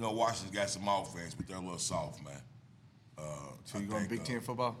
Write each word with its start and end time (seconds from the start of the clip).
You 0.00 0.06
know, 0.06 0.12
Washington's 0.12 0.56
got 0.56 0.70
some 0.70 0.88
offense, 0.88 1.34
but 1.34 1.46
they're 1.46 1.58
a 1.58 1.60
little 1.60 1.76
soft, 1.76 2.24
man. 2.24 2.40
Uh, 3.18 3.22
So 3.66 3.78
you 3.78 3.86
going 3.86 4.06
Big 4.06 4.20
uh, 4.20 4.24
Ten 4.24 4.40
football? 4.40 4.74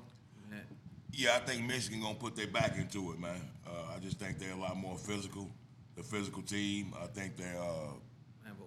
Yeah, 1.12 1.36
I 1.36 1.40
think 1.40 1.66
Michigan 1.66 2.00
gonna 2.00 2.14
put 2.14 2.34
their 2.34 2.46
back 2.46 2.78
into 2.78 3.12
it, 3.12 3.20
man. 3.20 3.38
Uh, 3.66 3.94
I 3.94 3.98
just 3.98 4.18
think 4.18 4.38
they're 4.38 4.54
a 4.54 4.56
lot 4.56 4.78
more 4.78 4.96
physical, 4.96 5.50
the 5.94 6.02
physical 6.02 6.40
team. 6.40 6.94
I 6.98 7.06
think 7.06 7.36
they're. 7.36 7.60
Uh, 7.60 7.92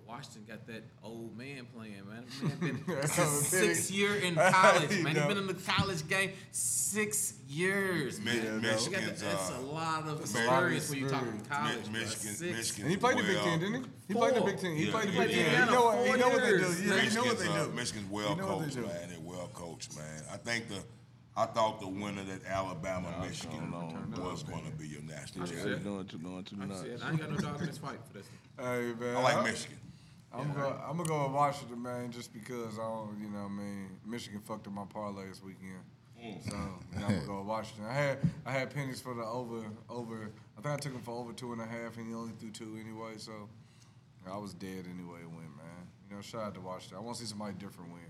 Washington 0.08 0.44
got 0.48 0.68
that 0.68 0.84
old 1.04 1.36
man 1.38 1.66
playing, 1.76 2.02
man. 2.08 2.26
Man 2.62 2.84
been 2.88 3.08
six 3.08 3.90
year 3.92 4.16
in 4.16 4.36
college, 4.52 4.90
man. 5.02 5.14
know. 5.16 5.22
He 5.22 5.28
been 5.28 5.38
in 5.38 5.48
the 5.48 5.54
college 5.54 6.08
game 6.08 6.32
six 6.52 7.34
years, 7.48 8.20
man. 8.22 8.36
Yeah, 8.36 8.44
You 8.44 8.50
got 8.52 8.62
Michigan's, 8.62 9.22
that- 9.22 9.32
that's 9.32 9.52
uh, 9.52 9.56
a 9.60 9.62
lot 9.62 10.08
of 10.08 10.20
experience 10.22 10.90
when 10.90 11.00
you 11.00 11.10
talking 11.10 11.40
experience. 11.40 11.48
college. 11.50 11.90
Mi- 11.92 12.00
Michigan, 12.00 12.56
Michigan. 12.58 12.82
And 12.84 12.92
he 12.92 12.98
played 12.98 13.18
the 13.18 13.24
Big 13.24 13.36
well- 13.36 13.46
Ten, 13.46 13.60
didn't 13.60 13.84
he? 13.84 13.90
He 14.10 14.14
played 14.14 14.36
the 14.36 14.42
Big 14.42 14.60
Ten. 14.60 14.76
He 14.76 14.86
Yeah, 14.86 14.92
played 14.92 15.08
the 15.10 15.18
Big. 15.18 15.30
Ten. 15.32 15.40
Indiana, 15.40 15.66
He 15.66 15.72
know, 15.72 15.84
what- 15.86 15.98
he 16.00 16.08
four 16.08 16.18
know 16.18 16.30
what 16.30 16.42
they 16.44 16.50
do. 16.50 16.58
years. 16.58 16.82
Yeah, 16.86 17.00
he 17.00 17.16
know 17.16 17.24
what 17.24 17.40
Michigan's, 17.40 17.40
they 17.40 17.48
uh, 17.48 17.66
do. 17.66 17.72
Michigan's 17.72 18.12
well 18.12 18.30
You 18.30 18.36
know 18.36 18.48
what 18.58 18.60
they 18.70 18.76
coached, 18.82 18.88
man. 18.94 19.10
They're 19.10 19.20
well 19.22 19.48
coached, 19.54 19.96
man. 19.98 20.24
I 20.32 20.38
think 20.38 20.68
the, 20.70 20.84
I 21.36 21.46
thought 21.48 21.80
the 21.82 21.88
winner 21.88 22.24
that 22.26 22.46
Alabama 22.46 23.10
Michigan 23.22 23.72
was 24.22 24.44
going 24.44 24.66
to 24.66 24.72
be 24.78 24.88
your 24.88 25.02
national 25.02 25.48
Yeah. 25.48 25.54
You're 25.56 25.64
champion. 25.64 25.84
doing 25.84 26.06
too, 26.06 26.18
doing 26.20 26.44
too 26.44 26.58
I'm 26.62 26.70
nuts. 26.70 26.82
saying, 26.82 27.00
I 27.04 27.10
ain't 27.10 27.20
got 27.20 27.32
no 27.32 27.38
dog 27.38 27.60
in 27.62 27.66
this 27.68 27.78
fight 27.80 27.98
for 28.08 28.14
this. 28.18 28.28
one. 28.58 28.68
Hey 28.68 28.94
man, 29.00 29.16
I 29.18 29.22
like 29.22 29.44
Michigan. 29.46 29.78
I'm 30.34 30.52
gonna 30.54 30.76
I'm 30.88 30.98
gonna 30.98 31.10
go 31.10 31.24
with 31.24 31.34
Washington, 31.34 31.82
man, 31.82 32.12
just 32.12 32.34
because 32.34 32.80
I 32.80 32.84
don't, 32.84 33.18
you 33.22 33.30
know, 33.30 33.44
what 33.44 33.52
I 33.52 33.64
mean, 33.64 33.90
Michigan 34.06 34.42
fucked 34.42 34.68
up 34.68 34.74
my 34.74 34.86
parlay 34.86 35.28
this 35.28 35.44
weekend. 35.44 35.84
Mm. 36.20 36.50
So 36.50 36.56
yeah, 36.94 37.06
I'm 37.06 37.14
gonna 37.14 37.28
go 37.28 37.38
with 37.40 37.48
Washington. 37.48 37.86
I 37.86 37.94
had 37.94 38.18
I 38.46 38.52
had 38.52 38.74
Penix 38.74 39.02
for 39.02 39.14
the 39.14 39.24
over 39.24 39.64
over. 39.90 40.32
I 40.58 40.62
think 40.62 40.74
I 40.74 40.78
took 40.78 40.94
him 40.94 41.02
for 41.02 41.12
over 41.12 41.34
two 41.34 41.54
and 41.54 41.62
a 41.62 41.66
half, 41.66 41.98
and 41.98 42.08
he 42.08 42.14
only 42.14 42.34
threw 42.40 42.50
two 42.50 42.78
anyway. 42.82 43.14
So 43.18 43.50
I 44.32 44.38
was 44.38 44.54
dead 44.54 44.86
anyway 44.90 45.20
to 45.22 45.28
win, 45.28 45.52
man. 45.58 45.88
You 46.10 46.16
know, 46.16 46.22
shout 46.22 46.44
out 46.44 46.54
to 46.56 46.62
Washington. 46.62 46.98
I 46.98 47.02
want 47.02 47.18
to 47.18 47.24
see 47.24 47.30
somebody 47.30 47.54
different 47.54 47.92
win. 47.92 48.02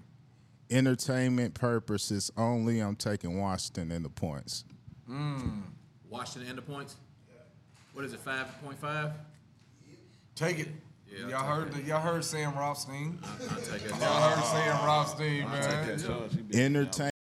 Entertainment 0.70 1.54
purposes 1.54 2.32
only. 2.38 2.80
I'm 2.80 2.96
taking 2.96 3.40
Washington 3.40 3.92
in 3.92 4.04
the 4.04 4.10
points. 4.10 4.64
Washington 6.10 6.50
in 6.50 6.56
the 6.56 6.62
points. 6.62 6.96
What 7.94 8.06
is 8.06 8.14
it? 8.14 8.20
Five 8.20 8.48
point 8.64 8.80
five. 8.80 9.12
Take 10.36 10.60
it. 10.60 10.68
Yeah, 11.14 11.28
y'all 11.30 11.44
heard 11.48 11.68
it. 11.68 11.74
the, 11.76 11.82
y'all 11.84 12.02
heard 12.02 12.24
Sam 12.24 12.54
Rothstein. 12.56 13.20
I'll 13.24 13.56
take 13.58 13.84
it. 13.86 13.90
Y'all 13.92 14.30
heard 14.30 14.44
Sam 14.46 14.86
Rothstein, 14.86 15.50
man. 15.50 15.88
That 15.88 16.06
charge, 16.06 16.32
he 16.52 16.60
Entertain. 16.60 17.13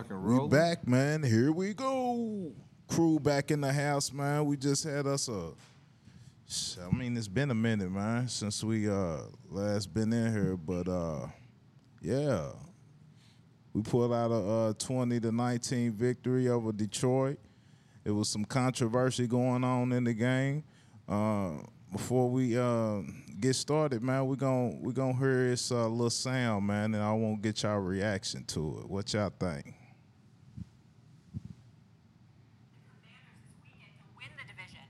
Rock 0.00 0.10
and 0.10 0.24
We 0.24 0.34
roll. 0.34 0.48
back, 0.48 0.86
man. 0.86 1.22
Here 1.22 1.52
we 1.52 1.74
go. 1.74 2.52
Crew 2.88 3.20
back 3.20 3.50
in 3.50 3.60
the 3.60 3.72
house, 3.72 4.12
man. 4.12 4.46
We 4.46 4.56
just 4.56 4.84
had 4.84 5.06
us 5.06 5.28
a. 5.28 5.52
I 6.84 6.94
mean, 6.94 7.16
it's 7.16 7.28
been 7.28 7.50
a 7.52 7.54
minute, 7.54 7.90
man, 7.90 8.26
since 8.26 8.64
we 8.64 8.88
uh 8.90 9.18
last 9.48 9.94
been 9.94 10.12
in 10.12 10.32
here, 10.32 10.56
but 10.56 10.88
uh, 10.88 11.26
yeah, 12.02 12.48
we 13.72 13.82
pulled 13.82 14.12
out 14.12 14.32
a 14.32 14.34
uh, 14.34 14.72
twenty 14.76 15.20
to 15.20 15.30
nineteen 15.30 15.92
victory 15.92 16.48
over 16.48 16.72
Detroit. 16.72 17.38
It 18.04 18.10
was 18.10 18.28
some 18.28 18.44
controversy 18.44 19.28
going 19.28 19.62
on 19.62 19.92
in 19.92 20.04
the 20.04 20.14
game. 20.14 20.64
Uh, 21.08 21.58
before 21.92 22.28
we 22.28 22.58
uh, 22.58 23.02
get 23.38 23.54
started, 23.54 24.02
man, 24.02 24.26
we 24.26 24.34
gon' 24.36 24.80
we 24.80 24.92
gonna 24.92 25.16
hear 25.16 25.50
this 25.50 25.70
uh, 25.70 25.86
little 25.86 26.10
sound, 26.10 26.66
man, 26.66 26.94
and 26.94 27.02
I 27.02 27.12
won't 27.12 27.42
get 27.42 27.62
y'all 27.62 27.78
reaction 27.78 28.44
to 28.46 28.80
it. 28.80 28.90
What 28.90 29.12
y'all 29.12 29.30
think? 29.38 29.74
win 34.16 34.28
the 34.36 34.44
division. 34.52 34.80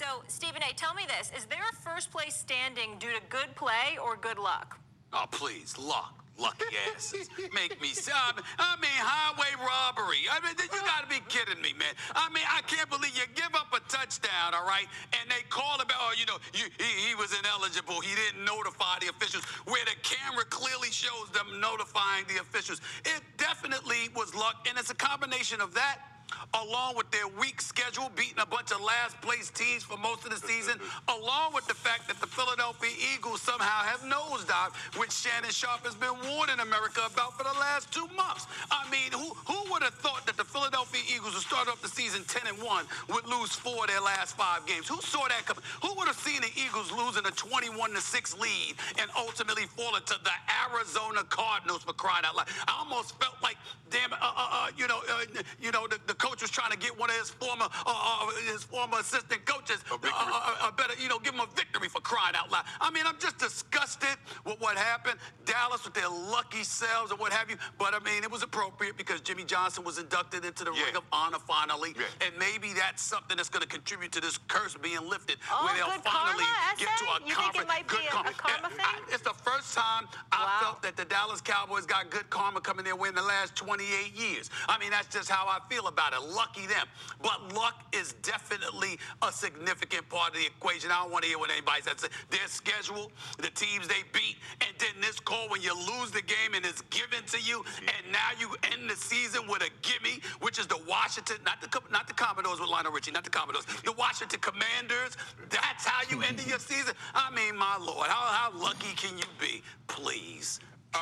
So, 0.00 0.24
Stephen 0.28 0.62
A., 0.62 0.72
tell 0.72 0.94
me 0.94 1.04
this: 1.04 1.30
Is 1.36 1.44
there 1.44 1.60
a 1.60 1.76
first 1.76 2.10
place 2.10 2.34
standing 2.34 2.96
due 2.98 3.12
to 3.12 3.20
good 3.28 3.54
play 3.54 4.00
or 4.02 4.16
good 4.16 4.38
luck? 4.38 4.80
Oh, 5.12 5.26
please, 5.30 5.76
luck. 5.76 6.24
Lucky 6.38 6.64
asses. 6.96 7.28
Make 7.52 7.76
me 7.82 7.92
sound. 7.92 8.40
I 8.58 8.80
mean, 8.80 8.96
highway 8.96 9.52
robbery. 9.60 10.24
I 10.32 10.40
mean, 10.40 10.56
you 10.56 10.80
gotta 10.80 11.06
be 11.06 11.20
kidding 11.28 11.60
me, 11.60 11.74
man. 11.76 11.92
I 12.16 12.32
mean, 12.32 12.48
I 12.48 12.62
can't 12.62 12.88
believe 12.88 13.12
you 13.12 13.28
give 13.34 13.52
up 13.52 13.68
a 13.76 13.80
touchdown, 13.92 14.56
all 14.56 14.64
right? 14.64 14.88
And 15.20 15.28
they 15.28 15.44
call 15.50 15.76
about, 15.82 16.00
oh, 16.00 16.14
you 16.16 16.24
know, 16.24 16.38
you, 16.54 16.64
he, 16.80 17.10
he 17.10 17.14
was 17.14 17.36
ineligible. 17.36 18.00
He 18.00 18.16
didn't 18.16 18.42
notify 18.42 19.04
the 19.04 19.12
officials, 19.12 19.44
where 19.68 19.84
the 19.84 20.00
camera 20.00 20.48
clearly 20.48 20.88
shows 20.88 21.28
them 21.34 21.60
notifying 21.60 22.24
the 22.24 22.40
officials. 22.40 22.80
It 23.04 23.20
definitely 23.36 24.08
was 24.16 24.34
luck, 24.34 24.64
and 24.66 24.78
it's 24.78 24.88
a 24.88 24.96
combination 24.96 25.60
of 25.60 25.74
that 25.74 26.09
along 26.54 26.96
with 26.96 27.10
their 27.10 27.28
weak 27.38 27.60
schedule, 27.60 28.10
beating 28.16 28.40
a 28.40 28.46
bunch 28.46 28.72
of 28.72 28.80
last 28.80 29.20
place 29.20 29.50
teams 29.50 29.82
for 29.82 29.96
most 29.98 30.24
of 30.24 30.30
the 30.30 30.40
season, 30.46 30.78
along 31.08 31.54
with 31.54 31.66
the 31.66 31.74
fact 31.74 32.08
that 32.08 32.20
the 32.20 32.26
Philadelphia 32.26 32.90
Eagles 33.14 33.40
somehow 33.42 33.82
have 33.84 34.00
nosedived, 34.02 34.74
which 34.98 35.12
Shannon 35.12 35.50
Sharpe 35.50 35.84
has 35.84 35.94
been 35.94 36.14
warning 36.34 36.60
America 36.60 37.00
about 37.06 37.36
for 37.36 37.44
the 37.44 37.56
last 37.60 37.92
two 37.92 38.06
months. 38.16 38.46
I 38.70 38.88
mean, 38.90 39.12
who 39.12 39.34
who 39.46 39.70
would 39.72 39.82
have 39.82 39.94
thought 39.94 40.26
that 40.26 40.36
the 40.36 40.44
Philadelphia 40.44 41.02
Eagles 41.08 41.34
would 41.34 41.42
start 41.42 41.68
off 41.68 41.82
the 41.82 41.88
season 41.88 42.24
10 42.24 42.46
and 42.48 42.58
1 42.62 42.84
would 43.10 43.26
lose 43.26 43.54
four 43.54 43.84
of 43.84 43.90
their 43.90 44.00
last 44.00 44.36
five 44.36 44.66
games? 44.66 44.88
Who 44.88 45.00
saw 45.00 45.26
that 45.28 45.46
coming? 45.46 45.64
Who 45.82 45.94
would 45.96 46.08
have 46.08 46.16
seen 46.18 46.40
the 46.40 46.50
Eagles 46.56 46.90
losing 46.92 47.26
a 47.26 47.30
21 47.30 47.92
to 47.92 48.00
6 48.00 48.38
lead 48.38 48.74
and 48.98 49.10
ultimately 49.16 49.66
falling 49.76 50.02
to 50.06 50.16
the 50.22 50.34
Arizona 50.66 51.22
Cardinals 51.28 51.82
for 51.82 51.92
crying 51.92 52.24
out 52.24 52.36
loud? 52.36 52.48
I 52.68 52.78
almost 52.78 53.18
felt 53.20 53.36
like, 53.42 53.56
damn, 53.90 54.12
uh, 54.12 54.16
uh, 54.20 54.48
uh, 54.50 54.68
you 54.76 54.86
know, 54.86 55.00
uh, 55.10 55.24
you 55.60 55.72
know, 55.72 55.86
the, 55.86 55.98
the 56.06 56.14
coach 56.20 56.42
was 56.42 56.50
trying 56.50 56.70
to 56.70 56.76
get 56.78 56.96
one 56.98 57.08
of 57.10 57.16
his 57.16 57.30
former 57.30 57.64
uh, 57.64 57.88
uh, 57.88 58.28
his 58.52 58.62
former 58.62 58.98
assistant 58.98 59.44
coaches 59.46 59.78
uh, 59.90 59.96
uh, 60.04 60.54
uh, 60.68 60.70
better, 60.72 60.92
you 61.00 61.08
know, 61.08 61.18
give 61.18 61.32
him 61.34 61.40
a 61.40 61.48
victory 61.56 61.88
for 61.88 62.00
crying 62.00 62.34
out 62.36 62.50
loud. 62.52 62.64
I 62.80 62.90
mean, 62.90 63.04
I'm 63.06 63.18
just 63.18 63.38
disgusted 63.38 64.16
with 64.44 64.60
what 64.60 64.76
happened. 64.76 65.18
Dallas 65.46 65.82
with 65.84 65.94
their 65.94 66.08
lucky 66.08 66.62
selves 66.62 67.10
or 67.10 67.16
what 67.16 67.32
have 67.32 67.48
you. 67.50 67.56
But 67.78 67.94
I 67.94 67.98
mean, 68.00 68.22
it 68.22 68.30
was 68.30 68.42
appropriate 68.42 68.96
because 68.96 69.20
Jimmy 69.22 69.44
Johnson 69.44 69.82
was 69.82 69.98
inducted 69.98 70.44
into 70.44 70.64
the 70.64 70.70
Ring 70.72 70.94
of 70.96 71.04
Honor 71.12 71.38
finally, 71.38 71.94
and 72.20 72.32
maybe 72.38 72.72
that's 72.74 73.02
something 73.02 73.36
that's 73.36 73.48
going 73.48 73.62
to 73.62 73.68
contribute 73.68 74.12
to 74.12 74.20
this 74.20 74.36
curse 74.48 74.76
being 74.76 75.00
lifted, 75.08 75.38
Oh, 75.50 75.64
where 75.64 75.74
they'll 75.74 76.02
finally 76.04 76.44
karma, 76.44 76.76
get 76.76 76.88
to 76.98 77.04
a 77.04 77.08
essay? 77.16 77.24
You 77.26 77.34
think 77.34 77.54
it 77.56 77.64
conference. 77.64 77.68
might 77.68 77.88
be 77.88 77.96
good 77.96 78.04
a- 78.04 78.10
karma. 78.10 78.30
a 78.30 78.32
karma 78.34 78.68
thing? 78.68 78.84
I- 78.86 79.00
it's 79.14 79.22
the 79.22 79.34
first 79.34 79.74
time 79.74 80.06
I 80.32 80.58
felt 80.60 80.82
that 80.82 80.96
the 80.96 81.04
Dallas 81.06 81.40
Cowboys 81.40 81.86
got 81.86 82.10
good 82.10 82.28
karma 82.30 82.60
coming 82.60 82.84
their 82.84 82.96
way 82.96 83.08
in 83.08 83.14
the 83.14 83.22
last 83.22 83.56
28 83.56 84.12
years. 84.14 84.50
I 84.68 84.78
mean, 84.78 84.90
that's 84.90 85.08
just 85.08 85.30
how 85.30 85.46
I 85.46 85.58
feel 85.72 85.86
about 85.88 86.09
it. 86.09 86.09
Lucky 86.18 86.66
them. 86.66 86.86
But 87.22 87.54
luck 87.54 87.84
is 87.92 88.14
definitely 88.22 88.98
a 89.22 89.30
significant 89.30 90.08
part 90.08 90.30
of 90.30 90.40
the 90.40 90.46
equation. 90.46 90.90
I 90.90 91.02
don't 91.02 91.12
want 91.12 91.24
to 91.24 91.28
hear 91.28 91.38
what 91.38 91.50
anybody 91.50 91.82
says. 91.82 92.08
Their 92.30 92.46
schedule, 92.46 93.12
the 93.38 93.50
teams 93.50 93.86
they 93.86 94.02
beat, 94.12 94.36
and 94.60 94.70
then 94.78 95.00
this 95.00 95.20
call 95.20 95.48
when 95.48 95.62
you 95.62 95.74
lose 95.74 96.10
the 96.10 96.22
game 96.22 96.54
and 96.54 96.64
it's 96.64 96.82
given 96.90 97.24
to 97.26 97.40
you, 97.40 97.64
and 97.80 98.12
now 98.12 98.30
you 98.38 98.56
end 98.72 98.88
the 98.88 98.96
season 98.96 99.46
with 99.46 99.62
a 99.62 99.70
gimme, 99.82 100.20
which 100.40 100.58
is 100.58 100.66
the 100.66 100.80
Washington, 100.88 101.36
not 101.44 101.60
the 101.60 101.68
not 101.90 102.08
the 102.08 102.14
Commodores 102.14 102.60
with 102.60 102.68
Lionel 102.68 102.92
Richie, 102.92 103.10
not 103.12 103.24
the 103.24 103.30
Commodores, 103.30 103.66
the 103.84 103.92
Washington 103.92 104.40
Commanders. 104.40 105.16
That's 105.50 105.84
how 105.86 106.02
you 106.10 106.22
ended 106.22 106.46
your 106.46 106.58
season. 106.58 106.94
I 107.14 107.30
mean, 107.34 107.56
my 107.56 107.76
lord, 107.80 108.08
how, 108.08 108.50
how 108.50 108.58
lucky 108.58 108.94
can 108.96 109.18
you 109.18 109.24
be? 109.40 109.62
Please. 109.88 110.60
Uh, 110.94 110.98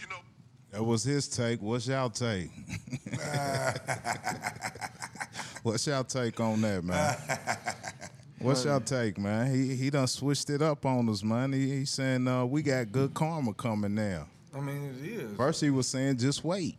you 0.00 0.06
know, 0.08 0.16
That 0.72 0.82
was 0.84 1.04
his 1.04 1.28
take. 1.28 1.60
What's 1.60 1.86
y'all 1.86 2.10
take? 2.10 2.50
What's 5.62 5.86
y'all 5.86 6.04
take 6.04 6.40
on 6.40 6.60
that, 6.62 6.84
man? 6.84 7.16
What's 8.40 8.64
y'all 8.64 8.80
take, 8.80 9.18
man? 9.18 9.52
He 9.52 9.76
he 9.76 9.90
done 9.90 10.06
switched 10.06 10.48
it 10.48 10.62
up 10.62 10.86
on 10.86 11.08
us, 11.08 11.22
man. 11.22 11.52
He, 11.52 11.68
he's 11.70 11.90
saying 11.90 12.26
uh, 12.26 12.46
we 12.46 12.62
got 12.62 12.90
good 12.90 13.12
karma 13.12 13.52
coming 13.52 13.94
now. 13.94 14.26
I 14.54 14.60
mean, 14.60 14.96
it 15.02 15.06
is. 15.06 15.36
First 15.36 15.60
he 15.60 15.70
was 15.70 15.86
saying 15.86 16.16
just 16.16 16.42
wait. 16.44 16.76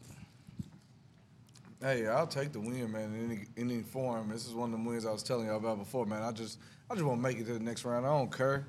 Hey, 1.79 2.07
I'll 2.07 2.27
take 2.27 2.51
the 2.51 2.59
win, 2.59 2.91
man. 2.91 3.13
In 3.13 3.31
any, 3.31 3.45
any 3.57 3.81
form. 3.81 4.29
This 4.29 4.47
is 4.47 4.53
one 4.53 4.73
of 4.73 4.79
the 4.79 4.87
wins 4.87 5.05
I 5.05 5.11
was 5.11 5.23
telling 5.23 5.47
you 5.47 5.53
about 5.53 5.79
before, 5.79 6.05
man. 6.05 6.21
I 6.21 6.31
just, 6.31 6.59
I 6.89 6.93
just 6.93 7.05
want 7.05 7.17
to 7.17 7.23
make 7.23 7.39
it 7.39 7.47
to 7.47 7.53
the 7.53 7.59
next 7.59 7.85
round. 7.85 8.05
I 8.05 8.09
don't 8.09 8.31
care 8.35 8.67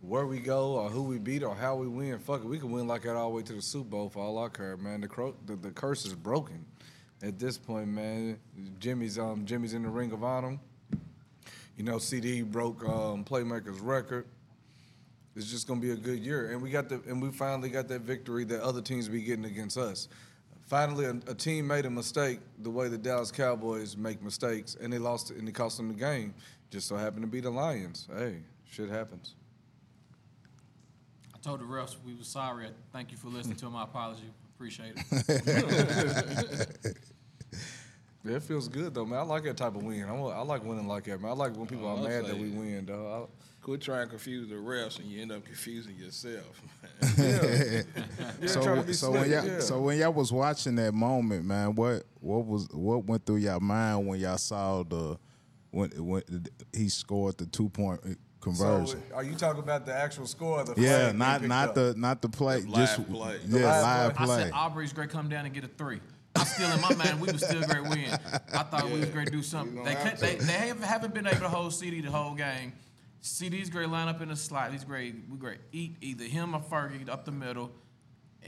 where 0.00 0.26
we 0.26 0.38
go 0.38 0.76
or 0.76 0.88
who 0.88 1.02
we 1.02 1.18
beat 1.18 1.42
or 1.42 1.54
how 1.54 1.76
we 1.76 1.86
win. 1.86 2.18
Fuck 2.18 2.40
it, 2.40 2.46
we 2.46 2.58
can 2.58 2.70
win 2.70 2.86
like 2.86 3.02
that 3.02 3.14
all 3.14 3.30
the 3.30 3.36
way 3.36 3.42
to 3.42 3.52
the 3.52 3.60
Super 3.60 3.90
Bowl 3.90 4.08
for 4.08 4.20
all 4.20 4.38
I 4.42 4.48
care, 4.48 4.76
man. 4.78 5.02
The 5.02 5.08
cro- 5.08 5.36
the, 5.44 5.56
the 5.56 5.70
curse 5.70 6.06
is 6.06 6.14
broken 6.14 6.64
at 7.22 7.38
this 7.38 7.58
point, 7.58 7.88
man. 7.88 8.38
Jimmy's 8.78 9.18
um 9.18 9.44
Jimmy's 9.44 9.74
in 9.74 9.82
the 9.82 9.88
Ring 9.88 10.12
of 10.12 10.24
Honor. 10.24 10.58
You 11.76 11.84
know, 11.84 11.96
CeeDee 11.96 12.50
broke 12.50 12.82
um, 12.88 13.22
playmakers 13.24 13.78
record. 13.82 14.26
It's 15.34 15.50
just 15.50 15.68
gonna 15.68 15.80
be 15.80 15.90
a 15.90 15.96
good 15.96 16.20
year, 16.20 16.52
and 16.52 16.62
we 16.62 16.70
got 16.70 16.88
the 16.88 17.02
and 17.06 17.20
we 17.20 17.30
finally 17.30 17.68
got 17.68 17.88
that 17.88 18.00
victory 18.00 18.44
that 18.44 18.62
other 18.62 18.80
teams 18.80 19.08
be 19.08 19.20
getting 19.20 19.44
against 19.44 19.76
us. 19.76 20.08
finally 20.66 21.04
a, 21.04 21.10
a 21.26 21.34
team 21.34 21.66
made 21.66 21.84
a 21.84 21.90
mistake 21.90 22.40
the 22.60 22.70
way 22.70 22.88
the 22.88 22.96
Dallas 22.98 23.30
Cowboys 23.30 23.96
make 23.96 24.22
mistakes, 24.22 24.76
and 24.80 24.92
they 24.92 24.98
lost 24.98 25.30
and 25.30 25.46
it 25.48 25.54
cost 25.54 25.76
them 25.76 25.88
the 25.88 25.94
game. 25.94 26.34
Just 26.70 26.88
so 26.88 26.96
happened 26.96 27.22
to 27.22 27.28
be 27.28 27.40
the 27.40 27.50
Lions. 27.50 28.08
Hey, 28.16 28.38
shit 28.68 28.88
happens. 28.88 29.34
I 31.34 31.38
told 31.38 31.60
the 31.60 31.64
refs 31.64 31.96
we 32.04 32.14
were 32.14 32.24
sorry. 32.24 32.68
Thank 32.92 33.12
you 33.12 33.18
for 33.18 33.28
listening 33.28 33.56
to 33.58 33.70
my 33.70 33.84
apology. 33.84 34.30
Appreciate 34.56 34.94
it. 34.96 36.96
Yeah, 38.24 38.38
it 38.38 38.42
feels 38.42 38.66
good 38.66 38.92
though, 38.92 39.06
man. 39.06 39.20
I 39.20 39.22
like 39.22 39.44
that 39.44 39.56
type 39.56 39.76
of 39.76 39.84
win. 39.84 40.02
I, 40.02 40.10
wa- 40.10 40.30
I 40.30 40.40
like 40.42 40.64
winning 40.64 40.88
like 40.88 41.04
that, 41.04 41.20
man. 41.20 41.30
I 41.30 41.34
like 41.34 41.56
when 41.56 41.68
people 41.68 41.86
Oh, 41.86 41.96
are 41.96 42.02
mad 42.08 42.24
that 42.26 42.36
we 42.36 42.48
it. 42.48 42.54
win, 42.54 42.84
though. 42.84 43.28
Quit 43.62 43.80
trying 43.80 44.06
to 44.06 44.10
confuse 44.10 44.48
the 44.48 44.56
refs 44.56 44.98
and 44.98 45.06
you 45.08 45.22
end 45.22 45.30
up 45.30 45.44
confusing 45.44 45.94
yourself. 45.94 46.60
Yeah, 47.18 47.82
so 48.46 48.62
trying 48.62 48.80
to 48.80 48.82
be 48.82 48.94
so 48.94 49.12
when 49.12 49.30
y'all 49.30 49.46
yeah. 49.46 49.60
so 49.60 49.80
when 49.80 49.96
y'all 49.98 50.12
was 50.12 50.32
watching 50.32 50.74
that 50.76 50.92
moment, 50.92 51.44
man, 51.44 51.76
what 51.76 52.02
what 52.20 52.44
was 52.46 52.66
what 52.72 53.04
went 53.04 53.24
through 53.24 53.36
y'all 53.36 53.60
mind 53.60 54.08
when 54.08 54.18
y'all 54.18 54.38
saw 54.38 54.82
the 54.82 55.16
when 55.70 55.90
when 56.04 56.22
he 56.74 56.88
scored 56.88 57.38
the 57.38 57.46
two 57.46 57.68
point 57.68 58.00
conversion? 58.50 59.02
So, 59.10 59.14
are 59.14 59.24
you 59.24 59.34
talking 59.34 59.62
about 59.62 59.86
the 59.86 59.94
actual 59.94 60.26
score? 60.26 60.60
Of 60.60 60.74
the 60.74 60.80
yeah, 60.80 61.10
flag 61.10 61.18
not 61.18 61.40
picked 61.40 61.48
not 61.48 61.68
up? 61.70 61.74
the 61.74 61.94
not 61.96 62.22
the 62.22 62.28
play, 62.28 62.60
The 62.60 62.72
just 62.72 62.98
live 62.98 63.08
play. 63.08 63.40
yeah, 63.44 63.58
The 63.58 63.58
live 63.66 63.82
live 63.82 64.10
I 64.18 64.24
play. 64.24 64.42
said 64.44 64.52
Aubrey's 64.54 64.92
great 64.92 65.10
come 65.10 65.28
down 65.28 65.44
and 65.44 65.54
get 65.54 65.64
a 65.64 65.68
three. 65.68 66.00
I'm 66.36 66.44
still 66.44 66.70
in 66.70 66.80
my 66.82 66.94
mind 66.94 67.20
we 67.20 67.32
was 67.32 67.42
still 67.44 67.62
great 67.62 67.82
win. 67.82 68.10
I 68.52 68.62
thought 68.62 68.84
we 68.90 69.00
was 69.00 69.08
great 69.08 69.26
to 69.26 69.32
do 69.32 69.42
something. 69.42 69.82
They 69.84 69.94
gonna 69.94 70.10
could, 70.10 70.18
they 70.20 70.34
they 70.36 70.52
have, 70.68 70.82
haven't 70.82 71.14
been 71.14 71.26
able 71.26 71.40
to 71.40 71.48
hold 71.48 71.72
CeeDee 71.72 72.04
the 72.04 72.10
whole 72.10 72.34
game. 72.34 72.72
CeeDee's 73.22 73.70
great 73.70 73.88
line 73.88 74.06
up 74.08 74.20
in 74.20 74.28
the 74.28 74.36
slot. 74.36 74.70
He's 74.70 74.84
great. 74.84 75.14
We 75.30 75.36
great. 75.38 75.58
Eat 75.72 75.96
either 76.00 76.24
him 76.24 76.54
or 76.54 76.60
Fergie 76.60 77.08
up 77.08 77.24
the 77.24 77.32
middle, 77.32 77.70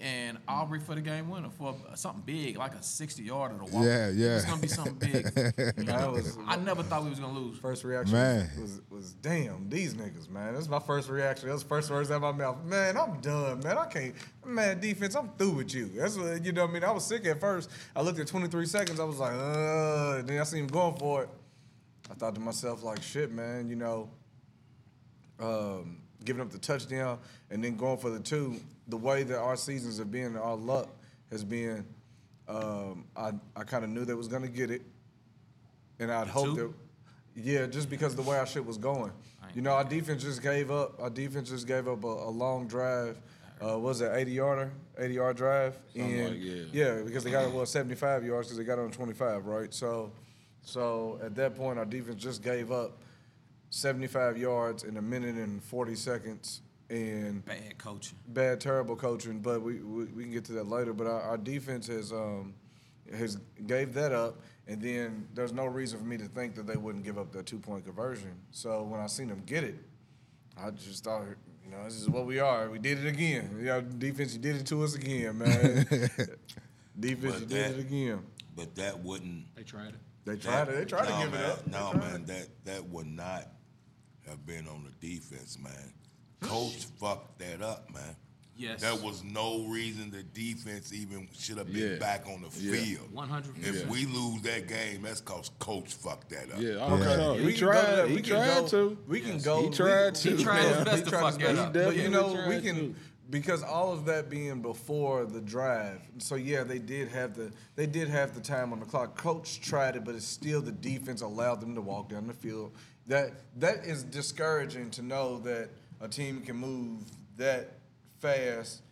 and 0.02 0.38
Aubrey 0.46 0.80
for 0.80 0.94
the 0.94 1.00
game 1.00 1.28
winner 1.28 1.50
for 1.50 1.76
something 1.94 2.22
big 2.24 2.56
like 2.56 2.74
a 2.74 2.82
sixty 2.82 3.24
yarder 3.24 3.58
to 3.58 3.64
walk. 3.64 3.84
Yeah, 3.84 4.10
yeah. 4.10 4.36
It's 4.36 4.44
gonna 4.44 4.60
be 4.60 4.68
something 4.68 4.94
big. 4.94 5.24
That 5.88 6.12
was 6.12 6.36
I 6.46 6.56
never 6.56 6.82
thought 6.82 7.04
we 7.04 7.10
was 7.10 7.20
gonna 7.20 7.38
lose. 7.38 7.58
first 7.58 7.84
reaction. 7.84 8.14
Man. 8.14 8.50
Was, 8.60 8.70
was 8.70 8.80
was 8.90 9.12
damn 9.14 9.68
these 9.68 9.94
niggas, 9.94 10.28
man. 10.28 10.54
That's 10.54 10.68
my 10.68 10.78
first 10.78 11.08
reaction. 11.08 11.48
That 11.48 11.54
was 11.54 11.62
the 11.62 11.68
first 11.68 11.90
words 11.90 12.10
out 12.10 12.16
of 12.16 12.22
my 12.22 12.32
mouth. 12.32 12.64
Man, 12.64 12.96
I'm 12.96 13.20
done, 13.20 13.60
man. 13.60 13.78
I 13.78 13.86
can't. 13.86 14.14
Man, 14.46 14.80
defense, 14.80 15.14
I'm 15.14 15.30
through 15.38 15.50
with 15.52 15.74
you. 15.74 15.90
That's 15.96 16.16
what 16.16 16.44
you 16.44 16.52
know. 16.52 16.62
what 16.62 16.70
I 16.70 16.74
mean, 16.74 16.84
I 16.84 16.90
was 16.90 17.04
sick 17.04 17.26
at 17.26 17.40
first. 17.40 17.70
I 17.94 18.02
looked 18.02 18.18
at 18.18 18.26
23 18.26 18.66
seconds. 18.66 19.00
I 19.00 19.04
was 19.04 19.18
like, 19.18 19.32
uh. 19.34 20.22
Then 20.22 20.40
I 20.40 20.44
seen 20.44 20.60
him 20.60 20.66
going 20.68 20.96
for 20.96 21.24
it. 21.24 21.28
I 22.10 22.14
thought 22.14 22.34
to 22.34 22.40
myself, 22.40 22.82
like, 22.82 23.02
shit, 23.02 23.30
man. 23.32 23.68
You 23.68 23.76
know, 23.76 24.10
um, 25.38 26.02
giving 26.24 26.42
up 26.42 26.50
the 26.50 26.58
touchdown 26.58 27.18
and 27.50 27.62
then 27.62 27.76
going 27.76 27.98
for 27.98 28.10
the 28.10 28.20
two, 28.20 28.56
the 28.88 28.96
way 28.96 29.22
that 29.22 29.38
our 29.38 29.56
seasons 29.56 29.98
have 29.98 30.10
been, 30.10 30.36
our 30.36 30.56
luck 30.56 30.88
has 31.30 31.44
been, 31.44 31.84
um, 32.48 33.04
I, 33.16 33.32
I 33.56 33.64
kind 33.64 33.84
of 33.84 33.90
knew 33.90 34.04
they 34.04 34.14
was 34.14 34.28
going 34.28 34.42
to 34.42 34.48
get 34.48 34.70
it. 34.70 34.82
And 36.00 36.10
I'd 36.10 36.28
hope 36.28 36.56
that, 36.56 36.72
yeah, 37.34 37.66
just 37.66 37.90
because 37.90 38.14
the 38.14 38.22
way 38.22 38.38
our 38.38 38.46
shit 38.46 38.64
was 38.64 38.78
going. 38.78 39.12
You 39.54 39.62
know, 39.62 39.72
our 39.72 39.84
defense 39.84 40.22
just 40.22 40.42
gave 40.42 40.70
up. 40.70 41.00
Our 41.00 41.10
defense 41.10 41.48
just 41.48 41.66
gave 41.66 41.88
up 41.88 42.04
a, 42.04 42.06
a 42.06 42.30
long 42.30 42.66
drive. 42.68 43.18
Uh, 43.64 43.78
was 43.78 44.00
it 44.00 44.12
80 44.14 44.30
yarder, 44.30 44.72
80 44.98 45.14
yard 45.14 45.36
drive? 45.36 45.76
Something 45.92 46.20
and 46.20 46.30
like, 46.30 46.38
yeah. 46.40 46.64
yeah, 46.72 47.02
because 47.02 47.24
they 47.24 47.30
got 47.30 47.44
it 47.44 47.52
well 47.52 47.66
75 47.66 48.24
yards 48.24 48.48
because 48.48 48.58
they 48.58 48.64
got 48.64 48.78
it 48.78 48.82
on 48.82 48.90
25, 48.90 49.46
right? 49.46 49.74
So, 49.74 50.12
so 50.62 51.18
at 51.24 51.34
that 51.34 51.56
point, 51.56 51.78
our 51.78 51.84
defense 51.84 52.22
just 52.22 52.42
gave 52.42 52.70
up 52.70 52.98
75 53.70 54.38
yards 54.38 54.84
in 54.84 54.96
a 54.96 55.02
minute 55.02 55.36
and 55.36 55.62
40 55.62 55.94
seconds, 55.94 56.62
and 56.90 57.44
Bad 57.44 57.76
coaching. 57.78 58.18
bad, 58.28 58.60
terrible 58.60 58.96
coaching. 58.96 59.40
But 59.40 59.60
we, 59.62 59.80
we, 59.80 60.04
we 60.06 60.22
can 60.22 60.32
get 60.32 60.44
to 60.46 60.52
that 60.52 60.68
later. 60.68 60.92
But 60.94 61.06
our, 61.06 61.20
our 61.20 61.36
defense 61.36 61.86
has 61.88 62.12
um, 62.12 62.54
has 63.16 63.36
gave 63.66 63.92
that 63.94 64.12
up, 64.12 64.40
and 64.66 64.80
then 64.80 65.28
there's 65.34 65.52
no 65.52 65.66
reason 65.66 65.98
for 65.98 66.04
me 66.06 66.16
to 66.16 66.24
think 66.24 66.54
that 66.54 66.66
they 66.66 66.76
wouldn't 66.76 67.04
give 67.04 67.18
up 67.18 67.30
that 67.32 67.46
two 67.46 67.58
point 67.58 67.84
conversion. 67.84 68.32
So 68.52 68.82
when 68.84 69.00
I 69.00 69.06
seen 69.06 69.28
them 69.28 69.42
get 69.44 69.64
it, 69.64 69.76
I 70.56 70.70
just 70.70 71.04
thought, 71.04 71.24
you 71.64 71.70
know, 71.70 71.84
this 71.84 71.96
is 71.96 72.08
what 72.08 72.24
we 72.24 72.38
are. 72.38 72.70
We 72.70 72.78
did 72.78 73.04
it 73.04 73.08
again. 73.08 73.56
You 73.58 73.66
know, 73.66 73.80
defense, 73.82 74.32
you 74.32 74.40
did 74.40 74.56
it 74.56 74.66
to 74.68 74.82
us 74.82 74.94
again, 74.94 75.38
man. 75.38 75.84
defense, 76.98 77.34
But 77.34 77.40
you 77.40 77.46
did 77.46 77.70
it 77.72 77.80
again. 77.80 78.20
But 78.56 78.74
that 78.76 78.98
wouldn't. 79.00 79.44
They 79.54 79.62
tried 79.62 79.88
it. 79.90 79.94
They 80.24 80.36
tried 80.36 80.68
it. 80.68 80.74
They 80.76 80.84
tried 80.84 81.08
no, 81.08 81.16
to 81.18 81.22
give 81.22 81.32
man, 81.32 81.44
it 81.44 81.50
up. 81.50 81.66
No, 81.66 81.92
man, 82.00 82.24
that 82.26 82.48
that 82.64 82.84
would 82.88 83.06
not 83.06 83.46
have 84.28 84.46
been 84.46 84.66
on 84.68 84.84
the 84.84 85.06
defense, 85.06 85.58
man. 85.62 85.92
Coach 86.40 86.86
fucked 87.00 87.38
that 87.40 87.62
up, 87.62 87.92
man. 87.92 88.14
Yes. 88.56 88.80
There 88.80 88.94
was 88.96 89.22
no 89.22 89.64
reason 89.68 90.10
the 90.10 90.24
defense 90.24 90.92
even 90.92 91.28
should 91.32 91.58
have 91.58 91.72
been 91.72 91.92
Yeah. 91.92 91.98
back 91.98 92.26
on 92.26 92.42
the 92.42 92.48
Yeah. 92.60 92.72
field. 92.72 93.08
100%. 93.12 93.64
If 93.64 93.86
we 93.88 94.04
lose 94.06 94.42
that 94.42 94.66
game, 94.66 95.02
that's 95.02 95.20
cause 95.20 95.50
coach 95.60 95.94
fucked 95.94 96.30
that 96.30 96.50
up. 96.52 96.60
yeah, 96.60 96.84
I'm 96.84 97.00
Yeah. 97.00 97.14
sure. 97.14 97.34
We 97.34 97.38
He 97.38 97.52
can 97.52 97.60
go 97.60 97.72
tried. 97.72 97.84
there. 97.96 98.08
He 98.08 98.14
We 98.16 98.20
can 98.22 98.30
tried 98.30 98.60
go- 98.60 98.68
to. 98.68 98.98
We 99.06 99.20
can 99.20 99.32
Yes. 99.34 99.44
go. 99.44 99.62
He 99.62 99.70
tried 99.70 100.10
we- 100.14 100.18
to. 100.18 100.36
He 100.36 100.42
tried 100.44 100.74
his 100.74 100.84
best 100.84 101.04
to 101.04 101.10
tried 101.10 101.20
fuck 101.20 101.28
his 101.34 101.38
that 101.38 101.54
best. 101.54 101.58
up. 101.58 101.72
But 101.72 101.80
you 101.96 102.02
Definitely 102.02 102.10
know, 102.34 102.48
we 102.48 102.54
tried 102.54 102.62
can 102.64 102.76
to. 102.76 102.94
because 103.30 103.62
all 103.62 103.92
of 103.92 104.04
that 104.06 104.28
being 104.28 104.60
before 104.60 105.24
the 105.24 105.40
drive. 105.40 106.00
So 106.18 106.34
yeah, 106.34 106.64
they 106.64 106.80
did 106.80 107.08
have 107.10 107.36
the 107.36 107.52
they 107.76 107.86
did 107.86 108.08
have 108.08 108.34
the 108.34 108.40
time 108.40 108.72
on 108.72 108.80
the 108.80 108.86
clock. 108.86 109.16
Coach 109.16 109.60
tried 109.60 109.94
it, 109.94 110.04
but 110.04 110.16
it's 110.16 110.26
still 110.26 110.60
the 110.62 110.72
defense 110.72 111.20
allowed 111.20 111.60
them 111.60 111.76
to 111.76 111.80
walk 111.80 112.08
down 112.08 112.26
the 112.26 112.34
field. 112.34 112.72
That 113.08 113.32
that 113.56 113.84
is 113.84 114.02
discouraging 114.04 114.90
to 114.92 115.02
know 115.02 115.38
that 115.40 115.70
a 116.00 116.08
team 116.08 116.40
can 116.42 116.56
move 116.56 117.00
that 117.38 117.70
fast 118.20 118.82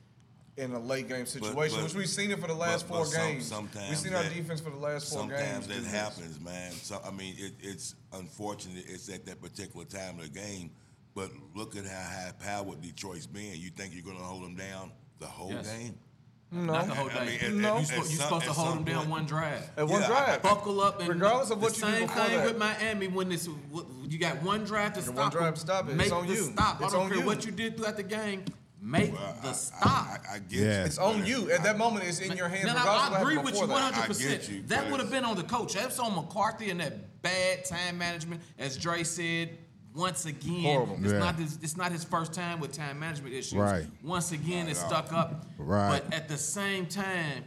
in 0.56 0.72
a 0.72 0.78
late 0.78 1.06
game 1.06 1.26
situation, 1.26 1.76
but- 1.76 1.84
which 1.84 1.94
we've 1.94 2.08
seen 2.08 2.30
it 2.30 2.40
for 2.40 2.46
the 2.46 2.54
last 2.54 2.88
but- 2.88 2.94
four 2.94 3.04
but 3.04 3.10
some- 3.12 3.20
games. 3.28 3.46
sometimes 3.46 3.88
We've 3.90 3.98
seen 3.98 4.14
our 4.14 4.22
that- 4.22 4.32
defense 4.34 4.60
for 4.60 4.70
the 4.70 4.76
last 4.78 5.10
four 5.12 5.28
games. 5.28 5.38
Sometimes 5.38 5.66
do 5.66 5.74
that 5.74 5.84
happens, 5.90 6.40
man. 6.40 6.72
So 6.72 7.00
I 7.04 7.10
mean, 7.10 7.34
it, 7.38 7.52
it's 7.60 7.94
unfortunate. 8.14 8.84
It's 8.88 9.08
at 9.10 9.26
that 9.26 9.42
particular 9.42 9.84
time 9.84 10.18
of 10.18 10.32
the 10.32 10.40
game. 10.40 10.70
But 11.14 11.30
look 11.54 11.76
at 11.76 11.84
how 11.86 12.02
high 12.02 12.32
powered 12.38 12.80
Detroit's 12.82 13.26
been. 13.26 13.58
You 13.60 13.70
think 13.70 13.94
you're 13.94 14.02
going 14.02 14.18
to 14.18 14.22
hold 14.22 14.44
them 14.44 14.54
down 14.54 14.92
the 15.18 15.26
whole 15.26 15.50
Yes. 15.50 15.66
game? 15.66 15.98
Not 16.52 16.86
the 16.86 16.94
whole 16.94 17.10
I 17.10 17.24
day. 17.24 17.26
mean, 17.26 17.40
at- 17.40 17.52
No. 17.54 17.68
at- 17.68 17.74
you 17.74 17.80
at 17.80 17.86
supposed, 17.88 18.10
you 18.12 18.16
some- 18.18 18.26
supposed 18.28 18.44
to 18.46 18.52
hold 18.52 18.76
them 18.76 18.84
down 18.84 18.96
point- 18.98 19.08
one 19.10 19.26
drive. 19.26 19.70
At 19.76 19.88
one 19.88 20.00
Yeah, 20.00 20.06
drive. 20.06 20.42
buckle 20.42 20.80
up 20.80 21.00
and 21.00 21.08
Regardless 21.08 21.50
of 21.50 21.60
what 21.60 21.74
the 21.74 21.80
you 21.80 21.86
do 21.86 21.92
same 21.92 22.06
before 22.06 22.24
thing 22.24 22.36
that. 22.38 22.44
with 22.46 22.56
Miami 22.58 23.08
when 23.08 23.32
it's 23.32 23.48
you 24.08 24.18
got 24.18 24.42
one 24.42 24.64
drive 24.64 24.92
to 24.94 25.00
Yeah, 25.00 25.04
stop 25.06 25.16
one 25.16 25.30
drive 25.30 25.54
to 25.54 25.60
stop 25.60 25.88
it. 25.88 26.00
It's 26.00 26.12
on 26.12 26.26
the 26.26 26.32
you. 26.34 26.44
stop. 26.52 26.80
It's 26.80 26.92
I 26.92 26.96
don't 26.96 27.02
on 27.06 27.08
care 27.10 27.18
you. 27.18 27.26
what 27.26 27.44
you 27.44 27.50
did 27.52 27.76
throughout 27.76 27.96
the 27.96 28.02
game. 28.04 28.44
Make 28.80 29.12
Well, 29.14 29.36
the 29.42 29.48
I- 29.48 29.52
stop. 29.52 29.86
I, 29.86 29.88
I, 29.88 30.34
I 30.34 30.38
get 30.38 30.50
Yeah. 30.60 30.64
you. 30.80 30.84
It's 30.86 30.98
on 30.98 31.26
you. 31.26 31.50
At 31.50 31.64
that 31.64 31.76
moment, 31.78 32.04
it's 32.04 32.20
in 32.20 32.36
your 32.36 32.48
hands. 32.48 32.66
Now, 32.66 32.74
regardless 32.78 33.02
I, 33.02 33.06
of 33.08 33.12
I 33.12 33.16
what 33.16 33.22
agree 33.22 33.36
with 33.38 33.46
you 33.46 33.60
before 33.62 33.66
that. 33.66 33.74
100. 33.74 34.02
I 34.02 34.06
percent 34.06 34.48
get 34.48 34.68
That 34.68 34.90
would 34.90 35.00
have 35.00 35.10
been 35.10 35.24
on 35.24 35.34
the 35.36 35.42
coach. 35.42 35.74
That's 35.74 35.98
on 35.98 36.14
McCarthy 36.14 36.70
and 36.70 36.78
that 36.80 37.20
bad 37.22 37.64
time 37.64 37.98
management, 37.98 38.42
as 38.58 38.76
Dre 38.76 39.02
said. 39.02 39.58
Once 39.96 40.26
again, 40.26 40.62
Horrible. 40.62 40.98
it's 41.02 41.12
Yeah. 41.12 41.18
not 41.18 41.36
his, 41.36 41.58
it's 41.62 41.76
not 41.76 41.90
his 41.90 42.04
first 42.04 42.34
time 42.34 42.60
with 42.60 42.72
time 42.72 42.98
management 43.00 43.34
issues. 43.34 43.54
Right. 43.54 43.86
Once 44.02 44.30
again, 44.32 44.68
it's 44.68 44.78
stuck 44.80 45.10
up. 45.12 45.46
Right. 45.56 46.02
But 46.04 46.12
at 46.14 46.28
the 46.28 46.36
same 46.36 46.84
time, 46.86 47.44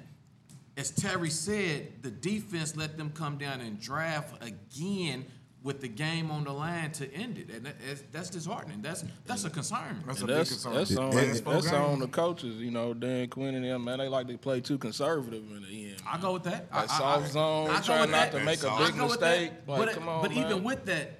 as 0.75 0.89
Terry 0.89 1.29
said, 1.29 2.01
the 2.01 2.09
defense 2.09 2.75
let 2.75 2.97
them 2.97 3.11
come 3.11 3.37
down 3.37 3.61
and 3.61 3.79
draft 3.79 4.43
again 4.43 5.25
with 5.61 5.81
the 5.81 5.89
game 5.89 6.31
on 6.31 6.45
the 6.45 6.53
line 6.53 6.89
to 6.89 7.13
end 7.13 7.37
it, 7.37 7.49
and 7.53 7.65
that, 7.65 7.75
that's, 7.85 8.01
that's 8.13 8.29
disheartening. 8.29 8.81
That's 8.81 9.03
that's 9.27 9.43
a 9.43 9.49
concern. 9.49 10.01
That's 10.07 10.19
a 10.21 10.25
And 10.25 10.27
big 10.27 10.47
concern. 10.47 10.73
that's 10.73 10.95
on 10.95 11.11
Last 11.11 11.43
four 11.43 11.53
that's 11.53 11.71
on 11.73 11.99
the 11.99 12.07
coaches. 12.07 12.55
You 12.61 12.71
know, 12.71 12.93
Dan 12.93 13.27
Quinn 13.27 13.53
and 13.55 13.65
them 13.65 13.83
man, 13.83 13.97
they 13.99 14.07
like 14.07 14.27
to 14.29 14.37
play 14.37 14.61
too 14.61 14.77
conservative 14.77 15.43
in 15.51 15.63
the 15.63 15.89
end. 15.91 16.01
I 16.07 16.17
go 16.17 16.31
with 16.33 16.43
that. 16.43 16.67
I- 16.71 16.81
Like 16.81 16.91
I- 16.91 16.97
soft 16.97 17.25
I- 17.25 17.29
zone, 17.31 17.69
I 17.71 17.75
go 17.79 17.83
trying 17.83 18.11
not 18.11 18.31
that. 18.31 18.39
to 18.39 18.45
make 18.45 18.63
a 18.63 18.75
big 18.77 18.95
mistake. 18.95 19.19
that. 19.19 19.67
Like, 19.69 19.85
but 19.85 19.93
come 19.95 20.07
on, 20.07 20.21
but 20.21 20.31
man. 20.33 20.45
even 20.47 20.63
with 20.63 20.85
that, 20.85 21.18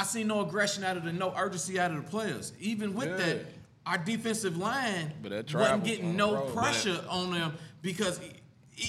I 0.00 0.04
see 0.04 0.24
no 0.24 0.40
aggression 0.40 0.82
out 0.82 0.96
of 0.96 1.04
the 1.04 1.12
no 1.12 1.34
urgency 1.36 1.78
out 1.78 1.90
of 1.90 1.98
the 2.02 2.10
players. 2.10 2.54
Even 2.58 2.94
with 2.94 3.08
Yeah. 3.08 3.16
that, 3.16 3.46
our 3.84 3.98
defensive 3.98 4.56
line 4.56 5.12
But 5.22 5.30
that 5.30 5.52
wasn't 5.54 5.84
getting 5.84 6.16
no 6.16 6.36
road. 6.36 6.54
pressure 6.54 7.04
on 7.08 7.32
them 7.32 7.52
because 7.82 8.18
e- 8.22 8.32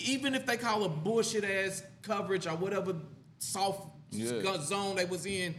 even 0.05 0.33
if 0.35 0.45
they 0.45 0.55
call 0.55 0.85
a 0.85 0.89
bullshit 0.89 1.43
ass 1.43 1.83
coverage 2.01 2.47
or 2.47 2.55
whatever 2.55 2.95
soft 3.39 3.87
Yeah. 4.11 4.61
zone 4.61 4.95
they 4.95 5.03
was 5.05 5.25
in. 5.25 5.53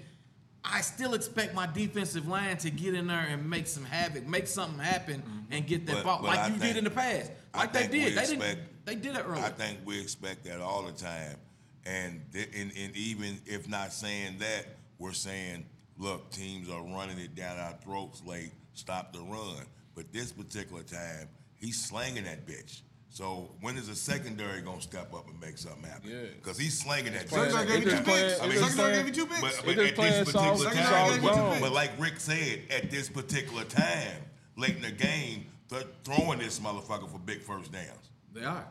I 0.64 0.80
still 0.80 1.12
expect 1.14 1.54
my 1.54 1.66
defensive 1.66 2.26
line 2.28 2.56
to 2.58 2.70
get 2.70 2.94
in 2.94 3.08
there 3.08 3.18
and 3.28 3.50
make 3.50 3.66
some 3.66 3.84
havoc, 3.84 4.26
make 4.26 4.46
something 4.46 4.78
happen, 4.78 5.20
mm-hmm. 5.20 5.52
and 5.52 5.66
get 5.66 5.84
that 5.86 5.96
But- 5.96 6.04
ball 6.04 6.18
but 6.22 6.28
like 6.28 6.38
I 6.38 6.46
you 6.46 6.52
think- 6.52 6.62
did 6.62 6.76
in 6.78 6.84
the 6.84 6.90
past, 6.90 7.30
I 7.52 7.58
like 7.58 7.72
they 7.74 7.88
did. 7.88 8.14
They 8.16 8.20
expect- 8.20 8.40
didn't. 8.40 8.84
They 8.86 8.94
did 8.94 9.16
it 9.16 9.24
early. 9.28 9.42
I 9.42 9.50
think 9.50 9.80
we 9.84 10.00
expect 10.00 10.44
that 10.44 10.60
all 10.60 10.82
the 10.84 10.92
time, 10.92 11.36
and 11.84 12.22
th- 12.32 12.48
and, 12.54 12.72
and 12.76 12.96
even 12.96 13.38
if 13.44 13.68
not 13.68 13.92
saying 13.92 14.38
that, 14.38 14.66
we're 15.02 15.12
saying, 15.12 15.66
look, 15.98 16.30
teams 16.30 16.70
are 16.70 16.80
running 16.82 17.18
it 17.18 17.34
down 17.34 17.58
our 17.58 17.74
throats 17.84 18.22
late. 18.24 18.52
Stop 18.74 19.12
the 19.12 19.20
run. 19.20 19.66
But 19.96 20.12
this 20.12 20.30
particular 20.32 20.82
time, 20.84 21.28
he's 21.56 21.84
slanging 21.84 22.24
that 22.24 22.46
bitch. 22.46 22.82
So 23.10 23.50
when 23.60 23.76
is 23.76 23.88
the 23.88 23.94
secondary 23.96 24.62
gonna 24.62 24.80
step 24.80 25.12
up 25.12 25.28
and 25.28 25.38
make 25.40 25.58
something 25.58 25.82
happen? 25.82 26.08
Yeah. 26.08 26.22
Because 26.36 26.56
he's 26.56 26.78
slanging 26.78 27.12
that 27.14 27.26
playing- 27.28 27.50
bitch. 27.50 27.52
Secondary 27.52 27.80
gave 27.80 27.92
you 27.92 27.98
two 27.98 28.04
picks. 28.04 28.40
I 28.40 28.46
mean, 28.46 28.58
Secondary 28.58 28.92
he's- 28.94 29.04
gave 29.04 29.06
you 29.06 29.12
two 29.22 29.26
But, 29.26 29.40
picks. 29.42 29.56
but 29.60 29.64
He 29.74 29.80
at 29.88 29.96
this 29.96 30.32
particular 30.32 30.56
soft- 30.56 30.76
time, 30.76 31.22
but, 31.22 31.60
but 31.60 31.72
like 31.72 31.90
Rick 32.00 32.20
said, 32.20 32.62
at 32.70 32.90
this 32.90 33.08
particular 33.10 33.64
time, 33.64 34.22
late 34.56 34.76
in 34.76 34.82
the 34.82 34.92
game, 34.92 35.46
th- 35.68 35.86
throwing 36.04 36.38
this 36.38 36.58
motherfucker 36.60 37.10
for 37.10 37.18
big 37.18 37.42
first 37.42 37.72
downs. 37.72 38.08
they 38.32 38.44
are. 38.44 38.66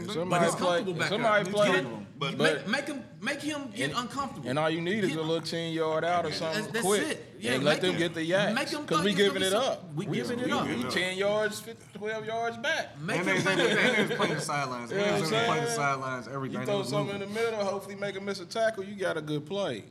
If 0.00 0.06
But 0.08 0.14
somebody 0.14 0.44
he's 0.46 0.54
play, 0.54 0.66
comfortable 0.66 0.92
if 0.92 0.98
back 0.98 1.08
somebody 1.08 1.44
there. 1.44 1.52
play, 1.52 1.72
Get- 1.72 1.86
But- 2.18 2.38
make, 2.38 2.68
make 2.68 2.86
him 2.86 3.04
make 3.22 3.40
him 3.42 3.70
get 3.74 3.92
uncomfortable. 3.96 4.48
and 4.48 4.58
all 4.58 4.68
you 4.68 4.80
need 4.82 5.04
is 5.04 5.10
Get- 5.10 5.18
a 5.18 5.22
little 5.22 5.40
ten 5.40 5.72
yard 5.72 6.04
out 6.04 6.26
or 6.26 6.32
something 6.32 6.64
That's- 6.64 6.72
that's 6.72 6.84
quick, 6.86 7.02
it. 7.02 7.34
Yeah, 7.40 7.52
and 7.52 7.64
let 7.64 7.80
them 7.80 7.92
him- 7.92 7.98
get 7.98 8.14
the 8.14 8.20
YACs. 8.30 8.54
make 8.54 8.68
him 8.68 8.82
Because 8.82 9.04
we 9.04 9.10
it's 9.10 9.18
giving 9.18 9.42
it 9.42 9.52
up. 9.54 9.80
some- 9.80 9.96
we 9.96 10.06
giving 10.06 10.38
it 10.40 10.50
up. 10.52 10.66
We 10.66 10.84
ten 10.84 11.16
yards, 11.16 11.60
50, 11.60 11.98
twelve 11.98 12.26
yards 12.26 12.56
back. 12.58 13.00
make 13.00 13.18
And 13.20 13.28
him 13.28 13.44
they, 13.44 13.54
they, 13.56 13.74
they, 13.74 14.04
they 14.04 14.16
playing 14.16 14.34
the 14.34 14.40
sidelines. 14.40 14.90
You 14.92 14.98
They 14.98 15.20
was 15.20 15.28
playing 15.30 15.64
the 15.64 15.70
sidelines. 15.70 16.28
Everything. 16.28 16.60
You 16.60 16.66
throw 16.66 16.82
something 16.82 17.14
in 17.14 17.20
the 17.20 17.26
middle, 17.34 17.64
hopefully 17.64 17.94
make 17.96 18.16
him 18.16 18.24
miss 18.26 18.40
a 18.40 18.46
tackle. 18.46 18.84
You 18.84 18.94
got 18.96 19.16
a 19.16 19.22
good 19.22 19.46
play, 19.46 19.84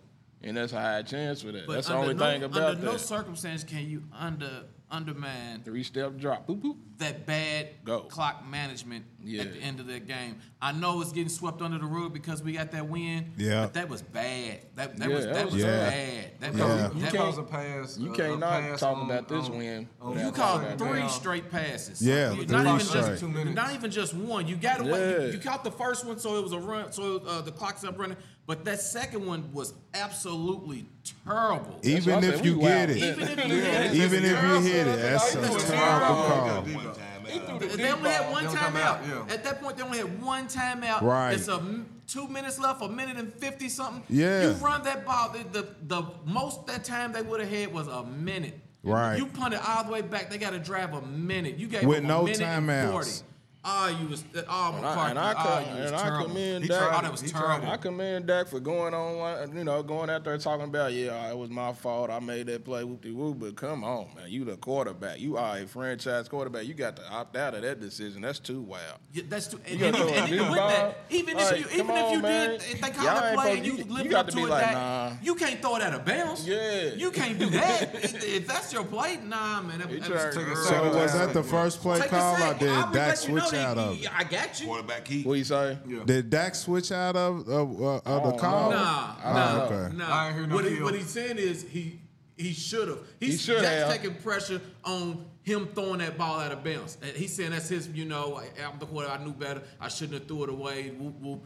and 0.43 0.55
that's 0.55 0.73
a 0.73 0.79
high 0.81 1.01
chance 1.01 1.41
for 1.41 1.51
that. 1.51 1.65
But 1.65 1.73
that's 1.73 1.87
the 1.87 1.95
only 1.95 2.13
no, 2.13 2.25
thing 2.25 2.43
about 2.43 2.63
under 2.75 2.85
no 2.85 2.97
circumstance 2.97 3.63
can 3.63 3.89
you 3.89 4.03
under 4.17 4.65
undermine 4.91 5.61
Three 5.63 5.83
step 5.83 6.17
drop, 6.17 6.47
boop 6.47 6.61
boop. 6.61 6.75
that 6.97 7.25
bad 7.25 7.69
Go. 7.85 8.01
clock 8.01 8.43
management 8.49 9.05
Yeah. 9.23 9.43
at 9.43 9.53
the 9.53 9.59
end 9.59 9.79
of 9.79 9.87
that 9.87 10.07
game. 10.07 10.37
I 10.61 10.71
know 10.71 11.01
it's 11.01 11.11
getting 11.11 11.29
swept 11.29 11.61
under 11.61 11.77
the 11.77 11.85
rug 11.85 12.13
because 12.13 12.41
we 12.43 12.53
got 12.53 12.71
that 12.71 12.87
win. 12.89 13.31
Yeah. 13.37 13.63
But 13.65 13.73
that 13.75 13.89
was 13.89 14.01
bad. 14.01 14.59
That 14.75 14.97
that 14.97 15.09
Yeah, 15.09 15.15
was 15.15 15.25
that 15.25 15.33
that 15.35 15.45
was 15.45 15.53
was 15.55 15.63
bad. 15.63 15.89
bad. 15.91 16.39
That 16.39 16.55
Yeah. 16.55 16.65
was, 16.87 16.95
You 16.95 17.01
that 17.01 17.11
can't 17.13 17.27
was 17.27 17.37
a 17.37 17.43
pass. 17.43 17.97
You 17.97 18.13
a- 18.13 18.15
can't 18.17 18.33
a 18.33 18.37
not 18.37 18.61
pass 18.61 18.79
talk 18.79 18.97
on- 18.97 19.05
about 19.09 19.27
this 19.27 19.45
on- 19.45 19.57
win. 19.57 19.89
on- 20.01 20.19
you 20.19 20.25
without 20.25 20.35
called 20.35 20.77
three 20.79 20.99
about 20.99 21.11
straight 21.11 21.51
passes. 21.51 22.01
Yeah, 22.01 22.29
not 22.29 22.35
three 22.35 22.59
even 22.59 22.79
straight. 22.79 23.01
just 23.05 23.19
Two 23.19 23.29
minutes. 23.29 23.55
not 23.55 23.73
even 23.73 23.91
just 23.91 24.13
one. 24.13 24.47
You 24.47 24.55
got 24.55 24.81
away. 24.81 25.11
Yeah. 25.11 25.25
You, 25.27 25.31
you 25.33 25.39
caught 25.39 25.63
the 25.63 25.71
first 25.71 26.05
one, 26.05 26.19
so 26.19 26.37
it 26.37 26.43
was 26.43 26.51
a 26.53 26.59
run. 26.59 26.91
So 26.91 27.17
uh, 27.19 27.41
the 27.41 27.51
clock's 27.51 27.83
up 27.83 27.97
running. 27.99 28.17
But 28.49 28.65
that 28.65 28.81
second 28.81 29.27
one 29.27 29.53
was 29.53 29.75
absolutely 29.93 30.87
terrible. 31.23 31.79
Even 31.83 32.23
if 32.23 32.43
you 32.43 32.57
we 32.57 32.63
get 32.63 32.89
it, 32.89 32.97
Even 32.97 33.27
if 33.29 33.47
you 33.47 33.53
hit 33.61 33.85
it, 33.85 33.93
even 33.93 34.25
if 34.25 34.43
you 34.43 34.61
hit 34.61 34.87
it, 34.87 35.01
that's 35.03 35.35
a 35.35 35.37
threw 35.37 35.59
terrible 35.59 35.67
terrible 35.67 36.15
call. 36.15 36.61
One 36.63 36.95
time. 36.95 37.77
They 37.77 37.91
only 37.91 38.09
had 38.09 38.31
one 38.31 38.41
They 38.45 38.49
only 38.49 38.59
come 38.59 38.73
timeout. 38.73 38.81
out, 38.81 39.07
yeah. 39.07 39.33
At 39.35 39.43
that 39.43 39.61
point, 39.61 39.77
they 39.77 39.83
only 39.83 39.99
had 39.99 40.19
one 40.19 40.47
timeout. 40.47 41.01
Right. 41.03 41.33
It's 41.33 41.47
a 41.47 41.57
m- 41.57 42.01
two 42.07 42.27
minutes 42.27 42.57
left, 42.57 42.81
a 42.81 42.89
minute 42.89 43.17
and 43.17 43.31
fifty 43.35 43.69
something. 43.69 44.01
Yeah. 44.09 44.47
You 44.47 44.53
run 44.53 44.83
that 44.85 45.05
ball. 45.05 45.29
The 45.29 45.43
the, 45.61 45.67
the 45.85 46.07
most 46.25 46.65
that 46.65 46.83
time 46.83 47.11
they 47.13 47.21
would 47.21 47.41
have 47.41 47.51
had 47.51 47.71
was 47.71 47.87
a 47.87 48.03
minute. 48.03 48.59
Right. 48.81 49.17
You 49.17 49.27
punt 49.27 49.53
it 49.53 49.61
all 49.63 49.83
the 49.83 49.91
way 49.91 50.01
back. 50.01 50.31
They 50.31 50.39
got 50.39 50.53
to 50.53 50.59
drive 50.59 50.95
a 50.95 51.03
minute. 51.03 51.59
You 51.59 51.67
gave 51.67 51.83
With 51.83 51.99
them 51.99 52.07
no 52.07 52.21
a 52.21 52.25
minute 52.25 52.41
and 52.41 52.67
timeouts. 52.67 53.21
Forty. 53.63 53.95
Oh, 53.95 53.97
you 54.01 54.07
was 54.07 54.23
oh 54.47 54.73
And 54.77 54.85
I, 54.85 55.09
and 55.09 55.19
I, 55.19 55.33
ah, 55.35 55.35
oh, 55.37 55.43
co- 55.65 55.75
you 55.75 55.81
was 55.81 55.91
and 55.91 55.95
I 56.01 56.23
commend 56.23 56.63
He 56.63 56.69
Dak. 56.69 56.77
tried 56.79 56.97
Oh, 56.97 57.01
that 57.01 57.11
was 57.11 57.21
He 57.21 57.29
tried 57.29 57.41
terrible. 57.41 57.69
I 57.71 57.77
commend 57.77 58.27
Dak 58.27 58.47
for 58.47 58.59
going 58.59 58.93
on, 58.93 59.55
you 59.57 59.63
know, 59.65 59.83
going 59.83 60.09
out 60.09 60.23
there 60.23 60.37
talking 60.37 60.65
about, 60.65 60.93
yeah, 60.93 61.29
it 61.29 61.37
was 61.37 61.49
my 61.49 61.73
fault. 61.73 62.09
I 62.09 62.19
made 62.19 62.47
that 62.47 62.63
play, 62.63 62.83
whoop 62.83 63.01
de 63.01 63.11
whoop. 63.11 63.39
But 63.39 63.55
come 63.57 63.83
on, 63.83 64.07
man, 64.15 64.29
you 64.29 64.45
the 64.45 64.55
quarterback. 64.55 65.19
You 65.19 65.35
are 65.37 65.57
a 65.59 65.65
franchise 65.67 66.29
quarterback. 66.29 66.65
You 66.67 66.73
got 66.73 66.95
to 66.97 67.11
opt 67.11 67.35
out 67.35 67.53
of 67.53 67.61
that 67.63 67.81
decision. 67.81 68.21
That's 68.21 68.39
too 68.39 68.61
wild. 68.61 68.99
Yeah, 69.13 69.23
that's 69.27 69.47
too. 69.47 69.59
And, 69.67 69.79
You 69.79 69.85
and, 69.87 69.95
and, 69.97 70.09
and 70.09 70.31
with 70.31 70.39
ball. 70.57 70.67
that, 70.69 70.97
even 71.09 71.37
if 71.37 71.57
you, 71.59 71.65
come 71.65 71.73
even 71.73 71.89
if 71.97 72.11
you 72.11 72.17
on, 72.17 72.21
man. 72.21 72.49
did, 72.51 72.61
if 72.61 72.81
they 72.81 72.89
call 72.91 73.05
Y'all 73.05 73.15
that 73.21 73.35
play 73.35 73.57
and 73.57 73.65
supposed- 73.65 73.79
you 73.79 73.85
you- 73.85 73.93
lived 73.93 74.05
you 74.05 74.11
got 74.11 74.19
up 74.19 74.25
to 74.27 74.31
to 74.31 74.37
be 74.37 74.43
it, 74.43 74.49
like, 74.49 74.63
that, 74.65 74.73
nah. 74.73 75.11
you 75.21 75.35
can't 75.35 75.61
throw 75.61 75.75
it 75.75 75.81
out 75.81 75.93
of 75.93 76.05
bounds. 76.05 76.47
Yeah. 76.47 76.93
You 76.95 77.11
can't 77.11 77.37
do 77.37 77.49
that. 77.49 77.93
if, 77.95 78.23
if 78.23 78.47
that's 78.47 78.71
your 78.71 78.85
play, 78.85 79.17
nah, 79.17 79.61
man. 79.61 79.79
That, 79.79 79.89
that 79.89 80.09
was. 80.09 80.67
So 80.69 80.89
was 80.93 81.13
that 81.13 81.33
the 81.33 81.43
first 81.43 81.81
play 81.81 81.99
call 82.07 82.35
or 82.35 82.37
sack. 82.37 82.59
did 82.59 82.69
I'll 82.69 82.91
Dak 82.93 83.07
let 83.09 83.27
you 83.27 83.35
know 83.35 83.48
switch 83.49 83.61
out 83.61 83.77
of 83.77 83.95
he- 83.97 84.07
I 84.07 84.23
got 84.23 84.59
you. 84.59 84.65
Quarterback 84.67 85.05
keep. 85.05 85.25
What 85.25 85.33
you 85.37 85.43
say? 85.43 85.77
Did 86.05 86.29
Dak 86.29 86.55
switch 86.55 86.91
out 86.91 87.15
of 87.15 87.47
of, 87.47 87.81
uh, 87.81 87.95
of 87.97 88.03
the 88.03 88.29
don't 88.31 88.39
call? 88.39 88.71
Nah, 88.71 89.15
Oh, 89.23 89.33
nah, 89.33 89.63
okay. 89.65 89.95
nah. 89.97 90.05
I 90.09 90.27
ain't 90.27 90.35
hear 90.37 90.47
no 90.47 90.55
what, 90.55 90.65
he, 90.65 90.81
what 90.81 90.95
he's 90.95 91.09
saying 91.09 91.37
is 91.37 91.63
he 91.63 91.99
he 92.37 92.53
should 92.53 92.87
have. 92.87 92.99
He 93.19 93.35
should 93.35 93.61
Jack's 93.61 93.83
have. 93.83 93.91
taking 94.01 94.15
pressure 94.15 94.61
on 94.85 95.25
him 95.43 95.67
throwing 95.75 95.97
that 95.99 96.17
ball 96.17 96.39
out 96.39 96.51
of 96.53 96.63
bounds. 96.63 96.97
He's 97.15 97.33
saying 97.35 97.51
that's 97.51 97.67
his. 97.69 97.87
You 97.89 98.05
know, 98.05 98.41
I'm 98.65 98.79
the 98.79 98.85
quarterback. 98.85 99.19
I 99.19 99.23
knew 99.25 99.33
better. 99.33 99.61
I 99.81 99.89
shouldn't 99.89 100.19
have 100.19 100.27
threw 100.27 100.43
it 100.43 100.49
away. 100.49 100.89
Whoop, 100.91 101.19
whoop. 101.19 101.43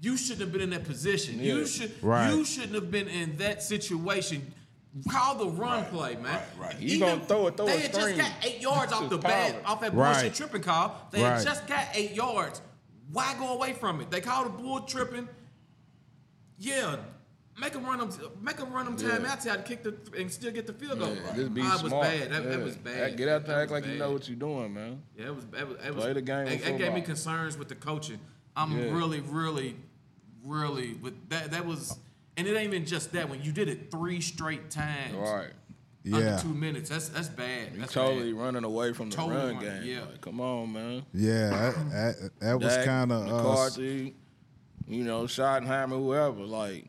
You 0.00 0.16
shouldn't 0.16 0.42
have 0.42 0.52
been 0.52 0.60
in 0.60 0.70
that 0.70 0.84
position. 0.84 1.38
Yeah. 1.40 1.54
You 1.54 1.66
should. 1.66 1.90
Right. 2.02 2.30
You 2.32 2.44
shouldn't 2.44 2.74
have 2.74 2.90
been 2.90 3.08
in 3.08 3.38
that 3.38 3.62
situation. 3.62 4.52
Call 5.10 5.34
the 5.34 5.46
run 5.48 5.82
Right, 5.82 5.90
play, 5.90 6.14
man. 6.16 6.24
right, 6.24 6.42
right. 6.58 6.80
You 6.80 6.98
gonna 6.98 7.24
throw 7.24 7.46
it, 7.48 7.56
throw 7.56 7.66
They 7.66 7.80
had 7.80 7.92
just 7.92 8.16
got 8.16 8.32
eight 8.42 8.60
yards 8.62 8.92
off 8.92 9.10
the 9.10 9.18
bat, 9.18 9.56
off 9.66 9.80
that 9.82 9.92
Right. 9.94 10.12
bullshit 10.14 10.34
tripping 10.34 10.62
call. 10.62 11.08
They 11.10 11.22
Right. 11.22 11.34
had 11.36 11.44
just 11.44 11.66
got 11.66 11.88
eight 11.94 12.12
yards. 12.12 12.62
Why 13.12 13.34
go 13.38 13.52
away 13.52 13.74
from 13.74 14.00
it? 14.00 14.10
They 14.10 14.20
called 14.22 14.46
a 14.46 14.50
bull 14.50 14.80
tripping. 14.80 15.28
Yeah, 16.58 16.96
make 17.60 17.72
them 17.74 17.84
run 17.84 17.98
them, 17.98 18.10
make 18.40 18.56
them 18.56 18.72
run 18.72 18.86
them 18.86 18.96
Yeah. 18.98 19.18
timeouts 19.18 19.46
out 19.46 19.58
and 19.58 19.64
kick 19.66 19.82
the 19.82 19.94
and 20.18 20.32
still 20.32 20.52
get 20.52 20.66
the 20.66 20.72
field 20.72 20.98
goal. 20.98 21.14
Yeah, 21.14 21.34
just 21.34 21.52
be 21.54 21.60
Ah, 21.62 21.76
it 21.76 21.82
was 21.82 21.92
bad. 21.92 22.30
That, 22.32 22.44
that 22.44 22.62
was 22.62 22.76
bad. 22.76 23.16
Get 23.16 23.28
out 23.28 23.44
there, 23.46 23.60
act 23.60 23.70
like 23.70 23.86
you 23.86 23.98
know 23.98 24.12
what 24.12 24.26
you're 24.28 24.38
doing, 24.38 24.72
man. 24.72 25.02
Yeah, 25.16 25.26
it 25.26 25.34
was. 25.36 25.44
It 25.44 25.68
was, 25.68 25.76
it 25.84 25.94
was 25.94 26.04
Play 26.04 26.12
the 26.14 26.22
game 26.22 26.46
It, 26.46 26.66
it 26.66 26.78
gave 26.78 26.92
me 26.94 27.02
concerns 27.02 27.58
with 27.58 27.68
the 27.68 27.74
coaching. 27.74 28.18
I'm 28.56 28.72
Yeah. 28.78 28.90
really, 28.92 29.20
really, 29.20 29.76
really 30.42 30.94
with 30.94 31.28
that. 31.28 31.50
That 31.50 31.66
was, 31.66 31.98
and 32.36 32.46
it 32.46 32.56
ain't 32.56 32.72
even 32.72 32.84
just 32.86 33.12
that. 33.12 33.28
When 33.28 33.42
you 33.42 33.52
did 33.52 33.68
it 33.68 33.90
three 33.90 34.20
straight 34.20 34.70
times, 34.70 35.14
Right. 35.14 35.50
under 36.12 36.20
Yeah, 36.24 36.36
two 36.38 36.48
minutes, 36.54 36.90
that's 36.90 37.08
that's 37.08 37.28
bad. 37.28 37.72
You 37.74 37.80
That's 37.80 37.92
totally 37.92 38.32
bad. 38.32 38.40
running 38.42 38.64
away 38.64 38.92
from 38.92 39.10
the 39.10 39.16
Totally 39.16 39.36
run 39.36 39.54
running, 39.56 39.70
game. 39.82 39.82
yeah. 39.84 40.00
Like, 40.02 40.20
come 40.20 40.40
on, 40.40 40.72
man. 40.72 41.04
yeah. 41.12 41.50
That, 41.50 41.90
that, 41.90 42.30
that 42.40 42.60
was 42.60 42.76
kind 42.84 43.10
of 43.12 43.22
uh, 43.28 43.36
McCarthy, 43.36 44.14
you 44.86 45.04
know, 45.04 45.22
Schottenheimer, 45.24 45.98
whoever. 45.98 46.42
Like 46.44 46.86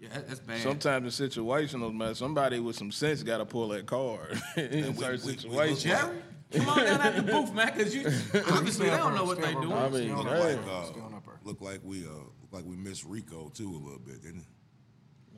Yeah, 0.00 0.08
that's 0.26 0.40
bad. 0.40 0.60
sometimes 0.62 1.20
in 1.20 1.28
situational, 1.28 1.94
man, 1.94 2.14
somebody 2.14 2.58
with 2.60 2.76
some 2.76 2.90
sense 2.90 3.22
got 3.22 3.38
to 3.38 3.44
pull 3.44 3.68
that 3.68 3.86
card 3.86 4.40
in 4.56 4.94
we- 4.96 5.02
certain 5.02 5.26
we- 5.26 5.32
we 5.32 5.38
situations. 5.38 5.82
Jerry, 5.84 6.16
come 6.52 6.68
on 6.68 6.78
down 6.84 7.00
at 7.02 7.16
the 7.16 7.22
booth, 7.22 7.52
man, 7.54 7.72
because 7.76 7.94
you 7.94 8.00
obviously 8.52 8.88
they 8.90 8.96
don't 8.96 9.14
know 9.14 9.24
what 9.24 9.40
they're 9.40 9.52
doing. 9.52 9.72
I 9.72 9.88
mean, 9.90 10.16
Look 10.16 10.26
hey, 10.26 10.56
like, 10.56 10.66
uh, 10.68 10.84
Still 10.86 11.04
up 11.14 11.24
there. 11.24 11.34
look 11.44 11.60
like 11.60 11.80
we 11.84 12.04
uh, 12.04 12.10
look 12.10 12.52
like 12.52 12.64
we 12.64 12.74
missed 12.76 13.04
Rico 13.04 13.48
too 13.54 13.70
a 13.70 13.78
little 13.78 13.98
bit, 13.98 14.22
didn't 14.22 14.40
it? 14.40 14.46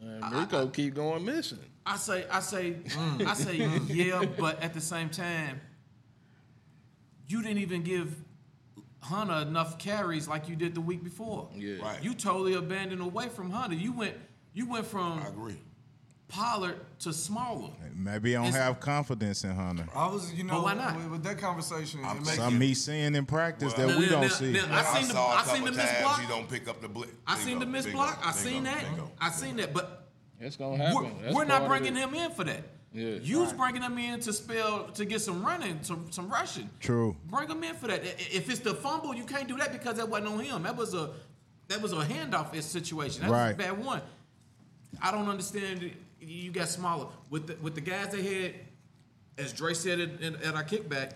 Man, 0.02 0.32
Rico 0.32 0.66
keep 0.68 0.94
going 0.94 1.24
missing. 1.24 1.58
I 1.86 1.96
say, 1.96 2.26
I 2.30 2.40
say, 2.40 2.72
Mm. 2.72 3.26
I 3.26 3.34
say, 3.34 3.56
yeah, 3.92 4.24
but 4.38 4.62
at 4.62 4.74
the 4.74 4.80
same 4.80 5.08
time, 5.08 5.60
you 7.26 7.42
didn't 7.42 7.58
even 7.58 7.82
give 7.82 8.14
Hunter 9.00 9.46
enough 9.48 9.78
carries 9.78 10.28
like 10.28 10.48
you 10.48 10.56
did 10.56 10.74
the 10.74 10.80
week 10.80 11.02
before. 11.04 11.48
Yeah. 11.54 11.76
Right. 11.80 12.02
You 12.02 12.14
totally 12.14 12.54
abandoned 12.54 13.00
away 13.00 13.28
from 13.28 13.50
Hunter. 13.50 13.76
You 13.76 13.92
went, 13.92 14.16
you 14.52 14.68
went 14.68 14.86
from 14.86 15.20
I 15.20 15.28
agree. 15.28 15.56
Pollard 16.28 16.76
to 17.00 17.12
smaller. 17.12 17.70
maybe 17.96 18.36
I 18.36 18.40
don't 18.40 18.48
It's- 18.50 18.62
have 18.62 18.80
confidence 18.80 19.44
in 19.44 19.50
Hunter. 19.54 19.86
I 19.94 20.06
was, 20.08 20.32
you 20.34 20.44
know, 20.44 20.54
But 20.56 20.62
why 20.62 20.74
not? 20.74 20.96
With, 20.96 21.10
with 21.10 21.22
that 21.24 21.38
conversation, 21.38 22.00
I'm 22.04 22.18
it 22.18 22.26
makes 22.26 22.36
Some 22.36 22.58
me 22.58 22.74
seeing 22.74 23.14
in 23.14 23.24
practice 23.24 23.72
that 23.74 23.88
Now, 23.88 23.98
we 23.98 24.04
now, 24.06 24.10
don't 24.12 24.20
now, 24.22 24.28
see. 24.28 24.52
now, 24.52 24.66
I 24.70 24.82
seen 24.98 25.08
the, 25.08 25.14
saw 25.14 25.32
a 25.32 25.36
I 25.36 25.42
seen 25.44 25.64
the 25.64 25.72
missed 25.72 25.88
times 25.88 26.02
block. 26.02 26.20
He 26.20 26.26
don't 26.28 26.48
pick 26.50 26.68
up 26.68 26.80
the 26.82 26.88
blitz. 26.88 27.12
I 27.26 27.38
seen 27.38 27.58
the 27.58 27.66
miss 27.66 27.86
block. 27.86 28.20
I 28.22 28.32
seen 28.32 28.64
that. 28.64 28.84
I 29.20 29.30
seen 29.30 29.56
that, 29.56 29.72
but 29.72 30.06
It's 30.38 30.56
gonna 30.56 30.76
happen. 30.76 30.94
We're, 31.16 31.22
That's 31.22 31.34
we're 31.34 31.44
not 31.46 31.66
bringing 31.66 31.96
him 31.96 32.12
in 32.14 32.30
for 32.32 32.44
that. 32.44 32.62
Yeah. 32.92 33.16
You 33.22 33.40
was 33.40 33.52
bringing 33.52 33.82
him 33.82 33.96
in 33.98 34.20
to 34.20 34.32
spell 34.32 34.84
to 34.94 35.04
get 35.04 35.20
some 35.20 35.44
running, 35.44 35.82
some 35.82 36.10
some 36.12 36.28
rushing. 36.28 36.68
True. 36.80 37.16
Bring 37.26 37.48
him 37.48 37.62
in 37.64 37.74
for 37.74 37.86
that. 37.88 38.02
If 38.04 38.48
it's 38.50 38.60
the 38.60 38.74
fumble, 38.74 39.14
you 39.14 39.24
can't 39.24 39.48
do 39.48 39.56
that 39.58 39.72
because 39.72 39.96
that 39.96 40.08
wasn't 40.08 40.28
on 40.28 40.40
him. 40.40 40.62
That 40.62 40.76
was 40.76 40.94
a 40.94 41.10
that 41.68 41.80
was 41.82 41.92
a 41.92 41.96
handoff 41.96 42.60
situation. 42.62 43.22
That 43.22 43.30
Right. 43.30 43.46
was 43.48 43.54
a 43.54 43.56
bad 43.74 43.84
one. 43.84 44.02
I 45.02 45.10
don't 45.10 45.28
understand. 45.28 45.90
You 46.20 46.50
got 46.50 46.68
smaller 46.68 47.08
with 47.30 47.46
the, 47.46 47.56
with 47.62 47.74
the 47.74 47.80
guys 47.80 48.08
they 48.08 48.22
had. 48.22 48.54
As 49.36 49.52
Dre 49.52 49.72
said 49.72 50.00
it 50.00 50.20
in, 50.20 50.34
at 50.36 50.54
our 50.54 50.64
kickback, 50.64 51.12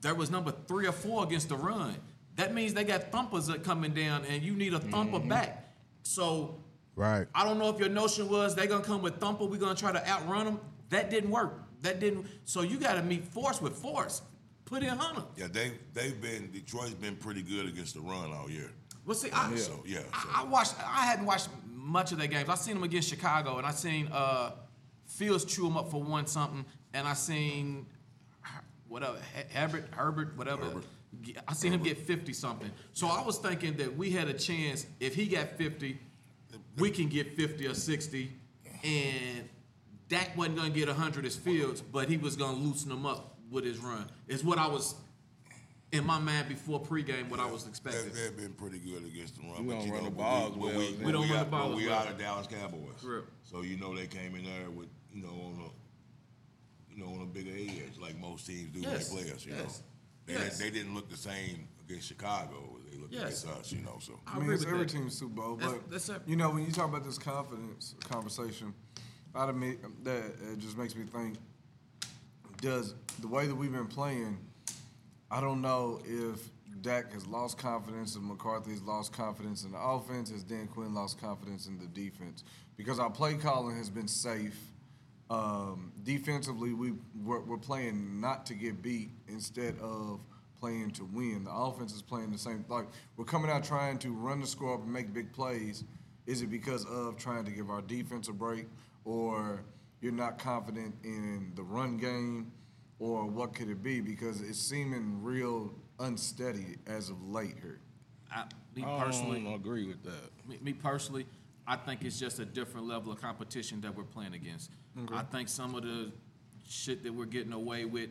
there 0.00 0.14
was 0.14 0.30
number 0.30 0.52
three 0.66 0.86
or 0.86 0.92
four 0.92 1.24
against 1.24 1.50
the 1.50 1.56
run. 1.56 1.94
That 2.36 2.54
means 2.54 2.72
they 2.72 2.84
got 2.84 3.12
thumpers 3.12 3.46
that 3.48 3.62
coming 3.62 3.92
down, 3.92 4.24
and 4.24 4.42
you 4.42 4.54
need 4.54 4.72
a 4.72 4.80
thumper 4.80 5.18
mm-hmm. 5.18 5.28
back. 5.28 5.74
So 6.02 6.62
Right. 6.94 7.26
I 7.34 7.44
don't 7.44 7.58
know 7.58 7.70
if 7.70 7.78
your 7.78 7.88
notion 7.88 8.28
was 8.28 8.54
they're 8.54 8.66
gonna 8.66 8.84
come 8.84 9.02
with 9.02 9.16
thumper, 9.16 9.46
we're 9.46 9.58
gonna 9.58 9.74
try 9.74 9.92
to 9.92 10.08
outrun 10.08 10.44
them. 10.44 10.60
That 10.90 11.10
didn't 11.10 11.30
work. 11.30 11.62
That 11.80 12.00
didn't. 12.00 12.26
So 12.44 12.62
you 12.62 12.78
got 12.78 12.94
to 12.94 13.02
meet 13.02 13.24
force 13.24 13.60
with 13.60 13.74
force. 13.74 14.22
Put 14.66 14.82
in 14.82 14.90
Hunter. 14.90 15.22
Yeah, 15.36 15.48
they 15.50 15.72
they've 15.94 16.20
been 16.20 16.50
Detroit's 16.52 16.94
been 16.94 17.16
pretty 17.16 17.42
good 17.42 17.66
against 17.66 17.94
the 17.94 18.00
run 18.00 18.32
all 18.32 18.50
year. 18.50 18.70
Well, 19.04 19.16
see, 19.16 19.30
I, 19.32 19.54
So 19.56 19.82
yeah, 19.84 20.00
so. 20.00 20.06
I, 20.12 20.42
I 20.42 20.44
watched. 20.44 20.74
I 20.78 21.06
hadn't 21.06 21.26
watched 21.26 21.48
much 21.82 22.12
of 22.12 22.18
their 22.18 22.28
games. 22.28 22.48
I 22.48 22.54
seen 22.54 22.74
them 22.74 22.84
against 22.84 23.08
Chicago, 23.08 23.58
and 23.58 23.66
I 23.66 23.72
seen 23.72 24.08
uh, 24.12 24.52
Fields 25.06 25.44
chew 25.44 25.64
them 25.64 25.76
up 25.76 25.90
for 25.90 26.02
one 26.02 26.26
something, 26.26 26.64
and 26.94 27.06
I 27.06 27.14
seen 27.14 27.86
whatever 28.88 29.18
Herbert, 29.52 29.88
Herbert, 29.90 30.36
whatever. 30.36 30.64
Ge- 31.20 31.36
I 31.46 31.52
seen 31.52 31.72
him 31.72 31.82
get 31.82 31.98
fifty 31.98 32.32
something. 32.32 32.70
So 32.92 33.08
I 33.08 33.22
was 33.22 33.38
thinking 33.38 33.76
that 33.76 33.96
we 33.96 34.10
had 34.10 34.28
a 34.28 34.32
chance 34.32 34.86
if 35.00 35.14
he 35.14 35.26
got 35.26 35.50
fifty, 35.58 35.98
we 36.78 36.90
can 36.90 37.08
get 37.08 37.36
fifty 37.36 37.66
or 37.66 37.74
sixty, 37.74 38.32
and 38.84 39.48
Dak 40.08 40.36
wasn't 40.36 40.56
gonna 40.56 40.70
get 40.70 40.88
hundred 40.88 41.26
as 41.26 41.36
Fields, 41.36 41.80
but 41.80 42.08
he 42.08 42.16
was 42.16 42.36
gonna 42.36 42.56
loosen 42.56 42.90
them 42.90 43.04
up 43.04 43.36
with 43.50 43.64
his 43.64 43.78
run. 43.78 44.08
Is 44.28 44.44
what 44.44 44.58
I 44.58 44.68
was 44.68 44.94
in 45.92 46.06
my 46.06 46.18
mind 46.18 46.48
before 46.48 46.80
pregame. 46.80 47.28
What 47.28 47.38
I 47.40 47.46
was 47.46 47.66
expecting. 47.66 48.12
they've 48.14 48.36
been 48.36 48.54
pretty 48.54 48.78
good 48.78 49.04
against 49.04 49.36
the 49.36 49.42
run. 49.42 49.66
We 49.66 49.72
but 49.74 49.78
don't 49.78 49.86
you 49.86 49.92
run 49.92 50.02
know, 50.04 50.08
the 50.10 50.16
but 50.16 50.22
balls 50.22 50.56
we, 50.56 50.60
well, 50.66 50.78
we, 50.78 50.92
We 51.04 51.12
don't 51.12 51.28
run 51.28 51.38
are- 51.38 51.44
the 51.44 51.50
ball 51.50 51.68
but 51.68 51.72
as 51.76 51.76
we 51.82 51.86
well. 51.88 51.98
are 52.06 52.12
the 52.12 52.18
Dallas 52.22 52.46
Cowboys. 52.46 52.80
Correct. 53.02 53.26
So 53.44 53.60
you 53.60 53.76
know 53.76 53.94
they 53.94 54.06
came 54.06 54.34
in 54.34 54.44
there 54.44 54.70
with 54.70 54.88
you 55.12 55.22
know 55.22 55.28
on 55.28 55.58
a 55.66 56.92
you 56.96 57.04
know 57.04 57.12
on 57.12 57.22
a 57.22 57.26
bigger 57.26 57.50
edge 57.52 57.98
like 58.00 58.18
most 58.18 58.46
teams 58.46 58.70
do 58.72 58.80
Yes, 58.80 59.10
when 59.12 59.18
they 59.18 59.22
play 59.28 59.34
us. 59.36 59.46
You 59.46 59.52
yes, 59.54 59.62
know 59.64 59.84
they, 60.26 60.32
yes. 60.34 60.58
they 60.58 60.70
didn't 60.70 60.94
look 60.94 61.10
the 61.10 61.16
same 61.16 61.68
against 61.86 62.08
Chicago. 62.08 62.78
they 62.90 62.96
look 62.98 63.08
Yes. 63.10 63.44
against 63.44 63.48
us, 63.48 63.72
you 63.72 63.82
know. 63.82 63.98
So 64.00 64.18
I 64.26 64.36
I 64.36 64.40
mean, 64.40 64.50
it's 64.50 64.64
every 64.64 64.78
that. 64.80 64.88
team's 64.88 65.18
Super 65.18 65.34
Bowl, 65.34 65.56
That's- 65.56 65.78
but 65.82 65.90
that's 65.90 66.08
a- 66.08 66.22
you 66.26 66.36
know 66.36 66.50
when 66.50 66.64
you 66.64 66.72
talk 66.72 66.88
about 66.88 67.04
this 67.04 67.18
confidence 67.18 67.94
conversation, 68.08 68.72
out 69.34 69.48
of 69.50 69.56
me 69.56 69.76
that 70.04 70.24
it 70.52 70.58
just 70.58 70.78
makes 70.78 70.94
me 70.96 71.04
think: 71.04 71.36
Does 72.62 72.94
the 73.20 73.28
way 73.28 73.46
that 73.46 73.54
we've 73.54 73.72
been 73.72 73.86
playing? 73.88 74.38
I 75.32 75.40
don't 75.40 75.62
know 75.62 75.98
if 76.04 76.50
Dak 76.82 77.14
has 77.14 77.26
lost 77.26 77.56
confidence, 77.56 78.16
and 78.16 78.24
McCarthy 78.26 78.72
has 78.72 78.82
lost 78.82 79.14
confidence 79.14 79.64
in 79.64 79.72
the 79.72 79.80
offense, 79.80 80.30
has 80.30 80.44
Dan 80.44 80.68
Quinn 80.68 80.92
lost 80.92 81.18
confidence 81.18 81.66
in 81.66 81.78
the 81.78 81.86
defense 81.86 82.44
because 82.76 82.98
our 82.98 83.08
play 83.08 83.34
calling 83.34 83.74
has 83.78 83.88
been 83.88 84.08
safe. 84.08 84.58
Um, 85.30 85.90
defensively, 86.02 86.74
we 86.74 86.92
we're, 87.24 87.40
we're 87.40 87.56
playing 87.56 88.20
not 88.20 88.44
to 88.46 88.54
get 88.54 88.82
beat 88.82 89.10
instead 89.26 89.78
of 89.80 90.20
playing 90.60 90.90
to 90.92 91.04
win. 91.06 91.44
The 91.44 91.50
offense 91.50 91.94
is 91.94 92.02
playing 92.02 92.30
the 92.30 92.38
same. 92.38 92.66
Like 92.68 92.88
we're 93.16 93.24
coming 93.24 93.50
out 93.50 93.64
trying 93.64 93.96
to 94.00 94.12
run 94.12 94.42
the 94.42 94.46
score 94.46 94.74
up 94.74 94.82
and 94.82 94.92
make 94.92 95.14
big 95.14 95.32
plays. 95.32 95.84
Is 96.26 96.42
it 96.42 96.50
because 96.50 96.84
of 96.84 97.16
trying 97.16 97.46
to 97.46 97.50
give 97.50 97.70
our 97.70 97.80
defense 97.80 98.28
a 98.28 98.32
break, 98.32 98.66
or 99.06 99.64
you're 100.02 100.12
not 100.12 100.38
confident 100.38 100.94
in 101.04 101.52
the 101.54 101.62
run 101.62 101.96
game, 101.96 102.52
or 103.02 103.24
what 103.26 103.52
could 103.52 103.68
it 103.68 103.82
be? 103.82 104.00
Because 104.00 104.40
it's 104.40 104.60
seeming 104.60 105.22
real 105.22 105.74
unsteady 105.98 106.76
as 106.86 107.10
of 107.10 107.20
late 107.28 107.56
here. 107.60 107.80
I, 108.32 108.44
me 108.76 108.84
I 108.86 109.04
personally, 109.04 109.40
don't 109.42 109.54
agree 109.54 109.86
with 109.88 110.02
that. 110.04 110.48
me, 110.48 110.58
me 110.62 110.72
personally, 110.72 111.26
I 111.66 111.76
think 111.76 112.04
it's 112.04 112.18
just 112.18 112.38
a 112.38 112.44
different 112.44 112.86
level 112.86 113.12
of 113.12 113.20
competition 113.20 113.80
that 113.80 113.96
we're 113.96 114.04
playing 114.04 114.34
against. 114.34 114.70
I 115.12 115.22
think 115.22 115.48
some 115.48 115.74
of 115.74 115.82
the 115.82 116.12
shit 116.68 117.02
that 117.02 117.12
we're 117.12 117.24
getting 117.24 117.52
away 117.52 117.84
with, 117.84 118.10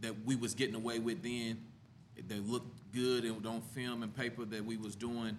that 0.00 0.14
we 0.26 0.36
was 0.36 0.54
getting 0.54 0.74
away 0.74 0.98
with 0.98 1.22
then, 1.22 1.64
that 2.28 2.46
looked 2.46 2.92
good 2.92 3.24
and 3.24 3.44
on 3.46 3.60
film 3.60 4.02
and 4.02 4.14
paper 4.14 4.44
that 4.44 4.64
we 4.64 4.76
was 4.76 4.94
doing, 4.94 5.38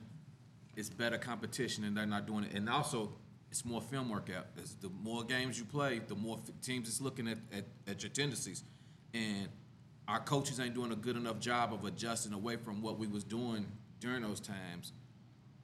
it's 0.76 0.90
better 0.90 1.18
competition 1.18 1.84
and 1.84 1.96
they're 1.96 2.06
not 2.06 2.26
doing 2.26 2.44
it. 2.46 2.54
And 2.54 2.70
also, 2.70 3.12
it's 3.52 3.66
more 3.66 3.82
film 3.82 4.10
workout. 4.10 4.48
As 4.62 4.76
the 4.76 4.90
more 4.90 5.24
games 5.24 5.60
you 5.60 5.66
play, 5.66 6.00
the 6.00 6.16
more 6.16 6.38
f- 6.38 6.62
teams 6.62 6.88
is 6.88 7.02
looking 7.02 7.28
at, 7.28 7.38
at, 7.52 7.66
at 7.88 8.04
your 8.04 8.12
tendencies. 8.12 8.64
And 9.14 9.50
our 10.08 10.20
coaches 10.20 10.60
ain't 10.60 10.74
doing 10.74 10.92
a 10.92 10.96
good 10.96 11.16
enough 11.16 11.40
job 11.40 11.74
of 11.74 11.86
adjusting 11.86 12.34
away 12.34 12.56
from 12.58 12.82
what 12.82 12.98
we 12.98 13.08
was 13.08 13.24
doing 13.24 13.66
during 14.00 14.22
those 14.22 14.40
times 14.40 14.94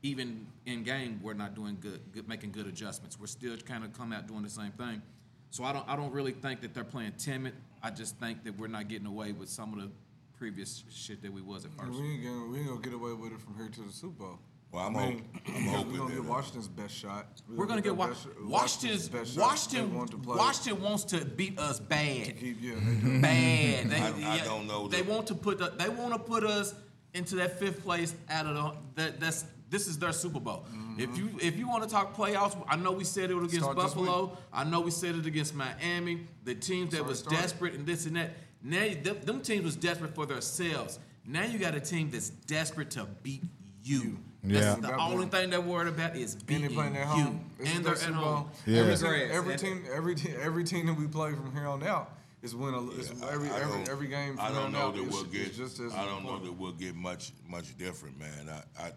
even 0.06 0.46
in 0.68 0.84
game, 0.84 1.20
we're 1.24 1.34
not 1.34 1.56
doing 1.56 1.78
good, 1.82 2.00
good 2.12 2.28
making 2.30 2.52
good 2.52 2.68
adjustments. 2.68 3.20
We're 3.20 3.26
still 3.26 3.58
kind 3.58 3.84
of 3.84 3.92
come 3.94 4.14
out 4.14 4.28
doing 4.28 4.44
the 4.44 4.50
same 4.50 4.72
thing. 4.72 5.02
So 5.50 5.64
I 5.64 5.74
don't, 5.74 5.88
I 5.90 5.96
don't 5.96 6.14
really 6.14 6.32
think 6.32 6.62
that 6.62 6.76
they're 6.76 6.84
playing 6.84 7.14
timid. 7.18 7.54
I 7.82 7.90
just 7.90 8.18
think 8.18 8.44
that 8.44 8.58
we're 8.58 8.68
not 8.68 8.88
getting 8.88 9.08
away 9.08 9.32
with 9.32 9.50
some 9.50 9.74
of 9.74 9.80
the 9.80 9.90
previous 10.38 10.84
shit 10.92 11.24
that 11.24 11.34
we 11.34 11.42
was 11.42 11.66
at 11.66 11.72
first. 11.72 12.00
we 12.00 12.08
ain't 12.08 12.24
gonna 12.24 12.46
we 12.52 12.60
ain't 12.60 12.68
gonna 12.68 12.82
get 12.82 12.94
away 12.94 13.14
with 13.14 13.32
it 13.32 13.42
from 13.42 13.56
here 13.56 13.70
to 13.70 13.82
the 13.82 13.92
Super 13.92 14.24
Bowl. 14.24 14.40
Well, 14.72 14.88
I'm 14.88 14.96
I 14.98 15.02
hope- 15.06 15.22
I'm 15.48 15.64
hoping 15.68 15.92
we're 15.94 15.98
gonna 16.00 16.16
get 16.16 16.26
Washington's 16.26 16.68
best 16.68 16.94
shot. 16.96 17.42
We're 17.48 17.66
gonna 17.66 17.82
get 17.82 17.90
their 17.90 17.94
Wa- 17.94 18.08
best- 18.08 18.28
Washington's 18.44 19.08
best 19.08 19.34
shot. 19.36 19.42
Washington. 19.42 19.94
want 19.96 20.12
to 20.12 20.18
play. 20.18 20.36
Washington 20.38 20.84
wants 20.84 21.04
to 21.06 21.24
beat 21.24 21.58
us 21.60 21.80
bad. 21.80 22.26
To 22.26 22.32
keep, 22.34 22.58
yeah, 22.62 22.74
they 22.76 23.20
bad. 23.22 23.90
They, 23.90 23.96
I- 23.98 24.34
I 24.34 24.36
yeah, 24.38 24.44
don't 24.44 24.68
know 24.68 24.88
They 24.88 25.02
that- 25.02 25.10
want 25.10 25.28
to 25.28 25.36
put 25.36 25.60
the, 25.60 25.72
they 25.78 25.88
want 25.90 26.14
to 26.14 26.20
put 26.20 26.44
us 26.44 26.74
into 27.14 27.36
that 27.38 27.58
fifth 27.60 27.84
place 27.84 28.14
out 28.30 28.46
of 28.48 28.56
the 28.96 29.02
that 29.02 29.20
that's 29.22 29.46
this 29.70 29.88
is 29.88 29.98
their 29.98 30.12
Super 30.12 30.40
Bowl. 30.42 30.66
If 30.98 31.18
you 31.18 31.30
if 31.42 31.58
you 31.58 31.68
want 31.70 31.84
to 31.84 31.90
talk 31.90 32.16
playoffs, 32.16 32.62
I 32.68 32.76
know 32.76 32.92
we 32.92 33.04
said 33.06 33.32
it 33.32 33.36
against 33.38 33.56
Mm-hmm. 33.56 33.64
Start 33.64 33.76
Buffalo. 33.78 34.38
I 34.52 34.64
know 34.66 34.82
we 34.82 34.92
said 34.92 35.16
it 35.16 35.26
against 35.26 35.54
Miami. 35.56 36.28
The 36.44 36.56
teams 36.56 36.92
that 36.92 36.98
Sorry, 36.98 37.10
was 37.10 37.20
start 37.20 37.36
desperate 37.38 37.74
and 37.76 37.86
this 37.86 38.06
and 38.06 38.16
that. 38.18 38.32
Now 38.62 38.88
them, 39.04 39.22
them 39.22 39.42
teams 39.42 39.64
was 39.64 39.76
desperate 39.78 40.14
for 40.16 40.26
themselves. 40.26 41.00
Now 41.26 41.44
you 41.44 41.58
got 41.60 41.76
a 41.76 41.80
team 41.80 42.10
that's 42.12 42.30
desperate 42.30 42.92
to 42.92 43.06
beat 43.24 43.44
you. 43.84 44.00
That's 44.02 44.20
Yeah. 44.48 44.76
the 44.76 44.88
About 44.94 45.00
only 45.12 45.26
them. 45.26 45.30
thing 45.30 45.50
they're 45.50 45.62
worried 45.62 45.88
about 45.90 46.16
is 46.16 46.36
And 46.36 46.46
beating 46.46 46.68
they 46.70 46.74
playing 46.76 46.98
at 46.98 47.06
home. 47.06 47.50
This 47.58 47.70
is 47.70 47.76
And 47.76 47.86
their 47.86 47.94
they're 47.96 48.08
at 48.10 48.14
home. 48.14 48.50
Yeah. 48.66 48.80
Every, 48.80 48.96
Grass. 48.98 49.02
team, 49.02 49.30
every 49.32 49.56
team, 49.58 49.84
every 49.94 50.16
team, 50.16 50.36
every 50.42 50.64
team 50.64 50.86
that 50.88 50.94
we 50.94 51.08
play 51.08 51.32
from 51.34 51.52
here 51.54 51.68
on 51.68 51.84
out 51.84 52.12
is 52.42 52.56
win. 52.56 52.74
A, 52.74 52.90
is 52.92 53.12
Yeah, 53.18 53.26
I- 53.26 53.34
every 53.34 53.50
I 53.50 53.60
every 53.60 53.72
don't- 53.78 53.90
every 53.90 54.08
game. 54.08 54.36
From 54.36 54.46
I 54.46 54.50
don't 54.52 54.72
know 54.72 54.80
out 54.80 54.96
that 54.96 55.02
is, 55.04 55.10
we'll 55.12 55.24
get. 55.26 55.54
just 55.56 55.80
as 55.80 55.94
I 55.94 56.06
don't 56.06 56.24
know 56.24 56.40
that 56.40 56.52
we'll 56.52 56.72
get 56.74 56.96
much 56.96 57.32
much 57.48 57.78
different, 57.78 58.20
man. 58.20 58.50
I, 58.50 58.84
I 58.88 58.92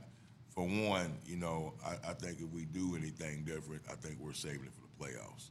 for 0.50 0.66
one, 0.66 1.16
you 1.24 1.36
know, 1.36 1.74
I, 1.86 2.10
I 2.10 2.14
think 2.14 2.40
if 2.40 2.48
we 2.52 2.64
do 2.64 2.96
anything 2.96 3.44
different, 3.44 3.82
I 3.90 3.94
think 3.94 4.18
we're 4.20 4.32
saving 4.32 4.64
it 4.66 4.72
for 4.74 4.82
the 4.82 5.04
playoffs. 5.12 5.50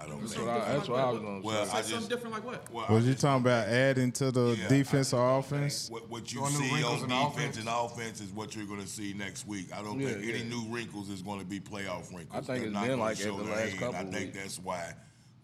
I 0.00 0.06
don't 0.06 0.20
That's 0.20 0.34
think. 0.34 0.46
what 0.46 0.54
I, 0.62 0.72
that's 0.74 0.88
what 0.88 1.00
I 1.00 1.10
was 1.10 1.20
gonna 1.20 1.40
Well, 1.42 1.64
say. 1.66 1.70
Say 1.72 1.76
I 1.76 1.80
something 1.82 1.98
just- 1.98 2.08
different 2.10 2.34
like 2.34 2.44
what? 2.44 2.72
Well, 2.72 2.86
I 2.88 2.92
Was 2.92 3.04
you 3.04 3.10
just- 3.12 3.22
talking 3.22 3.42
about 3.42 3.66
adding 3.68 4.12
to 4.12 4.30
the 4.30 4.56
Yeah, 4.56 4.68
defense 4.68 5.12
or 5.12 5.38
offense? 5.38 5.90
What, 5.90 6.08
what 6.08 6.32
you 6.32 6.38
Throwing 6.38 6.52
new 6.54 6.60
see 6.68 6.74
wrinkles 6.74 7.02
on 7.02 7.10
in 7.10 7.16
defense 7.18 7.34
offense. 7.34 7.56
and 7.58 7.68
offense 7.68 8.20
is 8.20 8.30
what 8.30 8.54
you're 8.54 8.66
going 8.66 8.80
to 8.80 8.86
see 8.86 9.12
next 9.12 9.46
week. 9.48 9.66
I 9.76 9.82
don't 9.82 9.98
Yeah, 9.98 10.10
think 10.10 10.24
any 10.34 10.44
new 10.44 10.62
wrinkles 10.68 11.08
is 11.10 11.20
going 11.22 11.40
to 11.40 11.44
be 11.44 11.58
playoff 11.58 12.14
wrinkles. 12.14 12.28
I 12.32 12.36
think 12.36 12.46
They're 12.46 12.56
it's 12.66 12.72
not 12.74 12.86
been 12.86 12.98
like 13.00 13.18
it 13.18 13.24
the 13.24 13.32
last 13.32 13.58
hand. 13.70 13.78
couple 13.80 13.96
I 13.96 14.04
think 14.04 14.14
weeks. 14.26 14.36
that's 14.36 14.58
why 14.60 14.92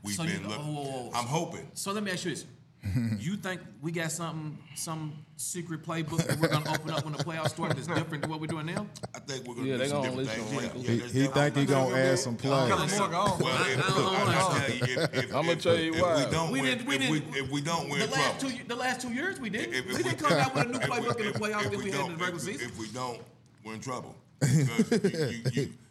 we've 0.04 0.14
So 0.14 0.22
you- 0.22 0.38
been. 0.38 0.48
Look, 0.48 0.58
oh, 0.60 0.64
oh, 0.78 1.10
oh. 1.12 1.18
I'm 1.18 1.26
hoping. 1.26 1.68
So 1.74 1.90
let 1.92 2.04
me 2.04 2.12
ask 2.12 2.24
you 2.24 2.30
this: 2.30 2.44
You 3.18 3.36
think 3.36 3.60
we 3.80 3.90
got 3.92 4.12
something, 4.12 4.58
some 4.74 5.14
secret 5.36 5.82
playbook 5.82 6.18
that 6.26 6.38
we're 6.38 6.48
gonna 6.48 6.70
open 6.70 6.90
up 6.90 7.02
when 7.04 7.12
the 7.14 7.24
playoffs 7.24 7.50
start 7.50 7.74
that's 7.74 7.86
different 7.86 8.22
than 8.22 8.30
what 8.30 8.40
we're 8.40 8.46
doing 8.46 8.66
now? 8.66 8.86
I 9.14 9.20
think 9.20 9.46
we're 9.48 9.54
going 9.54 9.66
to 9.66 9.72
Yeah, 9.72 9.78
do 9.78 9.88
some 9.88 10.02
gonna 10.02 10.24
different 10.24 10.48
things. 10.50 10.84
Yeah, 10.84 10.92
yeah, 10.94 11.06
He, 11.06 11.20
he 11.22 11.26
think 11.28 11.56
he 11.56 11.64
gonna 11.66 11.96
add 11.96 12.18
some 12.18 12.36
Got 12.36 12.68
plays. 12.78 12.92
a 12.96 12.98
more 13.00 13.08
gone. 13.08 13.38
Well, 13.40 13.48
I 13.48 13.74
don't 13.74 13.96
look, 13.96 13.96
know. 13.96 14.18
I 14.18 14.34
just 14.34 14.50
tell 14.50 14.88
you, 14.88 14.94
if, 15.02 15.14
if, 15.24 15.34
I'ma 15.34 15.54
tell 15.54 15.78
you 15.78 15.94
if 15.94 16.00
why. 16.02 16.24
we 16.24 16.30
don't 16.30 16.50
We 16.52 16.60
win, 16.60 16.78
didn't. 16.78 16.86
We 16.88 16.94
if, 16.96 17.10
we, 17.10 17.20
didn't. 17.20 17.36
if 17.36 17.50
we 17.50 17.60
don't 17.62 17.88
win, 17.88 17.98
the 18.00 18.06
last 18.08 18.40
trouble. 18.40 18.56
two, 18.58 18.64
the 18.68 18.76
last 18.76 19.00
two 19.00 19.12
years 19.12 19.40
we 19.40 19.50
did. 19.50 19.68
If- 19.74 19.74
if 19.90 19.96
we 19.96 20.02
didn't 20.02 20.18
come 20.18 20.32
out 20.32 20.54
with 20.54 20.64
a 20.66 20.68
new 20.68 20.78
playbook 20.80 21.20
in 21.20 21.32
the 21.32 21.38
playoffs 21.38 21.64
if 21.64 21.70
than 21.72 21.84
we 21.84 21.90
had 21.90 22.00
in 22.06 22.12
the 22.12 22.16
regular 22.18 22.38
season. 22.40 22.68
If 22.68 22.78
we 22.78 22.88
don't, 22.88 23.20
we're 23.64 23.74
in 23.74 23.80
trouble. 23.80 24.14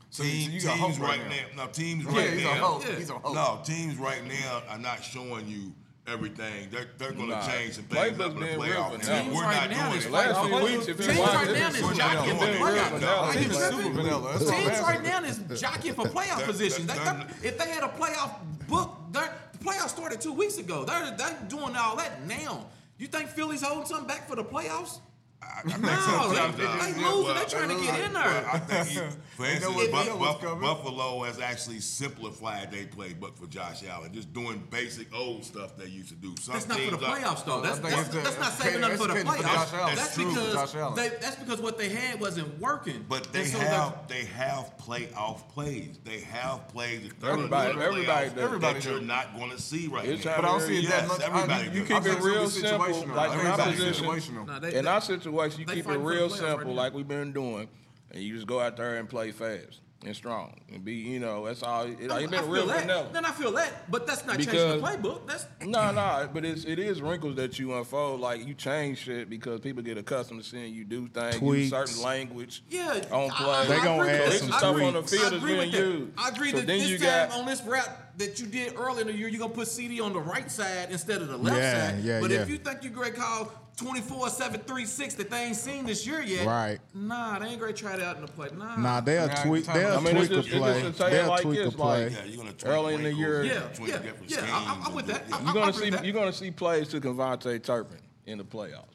So 0.09 0.21
you- 0.21 0.29
team- 0.29 0.51
you 0.51 0.61
got 0.61 0.77
teams 0.77 0.99
right 0.99 1.19
right 1.19 1.29
now. 1.57 1.65
No, 1.65 1.71
teams 1.71 2.05
Yeah, 2.05 2.11
right 2.11 2.33
he's 2.33 2.41
a 2.41 2.45
now. 2.45 2.53
hope. 2.67 2.83
Yeah. 2.87 2.95
He's 2.97 3.09
a 3.09 3.13
hope. 3.13 3.33
No, 3.33 3.61
teams 3.65 3.97
right 3.97 4.23
now 4.27 4.61
are 4.69 4.77
not 4.77 5.03
showing 5.03 5.47
you 5.47 5.73
everything. 6.07 6.67
They're 6.71 6.87
they're 6.97 7.11
going 7.11 7.29
to 7.29 7.35
Nah, 7.35 7.47
change 7.47 7.73
some 7.73 7.85
things 7.85 8.17
playbook's 8.17 8.19
up 8.19 8.33
in 8.33 8.39
the 8.39 8.45
been 8.45 8.59
real 8.59 8.73
playoff. 8.73 8.93
And 8.93 9.07
now. 9.27 9.35
we're 9.35 9.41
Right 9.43 9.69
not 9.69 9.77
now 9.77 9.85
doing 9.89 9.97
is 9.99 10.05
it. 10.05 10.11
Last 10.11 10.35
Like, 10.37 10.45
few 10.47 10.63
weeks, 10.77 10.87
if 10.87 10.99
you 10.99 11.05
teams 11.07 11.19
watch 11.19 11.33
right 11.33 11.47
it, 11.49 11.53
now 11.53 11.67
is 11.69 11.97
jockeying 11.97 12.37
for 12.37 12.45
vanilla. 12.45 12.59
playoffs. 12.59 13.03
Are 13.03 13.33
you 13.33 13.39
It's 13.47 13.57
tripping? 13.57 13.77
super 13.83 13.95
vanilla. 13.95 14.31
That's 14.33 14.45
what 14.45 14.53
I'm 14.53 14.63
Teams 14.63 14.79
right 14.81 15.03
now 15.03 15.23
is 15.23 15.61
jockeying 15.61 15.95
for 15.95 16.05
playoff 16.05 16.43
positions. 16.45 16.87
They, 16.87 16.93
that- 16.93 17.41
they- 17.41 17.47
if 17.49 17.57
they 17.57 17.69
had 17.69 17.83
a 17.83 17.87
playoff 17.87 18.31
book, 18.67 18.91
the 19.11 19.29
playoffs 19.63 19.89
started 19.89 20.19
two 20.21 20.33
weeks 20.33 20.57
ago. 20.57 20.83
They're, 20.85 21.15
they're 21.17 21.37
doing 21.47 21.75
all 21.75 21.95
that 21.97 22.25
now. 22.27 22.65
You 22.97 23.07
think 23.07 23.29
Philly's 23.29 23.61
holding 23.63 23.85
something 23.85 24.07
back 24.07 24.27
for 24.29 24.35
the 24.35 24.43
playoffs? 24.43 24.99
I, 25.43 25.59
I 25.59 25.61
think 25.63 25.81
No, 25.81 25.89
sometimes 25.89 26.57
they- 26.57 26.63
they 26.93 27.01
well, 27.03 27.17
losing. 27.19 27.35
They 27.35 27.45
trying 27.45 27.69
to 27.77 27.83
get 27.83 27.99
in 28.01 28.13
there. 28.13 28.23
Well, 28.23 28.45
I 28.53 28.59
think, 28.59 28.87
he, 28.87 28.95
for 29.37 29.45
instance, 29.45 29.75
Buff- 29.75 29.75
they 30.05 30.09
know 30.11 30.17
what's 30.17 30.41
Buff- 30.43 30.61
Buffalo 30.61 31.23
has 31.23 31.39
actually 31.39 31.79
simplified 31.79 32.71
their 32.71 32.85
playbook 32.85 33.37
for 33.37 33.47
Josh 33.47 33.83
Allen, 33.87 34.13
just 34.13 34.33
doing 34.33 34.63
basic 34.69 35.13
old 35.15 35.43
stuff 35.45 35.75
they 35.77 35.85
used 35.87 36.09
to 36.09 36.15
do. 36.15 36.33
Some 36.41 36.53
That's 36.53 36.67
not 36.67 36.79
for 36.79 36.91
the 36.91 36.97
teams 36.97 37.03
playoffs, 37.09 37.45
though. 37.45 37.61
That's, 37.61 37.79
I 37.79 37.81
think 37.81 37.95
that's, 37.95 38.09
that's 38.23 38.39
not 38.39 38.47
it's 38.53 38.63
saving 38.63 38.81
nothing 38.81 38.97
for 38.97 39.07
the 39.07 39.13
catered- 39.13 39.27
it's 39.27 39.41
catered 39.41 39.49
playoffs. 39.49 39.65
for 39.65 39.71
Josh 39.71 39.81
Allen. 39.81 39.95
That's 39.95 40.15
true 40.15 40.29
because 40.29 40.53
Josh 40.53 40.75
Allen. 40.75 40.95
they, 40.95 41.09
that's 41.21 41.35
because 41.37 41.61
what 41.61 41.77
they 41.77 41.89
had 41.89 42.19
wasn't 42.19 42.59
working. 42.59 43.05
But 43.07 43.31
they 43.33 43.45
so 43.45 43.59
have 43.59 44.07
they 44.07 44.25
have 44.25 44.73
playoff 44.77 45.47
plays. 45.49 45.99
They 46.03 46.19
have 46.21 46.67
plays 46.69 47.09
that 47.19 47.27
Everybody- 47.29 47.67
do 47.67 47.73
in 47.73 47.79
the 47.79 47.85
everybody 47.85 48.29
playoffs. 48.29 48.37
Everybody 48.37 48.79
that 48.79 48.85
you're 48.89 49.01
not 49.01 49.37
going 49.37 49.51
to 49.51 49.61
see 49.61 49.87
right 49.87 50.05
It's 50.07 50.25
now. 50.25 50.35
But 50.37 50.45
I 50.45 50.47
don't 50.49 50.61
see 50.61 50.79
it 50.83 50.89
that 50.89 51.07
much. 51.07 51.21
everybody 51.21 51.69
you 51.77 51.83
keep 51.85 52.05
it 52.05 52.19
real 52.21 52.33
real 52.33 52.49
simple, 52.49 53.07
like 53.15 53.31
I 53.31 53.39
in 53.41 53.47
our 53.47 53.69
it's 53.69 53.79
position. 53.79 54.05
situational. 54.05 54.47
Nah, 54.47 54.59
they- 54.59 54.73
In 54.75 54.87
our 54.87 55.01
situation, 55.01 55.32
you 55.57 55.65
they 55.65 55.75
keep 55.75 55.87
it 55.89 55.97
real 55.97 56.29
the 56.29 56.35
playoffs 56.35 56.41
right 56.41 56.57
simple, 56.59 56.73
like 56.73 56.93
we've 56.93 57.07
been 57.07 57.33
doing, 57.33 57.67
and 58.11 58.21
you 58.23 58.33
just 58.35 58.47
go 58.47 58.59
out 58.59 58.77
there 58.77 58.97
and 58.97 59.09
play 59.09 59.31
fast 59.31 59.79
and 60.05 60.13
strong 60.13 60.53
and 60.73 60.83
be, 60.83 60.95
you 60.95 61.17
know, 61.17 61.45
that's 61.45 61.63
all. 61.63 61.83
It, 61.85 62.11
I 62.11 62.19
it's 62.19 62.29
been 62.29 62.41
feel 62.41 62.49
real 62.51 62.67
that. 62.67 62.81
vanilla. 62.81 63.07
Then 63.13 63.23
I 63.23 63.31
feel 63.31 63.53
that, 63.53 63.89
but 63.89 64.05
that's 64.05 64.25
not 64.25 64.35
changing 64.35 64.53
the 64.55 64.77
playbook. 64.85 65.25
That's 65.27 65.45
No, 65.61 65.91
no, 65.93 66.29
but 66.33 66.43
it's 66.43 66.65
it 66.65 66.77
is 66.77 67.01
wrinkles 67.01 67.37
that 67.37 67.57
you 67.57 67.73
unfold. 67.73 68.19
Like 68.19 68.45
you 68.45 68.53
change 68.53 68.97
shit 68.97 69.29
because 69.29 69.61
people 69.61 69.81
get 69.81 69.97
accustomed 69.97 70.43
to 70.43 70.49
seeing 70.49 70.73
you 70.73 70.83
do 70.83 71.07
things, 71.07 71.35
use 71.35 71.39
Tweaks. 71.39 71.69
certain 71.69 72.03
language. 72.03 72.63
yeah. 72.69 73.01
on 73.11 73.29
play. 73.29 73.47
I- 73.49 73.65
They 73.65 73.75
I 73.77 73.83
gonna 73.85 74.07
add 74.09 74.33
some 74.33 74.49
that. 74.49 74.55
is 74.55 74.57
stuff 74.57 74.63
on 74.81 74.93
the 74.93 75.03
field 75.03 75.21
I 75.25 75.29
that's 75.29 75.35
agree 75.37 75.47
being 75.55 75.59
with 75.59 75.71
that. 75.71 75.77
used. 75.87 76.11
I 76.17 76.29
agree 76.29 76.51
so 76.51 76.57
that 76.57 76.67
then 76.67 76.79
this 76.79 76.89
you 76.89 76.97
time 76.97 77.29
got 77.29 77.39
on 77.39 77.45
this 77.45 77.61
route 77.63 77.89
that 78.17 78.39
you 78.41 78.45
did 78.45 78.75
earlier 78.77 79.01
in 79.01 79.07
the 79.07 79.13
year, 79.13 79.29
you're 79.29 79.39
gonna 79.39 79.53
put 79.53 79.67
CeeDee 79.69 80.03
on 80.03 80.11
the 80.11 80.19
right 80.19 80.51
side 80.51 80.89
instead 80.91 81.21
of 81.21 81.29
the 81.29 81.37
left 81.37 81.57
Yeah, 81.57 81.91
side. 81.91 82.03
yeah, 82.03 82.19
but 82.19 82.29
yeah. 82.29 82.41
if 82.41 82.49
you 82.49 82.57
think 82.57 82.83
you're 82.83 82.91
great 82.91 83.15
call 83.15 83.51
24 83.77 84.29
7 84.29 84.61
3 84.61 84.85
6 84.85 85.13
that 85.15 85.29
they 85.29 85.45
ain't 85.45 85.55
seen 85.55 85.85
this 85.85 86.05
year 86.05 86.21
yet, 86.21 86.45
Right. 86.45 86.79
Nah, 86.93 87.39
they 87.39 87.47
ain't 87.47 87.59
great 87.59 87.75
try 87.75 87.93
it 87.95 88.01
out 88.01 88.15
in 88.17 88.21
the 88.21 88.27
play. 88.27 88.49
Nah. 88.55 88.75
Nah, 88.77 89.01
they'll 89.01 89.27
Nah, 89.27 89.33
tweak. 89.43 89.65
They'll 89.65 89.97
I 89.97 89.99
mean, 89.99 90.15
tweak 90.15 90.29
a 90.31 90.35
just- 90.35 90.47
it's 90.49 90.57
play. 90.57 90.81
just 90.83 90.95
a 90.99 91.03
tale 91.03 91.09
They'll 91.09 91.27
like 91.29 91.41
tweak 91.41 91.59
a 91.65 91.71
play. 91.71 92.03
like- 92.05 92.13
Yeah, 92.13 92.23
you're 92.25 92.43
going 92.43 92.55
to 92.55 92.67
Early 92.67 92.93
in 92.95 93.03
the 93.03 93.13
year- 93.13 93.43
Yeah, 93.43 93.67
between 93.67 93.89
yeah, 93.89 93.99
yeah, 94.27 94.41
I, 94.51 94.83
I'm 94.85 94.93
with 94.93 95.07
that. 95.07 95.23
yeah. 95.27 95.35
I- 95.35 95.43
you're 95.43 95.53
gonna 95.53 95.69
agree 95.71 95.83
see 95.85 95.89
that. 95.89 96.05
you're 96.05 96.13
gonna 96.13 96.33
see 96.33 96.51
plays 96.51 96.87
to 96.89 97.01
KaVontae 97.01 97.63
Turpin 97.63 97.97
in 98.25 98.37
the 98.37 98.43
playoffs. 98.43 98.85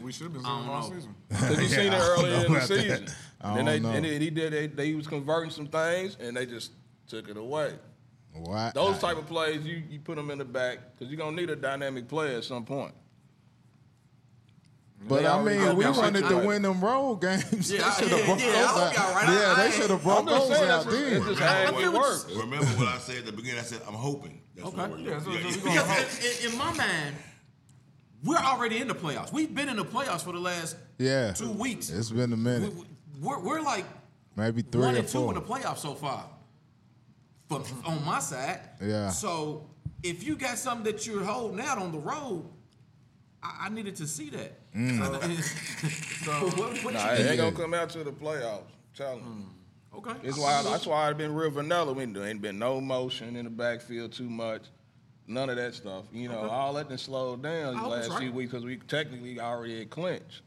We, 0.00 0.04
we 0.06 0.12
should 0.12 0.22
have 0.24 0.32
been 0.32 0.46
I 0.46 0.48
seeing 0.56 0.66
don't 0.66 0.74
all 0.76 0.90
season. 0.90 1.14
Because 1.28 1.56
you 1.58 1.62
Yeah, 1.64 1.68
seen 1.76 1.92
it 1.92 1.94
I 1.94 2.08
earlier 2.08 2.34
in 2.34 2.40
the 2.40 2.46
about 2.46 2.68
that. 2.68 2.80
season. 2.80 3.06
I 3.40 3.54
Then 3.56 3.64
they, 3.66 3.72
don't 3.80 3.82
know. 3.82 3.96
and 3.96 4.04
then 4.04 4.20
he 4.20 4.30
did. 4.30 4.52
They, 4.52 4.66
they 4.68 4.94
was 4.94 5.06
converting 5.08 5.50
some 5.50 5.66
things, 5.66 6.16
and 6.20 6.36
they 6.36 6.46
just 6.46 6.72
took 7.08 7.28
it 7.28 7.36
away. 7.36 7.72
What? 8.34 8.74
Those 8.74 8.98
type 8.98 9.16
of 9.18 9.26
plays, 9.26 9.64
you 9.66 9.82
you 9.90 9.98
put 9.98 10.14
them 10.16 10.30
in 10.30 10.38
the 10.38 10.44
back 10.44 10.78
because 10.94 11.10
you're 11.12 11.18
gonna 11.18 11.34
need 11.36 11.50
a 11.50 11.56
dynamic 11.56 12.06
player 12.08 12.38
at 12.38 12.44
some 12.44 12.64
point. 12.64 12.94
But 15.06 15.20
They 15.22 15.26
I 15.26 15.42
mean, 15.42 15.76
we 15.76 15.84
wanted 15.86 16.28
to 16.28 16.38
win 16.38 16.62
them 16.62 16.80
road 16.80 17.20
games. 17.20 17.70
Yeah, 17.72 17.88
they 17.98 18.02
should 18.02 18.08
have 18.10 18.18
yeah, 18.20 18.26
brought 18.26 18.40
yeah, 18.40 18.46
those 18.46 18.66
out. 18.66 18.94
y'all 18.94 19.14
right. 19.14 19.28
I- 19.28 19.32
Yeah, 19.34 19.52
I 19.52 19.54
they 19.56 19.64
ain't- 19.66 19.74
should 19.74 19.90
have 19.90 20.06
I'm 20.06 20.26
just 20.26 20.48
those 20.48 20.58
saying, 20.58 20.70
out 20.70 20.84
that's 20.84 20.84
just, 20.84 21.04
then. 21.10 21.16
it's 21.16 21.26
just 21.26 21.40
how 21.40 21.62
it 21.62 21.74
would 21.74 21.94
work. 21.94 22.28
Remember 22.30 22.66
what 22.66 22.88
I 22.88 22.98
said 22.98 23.16
at 23.18 23.26
the 23.26 23.32
beginning? 23.32 23.60
I 23.60 23.62
said 23.62 23.80
I'm 23.86 23.94
hoping. 23.94 24.42
That's 24.56 24.68
Okay. 24.68 24.76
what 24.76 24.90
we're 24.90 24.98
Yeah, 24.98 25.20
so- 25.20 25.30
yeah, 25.30 25.50
so 25.50 25.68
yeah. 25.68 25.82
Because 25.96 26.44
in, 26.44 26.52
in 26.52 26.58
my 26.58 26.72
mind, 26.74 27.14
we're 28.24 28.36
already 28.38 28.78
in 28.78 28.88
the 28.88 28.94
playoffs. 28.94 29.32
We've 29.32 29.54
been 29.54 29.68
in 29.68 29.76
the 29.76 29.84
playoffs 29.84 30.22
for 30.24 30.32
the 30.32 30.40
last 30.40 30.76
Yeah, 30.98 31.32
two 31.32 31.52
weeks. 31.52 31.90
It's 31.90 32.10
been 32.10 32.32
a 32.32 32.36
minute, 32.36 32.72
we're, 33.20 33.38
we're 33.38 33.60
like 33.62 33.84
maybe 34.36 34.62
three 34.62 34.80
one 34.82 34.94
or 34.96 34.98
and 34.98 35.08
two 35.08 35.18
four. 35.20 35.28
in 35.32 35.34
the 35.36 35.46
playoffs 35.46 35.78
so 35.78 35.94
far. 35.94 36.24
From 37.48 37.62
on 37.86 38.04
my 38.04 38.18
side. 38.18 38.60
Yeah. 38.82 39.10
So 39.10 39.70
if 40.02 40.22
you 40.24 40.36
got 40.36 40.58
something 40.58 40.84
that 40.92 41.06
you're 41.06 41.24
holding 41.24 41.60
out 41.64 41.78
on 41.78 41.92
the 41.92 41.98
road, 41.98 42.44
I, 43.42 43.66
I 43.66 43.68
needed 43.68 43.96
to 43.96 44.06
see 44.06 44.30
that. 44.30 44.72
Mm. 44.74 45.44
so 46.24 46.32
what, 46.62 46.84
what 46.84 46.94
Nah, 46.94 47.12
you 47.12 47.24
it 47.24 47.30
ain't 47.30 47.36
gonna 47.38 47.52
come 47.52 47.74
out 47.74 47.90
to 47.90 48.04
the 48.04 48.12
playoffs. 48.12 48.62
Tell 48.94 49.16
them. 49.16 49.46
Mm. 49.94 49.98
Okay. 49.98 50.12
That's 50.22 50.38
why. 50.38 50.62
That's 50.62 50.86
why 50.86 51.08
I've 51.08 51.18
been 51.18 51.34
real 51.34 51.50
vanilla. 51.50 51.92
We 51.92 52.04
there 52.06 52.26
ain't 52.26 52.42
been 52.42 52.58
no 52.58 52.80
motion 52.80 53.36
in 53.36 53.44
the 53.44 53.50
backfield 53.50 54.12
too 54.12 54.28
much. 54.28 54.62
None 55.26 55.50
of 55.50 55.56
that 55.56 55.74
stuff. 55.74 56.04
You 56.12 56.28
know, 56.28 56.48
all 56.48 56.72
that 56.74 56.88
done 56.88 56.98
slowed 56.98 57.42
down 57.42 57.52
I 57.52 57.70
these 57.72 57.80
hope 57.80 57.98
it's 57.98 58.08
last 58.08 58.20
few 58.20 58.32
weeks 58.32 58.50
because 58.50 58.64
we 58.64 58.76
technically 58.76 59.38
already 59.40 59.78
had 59.78 59.90
clinched. 59.90 60.42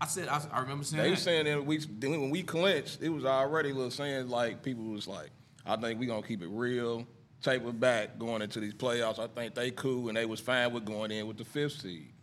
I 0.00 0.06
said 0.06 0.28
I, 0.28 0.42
I 0.52 0.60
remember 0.60 0.84
saying 0.84 1.02
They 1.02 1.08
that. 1.08 1.10
was 1.10 1.22
saying 1.22 1.44
that 1.44 1.64
we 1.64 1.78
when 1.78 2.30
we 2.30 2.42
clinched, 2.42 3.02
it 3.02 3.10
was 3.10 3.24
already 3.24 3.72
little 3.72 3.90
saying 3.90 4.28
like 4.28 4.62
people 4.62 4.84
was 4.84 5.06
like, 5.06 5.30
I 5.66 5.76
think 5.76 6.00
we 6.00 6.06
gonna 6.06 6.22
keep 6.26 6.42
it 6.42 6.48
real, 6.48 7.06
taper 7.42 7.72
back 7.72 8.18
going 8.18 8.42
into 8.42 8.60
these 8.60 8.74
playoffs. 8.74 9.18
I 9.18 9.26
think 9.26 9.54
they 9.54 9.70
cool 9.70 10.08
and 10.08 10.16
they 10.16 10.26
was 10.26 10.40
fine 10.40 10.72
with 10.72 10.84
going 10.84 11.10
in 11.10 11.26
with 11.26 11.36
the 11.36 11.44
fifth 11.44 11.80
seed. 11.80 12.13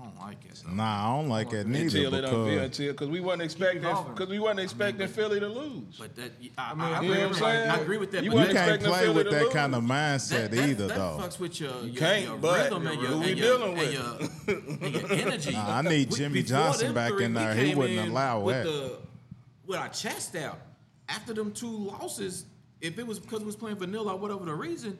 I 0.00 0.04
don't 0.04 0.18
like 0.20 0.44
it. 0.46 0.62
though. 0.64 0.72
Nah, 0.72 1.12
I 1.12 1.16
don't 1.16 1.28
like 1.28 1.50
that 1.50 1.66
neither. 1.66 1.84
until 1.84 2.14
it 2.14 2.22
Because 2.22 2.64
until 2.64 2.92
because 2.92 3.08
we 3.08 3.20
wasn't 3.20 3.42
expecting 3.42 3.84
evolving. 3.84 4.14
because 4.14 4.28
we 4.30 4.38
wasn't 4.38 4.60
expecting 4.60 5.08
Philly 5.08 5.40
to 5.40 5.48
lose. 5.48 5.96
But 5.98 6.16
that 6.16 6.32
I, 6.56 6.74
mean, 6.74 6.80
I, 6.80 6.90
I 6.90 6.96
I, 6.96 7.00
think 7.00 7.36
agree, 7.36 7.46
I 7.46 7.76
agree 7.76 7.98
with 7.98 8.12
that. 8.12 8.24
You 8.24 8.38
you 8.38 8.46
can't 8.46 8.82
play 8.82 9.00
Philly 9.00 9.14
with 9.14 9.30
that 9.30 9.42
lose. 9.44 9.52
kind 9.52 9.74
of 9.74 9.82
mindset 9.82 10.28
that, 10.28 10.50
that, 10.52 10.68
either, 10.68 10.86
that 10.86 10.96
though. 10.96 11.18
fucks 11.20 11.38
with 11.38 11.60
your, 11.60 11.82
your, 11.82 11.94
can't, 11.96 12.24
your 12.24 12.36
but 12.38 12.64
rhythm 12.64 12.86
and 12.86 13.02
your, 13.02 13.12
and 13.12 13.38
your, 13.38 13.78
and 13.78 13.92
your, 13.92 14.56
and 14.86 14.94
your 14.94 15.12
energy. 15.12 15.52
Nah, 15.52 15.78
I 15.78 15.82
need 15.82 16.10
Jimmy 16.10 16.42
Johnson 16.42 16.94
back 16.94 17.12
three, 17.12 17.24
in 17.24 17.34
there. 17.34 17.50
Uh, 17.50 17.54
he 17.54 17.74
wouldn't 17.74 18.08
allow 18.08 18.46
that. 18.46 18.98
With 19.66 19.78
our 19.78 19.88
chest 19.90 20.34
out. 20.36 20.58
After 21.08 21.34
them 21.34 21.52
two 21.52 21.66
losses, 21.66 22.44
if 22.80 22.98
it 22.98 23.06
was 23.06 23.18
because 23.18 23.40
we 23.40 23.46
was 23.46 23.56
playing 23.56 23.76
vanilla 23.76 24.14
or 24.14 24.18
whatever 24.18 24.44
the 24.44 24.54
reason, 24.54 24.96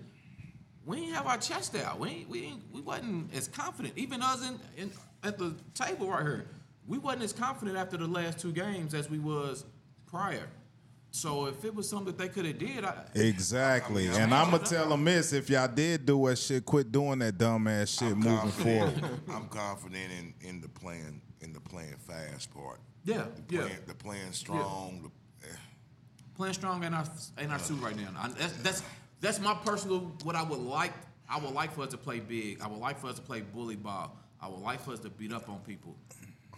we 0.86 0.98
ain't 0.98 1.14
have 1.14 1.26
our 1.26 1.38
chest 1.38 1.76
out. 1.76 1.98
We 2.00 2.08
ain't, 2.08 2.28
we 2.28 2.44
ain't, 2.44 2.62
we 2.72 2.80
wasn't 2.80 3.34
as 3.34 3.48
confident. 3.48 3.94
Even 3.96 4.22
us 4.22 4.46
in, 4.46 4.58
in 4.76 4.90
at 5.22 5.38
the 5.38 5.54
table 5.74 6.08
right 6.10 6.22
here, 6.22 6.46
we 6.86 6.98
wasn't 6.98 7.22
as 7.24 7.32
confident 7.32 7.76
after 7.76 7.96
the 7.96 8.06
last 8.06 8.38
two 8.38 8.52
games 8.52 8.94
as 8.94 9.10
we 9.10 9.18
was 9.18 9.64
prior. 10.06 10.46
So 11.12 11.46
if 11.46 11.64
it 11.64 11.74
was 11.74 11.88
something 11.88 12.06
that 12.14 12.18
they 12.18 12.28
could 12.28 12.46
have 12.46 12.58
did, 12.58 12.84
I, 12.84 13.02
Exactly. 13.16 14.08
I 14.08 14.12
mean, 14.12 14.20
and 14.22 14.32
I 14.34 14.38
I'm 14.42 14.46
mean, 14.48 14.58
going 14.58 14.64
to 14.68 14.74
tell 14.74 14.88
them 14.88 15.04
this 15.04 15.32
if 15.32 15.50
y'all 15.50 15.66
did 15.68 16.06
do 16.06 16.26
that 16.28 16.36
shit, 16.36 16.64
quit 16.64 16.90
doing 16.92 17.18
that 17.18 17.36
dumbass 17.36 17.98
shit 17.98 18.12
I'm 18.12 18.18
moving 18.20 18.38
confident- 18.38 18.98
forward. 19.00 19.20
I'm 19.32 19.48
confident 19.48 20.12
in, 20.12 20.34
in 20.48 20.60
the 20.60 20.68
playing 20.68 21.20
in 21.40 21.52
the 21.52 21.60
playing 21.60 21.96
fast 22.06 22.52
part. 22.54 22.80
yeah, 23.04 23.24
The 23.48 23.54
yeah. 23.54 23.60
playing, 23.62 23.78
the 23.86 23.94
playing 23.94 24.32
strong. 24.32 25.10
The, 25.42 25.48
eh, 25.48 25.52
playing 26.36 26.54
strong 26.54 26.84
ain't 26.84 26.94
our 26.94 27.04
ain't 27.38 27.50
our 27.50 27.58
suit 27.58 27.80
right 27.82 27.96
now. 27.96 28.08
I, 28.16 28.28
that's 28.28 28.52
that's 28.58 28.82
that's 29.20 29.40
my 29.40 29.54
personal 29.54 30.00
what 30.24 30.34
I 30.36 30.42
would 30.42 30.58
like. 30.60 30.92
I 31.28 31.38
would 31.38 31.52
like 31.52 31.72
for 31.72 31.82
us 31.82 31.90
to 31.90 31.96
play 31.98 32.20
big. 32.20 32.60
I 32.60 32.66
would 32.68 32.80
like 32.80 32.98
for 32.98 33.06
us 33.08 33.16
to 33.16 33.22
play 33.22 33.40
bully 33.40 33.76
ball. 33.76 34.16
I 34.40 34.48
would 34.48 34.60
like 34.60 34.80
for 34.80 34.92
us 34.92 35.00
to 35.00 35.10
beat 35.10 35.32
up 35.32 35.48
on 35.48 35.58
people. 35.60 35.94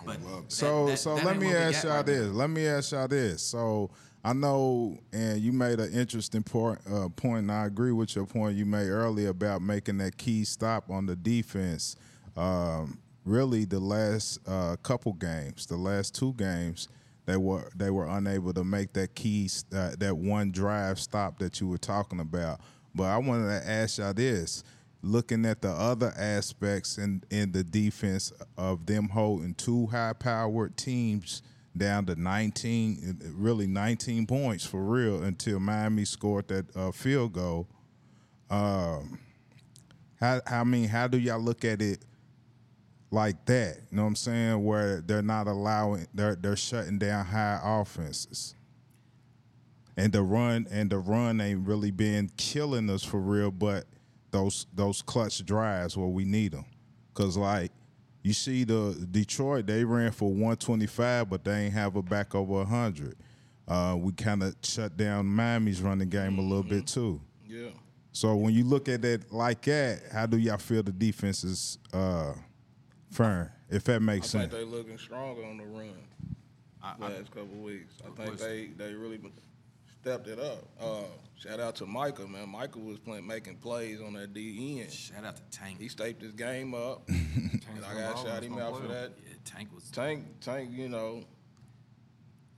But 0.04 0.20
love 0.22 0.44
that. 0.44 0.52
So 0.52 0.86
that- 0.86 0.96
so 0.98 1.14
that 1.16 1.24
let 1.24 1.36
me 1.38 1.52
ask 1.54 1.84
y'all 1.84 1.96
right 1.96 2.06
now. 2.06 2.12
this. 2.12 2.28
Let 2.32 2.50
me 2.50 2.66
ask 2.66 2.92
y'all 2.92 3.08
this. 3.08 3.42
So 3.42 3.90
I 4.24 4.32
know, 4.32 4.98
and 5.12 5.40
you 5.40 5.52
made 5.52 5.80
an 5.80 5.92
interesting 5.92 6.42
point. 6.42 6.78
Uh, 6.90 7.08
point, 7.08 7.38
and 7.42 7.52
I 7.52 7.66
agree 7.66 7.92
with 7.92 8.14
your 8.16 8.24
point 8.26 8.56
you 8.56 8.64
made 8.64 8.88
earlier 8.88 9.28
about 9.30 9.62
making 9.62 9.98
that 9.98 10.16
key 10.16 10.44
stop 10.44 10.90
on 10.90 11.06
the 11.06 11.16
defense. 11.16 11.96
Um, 12.36 12.98
really, 13.24 13.64
the 13.64 13.80
last 13.80 14.38
uh, 14.48 14.76
couple 14.82 15.12
games, 15.12 15.66
the 15.66 15.76
last 15.76 16.14
two 16.14 16.32
games, 16.34 16.88
they 17.24 17.36
were 17.36 17.70
they 17.74 17.90
were 17.90 18.06
unable 18.06 18.52
to 18.54 18.64
make 18.64 18.92
that 18.94 19.14
key 19.14 19.48
uh, 19.74 19.92
that 19.98 20.16
one 20.16 20.50
drive 20.50 20.98
stop 20.98 21.38
that 21.38 21.60
you 21.60 21.68
were 21.68 21.78
talking 21.78 22.20
about. 22.20 22.60
But 22.94 23.04
I 23.04 23.18
wanted 23.18 23.60
to 23.60 23.68
ask 23.68 23.98
y'all 23.98 24.12
this 24.12 24.64
looking 25.02 25.44
at 25.44 25.62
the 25.62 25.70
other 25.70 26.12
aspects 26.16 26.96
in, 26.96 27.22
in 27.30 27.52
the 27.52 27.64
defense 27.64 28.32
of 28.56 28.86
them 28.86 29.08
holding 29.08 29.54
two 29.54 29.86
high 29.86 30.12
powered 30.12 30.76
teams 30.76 31.42
down 31.76 32.06
to 32.06 32.14
19, 32.14 33.34
really 33.34 33.66
19 33.66 34.26
points 34.26 34.64
for 34.64 34.82
real 34.82 35.22
until 35.22 35.58
Miami 35.58 36.04
scored 36.04 36.48
that 36.48 36.76
uh, 36.76 36.92
field 36.92 37.32
goal. 37.32 37.66
Um, 38.50 39.18
how, 40.20 40.40
I 40.46 40.64
mean, 40.64 40.88
how 40.88 41.08
do 41.08 41.18
y'all 41.18 41.40
look 41.40 41.64
at 41.64 41.82
it 41.82 42.04
like 43.12 43.44
that? 43.46 43.76
You 43.90 43.96
know 43.96 44.02
what 44.02 44.08
I'm 44.08 44.16
saying? 44.16 44.64
Where 44.64 45.00
they're 45.00 45.22
not 45.22 45.46
allowing, 45.46 46.06
they're, 46.14 46.34
they're 46.34 46.56
shutting 46.56 46.98
down 46.98 47.26
high 47.26 47.60
offenses. 47.62 48.54
And 49.96 50.12
the 50.12 50.22
run 50.22 50.66
and 50.70 50.90
the 50.90 50.98
run 50.98 51.40
ain't 51.40 51.66
really 51.66 51.90
been 51.90 52.30
killing 52.36 52.88
us 52.88 53.04
for 53.04 53.20
real, 53.20 53.50
but 53.50 53.84
those 54.30 54.66
those 54.72 55.02
clutch 55.02 55.44
drives 55.44 55.96
where 55.96 56.08
we 56.08 56.24
need 56.24 56.52
them. 56.52 56.64
Cause 57.12 57.36
like 57.36 57.70
you 58.22 58.32
see 58.32 58.64
the 58.64 59.06
Detroit, 59.10 59.66
they 59.66 59.84
ran 59.84 60.12
for 60.12 60.30
125, 60.30 61.28
but 61.28 61.44
they 61.44 61.64
ain't 61.64 61.74
have 61.74 61.96
a 61.96 62.02
back 62.02 62.34
over 62.34 62.52
100. 62.54 63.16
Uh, 63.68 63.96
we 63.98 64.12
kind 64.12 64.42
of 64.42 64.54
shut 64.62 64.96
down 64.96 65.26
Miami's 65.26 65.82
running 65.82 66.08
game 66.08 66.38
a 66.38 66.42
little 66.42 66.62
bit 66.62 66.86
too. 66.86 67.20
Yeah. 67.46 67.70
So 68.12 68.36
when 68.36 68.54
you 68.54 68.64
look 68.64 68.88
at 68.88 69.04
it 69.04 69.32
like 69.32 69.62
that, 69.62 70.02
how 70.12 70.26
do 70.26 70.38
y'all 70.38 70.58
feel 70.58 70.82
the 70.82 70.92
defense 70.92 71.44
is 71.44 71.78
uh, 71.92 72.32
faring? 73.12 73.50
If 73.70 73.84
that 73.84 74.00
makes 74.00 74.34
I 74.34 74.38
makes 74.40 74.50
think 74.50 74.52
sense. 74.52 74.54
they 74.54 74.64
looking 74.64 74.98
stronger 74.98 75.44
on 75.44 75.56
the 75.58 75.64
run. 75.64 75.94
last 76.98 77.30
couple 77.30 77.42
of 77.42 77.60
weeks. 77.60 77.94
I 78.04 78.10
think 78.24 78.38
they 78.38 78.70
they 78.76 78.94
really 78.94 79.20
stepped 80.00 80.26
it 80.28 80.38
up. 80.40 80.64
Uh, 80.80 81.02
shout 81.36 81.60
out 81.60 81.76
to 81.76 81.86
Michael, 81.86 82.28
man. 82.28 82.48
Michael 82.48 82.82
was 82.82 82.98
playing 82.98 83.26
making 83.26 83.56
plays 83.56 84.00
on 84.00 84.14
that 84.14 84.34
D 84.34 84.80
end. 84.80 84.90
Shout 84.90 85.24
out 85.24 85.36
to 85.36 85.42
Tank. 85.56 85.78
He 85.80 85.88
staped 85.88 86.22
his 86.22 86.32
game 86.32 86.74
up. 86.74 87.08
and 87.08 87.84
I 87.86 87.94
got 87.94 88.16
been 88.16 88.24
shout 88.24 88.42
him 88.42 88.52
balling, 88.52 88.64
out 88.64 88.76
for 88.76 88.82
gonna 88.88 88.94
that. 88.94 89.12
Yeah, 89.26 89.34
Tank 89.44 89.68
was 89.74 89.90
Tank, 89.90 90.24
Tank, 90.40 90.70
you 90.72 90.88
know, 90.88 91.22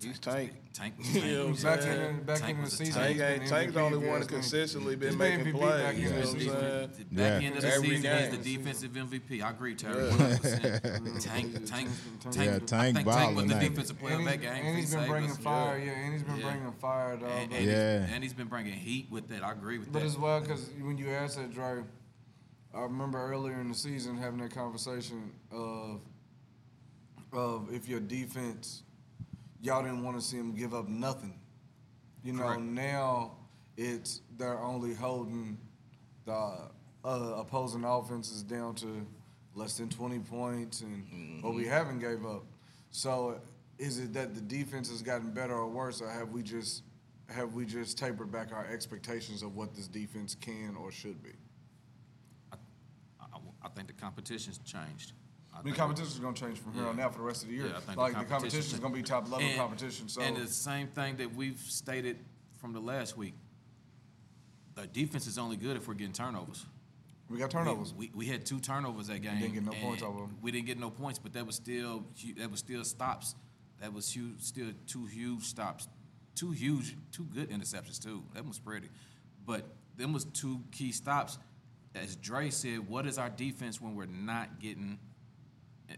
he's 0.05 0.19
Tank. 0.19 0.53
Tank 0.73 0.99
was 0.99 1.15
You 1.15 1.21
know 1.21 1.27
Tank. 1.27 1.39
what 1.47 1.47
I'm 1.47 1.63
Back 1.75 1.83
saying? 1.83 2.11
in, 2.19 2.23
back 2.25 2.39
Tank 2.39 2.59
in 2.59 2.65
the 2.65 2.71
season, 2.71 2.95
tank. 2.95 3.09
he's 3.13 3.21
Tank 3.21 3.49
Tank's 3.49 3.75
the 3.75 3.81
only 3.81 3.99
one 3.99 4.19
ask 4.21 4.29
that 4.29 4.35
consistently 4.35 4.97
been 4.97 5.17
making 5.19 5.47
MVP 5.47 5.53
plays. 5.59 5.83
back 5.83 5.95
in 5.95 6.01
You 6.03 6.09
know 6.11 6.17
what 6.17 6.29
I'm 6.29 6.41
saying? 6.41 6.89
Back 6.89 6.93
Yeah. 7.13 7.25
end 7.47 7.57
of 7.57 7.63
the 7.63 7.69
Every 7.75 7.89
season, 7.89 8.03
game. 8.03 8.19
he's 8.33 8.39
the 8.45 8.57
defensive 8.57 8.91
MVP. 8.93 9.43
I 9.43 9.51
agree, 9.51 9.75
Terry. 9.75 10.05
Yeah. 10.05 10.11
100%. 10.11 11.23
Tank, 11.23 11.55
Tank, 11.67 11.89
Tank. 12.21 12.37
Yeah, 12.37 12.55
I 12.57 12.59
Tank 12.59 12.97
think 12.97 13.09
Tank 13.09 13.37
was 13.37 13.47
the 13.47 13.59
he? 13.61 13.69
defensive 13.69 13.99
player 13.99 14.15
And, 14.17 14.27
of 14.27 14.33
he's, 14.33 14.41
that 14.41 14.55
game. 14.55 14.65
and 14.67 14.75
He 14.77 14.81
he's 14.83 14.95
been 14.95 15.09
bringing 15.09 15.35
fire, 15.35 15.79
yeah, 15.79 15.91
and 15.93 16.13
he's 16.13 16.23
been 16.23 16.41
bringing 16.41 16.73
fire, 16.81 17.17
dog. 17.17 17.31
And, 17.53 17.53
Yeah. 17.67 18.07
and 18.13 18.23
he's 18.23 18.35
been 18.35 18.49
bringing 18.49 18.73
heat 18.73 19.09
with 19.11 19.29
that. 19.29 19.43
I 19.45 19.53
agree 19.53 19.79
with 19.79 19.89
that. 19.89 19.93
But 19.93 20.03
as 20.03 20.17
well, 20.19 20.41
because 20.41 20.69
when 20.81 20.99
you 20.99 21.11
asked 21.11 21.37
that, 21.37 21.53
Dre, 21.55 21.83
I 22.75 22.81
remember 22.81 23.19
earlier 23.31 23.61
in 23.61 23.69
the 23.69 23.75
season 23.75 24.17
having 24.17 24.41
that 24.41 24.53
conversation 24.55 25.31
of 25.53 26.01
of 27.33 27.73
if 27.73 27.89
your 27.89 27.99
defense, 28.01 28.84
y'all 29.65 29.83
didn't 29.83 30.05
want 30.05 30.17
to 30.17 30.23
see 30.23 30.37
them 30.37 30.55
give 30.55 30.75
up 30.75 30.89
nothing. 30.89 31.35
You 32.23 32.35
know, 32.35 32.45
Correct. 32.45 32.61
now 32.63 33.33
it's 33.77 34.21
they're 34.37 34.61
only 34.61 34.95
holding 34.95 35.59
the 36.27 36.33
uh, 37.05 37.35
opposing 37.37 37.85
offenses 37.85 38.43
down 38.43 38.75
to 38.77 39.07
less 39.55 39.77
than 39.79 39.89
20 39.89 40.19
points, 40.21 40.81
and 40.81 41.43
what 41.43 41.55
we 41.55 41.67
haven't 41.67 42.01
gave 42.01 42.25
up. 42.25 42.45
So, 42.91 43.41
is 43.79 43.99
it 43.99 44.13
that 44.15 44.35
the 44.35 44.41
defense 44.41 44.91
has 44.91 45.03
gotten 45.03 45.31
better 45.31 45.55
or 45.55 45.69
worse, 45.69 46.01
or 46.01 46.11
have 46.11 46.31
we 46.31 46.43
just 46.43 46.83
have 47.29 47.55
we 47.55 47.65
just 47.65 47.97
tapered 47.99 48.31
back 48.31 48.53
our 48.53 48.67
expectations 48.67 49.43
of 49.43 49.57
what 49.57 49.75
this 49.75 49.89
defense 49.89 50.35
can 50.35 50.77
or 50.79 50.93
should 50.93 51.23
be? 51.23 51.33
I, 52.53 52.57
I 53.63 53.69
think 53.71 53.89
the 53.89 53.95
competition's 53.95 54.59
changed. 54.59 55.13
I 55.57 55.63
mean, 55.63 55.75
competition 55.75 56.13
is 56.13 56.19
going 56.19 56.35
to 56.35 56.41
change 56.41 56.59
from 56.59 56.75
here 56.75 56.87
on 56.87 56.99
out 57.01 57.13
for 57.13 57.21
the 57.21 57.25
rest 57.25 57.43
of 57.43 57.49
the 57.49 57.55
year. 57.55 57.67
Yeah, 57.67 57.77
I 57.77 57.81
think 57.81 57.99
like 57.99 58.19
the 58.19 58.25
competition 58.25 58.75
is 58.75 58.81
going 58.81 58.93
to 58.93 58.97
be 58.97 59.03
top 59.03 59.31
level 59.31 59.47
and, 59.47 59.57
competition. 59.57 60.09
So 60.09 60.21
and 60.21 60.37
the 60.37 60.47
same 60.47 60.89
thing 60.89 61.17
that 61.17 61.35
we've 61.35 61.59
stated 61.61 62.19
from 62.59 62.73
the 62.73 62.81
last 62.81 63.17
week. 63.17 63.35
The 64.75 64.87
defense 64.87 65.27
is 65.27 65.39
only 65.39 65.57
good 65.57 65.77
if 65.77 65.87
we're 65.87 65.95
getting 65.95 66.13
turnovers. 66.13 66.67
we 67.29 67.39
got 67.39 67.51
turnovers. 67.51 67.95
We, 67.95 68.11
we, 68.15 68.27
had 68.27 68.45
two 68.45 68.59
turnovers 68.59 69.07
that 69.07 69.23
game. 69.23 69.37
We 69.37 69.43
didn't 69.43 69.55
get 69.55 69.65
no 69.65 69.73
points 69.73 70.03
off 70.03 70.15
of 70.17 70.23
'em. 70.23 70.37
We 70.43 70.51
didn't 70.51 70.67
get 70.67 70.79
no 70.79 70.91
points, 70.91 71.19
but 71.19 71.33
that 71.35 71.47
was 71.47 71.55
still 71.55 72.05
that 72.37 72.51
was 72.51 72.61
still 72.61 72.85
stops. 72.85 73.37
That 73.81 73.93
was 73.93 74.11
huge, 74.11 74.41
still 74.41 74.73
two 74.87 75.07
huge 75.07 75.45
stops, 75.45 75.89
two 76.35 76.51
huge, 76.51 76.97
two 77.13 77.25
good 77.25 77.51
interceptions 77.51 78.03
too. 78.03 78.25
That 78.35 78.47
was 78.47 78.59
pretty, 78.59 78.89
but 79.47 79.65
them 79.97 80.13
was 80.13 80.25
two 80.25 80.61
key 80.73 80.91
stops. 80.91 81.39
As 81.95 82.17
Dre 82.17 82.51
said, 82.51 82.89
what 82.89 83.07
is 83.07 83.19
our 83.19 83.31
defense 83.31 83.81
when 83.81 83.95
we're 83.95 84.07
not 84.07 84.59
getting 84.59 84.99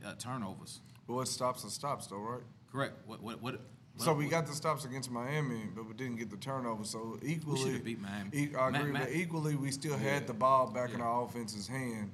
uh, 0.05 0.15
turnovers. 0.19 0.81
But 1.07 1.15
what 1.15 1.29
stops 1.29 1.63
the 1.63 1.71
stops 1.71 2.07
though, 2.07 2.19
right? 2.19 2.43
Correct. 2.73 2.95
What 3.07 3.23
what 3.23 3.43
what? 3.43 3.61
So 3.99 4.13
we 4.13 4.29
got 4.29 4.47
the 4.47 4.53
stops 4.53 4.85
against 4.85 5.11
Miami, 5.11 5.63
but 5.75 5.87
we 5.89 5.95
didn't 5.95 6.17
get 6.17 6.29
the 6.29 6.37
turnover. 6.37 6.85
So 6.85 7.19
equally, 7.23 7.61
should've 7.63 7.85
beat 7.85 7.99
Miami. 7.99 8.29
E- 8.35 8.49
I 8.55 8.69
Ma- 8.71 8.79
agree, 8.79 8.93
Ma- 8.93 8.99
but 9.01 9.13
equally, 9.13 9.57
we 9.57 9.71
still 9.71 9.97
had 9.97 10.27
the 10.27 10.35
ball 10.35 10.67
back 10.71 10.93
in 10.93 11.01
our 11.01 11.25
offense's 11.25 11.67
hand. 11.67 12.11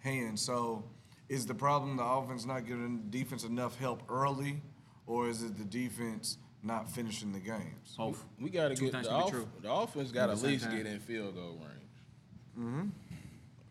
Hand. 0.00 0.38
So, 0.38 0.84
is 1.30 1.46
the 1.46 1.54
problem 1.54 1.96
the 1.96 2.04
offense 2.04 2.44
not 2.44 2.66
giving 2.66 3.02
the 3.10 3.18
defense 3.18 3.44
enough 3.44 3.78
help 3.78 4.02
early, 4.10 4.60
or 5.06 5.28
is 5.30 5.42
it 5.42 5.56
the 5.56 5.64
defense 5.64 6.36
not 6.62 6.90
finishing 6.90 7.32
the 7.32 7.38
games? 7.40 7.94
both. 7.96 8.22
We 8.38 8.50
got 8.50 8.68
to 8.68 8.74
get 8.74 8.92
the, 8.92 8.98
can 9.00 9.06
off, 9.06 9.30
true. 9.30 9.48
the 9.62 9.72
offense 9.72 10.10
got 10.12 10.26
to 10.26 10.32
At 10.32 10.36
at 10.36 10.36
the 10.36 10.40
same 10.42 10.50
least 10.50 10.64
time. 10.64 10.76
get 10.76 10.86
in 10.86 11.00
field 11.00 11.34
goal 11.34 11.52
range. 11.60 12.58
Mm-hmm. 12.58 12.88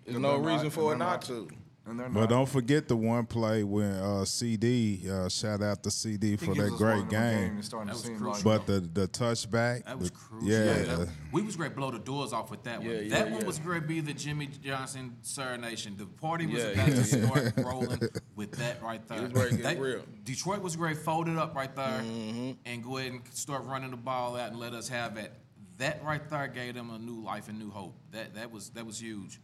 There's 0.05 0.17
no 0.19 0.37
reason 0.37 0.63
not- 0.67 0.73
for 0.73 0.89
it 0.89 0.91
and 0.93 0.99
not 0.99 1.11
not. 1.11 1.21
to. 1.23 1.47
And 1.83 1.99
they're 1.99 2.09
But 2.09 2.29
don't 2.29 2.47
forget 2.47 2.87
the 2.87 2.95
one 2.95 3.25
play 3.25 3.63
when 3.63 3.91
uh, 3.93 4.23
CeeDee 4.23 5.07
uh, 5.09 5.27
shout 5.29 5.63
out 5.63 5.81
to 5.81 5.89
CeeDee 5.89 6.37
for 6.39 6.53
that 6.53 6.69
great 6.77 6.79
one 6.79 6.91
of 7.05 7.09
them 7.09 7.09
game. 7.09 7.39
games, 7.47 7.57
it's 7.57 7.67
starting 7.69 7.87
That 7.87 7.93
was 7.95 8.03
crucial. 8.05 8.27
like- 8.27 8.43
But 8.43 8.65
the 8.67 8.79
the 8.81 9.07
touchback, 9.07 9.85
That 9.85 9.97
was 9.97 10.11
the- 10.11 10.15
crucial. 10.17 10.47
Yeah, 10.47 10.73
that- 10.95 11.09
we 11.31 11.41
was 11.41 11.55
great. 11.55 11.75
Blow 11.75 11.89
the 11.89 11.97
doors 11.97 12.33
off 12.33 12.51
with 12.51 12.61
that 12.63 12.81
one. 12.81 12.87
Yeah, 12.89 12.99
yeah, 12.99 13.09
that 13.23 13.31
one 13.31 13.45
was 13.47 13.57
great. 13.57 13.87
Be 13.87 13.99
the 13.99 14.13
Jimmy 14.13 14.47
Johnson 14.47 15.17
serenation. 15.23 15.97
The 15.97 16.05
party 16.05 16.45
was 16.45 16.61
Yeah, 16.61 16.69
about 16.69 16.87
yeah, 16.89 16.93
to 16.95 17.03
start 17.03 17.53
rolling 17.65 17.99
with 18.35 18.51
that 18.57 18.81
right 18.83 19.05
there. 19.07 19.23
was 19.23 19.31
ready 19.33 19.49
to 19.49 19.55
get 19.57 19.63
That- 19.63 19.79
real. 19.79 20.03
Detroit 20.23 20.61
was 20.61 20.75
great. 20.75 20.97
Folded 20.97 21.37
up 21.37 21.55
right 21.55 21.75
there 21.75 22.01
Mm-hmm. 22.03 22.51
and 22.63 22.83
go 22.83 22.97
ahead 22.97 23.11
and 23.13 23.21
start 23.33 23.65
running 23.65 23.89
the 23.89 23.97
ball 23.97 24.35
out 24.37 24.51
and 24.51 24.59
let 24.59 24.73
us 24.75 24.87
have 24.89 25.17
it. 25.17 25.33
That 25.79 26.03
right 26.03 26.29
there 26.29 26.47
gave 26.47 26.75
them 26.75 26.91
a 26.91 26.99
new 26.99 27.23
life 27.23 27.49
and 27.49 27.57
new 27.57 27.71
hope. 27.71 27.95
That 28.11 28.35
that 28.35 28.51
was 28.51 28.69
that 28.71 28.85
was 28.85 29.01
huge. 29.01 29.39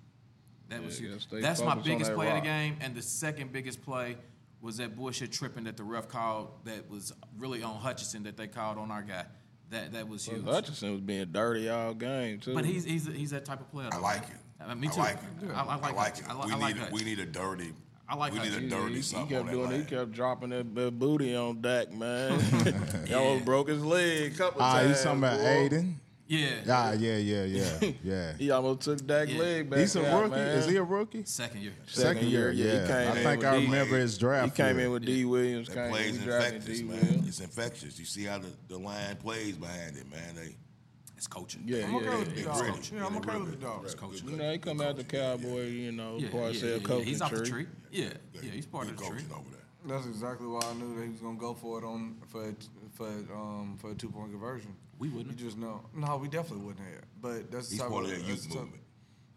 That 0.70 0.84
was 0.84 1.00
Yeah, 1.00 1.10
huge. 1.10 1.24
stay 1.24 1.42
That's 1.42 1.62
my 1.62 1.76
biggest 1.76 2.10
that 2.12 2.16
play 2.16 2.30
of 2.30 2.36
the 2.36 2.42
game. 2.42 2.78
And 2.82 2.96
the 2.96 3.02
second 3.02 3.52
biggest 3.52 3.82
play 3.84 4.18
was 4.62 4.78
that 4.78 4.96
bullshit 4.96 5.32
tripping 5.32 5.66
that 5.66 5.78
the 5.78 5.84
ref 5.84 6.08
called 6.08 6.50
that 6.66 6.90
was 6.90 7.14
really 7.38 7.64
on 7.64 7.76
Hutchinson 7.76 8.24
that 8.24 8.38
they 8.38 8.48
called 8.48 8.78
on 8.78 8.92
our 8.92 9.02
guy. 9.02 9.26
That 9.70 9.94
that 9.94 10.08
was 10.08 10.26
huge. 10.26 10.44
Hutchinson 10.44 10.92
was 10.94 11.02
being 11.02 11.26
dirty 11.32 11.70
all 11.70 11.94
game 11.94 12.40
too. 12.40 12.54
But 12.54 12.66
he's 12.66 12.86
he's 12.86 13.06
he's 13.08 13.32
that 13.32 13.46
type 13.46 13.60
of 13.60 13.70
player. 13.72 13.90
I 13.92 13.98
like 13.98 14.24
it. 14.24 14.64
Uh, 14.66 14.74
me 14.76 14.88
I 14.88 14.92
too. 14.92 15.00
like 15.00 15.18
it. 15.18 15.50
I, 15.54 15.62
I 15.62 15.64
like, 15.64 15.84
I 15.84 15.92
like 15.92 15.96
Hutch. 15.96 16.20
it. 16.20 16.26
I, 16.30 16.34
li- 16.34 16.44
we 16.46 16.52
I 16.52 16.56
like 16.56 16.76
need 16.76 16.82
a, 16.82 16.86
Hutch. 16.86 16.94
we 16.94 17.04
need 17.04 17.20
a 17.20 17.26
dirty. 17.26 17.74
I 18.10 18.16
like 18.16 18.34
we 18.34 18.40
need 18.40 18.54
a 18.54 18.62
dirty 18.70 19.02
he, 19.02 19.18
he 19.18 19.26
kept 19.26 19.52
doing. 19.52 19.72
He 19.72 19.84
kept 19.84 20.14
dropping 20.14 20.50
that, 20.52 20.74
that 20.76 20.98
booty 20.98 21.36
on 21.36 21.62
Dak, 21.62 21.92
man. 21.92 22.40
He 23.08 23.14
almost 23.14 23.46
broke 23.46 23.68
his 23.68 23.84
leg 23.84 24.34
a 24.34 24.36
couple 24.38 24.62
ah, 24.62 24.80
times. 24.80 24.98
you 24.98 25.04
talking 25.04 25.20
about 25.20 25.40
boy. 25.40 25.46
Aidan? 25.46 26.00
Yeah. 26.28 26.50
Ah, 26.70 26.92
yeah, 26.94 27.18
yeah, 27.18 27.44
yeah, 27.46 27.92
yeah. 28.04 28.34
He 28.38 28.52
almost 28.52 28.82
took 28.82 29.00
that 29.08 29.30
Yeah. 29.30 29.40
leg 29.40 29.70
back. 29.70 29.80
He's 29.80 29.96
a 29.96 30.06
out, 30.14 30.24
rookie. 30.24 30.36
Man. 30.36 30.48
Is 30.58 30.66
he 30.68 30.76
a 30.76 30.84
rookie? 30.84 31.24
Second 31.26 31.62
year. 31.62 31.74
Second 31.88 32.28
year, 32.28 32.52
yeah. 32.52 32.82
He 32.82 32.88
came 32.88 33.12
I 33.12 33.24
think 33.24 33.40
with 33.40 33.48
I 33.48 33.60
D- 33.60 33.66
remember 33.66 33.98
his 33.98 34.18
draft. 34.18 34.46
He 34.58 34.64
came 34.64 34.76
year. 34.78 34.86
in 34.88 34.92
with 34.92 35.06
D. 35.06 35.24
Williams. 35.26 35.68
That 35.70 35.76
Came, 35.76 35.90
plays 35.92 36.18
infectious, 36.18 36.82
man. 36.82 36.88
Williams. 37.00 37.28
It's 37.30 37.40
infectious. 37.40 37.98
You 38.00 38.06
see 38.06 38.26
how 38.26 38.40
the, 38.40 38.50
the 38.68 38.78
line 38.78 39.16
plays 39.18 39.56
behind 39.56 39.96
it, 39.96 40.10
man. 40.12 40.36
They 40.36 40.56
It's 41.16 41.28
coaching. 41.28 41.64
Yeah, 41.66 41.86
I'm 41.86 41.96
okay 41.96 42.06
yeah, 42.06 42.20
with 42.20 42.30
the 42.30 42.36
They 42.36 42.44
dogs. 42.44 42.62
gritty. 42.62 42.96
Yeah, 42.98 43.06
I'm 43.06 43.14
They 43.14 43.20
okay 43.20 43.32
real 43.32 43.40
with 43.40 43.50
the 43.52 43.56
good. 43.58 43.62
dogs. 43.66 43.94
Good 43.96 44.02
coaching. 44.02 44.30
You 44.30 44.36
know, 44.38 44.52
he 44.52 44.58
come 44.58 44.82
out 44.82 44.98
the 44.98 45.04
Good 45.04 45.22
coaching. 45.22 45.48
Cowboy, 45.50 45.66
you 45.68 45.92
know, 45.94 46.18
Yeah, 46.20 46.30
part 46.30 46.54
yeah, 46.54 46.70
of 46.70 46.82
yeah, 46.82 46.88
coaching 46.88 47.06
He's 47.08 47.22
off 47.22 47.32
the 47.32 47.38
tree. 47.38 47.50
tree. 47.50 47.66
Yeah, 47.92 48.10
yeah, 48.34 48.52
he's 48.52 48.66
part 48.66 48.88
of 48.90 48.98
the 48.98 49.04
tree. 49.04 49.12
coaching 49.12 49.32
over 49.32 49.50
there. 49.50 49.62
That's 49.98 50.06
exactly 50.08 50.48
why 50.48 50.60
I 50.70 50.74
knew 50.74 50.94
that 50.96 51.04
he 51.04 51.10
was 51.12 51.22
gonna 51.22 51.40
go 51.40 51.54
for 51.54 51.80
it 51.80 51.86
on 51.86 52.18
for 52.28 52.54
for 52.96 53.08
um 53.34 53.78
for 53.80 53.92
a 53.92 53.96
two 53.96 54.10
point 54.10 54.32
conversion. 54.32 54.76
We 55.00 55.10
wouldn't. 55.10 55.38
You 55.40 55.46
just 55.46 55.58
know. 55.58 55.82
No, 55.96 56.18
we 56.18 56.28
definitely 56.28 56.66
wouldn't 56.66 56.86
have. 56.86 57.04
But 57.22 57.52
that's 57.52 57.68
the 57.70 57.74
He's 57.76 57.82
type 57.82 57.90
part 57.92 58.06
of 58.06 58.12
of 58.12 58.18
that 58.18 58.26
that's 58.26 58.30
youth 58.30 58.44
the 58.44 58.50
type- 58.50 58.58
movement. 58.64 58.84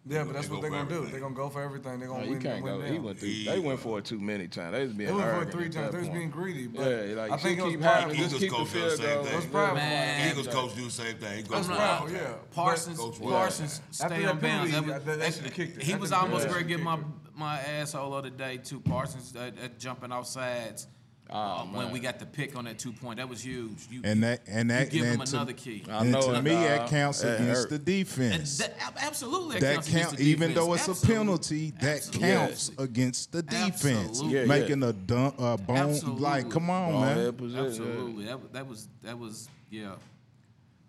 Yeah, 0.07 0.25
but 0.25 0.33
that's 0.33 0.49
go 0.49 0.55
what 0.55 0.63
they're 0.63 0.71
gonna 0.71 0.89
do. 0.89 1.05
They're 1.05 1.21
gonna 1.21 1.35
go 1.35 1.51
for 1.51 1.61
everything. 1.63 1.99
They're 2.01 2.09
gonna 2.09 2.25
you 2.25 2.31
win. 2.31 2.41
can't 2.43 2.65
win 2.65 2.79
go. 2.79 2.81
now. 2.87 2.91
He 2.91 2.99
went 2.99 3.19
through. 3.19 3.29
He- 3.29 3.45
They 3.45 3.59
went 3.59 3.81
for 3.81 3.99
it 3.99 4.07
too 4.07 4.19
many 4.19 4.49
times. 4.49 4.73
They 4.73 4.83
was 4.85 4.93
being 4.95 5.09
They 5.11 5.15
went 5.15 5.31
for 5.37 5.43
it 5.43 5.53
three 5.53 5.69
times. 5.69 5.93
They 5.93 5.99
was 5.99 6.09
being 6.09 6.31
greedy. 6.31 6.67
But 6.69 6.81
Yeah, 6.89 7.15
like 7.17 7.33
I 7.33 7.37
think 7.37 7.59
it 7.59 7.65
keep 7.65 7.77
was 7.77 7.85
happening. 7.85 8.17
pride. 8.17 8.31
Just 8.31 8.35
Eagles 8.37 8.41
keep 8.41 8.51
coach 8.51 8.73
do 8.73 8.81
the 8.81 8.87
field 8.87 8.99
same 8.99 9.15
goal. 9.15 9.25
thing. 9.25 9.33
It 9.33 9.37
was 9.37 9.47
pride. 9.47 9.75
Man. 9.75 10.31
Eagles 10.31 10.47
coach 10.49 10.75
do 10.75 10.85
the 10.87 10.91
same 10.91 11.17
thing. 11.19 11.37
He 11.37 11.43
goes 11.43 11.51
That's 11.51 11.67
for 11.67 11.73
right. 11.75 12.05
it. 12.09 12.13
Yeah. 12.15 12.33
Parsons, 12.53 12.99
Coach 12.99 13.21
Parsons, 13.21 13.81
After 14.01 14.15
stay 14.17 14.25
on 14.25 14.39
bounds. 14.39 14.73
That 14.73 15.05
they- 15.05 15.17
they 15.17 15.31
should've 15.31 15.53
kicked 15.53 15.77
it. 15.77 15.83
He 15.83 15.95
was 15.95 16.13
almost 16.13 16.47
penalty, 16.47 16.55
ready 16.55 16.63
to 16.65 16.69
they 16.69 16.77
get 16.77 16.83
my 16.83 16.99
my 17.37 17.59
asshole 17.61 18.15
of 18.15 18.25
the 18.25 18.31
day 18.31 18.57
too. 18.57 18.81
Parsons 18.81 19.37
at, 19.37 19.59
at 19.59 19.79
jumping 19.79 20.13
off 20.13 20.27
sides. 20.27 20.87
Uh, 21.31 21.63
when 21.67 21.91
we 21.93 22.01
got 22.01 22.19
the 22.19 22.27
pick 22.27 22.57
on 22.57 22.65
that 22.65 22.79
two 22.79 22.93
point, 22.93 23.19
that 23.19 23.29
was 23.29 23.41
huge. 23.45 23.87
You, 23.91 24.01
And 24.05 24.23
that 24.25 24.41
and 24.49 24.69
that 24.71 24.91
give 24.91 25.05
him 25.05 25.21
and 25.21 25.27
to, 25.31 25.37
another 25.37 25.53
key. 25.53 25.85
I 25.89 26.01
and 26.01 26.11
know 26.13 26.33
to 26.33 26.43
me, 26.43 26.51
dog. 26.51 26.65
that 26.65 26.89
counts 26.91 27.23
That 27.23 27.41
against 27.41 27.63
hurt. 27.63 27.71
the 27.71 27.79
defense. 27.79 28.59
that, 28.59 28.75
absolutely, 29.01 29.61
that 29.61 29.75
counts 29.75 29.89
against 29.89 30.07
count, 30.09 30.19
the 30.19 30.25
even 30.25 30.49
defense. 30.51 30.55
though 30.67 30.75
it's 30.75 30.89
a 30.89 30.91
Absolutely. 30.91 31.17
penalty, 31.17 31.71
that 31.81 31.97
Absolutely. 31.99 32.29
counts 32.29 32.71
against 32.79 33.33
the 33.33 33.43
defense. 33.43 34.09
Absolutely. 34.09 34.35
Yeah, 34.35 34.41
yeah. 34.43 34.47
Making 34.47 34.83
a 34.83 34.93
dump, 34.93 35.41
uh, 35.41 35.57
bone, 35.57 35.77
Absolutely. 35.77 36.21
like, 36.23 36.51
come 36.51 36.69
on, 36.71 36.93
Ball 36.93 37.01
man. 37.03 37.17
head. 37.17 37.27
Absolutely, 37.67 38.25
that, 38.25 38.53
that 38.53 38.67
was 38.67 38.89
that 39.03 39.19
was 39.19 39.49
yeah. 39.71 39.93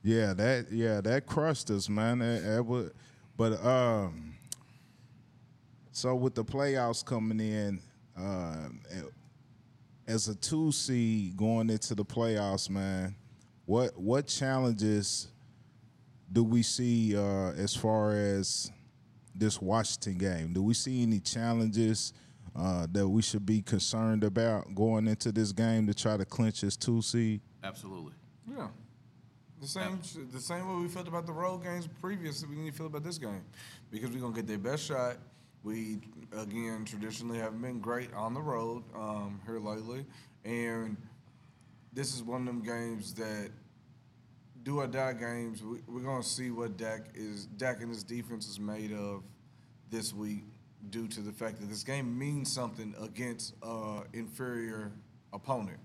Yeah, 0.03 0.33
that 0.33 0.71
yeah, 0.71 1.01
that 1.01 1.27
crushed 1.27 1.69
us, 1.69 1.87
man. 1.87 2.19
That, 2.19 2.41
that 2.43 2.65
would, 2.65 2.91
but 3.37 3.63
um, 3.63 4.33
so 5.91 6.15
with 6.15 6.33
the 6.33 6.43
playoffs 6.43 7.05
coming 7.05 7.39
in, 7.39 7.79
um, 8.17 8.79
as 10.11 10.27
a 10.27 10.35
two 10.35 10.71
seed 10.71 11.37
going 11.37 11.69
into 11.69 11.95
the 11.95 12.03
playoffs, 12.03 12.69
man, 12.69 13.15
what 13.65 13.97
what 13.97 14.27
challenges 14.27 15.29
do 16.31 16.43
we 16.43 16.61
see 16.61 17.15
uh, 17.15 17.51
as 17.51 17.73
far 17.75 18.11
as 18.11 18.71
this 19.33 19.61
Washington 19.61 20.17
game? 20.17 20.53
Do 20.53 20.61
we 20.61 20.73
see 20.73 21.01
any 21.03 21.19
challenges 21.19 22.13
uh, 22.55 22.87
that 22.91 23.07
we 23.07 23.21
should 23.21 23.45
be 23.45 23.61
concerned 23.61 24.25
about 24.25 24.75
going 24.75 25.07
into 25.07 25.31
this 25.31 25.53
game 25.53 25.87
to 25.87 25.93
try 25.93 26.17
to 26.17 26.25
clinch 26.25 26.61
this 26.61 26.75
two 26.75 27.01
seed? 27.01 27.39
Absolutely. 27.63 28.13
Yeah. 28.49 28.67
The 29.61 29.67
same, 29.67 29.99
the 30.31 30.39
same 30.41 30.67
way 30.67 30.81
we 30.81 30.87
felt 30.87 31.07
about 31.07 31.25
the 31.27 31.33
road 31.33 31.63
games 31.63 31.87
previous, 32.01 32.45
we 32.45 32.55
need 32.55 32.71
to 32.71 32.77
feel 32.77 32.87
about 32.87 33.03
this 33.03 33.19
game, 33.19 33.43
because 33.91 34.09
we're 34.09 34.19
gonna 34.19 34.33
get 34.33 34.47
their 34.47 34.57
best 34.57 34.85
shot. 34.85 35.17
We 35.63 35.99
again 36.31 36.85
traditionally 36.85 37.37
haven't 37.37 37.61
been 37.61 37.79
great 37.79 38.13
on 38.13 38.33
the 38.33 38.41
road 38.41 38.83
um, 38.95 39.39
here 39.45 39.59
lately, 39.59 40.05
and 40.43 40.97
this 41.93 42.15
is 42.15 42.23
one 42.23 42.41
of 42.41 42.47
them 42.47 42.63
games 42.63 43.13
that 43.15 43.51
do 44.63 44.79
or 44.79 44.87
die 44.87 45.13
games. 45.13 45.63
We, 45.63 45.79
we're 45.87 46.01
gonna 46.01 46.23
see 46.23 46.51
what 46.51 46.77
Dak 46.77 47.09
is 47.13 47.45
Dak 47.57 47.81
and 47.81 47.89
his 47.89 48.03
defense 48.03 48.47
is 48.47 48.59
made 48.59 48.91
of 48.91 49.23
this 49.89 50.13
week, 50.13 50.43
due 50.89 51.07
to 51.07 51.21
the 51.21 51.31
fact 51.31 51.59
that 51.59 51.69
this 51.69 51.83
game 51.83 52.17
means 52.17 52.51
something 52.51 52.95
against 53.01 53.53
uh, 53.61 54.01
inferior 54.13 54.91
opponent. 55.33 55.77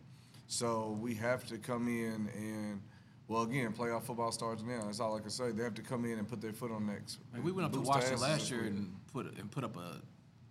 So 0.47 0.97
we 1.01 1.15
have 1.15 1.45
to 1.49 1.59
come 1.59 1.89
in 1.89 2.31
and, 2.35 2.81
well, 3.29 3.43
again, 3.43 3.73
playoff 3.73 4.05
football 4.05 4.31
starts 4.31 4.63
now. 4.63 4.83
That's 4.85 5.01
all 5.01 5.17
I 5.17 5.21
can 5.21 5.31
say. 5.31 5.51
They 5.51 5.65
have 5.65 5.75
to 5.75 5.83
come 5.83 6.05
in 6.05 6.19
and 6.19 6.29
put 6.29 6.41
their 6.41 6.53
foot 6.53 6.71
on 6.71 6.87
next. 6.87 7.19
Like, 7.33 7.45
we 7.45 7.53
went 7.53 7.67
up 7.67 7.73
to 7.73 7.81
Washington 7.81 8.21
last 8.21 8.51
year 8.51 8.61
and 8.61 8.95
put 9.13 9.27
and 9.39 9.51
put 9.51 9.65
up 9.65 9.77
a, 9.77 10.01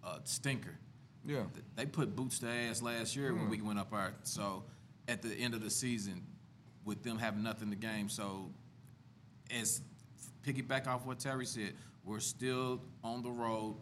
a 0.07 0.19
stinker. 0.25 0.77
yeah. 1.25 1.43
They 1.75 1.85
put 1.85 2.15
boots 2.15 2.39
to 2.39 2.47
ass 2.47 2.81
last 2.81 3.15
year 3.15 3.33
when 3.33 3.45
hmm. 3.45 3.49
we 3.49 3.61
went 3.61 3.79
up 3.79 3.93
our 3.93 4.13
so 4.23 4.63
at 5.07 5.21
the 5.21 5.33
end 5.33 5.53
of 5.53 5.63
the 5.63 5.69
season 5.69 6.21
with 6.83 7.03
them 7.03 7.17
having 7.17 7.43
nothing 7.43 7.69
to 7.69 7.75
game. 7.75 8.09
So 8.09 8.51
as 9.57 9.81
piggyback 10.45 10.87
off 10.87 11.05
what 11.05 11.19
Terry 11.19 11.45
said, 11.45 11.73
we're 12.03 12.19
still 12.19 12.81
on 13.03 13.23
the 13.23 13.31
road. 13.31 13.77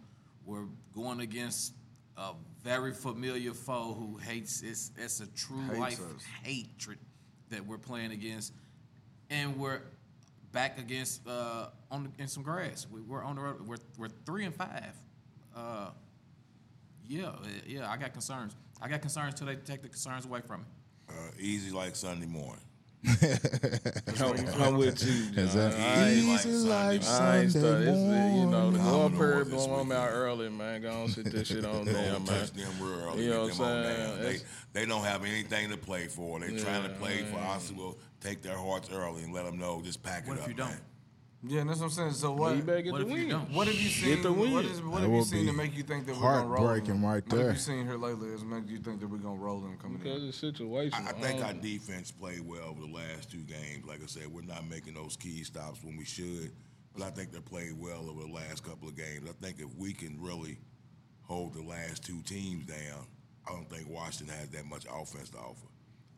We're 0.46 0.68
going 0.94 1.20
against 1.20 1.74
a 2.18 2.34
very 2.64 2.94
familiar 2.94 3.54
foe 3.54 3.94
who 3.94 4.18
hates 4.18 4.62
it's 4.62 4.92
it's 4.98 5.20
a 5.20 5.28
true 5.28 5.62
Hates 5.62 5.80
life 5.80 6.00
us. 6.00 6.24
hatred 6.44 7.00
that 7.50 7.66
we're 7.66 7.78
playing 7.78 8.12
against. 8.12 8.54
And 9.34 9.58
we're 9.58 9.82
back 10.52 10.78
against 10.78 11.28
uh, 11.28 11.70
on 11.90 12.14
in 12.20 12.28
some 12.28 12.44
grass. 12.44 12.86
We, 12.92 13.02
we're 13.02 13.24
on 13.24 13.36
the 13.36 13.42
road. 13.42 13.68
We're 13.68 13.78
we're 13.98 14.10
three 14.28 14.46
and 14.46 14.54
five. 14.54 14.94
Uh, 15.56 15.90
yeah, 17.08 17.32
yeah. 17.66 17.90
I 17.90 17.98
got 17.98 18.14
concerns. 18.14 18.56
I 18.80 18.88
got 18.88 19.02
concerns 19.02 19.34
till 19.34 19.48
they 19.48 19.56
take 19.56 19.82
the 19.82 19.90
concerns 19.90 20.26
away 20.26 20.42
from 20.42 20.62
me. 20.62 20.68
Uh, 21.10 21.14
easy 21.40 21.72
like 21.72 21.96
Sunday 21.96 22.28
morning. 22.28 22.62
I'm, 24.22 24.62
I'm 24.62 24.78
with 24.78 25.04
you. 25.06 25.42
Is 25.44 25.54
John. 25.54 25.72
that 25.72 25.80
I 25.80 26.10
ain't, 26.10 26.28
like 26.30 26.46
easy 26.46 26.52
Sunday 26.52 26.94
ain't 26.96 27.04
Sunday 27.04 27.50
started. 27.50 27.88
It's, 27.88 27.98
uh, 27.98 28.32
you 28.34 28.46
know, 28.46 28.72
the 28.72 28.78
morning? 28.80 28.86
Lord 28.86 29.12
Commodore 29.12 29.18
period 29.32 29.48
this 29.48 29.66
blowing 29.68 29.92
out 29.92 30.10
early, 30.12 30.50
man. 30.50 30.82
Go 30.82 30.92
on, 30.92 31.08
sit 31.10 31.26
this 31.26 31.48
shit 31.50 31.66
on 31.66 31.86
They 31.86 31.94
down, 31.94 32.12
man. 32.12 32.26
touch 32.26 32.52
them 32.54 32.72
real 32.80 32.94
early. 32.94 33.24
You 33.26 33.30
know 33.32 33.42
what 33.44 33.60
I'm 33.60 33.86
saying? 33.86 34.22
They, 34.22 34.38
they 34.80 34.86
don't 34.86 35.04
have 35.04 35.24
anything 35.26 35.70
to 35.72 35.78
play 35.78 36.08
for. 36.08 36.40
They 36.40 36.48
trying 36.58 36.84
to 36.84 36.90
Yeah, 36.90 36.96
play 37.00 37.24
for 37.24 37.36
man. 37.36 37.44
us. 37.58 37.72
We'll 37.76 37.98
take 38.22 38.42
their 38.42 38.58
hearts 38.58 38.90
early 38.92 39.24
and 39.24 39.34
let 39.34 39.46
them 39.46 39.58
know. 39.58 39.82
Just 39.84 40.02
pack 40.02 40.26
What 40.28 40.38
it 40.38 40.40
if 40.40 40.44
up, 40.44 40.50
you 40.50 40.56
don't? 40.56 40.70
man. 40.70 40.82
Yeah, 41.46 41.66
that's 41.66 41.80
what 41.80 41.86
I'm 41.88 41.92
saying. 41.92 42.12
So 42.14 42.30
Well, 42.32 42.52
what? 42.52 42.56
you 42.58 42.64
better 42.64 42.82
get 42.82 42.94
What 42.94 43.00
the 43.02 43.08
if 43.08 43.12
win. 43.12 43.28
don't? 43.30 43.52
What 43.52 43.68
have 43.68 43.76
you 43.76 43.90
seen? 43.90 44.16
Get 44.16 44.24
the 44.24 44.32
win. 44.32 44.54
What, 44.54 44.64
is, 44.64 44.82
what 44.82 45.02
That 45.02 45.10
have 45.10 45.12
you 45.12 45.24
seen 45.26 45.46
to 45.48 45.54
make 45.54 45.76
you 45.76 45.84
think 45.84 46.06
that 46.06 46.16
we're 46.16 46.22
gonna 46.22 46.48
roll? 46.48 46.68
heartbreaking 46.68 47.02
them? 47.02 47.06
right 47.06 47.24
What 47.24 47.30
there. 47.36 47.48
have 47.48 47.56
you 47.56 47.60
seen 47.62 47.86
here 47.86 47.98
lately 47.98 48.30
that's 48.30 48.44
make 48.44 48.70
you 48.70 48.78
think 48.80 49.02
that 49.02 49.08
we're 49.10 49.18
gonna 49.18 49.36
roll 49.36 49.60
them 49.60 49.78
coming 49.78 49.98
Because 49.98 50.22
in? 50.24 50.30
it's 50.30 50.40
situational. 50.42 50.94
I, 51.06 51.10
I 51.10 51.12
think 51.14 51.42
Um, 51.42 51.46
our 51.48 51.54
defense 51.54 52.12
played 52.12 52.40
well 52.48 52.64
over 52.70 52.80
the 52.82 52.94
last 52.94 53.30
two 53.30 53.44
games. 53.44 53.86
Like 53.86 54.02
I 54.02 54.06
said, 54.06 54.28
we're 54.28 54.42
not 54.42 54.68
making 54.70 54.94
those 54.94 55.18
key 55.18 55.44
stops 55.44 55.84
when 55.84 55.98
we 55.98 56.06
should, 56.06 56.54
but 56.96 57.04
I 57.04 57.10
think 57.12 57.34
they 57.34 57.40
played 57.42 57.74
well 57.78 58.10
over 58.10 58.22
the 58.22 58.32
last 58.32 58.64
couple 58.64 58.88
of 58.88 58.96
games. 58.96 59.30
I 59.30 59.34
think 59.46 59.60
if 59.60 59.76
we 59.78 59.92
can 59.92 60.22
really 60.22 60.60
hold 61.24 61.56
the 61.56 61.64
last 61.64 62.06
two 62.06 62.22
teams 62.22 62.66
down, 62.68 63.06
I 63.46 63.52
don't 63.52 63.70
think 63.70 63.90
Washington 63.90 64.34
has 64.38 64.48
that 64.52 64.66
much 64.66 64.86
offense 64.90 65.30
to 65.32 65.40
offer. 65.40 65.68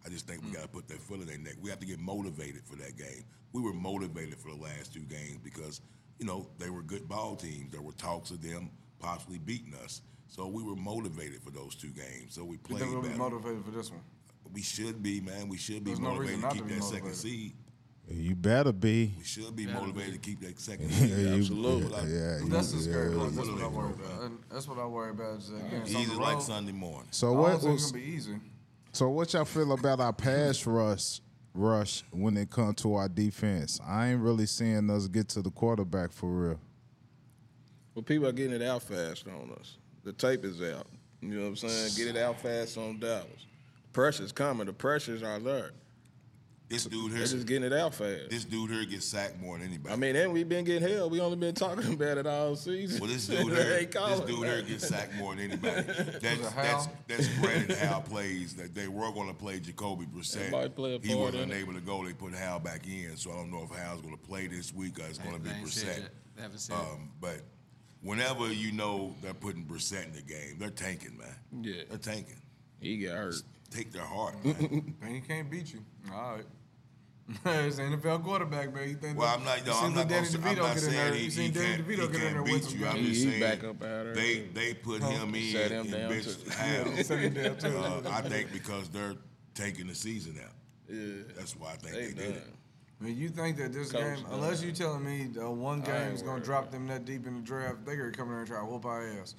I 0.06 0.10
just 0.10 0.28
think 0.28 0.44
we 0.44 0.50
mm. 0.50 0.54
got 0.54 0.62
to 0.64 0.68
put 0.68 0.88
that 0.90 1.00
foot 1.00 1.20
in 1.22 1.26
their 1.28 1.38
neck. 1.38 1.56
We 1.62 1.70
have 1.70 1.80
to 1.80 1.86
get 1.86 2.00
motivated 2.00 2.64
for 2.66 2.76
that 2.76 2.96
game. 2.98 3.24
We 3.54 3.62
were 3.62 3.74
motivated 3.74 4.38
for 4.38 4.50
the 4.50 4.62
last 4.62 4.94
two 4.94 5.02
games 5.02 5.40
because, 5.44 5.82
you 6.20 6.26
know, 6.26 6.48
they 6.60 6.70
were 6.70 6.82
good 6.84 7.08
ball 7.08 7.36
teams. 7.36 7.72
There 7.72 7.82
were 7.82 7.94
talks 7.94 8.30
of 8.32 8.42
them 8.42 8.70
possibly 9.00 9.40
beating 9.40 9.74
us. 9.84 10.02
So 10.28 10.48
we 10.48 10.64
were 10.64 10.76
motivated 10.76 11.42
for 11.42 11.52
those 11.52 11.76
two 11.76 11.90
games. 11.90 12.34
So 12.36 12.44
we 12.44 12.58
You 12.58 12.60
played 12.60 12.80
think 12.82 12.92
we'll 12.94 13.02
be 13.12 13.18
motivated 13.18 13.64
for 13.66 13.72
this 13.72 13.90
one? 13.90 14.02
we 14.54 14.62
should 14.62 15.02
be, 15.02 15.22
man. 15.22 15.50
We 15.50 15.58
should 15.58 15.84
be 15.84 15.92
There's 15.92 16.00
motivated 16.00 16.36
reason 16.36 16.50
to 16.50 16.56
keep 16.56 16.64
to 16.64 16.70
be 16.70 16.76
that 16.76 16.84
second 16.84 17.06
motivated. 17.06 17.18
seed. 17.18 17.54
You 18.08 18.36
better 18.36 18.72
be. 18.72 19.14
We 19.18 19.24
should 19.24 19.56
be 19.56 19.66
motivated 19.66 20.14
to 20.14 20.20
keep 20.20 20.40
that 20.42 20.60
second 20.60 20.90
Yeah, 20.92 20.98
seed. 20.98 21.18
you- 21.18 21.34
Absolutely. 21.36 21.90
Yeah, 22.12 22.20
yeah, 22.20 22.38
you- 22.40 22.50
That's 22.50 22.72
the 22.72 22.80
scary 22.80 23.10
yeah. 23.12 23.18
part. 23.18 23.34
That's 23.36 23.48
What 23.48 23.56
what 23.56 23.64
I 23.64 23.68
worry 23.68 23.94
doing, 23.94 24.00
about. 24.06 24.22
And 24.24 24.38
that's 24.52 24.68
what 24.68 24.78
I 24.78 24.86
worry 24.86 25.10
about. 25.10 25.40
Is 25.40 25.50
that 25.50 25.58
again, 25.66 25.82
it's 25.82 25.96
on 25.96 26.02
Easy 26.02 26.16
like. 26.16 26.42
Sunday 26.42 26.72
morning. 26.72 27.08
So 27.12 27.34
what 27.34 27.50
don't 27.52 27.60
think 27.62 27.72
was 27.74 27.82
it's 27.84 27.92
gonna 27.92 28.04
be 28.04 28.10
easy. 28.12 28.36
So 28.96 29.10
what 29.10 29.34
y'all 29.34 29.44
feel 29.44 29.74
about 29.74 30.00
our 30.00 30.14
pass 30.14 30.66
rush 30.66 31.20
rush 31.54 32.04
when 32.12 32.38
it 32.38 32.50
comes 32.50 32.82
to 32.84 32.96
our 32.96 33.10
defense? 33.10 33.80
I 33.86 34.12
ain't 34.12 34.22
really 34.22 34.46
seeing 34.46 34.90
us 34.90 35.08
get 35.08 35.28
to 35.30 35.42
the 35.42 35.52
quarterback 35.52 36.14
for 36.14 36.30
real. 36.30 36.60
Well, 37.94 38.04
people 38.04 38.28
are 38.28 38.32
getting 38.32 38.54
it 38.54 38.62
out 38.62 38.84
fast 38.84 39.28
on 39.28 39.52
us. 39.60 39.78
The 40.06 40.14
tape 40.14 40.46
is 40.46 40.62
out. 40.62 40.88
You 41.22 41.30
know 41.30 41.42
what 41.42 41.48
I'm 41.48 41.70
saying? 41.70 41.92
Get 41.98 42.16
it 42.16 42.22
out 42.22 42.40
fast 42.40 42.78
on 42.78 43.00
Dallas. 43.00 43.46
Pressure's 43.92 44.32
coming. 44.32 44.66
The 44.66 44.74
pressures 44.74 45.24
are 45.24 45.40
there. 45.40 45.72
This 46.68 46.86
dude 46.86 47.12
They're 47.12 47.18
here, 47.20 47.28
just 47.28 47.46
getting 47.46 47.64
it 47.72 47.74
out 47.74 47.94
fast. 47.94 48.30
this 48.32 48.44
dude 48.44 48.72
here 48.72 48.86
gets 48.86 49.06
sacked 49.06 49.40
more 49.40 49.56
than 49.58 49.68
anybody. 49.68 49.94
I 49.94 49.98
mean, 49.98 50.16
and 50.16 50.34
we've 50.34 50.50
been 50.50 50.66
getting 50.66 50.88
held. 50.90 51.12
We 51.12 51.20
only 51.22 51.38
been 51.38 51.54
talking 51.54 51.94
about 51.94 52.18
it 52.18 52.26
all 52.26 52.56
season. 52.56 53.00
Well, 53.00 53.10
this 53.10 53.28
They 53.28 53.36
dude 53.44 53.54
here, 53.58 53.74
ain't 53.80 53.92
this 53.92 54.02
calling 54.02 54.26
dude 54.28 54.46
here 54.48 54.62
gets 54.64 54.88
sacked 54.88 55.14
more 55.16 55.36
than 55.36 55.52
anybody. 55.52 55.82
That's 55.88 56.00
it 56.00 56.22
that's 56.22 56.54
Howell? 56.54 56.92
that's 57.08 57.28
granted 57.38 57.78
Howell 57.78 58.02
plays 58.02 58.56
that 58.56 58.74
they 58.74 58.88
were 58.88 59.12
going 59.12 59.28
to 59.28 59.34
play 59.36 59.60
Jacoby 59.60 60.06
Brissett. 60.08 60.46
They 60.46 60.50
might 60.50 60.76
play 60.76 60.96
a 60.96 61.00
he 61.00 61.10
part 61.10 61.20
wasn't 61.34 61.44
in 61.44 61.52
it. 61.52 61.62
able 61.62 61.74
to 61.74 61.82
go. 61.82 62.04
They 62.04 62.14
put 62.14 62.34
Howell 62.34 62.60
back 62.62 62.88
in, 62.88 63.16
so 63.16 63.32
I 63.32 63.36
don't 63.36 63.52
know 63.52 63.68
if 63.72 63.78
Howell's 63.78 64.02
going 64.02 64.18
to 64.18 64.24
play 64.28 64.48
this 64.48 64.74
week 64.74 65.00
or 65.00 65.04
it's 65.06 65.20
going 65.20 65.36
to 65.36 65.40
be 65.40 65.50
They 65.50 65.56
ain't 65.58 65.68
said 65.70 65.88
Brissett. 65.98 66.02
yet. 66.02 66.10
They 66.36 66.42
haven't 66.42 66.58
said. 66.60 66.74
Um, 66.78 67.12
but 67.22 67.42
whenever 68.02 68.52
you 68.52 68.72
know 68.72 69.14
they're 69.22 69.36
putting 69.36 69.66
Brissett 69.66 70.06
in 70.06 70.14
the 70.14 70.22
game, 70.24 70.56
they're 70.58 70.72
tanking, 70.72 71.16
man. 71.16 71.36
Yeah. 71.64 71.84
they're 71.90 72.00
tanking. 72.00 72.42
He 72.80 72.98
got 72.98 73.18
hurt. 73.18 73.36
Take 73.72 73.92
their 73.92 74.04
heart, 74.04 74.44
man. 74.44 74.96
Man, 75.02 75.14
he 75.16 75.22
can't 75.22 75.50
beat 75.50 75.74
you. 75.74 75.80
All 76.14 76.36
right. 76.36 76.46
It's 77.46 77.80
an 77.80 78.00
NFL 78.00 78.24
quarterback, 78.24 78.74
man. 78.74 78.88
You 78.90 78.96
think 78.96 79.18
Well, 79.18 79.28
that- 79.28 79.40
I'm 79.40 79.46
not. 79.46 79.60
you 79.66 79.72
no, 79.72 79.80
I'm 79.80 79.94
not, 79.96 80.08
Danny 80.08 80.28
gonna, 80.28 80.38
DeVito 80.38 80.50
I'm 80.50 80.56
not 80.58 80.74
get 80.76 80.84
in 80.84 80.90
saying 80.92 81.14
he, 81.14 81.20
he 81.20 81.50
can't, 81.52 81.88
he 81.90 81.96
get 81.96 82.06
in 82.06 82.12
there 82.12 82.22
can't 82.22 82.44
with 82.44 82.70
beat 82.70 82.76
you. 82.80 82.86
I'm 82.86 82.96
games. 82.96 83.08
just 83.08 83.20
He- 83.20 83.26
he 83.26 83.32
saying 83.32 83.42
back 83.42 83.64
up 83.64 84.14
they 84.16 84.40
they 84.54 84.74
put 84.76 85.02
him 85.02 85.34
in 85.36 85.52
Set 85.52 85.72
him 85.72 85.80
and 85.82 85.92
down 85.92 86.12
bitched 86.12 86.44
too. 86.44 86.50
Hal. 86.52 87.04
Set 87.04 87.20
him 87.26 87.34
down, 87.34 87.58
too. 87.58 87.78
Uh, 87.78 88.02
I 88.12 88.22
think 88.22 88.52
because 88.54 88.90
they're 88.90 89.16
taking 89.56 89.88
the 89.88 89.96
season 89.96 90.38
out. 90.44 90.52
Yeah. 90.88 91.24
That's 91.36 91.56
why 91.56 91.72
I 91.72 91.76
think 91.78 91.94
They 91.96 92.08
they, 92.08 92.28
did 92.28 92.36
it. 92.38 92.44
I 93.02 93.04
mean, 93.04 93.18
you 93.18 93.30
think 93.30 93.58
that 93.58 93.74
this 93.74 93.92
Coach 93.92 94.02
game, 94.02 94.24
done. 94.24 94.34
unless 94.34 94.64
you're 94.64 94.72
telling 94.72 95.04
me 95.04 95.30
uh, 95.42 95.50
one 95.50 95.82
game 95.82 96.14
is 96.14 96.22
gonna 96.22 96.44
drop 96.44 96.70
them 96.72 96.88
that 96.88 97.06
deep 97.06 97.26
in 97.26 97.36
the 97.38 97.42
draft, 97.42 97.84
they 97.86 97.96
gonna 97.96 98.12
come 98.12 98.28
in 98.28 98.34
there 98.34 98.40
and 98.42 98.48
try 98.48 98.60
to 98.60 98.66
whoop 98.66 98.86
our 98.86 99.06
ass. 99.20 99.34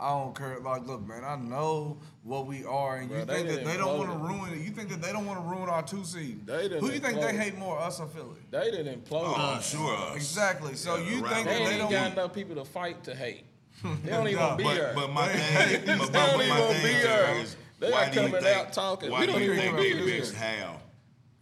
I 0.00 0.10
don't 0.18 0.34
care. 0.34 0.58
Like, 0.60 0.86
look, 0.86 1.06
man, 1.06 1.22
I 1.24 1.36
know 1.36 1.98
what 2.22 2.46
we 2.46 2.64
are, 2.64 2.96
and 2.96 3.10
you 3.10 3.16
Bro, 3.16 3.24
they 3.26 3.34
think 3.42 3.48
that 3.50 3.64
they 3.66 3.76
don't 3.76 3.98
want 3.98 4.10
to 4.10 4.16
ruin 4.16 4.52
it. 4.54 4.64
You 4.64 4.70
think 4.70 4.88
that 4.88 5.02
they 5.02 5.12
don't 5.12 5.26
want 5.26 5.40
to 5.40 5.46
ruin 5.46 5.68
our 5.68 5.82
two 5.82 6.04
seed. 6.04 6.46
They 6.46 6.68
done 6.68 6.80
Who 6.80 6.90
you 6.90 7.00
think 7.00 7.20
they 7.20 7.36
hate 7.36 7.58
more, 7.58 7.78
us 7.78 8.00
or 8.00 8.06
Philly? 8.08 8.40
They 8.50 8.70
didn't 8.70 9.04
implode. 9.04 9.24
Oh, 9.26 9.34
I'm 9.56 9.62
sure. 9.62 9.94
us. 9.94 10.16
Exactly. 10.16 10.74
So 10.74 10.96
Yeah, 10.96 11.10
you 11.10 11.22
around 11.24 11.34
think 11.34 11.48
They 11.48 11.52
that 11.52 11.58
they 11.58 11.64
even 11.66 11.78
don't? 11.80 11.90
got 11.92 12.12
enough 12.12 12.32
people 12.34 12.56
to 12.56 12.64
fight 12.64 13.04
to 13.04 13.14
hate. 13.14 13.44
They 14.04 14.10
don't 14.10 14.26
even 14.28 14.40
Nah, 14.40 14.56
be 14.56 14.64
But, 14.64 14.74
there. 14.74 14.92
but 14.94 15.12
my 15.12 15.28
thing, 15.32 15.82
but, 15.86 15.98
but, 15.98 16.12
They 16.12 16.18
don't 16.18 16.38
but 16.38 16.48
my 16.48 16.56
even 16.60 16.74
thing 16.82 16.96
be 16.96 17.02
Terry, 17.02 17.44
They 17.78 17.90
why 17.90 18.04
are 18.06 18.10
do 18.10 18.20
you 18.20 18.26
coming 18.26 18.42
think, 18.42 18.58
out 18.58 18.72
talking. 18.72 19.10
Why 19.10 19.20
We 19.20 19.26
do 19.26 19.32
don't 19.32 19.42
you 19.42 19.52
even 19.52 19.58
think 19.64 19.76
know 19.76 19.82
they 19.82 20.18
about 20.18 20.34
Howell 20.34 20.80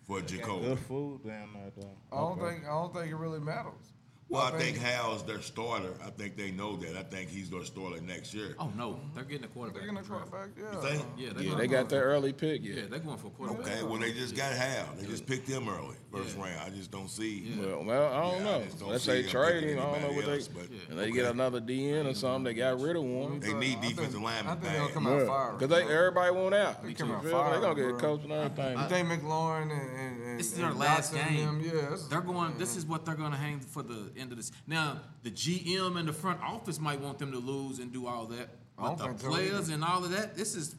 for 0.06 0.20
Jacoby? 0.20 0.66
Good 0.66 0.78
food 0.80 1.24
down 1.26 1.48
there, 1.54 1.70
though. 1.76 1.96
I 2.12 2.16
don't 2.20 2.38
think. 2.40 2.64
I 2.64 2.68
don't 2.68 2.94
think 2.94 3.06
it 3.10 3.16
really 3.16 3.40
matters. 3.40 3.92
Well, 4.30 4.42
I 4.42 4.50
think 4.58 4.76
Howell's 4.78 5.22
their 5.24 5.40
starter. 5.40 5.94
I 6.04 6.10
think 6.10 6.36
they 6.36 6.50
know 6.50 6.76
that. 6.76 6.96
I 6.98 7.02
think 7.02 7.30
he's 7.30 7.48
their 7.48 7.64
starter 7.64 8.00
next 8.02 8.34
year. 8.34 8.54
oh 8.58 8.70
no, 8.76 9.00
they're 9.14 9.24
getting 9.24 9.44
a 9.44 9.48
quarterback. 9.48 9.80
They're 9.82 9.86
gonna 9.88 10.00
in 10.00 10.04
the 10.04 10.10
quarterback. 10.10 10.48
Yeah. 10.58 10.72
You 10.74 10.88
think? 10.98 11.06
Yeah, 11.16 11.28
they're 11.34 11.42
yeah, 11.44 11.54
they 11.54 11.66
got 11.66 11.88
their 11.88 12.02
early 12.04 12.32
pick. 12.34 12.62
Yeah, 12.62 12.74
Yeah. 12.74 12.82
they're 12.90 12.98
going 12.98 13.16
for 13.16 13.28
a 13.28 13.30
quarterback. 13.30 13.66
Okay, 13.66 13.82
well 13.84 13.98
they 13.98 14.12
just 14.12 14.36
got 14.36 14.52
Hal. 14.52 14.86
They 14.98 15.06
just 15.06 15.26
picked 15.26 15.48
him 15.48 15.68
early, 15.68 15.96
first 16.12 16.36
round. 16.36 16.58
I 16.60 16.70
just 16.70 16.90
don't 16.90 17.08
see. 17.08 17.54
Well, 17.60 17.84
well, 17.84 18.12
I 18.12 18.20
don't 18.20 18.38
Yeah, 18.38 18.44
know. 18.58 18.64
just 18.64 18.78
don't 18.80 18.88
Let's 18.90 19.04
say 19.04 19.22
them 19.22 19.30
trade 19.30 19.64
him. 19.64 19.78
I 19.78 19.82
don't 19.82 20.02
know 20.02 20.12
what 20.12 20.24
they. 20.26 20.32
else, 20.34 20.48
but- 20.48 20.66
and 20.90 20.98
they 20.98 21.10
get 21.10 21.26
another 21.26 21.60
DN 21.60 22.06
or 22.06 22.14
something. 22.14 22.44
They 22.44 22.54
got 22.54 22.80
rid 22.80 22.96
of 22.96 23.02
one. 23.02 23.40
They 23.40 23.52
need 23.52 23.76
I 23.78 23.80
think- 23.80 23.96
defensive 23.96 24.20
linemen 24.22 24.46
I 24.46 24.50
think 24.52 24.62
bad. 24.64 24.74
they'll 24.80 24.88
come 24.88 25.06
out 25.06 25.26
fire. 25.26 25.52
Because 25.52 25.68
they 25.68 25.94
everybody 25.94 26.34
want 26.34 26.54
out. 26.54 26.82
They 26.82 26.88
You 26.90 26.94
come 26.94 27.10
out 27.12 27.24
me? 27.24 27.30
fire, 27.30 27.54
They 27.54 27.60
gonna 27.60 27.74
get 27.74 27.88
bro. 27.90 27.98
coached 27.98 28.24
and 28.24 28.32
everything. 28.32 28.78
You 28.78 28.88
think 28.88 29.08
McLaurin 29.08 29.62
and, 29.62 29.72
and, 29.72 30.22
and 30.22 30.38
This 30.40 30.46
is 30.52 30.54
their 30.54 30.68
and 30.70 30.78
last 30.78 31.12
Dotson 31.12 31.28
game. 31.28 31.46
Them, 31.46 31.60
yeah, 31.62 31.70
this 31.90 32.00
is- 32.00 32.08
They're 32.08 32.20
going. 32.20 32.58
This 32.58 32.76
is 32.76 32.86
what 32.86 33.04
they're 33.04 33.14
going 33.14 33.32
to 33.32 33.36
hang 33.38 33.60
for 33.60 33.82
the 33.82 34.10
end 34.16 34.30
of 34.32 34.36
this. 34.38 34.50
Now, 34.66 35.00
the 35.22 35.30
GM 35.30 35.96
and 35.98 36.08
the 36.08 36.12
front 36.12 36.40
office 36.42 36.80
might 36.80 37.00
want 37.00 37.18
them 37.18 37.32
to 37.32 37.38
lose 37.38 37.78
and 37.80 37.92
do 37.92 38.06
all 38.06 38.26
that, 38.26 38.48
but 38.78 38.96
the 38.96 39.08
players 39.14 39.68
and 39.68 39.84
all 39.84 40.04
of 40.04 40.10
that. 40.12 40.36
This 40.36 40.54
is 40.54 40.74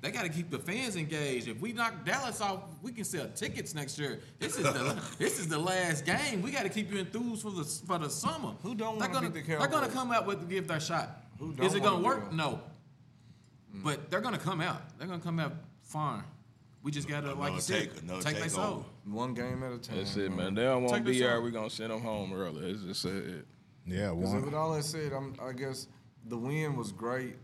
they 0.00 0.10
got 0.10 0.22
to 0.22 0.28
keep 0.28 0.50
the 0.50 0.58
fans 0.58 0.94
engaged. 0.96 1.48
If 1.48 1.60
we 1.60 1.72
knock 1.72 2.04
Dallas 2.04 2.40
off, 2.40 2.62
we 2.82 2.92
can 2.92 3.04
sell 3.04 3.26
tickets 3.34 3.74
next 3.74 3.98
year. 3.98 4.20
This 4.38 4.56
is 4.56 4.62
the 4.64 4.96
this 5.18 5.38
is 5.40 5.48
the 5.48 5.58
last 5.58 6.04
game. 6.04 6.40
We 6.42 6.50
got 6.52 6.62
to 6.62 6.68
keep 6.68 6.92
you 6.92 6.98
enthused 6.98 7.42
for 7.42 7.50
the 7.50 7.64
for 7.64 7.98
the 7.98 8.08
summer. 8.10 8.54
Who 8.62 8.74
don't 8.74 8.98
wanna 8.98 9.12
gonna 9.12 9.30
beat 9.30 9.46
the 9.46 9.56
they're 9.56 9.66
gonna 9.66 9.88
come 9.88 10.12
out 10.12 10.26
with 10.26 10.48
give 10.48 10.68
their 10.68 10.80
shot. 10.80 11.24
Who 11.38 11.50
Is 11.50 11.56
don't 11.56 11.66
is 11.66 11.74
it 11.74 11.82
gonna 11.82 12.02
work? 12.04 12.30
do 12.30 12.34
it? 12.34 12.36
No. 12.36 12.60
Mm. 13.74 13.84
But 13.84 14.10
they're 14.10 14.20
gonna 14.20 14.38
come 14.38 14.60
out. 14.60 14.96
They're 14.98 15.06
gonna 15.08 15.20
come 15.20 15.40
out 15.40 15.52
fine. 15.82 16.22
We 16.82 16.92
just 16.92 17.08
gotta, 17.08 17.28
like 17.34 17.36
you 17.36 17.42
Another 17.46 17.60
said, 17.60 17.92
take- 17.92 18.02
another 18.02 18.22
take 18.22 18.32
take 18.34 18.40
their 18.42 18.48
soul. 18.50 18.86
one 19.04 19.34
game 19.34 19.62
at 19.64 19.72
a 19.72 19.78
time. 19.78 19.96
That's 19.96 20.16
it, 20.16 20.30
man. 20.32 20.54
They 20.54 20.62
don't 20.62 20.82
want 20.84 20.94
Take 20.94 21.02
to 21.02 21.06
be 21.06 21.18
this 21.18 21.20
here. 21.22 21.32
out. 21.36 21.42
We 21.42 21.50
gonna 21.50 21.68
send 21.68 21.90
them 21.90 22.00
home 22.00 22.32
early. 22.32 22.70
It's 22.70 22.82
just 22.82 23.04
it. 23.04 23.46
Yeah, 23.84 24.12
Because 24.14 24.34
with 24.34 24.44
one. 24.44 24.54
all 24.54 24.74
that 24.74 24.84
said, 24.84 25.12
I'm, 25.12 25.34
I 25.42 25.52
guess 25.52 25.88
the 26.26 26.36
win 26.36 26.76
was 26.76 26.92
great 26.92 27.36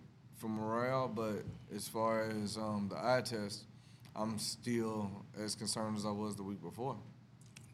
for 0.44 0.50
morale, 0.50 1.08
but 1.08 1.42
as 1.74 1.88
far 1.88 2.28
as 2.28 2.58
um, 2.58 2.86
the 2.90 2.96
eye 2.96 3.22
test, 3.24 3.64
I'm 4.14 4.38
still 4.38 5.10
as 5.42 5.54
concerned 5.54 5.96
as 5.96 6.04
I 6.04 6.10
was 6.10 6.36
the 6.36 6.42
week 6.42 6.60
before. 6.62 6.96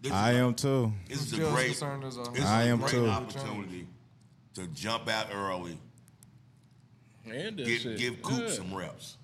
This 0.01 0.13
I 0.13 0.31
is 0.33 0.37
a- 0.37 0.41
am 0.41 0.55
too. 0.55 0.93
This 1.09 1.19
I'm 1.33 1.41
is 1.41 1.47
a 1.49 1.51
great. 1.53 1.67
concerned 1.67 2.05
as 2.05 2.17
I 2.19 2.23
This 2.31 2.39
is 2.39 2.45
I 2.47 2.63
a 2.63 2.67
am 2.73 2.79
great 2.79 2.91
too. 2.93 3.09
opportunity 3.09 3.89
to 4.55 4.69
jump 4.69 5.09
out 5.09 5.27
early, 5.35 5.79
And 7.29 7.57
give 7.57 7.81
shit. 7.81 7.99
give 7.99 8.23
Coop 8.23 8.39
yeah. 8.43 8.49
some 8.51 8.73
reps. 8.73 9.17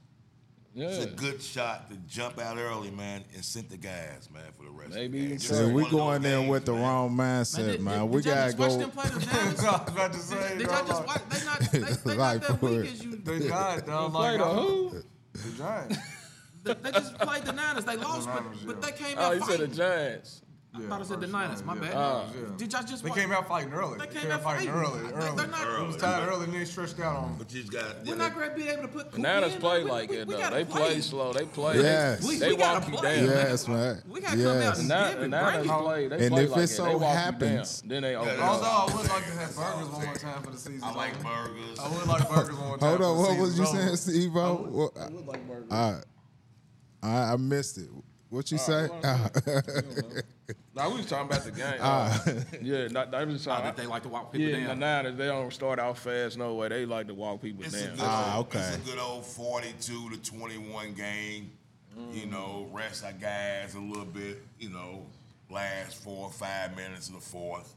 Yeah. 0.77 0.89
It's 0.89 1.05
a 1.07 1.09
good 1.09 1.41
shot 1.43 1.89
to 1.89 1.97
jump 2.07 2.39
out 2.39 2.59
early, 2.59 2.91
man, 2.91 3.25
and 3.35 3.43
send 3.43 3.71
the 3.71 3.79
guys, 3.79 4.29
man, 4.31 4.43
for 4.59 4.65
the 4.65 4.71
rest. 4.71 4.93
Maybe 4.93 5.21
of 5.21 5.25
the 5.25 5.29
game. 5.29 5.29
can 5.31 5.39
This 5.39 5.49
See, 5.49 5.55
is 5.55 5.61
try. 5.61 5.67
we 5.73 5.73
one 5.73 5.85
of 5.85 5.91
those 5.91 6.01
going 6.01 6.23
there 6.23 6.39
games, 6.41 6.51
with 6.51 6.65
the 6.67 6.73
man. 6.73 6.83
wrong 6.83 7.17
Man, 7.17 7.45
mindset, 7.45 7.57
did, 7.57 7.81
man. 7.81 8.01
did, 8.03 8.11
We 8.11 8.23
did 8.23 8.27
y'all 8.27 8.35
gotta 8.35 8.53
just 8.53 8.59
watch 8.59 8.71
go. 8.71 8.77
them 8.79 8.91
play 8.91 9.05
the 9.09 9.31
I 9.41 9.45
was 9.47 9.89
about 9.89 10.13
to 10.13 10.19
say, 10.19 10.59
did 10.59 10.67
y'all 10.67 10.87
just 10.87 11.07
watch? 11.07 11.23
They 11.31 11.45
not, 11.47 11.61
They, 11.73 11.79
they 11.79 12.17
Like, 12.17 12.41
not 12.43 12.49
that 12.49 12.63
weak 12.63 12.93
as 12.93 13.05
you. 13.05 13.17
They 13.17 13.49
not, 13.49 13.87
dog. 13.87 14.13
Play 14.13 14.37
Like, 14.37 14.39
the 14.39 14.45
who? 14.45 15.03
The 15.33 15.57
Giants. 15.57 15.99
They, 16.65 16.75
they 16.75 16.91
just 16.93 17.19
played 17.19 17.45
the 17.45 17.53
Niners. 17.53 17.85
They 17.87 17.97
lost, 17.97 18.27
but, 18.29 18.41
Niners, 18.45 18.59
but 18.67 18.77
yeah. 18.77 18.87
they 18.91 18.93
came 19.05 19.17
Oh, 19.19 19.23
out 19.23 19.35
you 19.37 19.45
said 19.47 19.61
the. 19.61 19.69
Giants. 19.69 20.43
I 20.77 20.89
thought 20.89 21.01
I 21.01 21.05
said 21.05 21.21
the 21.21 21.27
Niners. 21.27 21.65
My 21.65 21.75
yeah, 21.75 21.81
bad. 21.81 21.95
Niners, 21.95 22.31
yeah. 22.37 22.57
Did 22.57 22.73
y'all 22.73 22.83
just 22.83 23.03
They 23.03 23.11
watch? 23.11 23.19
came 23.19 23.33
out 23.33 23.49
fighting 23.49 23.73
early. 23.73 23.99
They 23.99 24.07
They 24.07 24.13
came 24.13 24.23
came 24.23 24.31
out 24.31 24.39
out 24.39 24.43
fighting 24.45 24.73
fighting. 24.73 24.83
early. 24.93 25.01
They- 25.01 25.13
early. 25.27 25.37
they're 25.37 25.47
not- 25.47 25.81
It 25.81 25.87
was 25.87 25.97
tied 25.97 26.29
early 26.29 26.45
and 26.45 26.53
they 26.55 26.65
stretched 26.65 27.01
out 27.01 27.17
on 27.17 27.23
them. 27.31 27.35
But 27.39 27.53
you 27.55 27.61
just 27.63 27.73
got. 27.73 28.05
We're 28.07 28.17
not 28.17 28.35
going 28.35 28.51
to 28.51 28.57
be 28.57 28.69
able 28.69 28.83
to 28.83 28.89
put. 28.89 29.05
The 29.11 29.17
Coop 29.17 29.21
Niners 29.23 29.55
in, 29.55 29.61
play. 29.61 29.85
We- 29.85 29.91
like 29.91 30.11
we- 30.11 30.17
it 30.19 30.27
we 30.29 30.35
though. 30.35 30.41
gotta 30.41 30.57
They 30.57 30.65
play 30.65 31.01
slow. 31.01 31.33
They 31.33 31.45
play. 31.47 31.77
Yes. 31.83 32.23
We, 32.27 32.37
They 32.37 32.49
we 32.51 32.57
gotta 32.57 32.81
walk 32.81 32.89
you 32.93 32.99
play, 32.99 33.17
down. 33.21 33.27
man. 33.29 33.47
Yes, 33.49 33.69
man. 33.69 34.03
We 34.09 34.21
gotta 34.21 34.37
come 34.37 34.41
Yes. 34.45 34.67
out 34.69 34.75
The 34.77 34.81
and 34.81 34.89
Niners, 34.89 35.15
give 35.15 35.23
it. 35.23 35.29
Niners 35.29 35.53
Bring 35.67 35.79
it. 35.79 35.83
play. 35.83 36.09
They 36.09 36.27
And 36.27 36.35
play 36.35 36.45
if 36.45 36.51
like 36.51 36.61
it 36.65 36.67
so 36.69 36.85
they 36.85 36.95
walk 36.95 37.17
happens- 37.17 37.83
you 37.85 37.89
down. 37.91 38.03
Then 38.03 38.03
they 38.03 38.17
open 38.17 38.41
Although 38.41 38.65
up. 38.67 38.91
I 38.93 38.97
would 38.97 39.09
like 39.09 39.25
to 39.27 39.33
have 39.33 39.57
burgers 39.57 39.89
one 39.89 40.05
more 40.05 40.15
time 40.15 40.43
for 40.43 40.51
the 40.51 40.59
season. 40.59 40.81
I 40.85 40.93
like 40.95 41.23
burgers. 41.23 41.79
I 41.79 41.89
would 41.89 42.07
like 42.07 42.29
burgers 42.29 42.57
one 42.57 42.67
more 42.69 42.79
time. 42.79 42.89
Hold 42.89 43.03
on, 43.03 43.19
what 43.19 43.39
was 43.39 43.59
you 43.59 43.67
saying, 43.67 43.97
Steve? 43.97 44.35
What- 44.35 44.97
I 44.99 45.09
would 45.11 45.27
like 45.27 45.47
burgers. 45.49 45.71
I, 45.71 46.01
I 47.03 47.33
I 47.33 47.37
missed 47.37 47.79
it. 47.79 47.89
What 48.29 48.51
you 48.51 48.59
say? 48.59 48.89
Now 50.75 50.91
we 50.91 50.97
was 50.97 51.07
talking 51.07 51.27
about 51.27 51.45
the 51.45 51.53
game. 51.53 51.75
Uh, 51.81 52.19
yeah, 52.61 52.89
not, 52.89 53.15
I 53.15 53.25
was 53.25 53.47
Oh, 53.47 53.51
talking. 53.51 53.65
that 53.67 53.77
they 53.77 53.87
like 53.87 54.03
to 54.03 54.09
walk 54.09 54.33
people 54.33 54.49
yeah, 54.49 54.61
the 54.61 54.67
down. 54.67 54.79
Niners 54.81 55.17
they 55.17 55.27
don't 55.27 55.53
start 55.53 55.79
out 55.79 55.97
fast 55.97 56.37
no 56.37 56.55
way. 56.55 56.69
They 56.69 56.87
like 56.87 57.07
to 57.07 57.15
walk 57.15 57.41
people 57.41 57.65
It's 57.65 57.75
a 57.75 57.87
down. 57.87 57.97
good, 57.97 58.05
Ah, 58.05 58.37
old, 58.39 58.47
okay. 58.47 58.59
it's 58.59 58.77
a 58.77 58.81
good 58.81 58.99
old 58.99 59.25
42 59.25 60.11
to 60.11 60.17
21 60.31 60.93
game. 60.95 61.53
You 62.13 62.27
know, 62.27 62.69
rest 62.73 63.05
our 63.05 63.13
guys 63.13 63.75
a 63.75 63.81
little 63.81 64.05
bit. 64.05 64.43
You 64.59 64.71
know, 64.71 65.07
last 65.49 66.03
four 66.03 66.25
or 66.27 66.31
five 66.33 66.75
minutes 66.77 67.09
of 67.09 67.15
the 67.15 67.21
fourth. 67.21 67.75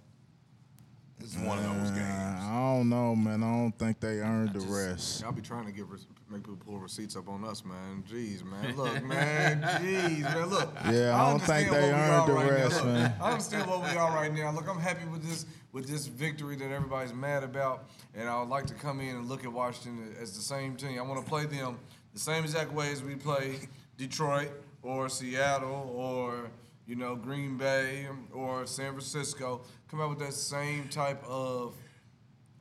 It's 1.21 1.35
one 1.37 1.57
of 1.59 1.63
those 1.65 1.91
games. 1.91 2.05
I 2.41 2.75
don't 2.77 2.89
know, 2.89 3.15
man. 3.15 3.43
I 3.43 3.51
don't 3.51 3.71
think 3.77 3.99
they 3.99 4.19
earned 4.19 4.53
the 4.53 4.61
rest. 4.61 5.21
Y'all 5.21 5.31
be 5.31 5.41
trying 5.41 5.65
to 5.65 5.71
get 5.71 5.85
rec- 5.87 5.99
make 6.31 6.41
people 6.43 6.57
pull 6.65 6.79
receipts 6.79 7.15
up 7.15 7.27
on 7.27 7.43
us, 7.43 7.63
man. 7.65 8.03
Jeez, 8.09 8.43
man. 8.43 8.75
Look, 8.75 9.03
man. 9.03 9.61
Jeez, 9.81 10.21
man. 10.21 10.45
Look. 10.49 10.73
Yeah, 10.89 11.21
I 11.21 11.29
don't 11.29 11.39
think 11.41 11.71
understand 11.71 11.73
they 11.73 11.81
what 11.81 11.83
we 11.83 11.91
earned 11.91 12.11
are 12.11 12.27
the 12.27 12.33
right 12.33 12.45
now. 12.45 12.51
rest, 12.51 12.75
Look, 12.77 12.85
man. 12.85 13.13
I 13.21 13.31
understand 13.31 13.69
what 13.69 13.81
we 13.83 13.97
are 13.97 14.11
right 14.15 14.33
now. 14.33 14.51
Look, 14.51 14.67
I'm 14.69 14.79
happy 14.79 15.05
with 15.07 15.23
this 15.23 15.45
with 15.71 15.87
this 15.87 16.07
victory 16.07 16.55
that 16.55 16.71
everybody's 16.71 17.13
mad 17.13 17.43
about, 17.43 17.83
and 18.15 18.27
I 18.27 18.39
would 18.39 18.49
like 18.49 18.65
to 18.67 18.73
come 18.73 18.99
in 19.01 19.15
and 19.17 19.27
look 19.29 19.43
at 19.43 19.51
Washington 19.51 20.15
as 20.19 20.35
the 20.35 20.41
same 20.41 20.75
team. 20.75 20.97
I 20.97 21.01
want 21.03 21.23
to 21.23 21.29
play 21.29 21.45
them 21.45 21.77
the 22.13 22.19
same 22.19 22.43
exact 22.43 22.71
way 22.73 22.91
as 22.91 23.03
we 23.03 23.15
play 23.15 23.59
Detroit 23.97 24.49
or 24.81 25.09
Seattle 25.09 25.93
or 25.95 26.49
you 26.87 26.95
know 26.95 27.15
Green 27.15 27.57
Bay 27.57 28.07
or 28.33 28.65
San 28.65 28.93
Francisco. 28.93 29.61
Come 29.89 30.01
out 30.01 30.09
with 30.09 30.19
that 30.19 30.33
same 30.33 30.87
type 30.89 31.23
of 31.27 31.75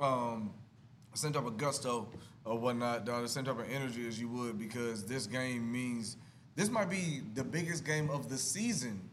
um, 0.01 0.51
same 1.15 1.33
type 1.33 1.47
of 1.47 1.57
gusto 1.57 2.09
or 2.45 2.59
whatnot, 2.59 3.05
dog, 3.05 3.23
the 3.23 3.29
same 3.29 3.45
type 3.45 3.59
of 3.59 3.69
energy 3.71 4.07
as 4.07 4.19
you 4.21 4.29
would 4.29 4.59
because 4.59 5.05
this 5.05 5.27
game 5.27 5.71
means 5.71 6.17
this 6.57 6.71
might 6.71 6.89
be 6.89 7.21
the 7.35 7.45
biggest 7.45 7.85
game 7.85 8.09
of 8.09 8.29
the 8.29 8.39
season 8.39 9.09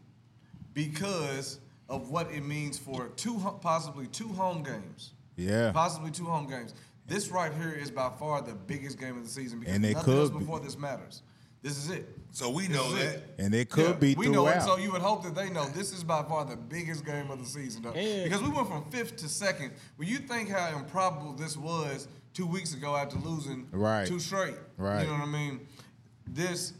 because 0.72 1.58
of 1.88 2.10
what 2.10 2.30
it 2.30 2.42
means 2.44 2.78
for 2.78 3.08
two 3.16 3.38
possibly 3.60 4.06
two 4.06 4.28
home 4.28 4.62
games. 4.62 5.12
Yeah. 5.36 5.70
Possibly 5.72 6.10
two 6.10 6.24
home 6.24 6.48
games. 6.48 6.74
This 7.06 7.28
right 7.28 7.52
here 7.52 7.72
is 7.72 7.90
by 7.90 8.10
far 8.18 8.40
the 8.42 8.54
biggest 8.54 8.98
game 8.98 9.16
of 9.16 9.24
the 9.24 9.30
season 9.30 9.60
because 9.60 9.74
And 9.74 9.84
it 9.84 9.92
nothing 9.94 10.14
else 10.14 10.28
could 10.30 10.38
be. 10.38 10.44
before 10.44 10.60
this 10.60 10.78
matters. 10.78 11.22
This 11.66 11.78
is 11.78 11.90
it. 11.90 12.08
So 12.30 12.48
we 12.50 12.68
This 12.68 12.76
know 12.76 12.92
that. 12.92 13.04
it. 13.16 13.34
And 13.38 13.52
it 13.52 13.68
could 13.70 13.86
Yeah, 13.86 13.92
be 13.94 14.14
we 14.14 14.28
know 14.28 14.46
it, 14.46 14.52
throughout. 14.52 14.66
so 14.68 14.76
you 14.76 14.92
would 14.92 15.00
hope 15.02 15.24
that 15.24 15.34
they 15.34 15.50
know 15.50 15.64
this 15.70 15.92
is 15.92 16.04
by 16.04 16.22
far 16.22 16.44
the 16.44 16.54
biggest 16.54 17.04
game 17.04 17.28
of 17.28 17.40
the 17.40 17.44
season, 17.44 17.82
though. 17.82 17.92
Yeah. 17.92 18.22
Because 18.22 18.40
we 18.40 18.50
went 18.50 18.68
from 18.68 18.84
fifth 18.88 19.16
to 19.16 19.28
second. 19.28 19.72
When 19.96 20.06
you 20.06 20.18
think 20.18 20.48
how 20.48 20.78
improbable 20.78 21.32
this 21.32 21.56
was 21.56 22.06
two 22.34 22.46
weeks 22.46 22.72
ago 22.72 22.94
after 22.94 23.16
losing 23.18 23.66
Right. 23.72 24.06
two 24.06 24.20
straight, 24.20 24.54
Right. 24.76 25.00
You 25.02 25.06
know 25.08 25.14
what 25.14 25.22
I 25.22 25.32
mean? 25.32 25.66
This 26.28 26.72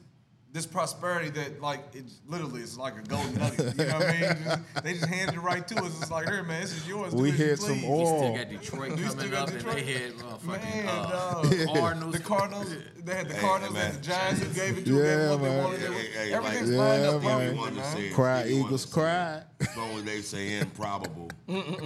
this 0.56 0.64
prosperity 0.66 1.28
that 1.28 1.60
like 1.60 1.80
it's 1.92 2.14
literally 2.26 2.62
is 2.62 2.78
like 2.78 2.94
a 2.96 3.02
golden 3.06 3.34
nugget. 3.34 3.76
You 3.78 3.84
know 3.84 3.98
what 3.98 4.06
I 4.08 4.12
mean? 4.12 4.20
Just- 4.22 4.84
they 4.84 4.92
just 4.94 5.04
handed 5.04 5.34
it 5.36 5.40
right 5.40 5.68
to 5.68 5.82
us. 5.84 6.00
It's 6.00 6.10
like, 6.10 6.26
here, 6.28 6.42
man, 6.42 6.62
this 6.62 6.72
is 6.74 6.88
yours. 6.88 7.14
We 7.14 7.30
do 7.30 7.34
as 7.34 7.38
you 7.38 7.44
hit 7.46 7.58
some 7.58 7.78
please." 7.80 7.84
oil. 7.84 8.06
Still 8.06 8.32
Oh. 8.32 8.36
got 8.36 8.48
Detroit 8.48 8.90
You 8.98 9.04
still 9.08 9.14
coming 9.16 9.30
got 9.30 9.42
up, 9.48 9.54
Detroit? 9.54 9.76
and 9.76 9.86
they 9.86 9.92
had 9.92 10.12
motherfucking 10.14 10.74
Man, 10.74 10.88
uh, 10.88 11.10
dog. 11.10 11.66
Cardinals. 11.76 12.12
The 12.14 12.20
Cardinals, 12.20 12.74
they 13.04 13.14
had 13.14 13.28
the 13.28 13.34
Hey, 13.34 13.40
Cardinals, 13.40 13.74
man. 13.74 13.90
and 13.90 13.98
the 13.98 14.06
Giants 14.06 14.42
who 14.42 14.48
gave 14.54 14.78
it 14.78 14.84
to 14.86 14.90
Yeah, 14.96 15.02
them 15.02 15.40
what 15.40 15.42
man. 15.42 15.56
they 15.58 15.62
wanted. 15.64 15.80
Hey, 15.80 15.86
to 15.86 15.92
hey, 15.92 16.08
hey, 16.28 16.32
Everything's 16.32 16.70
like- 16.70 16.78
lined 16.88 17.02
Yeah, 17.02 17.08
up 17.10 17.22
man. 17.22 17.38
perfectly, 17.38 17.58
Wanted 17.58 17.74
to 17.74 17.98
man. 18.00 18.14
Cry, 18.14 18.40
if 18.40 18.48
you 18.50 18.54
wanted 18.56 18.66
Eagles, 18.66 18.86
cry. 18.86 19.42
As 19.76 19.82
long 19.82 19.98
as 19.98 20.04
they 20.04 20.22
say 20.22 20.58
improbable, 20.58 21.30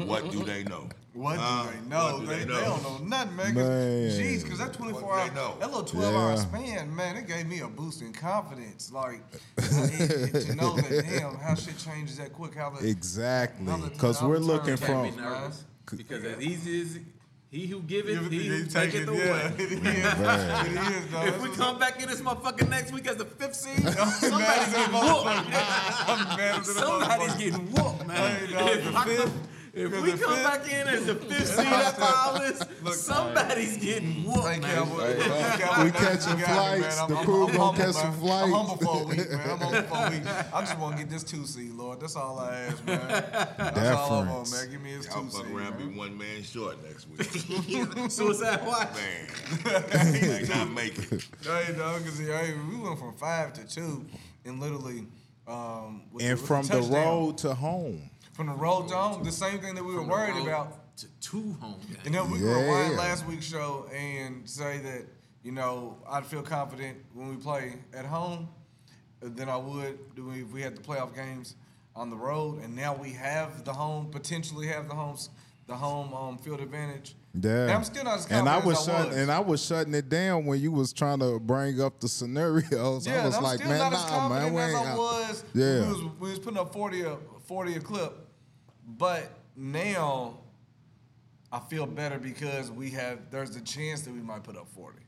what 0.06 0.30
do 0.30 0.44
they 0.44 0.62
know? 0.62 0.88
What 1.12 1.34
do 1.34 1.40
Huh? 1.40 1.66
they 1.72 1.88
know? 1.88 2.20
Do 2.20 2.26
they, 2.26 2.38
they 2.38 2.44
they 2.44 2.60
don't 2.60 2.82
know 2.84 2.98
nothing, 2.98 3.34
man. 3.34 3.46
Cause, 3.54 3.68
Man. 3.68 4.10
Jeez, 4.10 4.44
because 4.44 4.58
that 4.60 4.72
24 4.74 5.02
What 5.02 5.12
hour, 5.28 5.34
know? 5.34 5.56
that 5.58 5.66
little 5.66 5.82
12 5.84 6.14
hour 6.14 6.36
span, 6.36 6.94
man, 6.94 7.16
it 7.16 7.26
gave 7.26 7.48
me 7.48 7.58
a 7.62 7.66
boost 7.66 8.00
in 8.02 8.12
confidence. 8.12 8.92
Like, 8.92 9.22
it- 9.58 10.34
it- 10.36 10.46
to 10.46 10.54
know 10.54 10.76
that, 10.76 11.04
damn, 11.18 11.34
how 11.38 11.56
shit 11.56 11.78
changes 11.78 12.18
that 12.18 12.32
quick. 12.32 12.54
How 12.54 12.70
the, 12.70 12.86
Exactly. 12.86 13.66
Because 13.88 14.22
we're 14.22 14.38
looking 14.38 14.76
turn 14.76 14.86
from 14.86 14.86
Can't 14.86 15.04
goes, 15.06 15.16
be 15.16 15.20
man. 15.22 15.32
nervous 15.32 15.64
because 15.96 16.24
as 16.24 16.40
easy 16.40 16.82
as 16.82 16.98
he 17.50 17.66
who 17.66 17.80
giveth, 17.82 18.14
Give 18.14 18.26
it- 18.26 18.32
he 18.32 18.46
who 18.48 18.54
you 18.56 18.64
taketh 18.66 18.92
take 18.92 19.02
it, 19.02 19.08
away. 19.08 19.18
yeah. 19.18 19.52
It 19.58 19.72
is. 19.72 19.80
It 19.82 21.04
is, 21.04 21.12
dog. 21.12 21.26
If 21.28 21.42
we 21.42 21.48
come 21.50 21.78
back 21.78 22.00
in 22.02 22.08
this 22.08 22.20
motherfucker 22.20 22.68
next 22.68 22.92
week 22.92 23.08
as 23.08 23.16
the 23.16 23.24
fifth 23.24 23.56
seed, 23.56 23.78
somebody's 23.88 24.30
mad 24.30 24.58
as 24.58 24.72
a 24.72 24.76
getting 24.76 24.94
motherfucker. 24.94 25.44
whooped. 25.44 26.08
I'm 26.08 26.36
mad 26.36 26.60
as 26.60 26.68
a 26.68 26.74
Somebody's 26.74 27.34
getting 27.34 27.66
whooped, 27.72 28.06
man. 28.06 28.16
Hey, 28.46 28.52
dog, 28.52 28.68
if 28.70 28.84
the 28.84 28.96
I 28.98 29.04
fifth- 29.04 29.22
come- 29.24 29.48
if 29.72 29.90
we 30.02 30.10
come 30.10 30.18
fifth- 30.18 30.44
back 30.44 30.64
in 30.72 30.88
as 30.88 31.06
the 31.06 31.14
fifth 31.14 31.46
seed 31.56 31.66
after 31.66 32.02
all 32.02 32.38
this, 32.38 33.00
somebody's 33.04 33.76
getting 33.78 34.24
whooped, 34.24 34.48
Hey, 34.48 34.58
man. 34.60 34.74
Cowboy. 34.74 35.16
We 35.16 35.22
Cowboy, 35.22 35.90
catching 35.98 36.38
you 36.38 36.44
got 36.44 36.76
me, 36.78 36.80
flights. 36.82 36.98
I'm- 36.98 37.08
The 37.10 37.16
crew 37.16 37.46
I'm 37.46 37.52
gonna 37.56 37.58
humble, 37.64 37.84
catch 37.84 37.94
some 37.94 38.10
man. 38.10 38.20
flights. 38.20 38.44
I'm 38.44 38.52
humble 38.52 38.76
for 38.76 39.00
a 39.00 39.04
week, 39.04 39.30
man. 39.30 39.50
I'm 39.50 39.58
humble 39.58 39.82
for 39.82 40.06
a 40.06 40.10
week. 40.10 40.22
I 40.54 40.60
just 40.60 40.78
want 40.78 40.96
to 40.96 41.02
get 41.02 41.10
this 41.10 41.22
two 41.24 41.46
seed, 41.46 41.72
Lord. 41.74 42.00
That's 42.00 42.16
all 42.16 42.38
I 42.38 42.56
ask, 42.56 42.84
man. 42.84 43.00
That's 43.08 43.90
all 44.00 44.12
I 44.12 44.30
want, 44.32 44.50
man. 44.52 44.70
Give 44.70 44.80
me 44.82 44.96
this 44.96 45.06
Y'all 45.06 45.22
two 45.22 45.28
fuck 45.30 45.46
seed. 45.46 45.54
around, 45.54 45.78
be 45.78 45.84
one 45.98 46.16
man 46.18 46.42
short 46.42 46.76
next 46.82 47.08
week. 47.08 48.10
Suicide 48.10 48.66
watch. 48.66 48.88
Man, 48.94 50.14
he 50.14 50.28
might 50.28 50.48
not 50.48 50.70
make 50.72 50.98
it. 50.98 51.24
Hey, 51.42 51.74
dog, 51.76 52.02
because 52.02 52.18
hey, 52.18 52.54
we 52.68 52.76
went 52.76 52.98
from 52.98 53.14
five 53.14 53.52
to 53.54 53.66
two, 53.68 54.04
and 54.44 54.60
literally, 54.60 55.06
um, 55.46 56.02
with 56.12 56.24
And 56.24 56.38
with 56.38 56.46
from 56.46 56.66
the 56.66 56.74
touchdown. 56.80 56.92
road 56.92 57.38
to 57.38 57.54
home. 57.54 58.10
From 58.40 58.46
the 58.46 58.54
road 58.54 58.88
to 58.88 58.94
home, 58.94 59.22
the 59.22 59.30
same 59.30 59.58
thing 59.58 59.74
that 59.74 59.84
we 59.84 59.94
were 59.94 60.02
worried 60.02 60.34
about. 60.42 60.78
to 60.96 61.06
two 61.20 61.54
home 61.60 61.78
games. 61.88 61.98
And 62.04 62.14
then 62.14 62.30
we 62.30 62.38
could 62.38 62.46
Yeah. 62.46 62.62
rewind 62.62 62.96
last 62.96 63.26
week's 63.26 63.44
show 63.46 63.86
and 63.94 64.46
say 64.48 64.78
that, 64.78 65.06
you 65.42 65.50
know, 65.52 65.96
I'd 66.06 66.26
feel 66.26 66.42
confident 66.42 66.98
when 67.14 67.28
we 67.30 67.36
play 67.36 67.74
at 67.94 68.04
home 68.04 68.48
than 69.20 69.48
I 69.48 69.56
would 69.56 70.14
do 70.14 70.26
we- 70.26 70.42
if 70.42 70.52
we 70.52 70.60
had 70.60 70.76
the 70.76 70.82
playoff 70.82 71.14
games 71.14 71.54
on 71.96 72.10
the 72.10 72.16
road. 72.16 72.62
And 72.62 72.76
now 72.76 72.94
we 72.94 73.12
have 73.12 73.64
the 73.64 73.72
home, 73.72 74.08
potentially 74.10 74.66
have 74.66 74.88
the 74.88 74.94
homes, 74.94 75.30
the 75.68 75.74
home 75.76 76.12
um, 76.12 76.36
field 76.36 76.60
advantage. 76.60 77.16
Yeah. 77.32 77.50
And 77.50 77.70
I'm 77.72 77.84
still 77.84 78.04
not 78.04 78.18
as 78.18 78.26
and 78.26 78.46
I 78.46 78.58
was 78.58 78.80
as 78.80 78.88
I 78.88 78.92
shut, 78.98 79.08
was. 79.08 79.16
and 79.16 79.30
I 79.32 79.38
was 79.40 79.64
shutting 79.64 79.94
it 79.94 80.08
down 80.10 80.44
when 80.44 80.60
you 80.60 80.70
was 80.72 80.92
trying 80.92 81.20
to 81.20 81.38
bring 81.40 81.80
up 81.80 81.98
the 82.00 82.08
scenarios. 82.08 83.06
yeah, 83.06 83.22
I 83.22 83.26
was 83.26 83.36
I'm 83.36 83.42
like, 83.42 83.58
still 83.60 83.70
man, 83.70 83.78
not 83.78 83.92
as 83.94 84.02
nah, 84.02 84.08
confident 84.08 84.44
man, 84.46 84.54
we 84.54 84.60
as 84.60 84.70
ain't 84.74 84.80
I 84.80 84.84
got- 84.84 84.98
was. 84.98 85.44
Yeah. 85.54 85.80
we 85.80 85.88
was, 85.88 86.02
we 86.20 86.30
was 86.30 86.38
putting 86.40 86.58
up 86.58 86.72
40 86.74 87.02
a 87.02 87.16
40 87.46 87.74
a 87.76 87.80
clip, 87.80 88.26
but 88.98 89.30
now 89.56 90.38
I 91.52 91.58
feel 91.60 91.86
better 91.86 92.18
because 92.18 92.70
we 92.70 92.90
have. 92.90 93.30
There's 93.30 93.56
a 93.56 93.60
chance 93.60 94.02
that 94.02 94.12
we 94.12 94.20
might 94.20 94.42
put 94.42 94.56
up 94.56 94.68
40. 94.68 94.98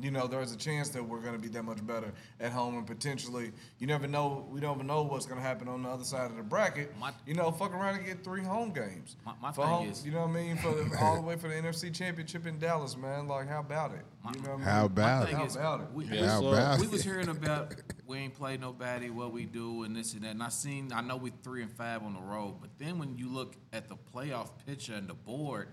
You 0.00 0.10
know, 0.10 0.26
there's 0.26 0.52
a 0.52 0.56
chance 0.56 0.88
that 0.90 1.04
we're 1.06 1.20
going 1.20 1.34
to 1.34 1.38
be 1.38 1.48
that 1.48 1.64
much 1.64 1.86
better 1.86 2.12
at 2.40 2.50
home, 2.50 2.76
and 2.78 2.86
potentially, 2.86 3.52
you 3.78 3.86
never 3.86 4.06
know. 4.08 4.48
We 4.50 4.58
don't 4.58 4.84
know 4.86 5.02
what's 5.02 5.26
going 5.26 5.40
to 5.40 5.46
happen 5.46 5.68
on 5.68 5.82
the 5.82 5.88
other 5.88 6.02
side 6.02 6.30
of 6.30 6.36
the 6.36 6.42
bracket. 6.42 6.92
My- 6.98 7.12
you 7.26 7.34
know, 7.34 7.50
fuck 7.52 7.72
around 7.74 7.96
and 7.96 8.06
get 8.06 8.24
three 8.24 8.42
home 8.42 8.72
games. 8.72 9.16
My- 9.24 9.34
my 9.40 9.52
For 9.52 9.64
thing 9.64 9.70
home- 9.74 9.88
is- 9.88 10.04
you 10.04 10.10
know 10.12 10.22
what 10.22 10.30
I 10.30 10.32
mean, 10.42 10.56
for 10.56 10.72
the, 10.72 10.96
all 11.00 11.16
the 11.16 11.20
way 11.22 11.36
for 11.36 11.48
the 11.48 11.54
NFC 11.54 11.90
Championship 11.94 12.46
in 12.46 12.58
Dallas, 12.58 12.96
man. 12.96 13.28
Like, 13.28 13.48
how 13.48 13.60
about 13.60 13.92
it? 13.92 14.04
You 14.34 14.40
know 14.42 14.48
what 14.48 14.54
I 14.54 14.56
mean? 14.56 14.64
How 14.66 14.84
about 14.86 15.22
it? 15.22 15.26
thing 15.26 15.36
How 15.36 15.44
is, 15.44 15.56
about 15.56 15.80
it? 15.82 15.86
we, 15.92 16.06
How 16.06 16.40
we- 16.40 16.48
about 16.48 16.80
we 16.80 16.86
it? 16.86 16.92
was 16.92 17.02
hearing 17.04 17.28
about 17.28 17.74
we 18.06 18.16
ain't 18.18 18.34
played 18.34 18.60
nobody, 18.62 19.10
what 19.10 19.30
we 19.32 19.44
do, 19.44 19.82
and 19.84 19.94
this 19.94 20.14
and 20.14 20.24
that. 20.24 20.30
And 20.30 20.42
I 20.42 20.48
seen, 20.48 20.90
I 20.92 21.02
know 21.02 21.16
we 21.16 21.32
three 21.44 21.62
and 21.62 21.70
five 21.72 22.02
on 22.02 22.14
the 22.14 22.20
road, 22.20 22.56
but 22.62 22.70
then 22.78 22.98
when 22.98 23.18
you 23.18 23.28
look 23.28 23.54
at 23.74 23.88
the 23.88 23.96
playoff 24.12 24.48
picture 24.66 24.94
and 24.94 25.06
the 25.06 25.14
board, 25.14 25.68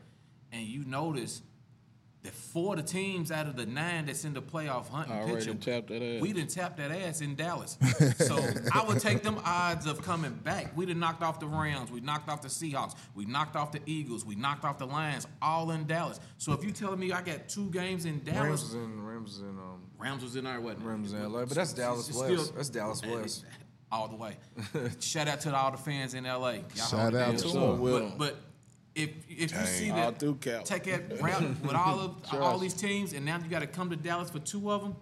and 0.51 0.67
you 0.67 0.83
notice 0.83 1.41
that 2.21 2.33
four 2.33 2.75
of 2.75 2.81
the 2.81 2.87
teams 2.87 3.31
out 3.31 3.47
of 3.47 3.55
the 3.55 3.65
nine 3.65 4.05
that's 4.05 4.25
in 4.25 4.33
the 4.33 4.41
playoff 4.41 4.89
hunting 4.89 5.13
Already 5.15 5.35
picture, 5.35 5.53
tapped 5.53 5.87
that 5.87 6.03
ass. 6.03 6.21
we 6.21 6.33
didn't 6.33 6.49
tap 6.49 6.75
that 6.75 6.91
ass 6.91 7.21
in 7.21 7.35
Dallas. 7.35 7.77
so 8.17 8.37
I 8.73 8.83
would 8.85 8.99
take 8.99 9.23
them 9.23 9.39
odds 9.45 9.85
of 9.85 10.01
coming 10.01 10.33
back. 10.33 10.75
We 10.75 10.85
done 10.85 10.99
knocked 10.99 11.23
off 11.23 11.39
the 11.39 11.47
Rams, 11.47 11.91
we 11.91 12.01
knocked 12.01 12.27
off 12.27 12.41
the 12.41 12.49
Seahawks, 12.49 12.95
we 13.15 13.23
knocked 13.25 13.55
off 13.55 13.71
the 13.71 13.79
Eagles, 13.85 14.25
we 14.25 14.35
knocked 14.35 14.65
off 14.65 14.77
the 14.77 14.85
Lions, 14.87 15.27
all 15.41 15.71
in 15.71 15.87
Dallas. 15.87 16.19
So 16.37 16.51
if 16.51 16.63
you 16.63 16.71
telling 16.71 16.99
me 16.99 17.13
I 17.13 17.21
got 17.21 17.47
two 17.47 17.69
games 17.69 18.03
in 18.05 18.21
Dallas, 18.25 18.39
Rams 18.49 18.63
was 18.63 18.73
in 18.73 19.03
Rams 19.05 19.29
was 19.29 19.39
in 19.39 19.49
um 19.57 19.81
Rams 19.97 20.23
was 20.23 20.35
in 20.35 20.43
there, 20.43 20.59
wasn't 20.59 20.83
it? 20.83 20.87
Rams 20.89 21.13
in 21.13 21.31
LA, 21.31 21.39
but 21.45 21.49
that's 21.51 21.73
Dallas 21.73 22.09
It's 22.09 22.17
West. 22.17 22.55
That's 22.55 22.69
Dallas 22.69 23.01
West. 23.05 23.45
All 23.91 24.07
the 24.07 24.15
way. 24.15 24.37
Shout 24.99 25.27
out 25.27 25.39
to 25.41 25.55
all 25.55 25.71
the 25.71 25.77
fans 25.77 26.13
in 26.13 26.25
LA. 26.25 26.51
Y'all 26.51 26.61
Shout 26.75 27.15
out 27.15 27.37
to 27.37 27.43
Yes, 27.43 27.53
them. 27.53 27.81
But, 27.81 28.17
but 28.19 28.35
if 29.03 29.09
if 29.29 29.51
you 29.51 29.65
see 29.65 29.89
that 29.91 30.19
through 30.19 30.35
Cal. 30.35 30.63
take 30.63 30.83
that 30.83 31.21
route 31.21 31.61
with 31.61 31.73
all 31.75 31.99
of 31.99 32.15
all 32.41 32.57
these 32.57 32.73
teams, 32.73 33.13
and 33.13 33.25
now 33.25 33.37
you 33.37 33.49
got 33.49 33.59
to 33.59 33.67
come 33.67 33.89
to 33.89 33.95
Dallas 33.95 34.29
for 34.29 34.39
two 34.39 34.71
of 34.71 34.81
them. 34.81 34.95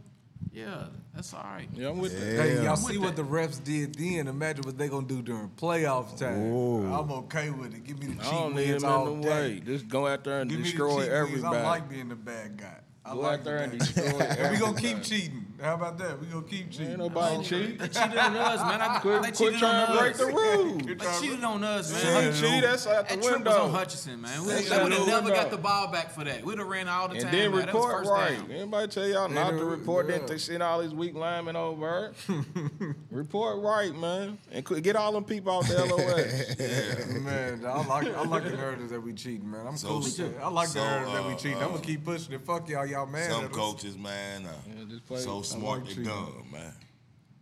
Yeah, 0.53 0.85
that's 1.13 1.33
all 1.35 1.43
right. 1.43 1.67
Yeah, 1.73 1.89
I'm 1.89 1.99
with 1.99 2.13
that. 2.19 2.25
Hey, 2.43 2.55
y'all 2.63 2.69
I'm 2.71 2.75
see 2.77 2.97
with 2.97 3.07
what 3.09 3.15
the 3.15 3.23
refs 3.23 3.63
did 3.63 3.93
then. 3.95 4.27
Imagine 4.27 4.63
what 4.63 4.77
they're 4.77 4.87
gonna 4.89 5.05
do 5.07 5.21
during 5.21 5.49
playoff 5.49 6.17
time. 6.17 6.51
Ooh. 6.51 6.91
I'm 6.93 7.11
okay 7.11 7.51
with 7.51 7.75
it. 7.75 7.83
Give 7.83 7.99
me 7.99 8.07
the 8.07 8.21
I 8.21 8.23
cheat 8.23 8.31
don't 8.33 8.53
wins 8.55 8.83
all 8.83 9.07
in 9.13 9.21
the 9.21 9.27
day. 9.27 9.33
way. 9.55 9.59
Just 9.59 9.87
go 9.87 10.07
out 10.07 10.23
there 10.23 10.41
and 10.41 10.49
Give 10.49 10.59
me 10.59 10.63
the 10.65 10.69
destroy 10.71 10.89
cheat 10.89 10.97
wins. 11.11 11.13
everybody. 11.13 11.57
I 11.57 11.63
like 11.63 11.89
being 11.89 12.09
the 12.09 12.15
bad 12.15 12.57
guy. 12.57 12.77
I 13.05 13.13
Go 13.13 13.19
like 13.19 13.39
out 13.39 13.45
there 13.45 13.57
the 13.57 13.63
and 13.65 13.79
destroy 13.79 14.19
And 14.19 14.51
we 14.53 14.57
gonna 14.57 14.79
keep 14.79 15.03
cheating. 15.03 15.45
How 15.61 15.73
about 15.73 15.97
that? 15.97 16.19
We 16.21 16.27
gonna 16.27 16.43
keep 16.45 16.69
cheating. 16.69 16.89
Ain't 16.89 16.99
nobody 16.99 17.43
cheat. 17.43 17.79
They 17.79 17.87
cheated 17.87 18.17
on 18.17 18.35
us, 18.35 18.59
man. 18.61 18.79
I, 18.81 18.99
Quit, 19.01 19.21
they 19.23 19.31
quit 19.31 19.37
cheated 19.37 19.59
trying 19.59 19.87
on 19.89 19.95
to 19.95 20.01
break 20.01 20.11
us. 20.13 20.17
the 20.19 20.25
rules. 20.27 20.77
They 20.83 21.27
cheated 21.27 21.43
on 21.43 21.63
us, 21.63 21.91
Cheat, 22.01 22.03
man. 22.13 22.33
cheat, 22.33 22.61
that's 22.63 22.85
out 22.87 23.09
the 23.09 23.15
That 23.15 23.23
trip 23.23 23.39
was 23.45 23.55
on 23.55 23.61
window. 23.63 23.67
Hutchinson, 23.77 24.21
man. 24.21 24.41
We, 24.41 24.47
would 24.47 24.63
have 24.65 24.81
never 25.07 25.23
window. 25.25 25.29
got 25.29 25.49
the 25.49 25.57
ball 25.57 25.87
back 25.91 26.11
for 26.11 26.23
that. 26.25 26.43
We'd 26.45 26.59
have 26.59 26.67
ran 26.67 26.87
all 26.87 27.07
the 27.07 27.15
And 27.15 27.23
time. 27.23 27.31
then 27.31 27.51
man. 27.51 27.65
That 27.65 27.73
was 27.73 27.83
report 27.85 27.97
first 27.97 28.11
right. 28.11 28.37
down. 28.37 28.51
Anybody 28.51 28.87
tell 28.87 29.07
y'all 29.07 29.29
not 29.29 29.49
to 29.51 29.65
report 29.65 30.07
yeah. 30.09 30.19
that 30.19 30.27
they 30.27 30.37
send 30.37 30.61
all 30.61 30.79
these 30.81 30.93
weak 30.93 31.15
linemen 31.15 31.55
over? 31.55 32.13
report 33.09 33.57
right, 33.63 33.95
man. 33.95 34.37
And 34.51 34.83
get 34.83 34.95
all 34.95 35.11
them 35.11 35.23
people 35.23 35.51
out 35.57 35.65
the 35.65 35.85
LOS. 35.85 36.55
yeah, 36.59 37.19
Man, 37.19 37.65
I 37.65 37.83
like 37.85 38.07
I 38.15 38.23
like 38.23 38.43
the 38.43 38.51
narrative 38.51 38.89
that 38.89 39.01
we 39.01 39.13
cheating, 39.13 39.49
man. 39.49 39.65
I'm 39.65 39.77
So- 39.77 39.87
cool 39.87 39.99
with 40.01 40.17
that. 40.17 40.39
I 40.43 40.49
like 40.49 40.67
so, 40.67 40.79
the 40.79 40.85
narrative 40.85 41.13
that 41.13 41.25
we 41.25 41.33
uh, 41.33 41.37
cheating. 41.37 41.57
I'm 41.63 41.69
gonna 41.69 41.81
keep 41.81 42.05
pushing 42.05 42.33
it. 42.33 42.41
Fuck 42.45 42.69
y'all, 42.69 42.85
y'all 42.85 43.05
mad 43.07 43.31
Some 43.31 43.49
coaches, 43.49 43.97
man, 43.97 44.45
uh, 44.45 44.49
Yeah, 44.67 44.83
just 44.89 45.05
play- 45.07 45.19
so 45.19 45.41
I 45.55 45.59
smart 45.59 45.85
like 45.85 45.95
they 45.95 46.03
dumb, 46.03 46.45
man. 46.51 46.73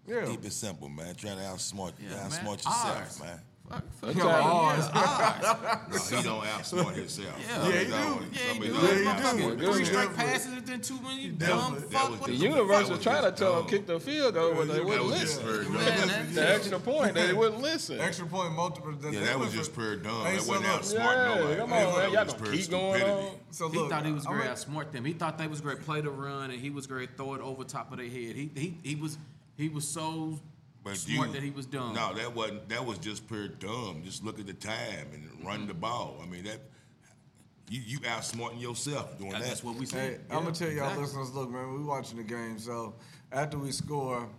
Yeah. 0.07 0.25
Keep 0.27 0.45
it 0.45 0.53
simple, 0.53 0.89
man. 0.89 1.15
Try 1.15 1.31
to 1.31 1.37
outsmart, 1.37 1.93
Yeah, 1.99 2.09
man. 2.15 2.29
outsmart 2.29 2.57
yourself, 2.63 2.97
Ours. 2.97 3.19
man. 3.19 3.39
Fuck, 3.69 3.83
fuck 3.93 4.13
That's 4.13 4.17
y'all. 4.17 4.29
all. 4.29 4.77
No, 4.77 5.97
he 5.97 6.23
don't 6.23 6.43
outsmart 6.45 6.93
himself. 6.95 7.35
Yeah. 7.39 7.63
Some 7.63 7.71
Yeah, 7.73 7.79
he 7.79 7.89
don't. 7.89 8.19
do. 8.19 8.39
Yeah, 8.39 8.53
he 8.53 8.59
do. 8.59 8.65
Yeah, 8.65 9.33
he 9.33 9.37
do. 9.37 9.57
Three 9.57 9.65
himself. 9.65 9.85
straight 9.87 10.13
passes 10.15 10.53
and 10.53 10.65
then 10.67 10.81
two 10.81 10.93
when 10.97 11.17
you 11.17 11.31
dumb 11.31 11.73
definitely. 11.73 11.89
Fuck. 11.97 12.09
was 12.11 12.19
the 12.19 12.25
the 12.27 12.31
The 12.37 12.43
universe 12.45 12.79
was 12.81 12.89
was 12.91 13.03
trying 13.03 13.23
to 13.23 13.31
tell 13.31 13.59
him 13.59 13.65
uh, 13.65 13.69
kick 13.69 13.87
the 13.87 13.99
field 13.99 14.33
goal, 14.35 14.53
but 14.53 14.67
they 14.67 14.81
wouldn't 14.81 15.07
listen. 15.07 15.19
just 15.25 15.41
her, 15.41 15.63
Man, 15.69 15.97
dumb. 15.97 16.07
that- 16.09 16.35
The 16.35 16.53
extra 16.55 16.79
point, 16.79 17.13
they 17.15 17.33
wouldn't 17.33 17.61
listen. 17.61 17.99
Extra 17.99 18.27
point, 18.27 18.53
multiple. 18.53 18.91
that- 18.91 19.11
Yeah, 19.13 19.19
that 19.21 19.25
that 19.25 19.39
was 19.39 19.47
was 19.47 19.55
just 19.55 19.73
pure 19.73 19.95
dumb. 19.95 20.25
Hey, 20.25 20.35
That 20.35 20.41
so 20.43 20.49
wasn't 20.51 20.67
look- 20.67 20.81
outsmart 20.81 21.15
Yeah, 21.15 21.35
nobody. 21.35 21.55
come 21.59 21.69
That 21.71 21.87
on. 21.87 22.13
Y'all 22.13 22.23
just 22.25 22.37
gonna 22.37 22.51
keep 22.57 22.69
going 22.69 22.95
stupidity. 22.99 23.27
on. 23.27 23.35
So 23.49 23.69
He 23.69 23.89
thought 23.89 24.05
he 24.05 24.11
was 24.11 24.25
great. 24.25 24.37
gonna- 24.41 24.51
I 24.51 24.55
smart 24.55 24.91
them. 24.91 25.05
He 25.05 25.13
thought 25.13 25.37
they 25.39 25.47
was 25.47 25.61
great. 25.61 25.81
Play 25.83 26.01
the 26.01 26.11
run, 26.11 26.51
and 26.51 26.61
he 26.61 26.69
was 26.69 26.85
great. 26.85 27.17
Throw 27.17 27.33
it 27.33 27.41
over 27.41 27.63
top 27.63 27.91
of 27.91 27.97
their 27.97 28.07
head. 28.07 28.35
He 28.35 28.51
he 28.55 28.77
he 28.83 28.95
was 28.95 29.17
he 29.57 29.69
was 29.69 29.87
so 29.87 30.39
But 30.85 30.95
smart 30.97 31.27
you- 31.29 31.33
that 31.33 31.43
he 31.43 31.49
was 31.49 31.65
dumb. 31.65 31.93
No, 31.95 32.13
that 32.13 32.33
wasn't. 32.33 32.69
That 32.69 32.85
was 32.85 32.97
just 32.99 33.27
pure 33.27 33.47
dumb. 33.49 34.03
Just 34.05 34.23
look 34.23 34.39
at 34.39 34.45
the 34.47 34.53
time 34.53 35.07
and 35.13 35.29
run 35.45 35.67
the 35.67 35.73
ball. 35.73 36.19
I 36.23 36.27
mean 36.27 36.45
that. 36.45 36.61
You 37.67 37.81
you 37.81 37.99
outsmarting 38.01 38.61
yourself 38.61 39.17
doing 39.17 39.31
That- 39.31 39.41
that. 39.41 39.47
That's 39.49 39.63
what 39.63 39.73
we 39.73 39.81
Hey, 39.81 39.85
said. 40.19 40.25
I'm 40.29 40.43
gonna 40.43 40.51
tell 40.53 40.67
y'all 40.69 40.83
exactly. 40.83 41.03
listeners, 41.03 41.31
look, 41.31 41.49
man, 41.49 41.73
we 41.73 41.83
watching 41.83 42.17
the 42.17 42.23
game. 42.23 42.59
So 42.59 42.93
after 43.31 43.57
we 43.57 43.71
score, 43.71 44.29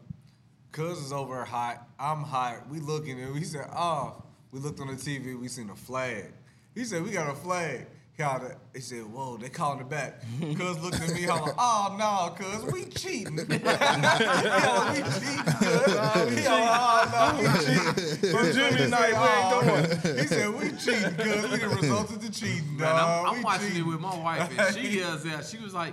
Cuz 0.71 0.99
is 0.99 1.13
over 1.13 1.45
hot. 1.45 1.89
I'm 1.99 2.23
hot. 2.23 2.69
We 2.69 2.79
looking 2.81 3.21
and 3.21 3.33
we 3.35 3.43
said, 3.45 3.67
oh, 3.75 4.23
we 4.53 4.61
looked 4.61 4.79
on 4.79 4.89
the 4.89 4.93
TV, 4.95 5.35
we 5.35 5.49
seen 5.49 5.71
a 5.71 5.75
flag. 5.75 6.33
He 6.75 6.85
said, 6.85 7.03
we 7.03 7.11
got 7.11 7.29
a 7.31 7.35
flag. 7.35 7.87
He, 8.17 8.23
called 8.23 8.45
it, 8.45 8.57
he 8.73 8.81
said, 8.81 9.05
whoa, 9.05 9.37
they 9.37 9.51
calling 9.51 9.81
it 9.81 9.91
back. 9.91 10.23
Cuz 10.41 10.79
looked 10.83 11.03
at 11.03 11.13
me, 11.13 11.25
holler, 11.25 11.53
oh 11.59 11.97
no, 11.99 12.35
cuz 12.35 12.73
we 12.73 12.87
cheating. 12.87 13.37
He 13.47 13.59
holler, 13.59 14.93
we 14.93 15.03
cheating, 15.03 15.45
cuz. 15.45 16.39
He 16.39 16.45
holler, 16.45 17.11
oh 17.13 17.33
no, 17.33 17.43
we 17.43 17.47
cheating. 17.67 18.33
For 18.33 18.53
Jimmy 18.53 18.91
night, 18.91 19.13
we 19.13 19.29
ain't 19.29 19.53
oh. 19.53 19.61
going. 20.03 20.17
He 20.17 20.27
said, 20.27 20.49
we 20.49 20.71
cheating, 20.79 21.15
cuz 21.15 21.51
we 21.51 21.59
done 21.59 21.77
resulted 21.77 22.21
to 22.23 22.31
cheating, 22.31 22.77
Man, 22.79 22.89
I'm, 22.89 22.97
dog. 22.97 23.35
I'm 23.37 23.43
watching 23.43 23.69
cheating. 23.69 23.83
it 23.83 23.87
with 23.87 24.01
my 24.01 24.17
wife, 24.17 24.59
and 24.59 24.75
she 24.75 24.99
is 24.99 25.23
that. 25.25 25.45
She 25.45 25.59
was 25.59 25.75
like, 25.75 25.93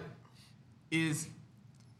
"Is 0.91 1.27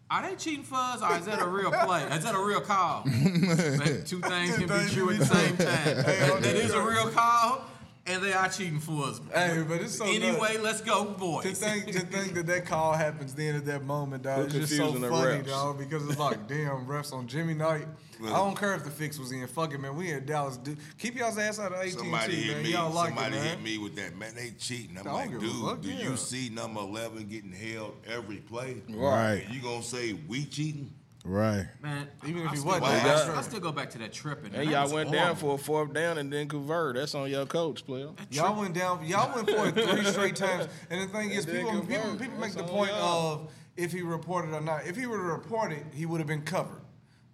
are 0.10 0.30
they 0.30 0.36
cheating 0.36 0.64
for 0.64 0.76
us, 0.76 1.02
or 1.02 1.18
is 1.18 1.26
that 1.26 1.42
a 1.42 1.48
real 1.48 1.72
play? 1.72 2.04
Is 2.04 2.24
that 2.24 2.36
a 2.36 2.40
real 2.46 2.62
call? 2.62 3.04
Like, 3.06 4.06
two 4.06 4.22
things 4.22 4.58
can 4.58 4.68
be 4.68 4.94
true 4.94 5.10
at 5.10 5.20
the 5.20 5.26
same 5.26 5.58
time. 5.58 5.58
That- 5.58 6.40
that 6.44 6.56
is 6.56 6.72
a 6.72 6.82
real 6.82 7.10
call, 7.10 7.66
and 8.06 8.22
they 8.24 8.34
are 8.34 8.50
cheating 8.50 8.80
for 8.80 9.06
us. 9.06 9.22
Hey, 9.34 9.64
but 9.68 9.80
it's 9.82 9.98
so 9.98 10.06
nuts. 10.06 10.18
anyway, 10.18 10.58
let's 10.58 10.82
go, 10.82 11.06
To 11.06 11.12
boys. 11.12 11.58
think, 11.60 11.86
to 11.88 12.00
think 12.02 12.34
that 12.34 12.46
that 12.48 12.66
call 12.66 12.94
happens 12.94 13.34
then 13.34 13.56
at 13.56 13.66
that 13.66 13.84
moment, 13.86 14.24
dog, 14.24 14.40
We're 14.40 14.44
it's 14.46 14.54
just 14.56 14.76
so 14.78 14.92
funny, 14.94 15.08
refs. 15.42 15.48
dog, 15.48 15.78
because 15.80 16.08
it's 16.10 16.20
like, 16.20 16.48
damn, 16.48 16.86
refs 16.86 17.14
on 17.14 17.28
Jimmy 17.28 17.54
night. 17.54 17.88
I 18.24 18.28
don't 18.30 18.56
care 18.58 18.74
if 18.76 18.84
the 18.86 18.90
fix 18.90 19.20
was 19.20 19.32
in. 19.34 19.46
Fuck 19.48 19.74
it, 19.74 19.80
man. 19.80 19.96
We 19.98 20.12
in 20.12 20.26
Dallas. 20.26 20.56
Dude. 20.56 20.78
Keep 20.98 21.16
y'all's 21.16 21.38
ass 21.38 21.60
out 21.60 21.74
of 21.74 21.80
AT&T, 21.80 21.92
Somebody 21.92 22.36
hit 22.36 22.54
man. 22.56 22.64
me. 22.64 22.72
Y'all 22.72 22.92
like 22.92 23.08
somebody 23.10 23.36
it, 23.36 23.40
man. 23.40 23.48
hit 23.50 23.62
me 23.62 23.78
with 23.80 23.96
that. 23.98 24.16
Man, 24.16 24.34
they 24.36 24.52
cheating. 24.52 24.98
I'm 24.98 25.06
like, 25.12 25.32
dude, 25.32 25.52
fuck, 25.62 25.82
do 25.82 25.90
yeah. 25.90 26.10
you 26.10 26.16
see 26.16 26.50
number 26.50 26.80
eleven 26.80 27.28
getting 27.28 27.52
held 27.52 27.96
every 28.08 28.38
play? 28.38 28.82
Right. 28.90 29.44
You 29.52 29.62
gonna 29.62 29.84
say 29.84 30.14
we 30.14 30.46
cheating? 30.46 30.94
Right. 31.26 31.68
Man, 31.82 32.08
Even 32.28 32.42
if 32.44 32.50
I 32.50 32.56
he 32.56 32.62
wasn't, 32.62 32.84
go 32.84 33.34
I 33.38 33.42
still 33.44 33.60
go 33.62 33.72
back 33.72 33.90
to 33.92 33.98
that 34.00 34.12
tripping. 34.12 34.54
And 34.54 34.68
That 34.68 34.72
y'all 34.72 34.84
was 34.84 34.94
went 34.94 35.12
down 35.12 35.36
for 35.38 35.56
a 35.56 35.58
fourth 35.58 35.94
down 35.94 36.18
and 36.18 36.30
didn't 36.30 36.50
convert. 36.50 36.96
That's 36.96 37.16
on 37.16 37.30
your 37.30 37.46
coach, 37.46 37.86
player. 37.86 38.10
Y'all 38.30 38.60
went 38.60 38.74
down. 38.74 39.06
Y'all 39.06 39.34
went 39.34 39.50
for 39.50 39.68
it 39.68 39.74
three 39.90 40.04
straight 40.06 40.36
times. 40.36 40.68
And 40.90 41.02
the 41.02 41.08
thing 41.08 41.32
is, 41.32 41.46
It 41.48 41.56
people, 41.56 41.82
people, 41.82 42.16
people 42.18 42.38
make 42.40 42.54
the 42.54 42.64
point 42.64 42.92
y'all. 42.92 43.34
of 43.34 43.52
if 43.78 43.92
he 43.92 44.02
reported 44.02 44.54
or 44.54 44.62
not. 44.62 44.86
If 44.86 44.98
he 44.98 45.06
would 45.06 45.18
have 45.18 45.26
reported, 45.26 45.86
he 45.94 46.06
would 46.06 46.20
have 46.20 46.28
been 46.28 46.42
covered. 46.42 46.82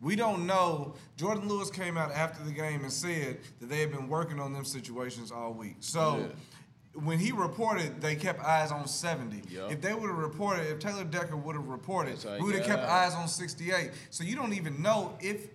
We 0.02 0.16
don't 0.16 0.46
know. 0.46 0.94
Jourdan 1.18 1.48
Lewis 1.48 1.70
came 1.70 1.98
out 1.98 2.12
after 2.12 2.44
the 2.44 2.52
game 2.52 2.84
and 2.84 2.94
said 2.94 3.40
that 3.60 3.70
they 3.70 3.80
had 3.80 3.92
been 3.92 4.08
working 4.08 4.40
on 4.40 4.54
them 4.54 4.66
situations 4.66 5.32
all 5.32 5.54
week. 5.54 5.78
So. 5.80 6.30
When 7.04 7.20
he 7.20 7.32
reported, 7.32 8.02
they 8.02 8.16
kept 8.16 8.42
eyes 8.44 8.72
on 8.72 8.88
70. 8.88 9.44
Yup. 9.54 9.72
If 9.72 9.82
they 9.82 9.94
would 9.94 10.10
have 10.10 10.18
reported, 10.20 10.68
if 10.68 10.80
Taylor 10.80 11.04
Decker 11.04 11.38
would 11.38 11.56
have 11.56 11.68
reported, 11.68 12.14
That's 12.18 12.26
we 12.42 12.48
would 12.48 12.56
have 12.56 12.66
get 12.66 12.78
kept 12.78 12.84
eyes. 12.90 13.14
eyes 13.14 13.16
on 13.16 13.28
68. 13.28 13.92
So 14.10 14.24
you 14.24 14.36
don't 14.36 14.54
even 14.54 14.82
know 14.82 15.18
if 15.22 15.48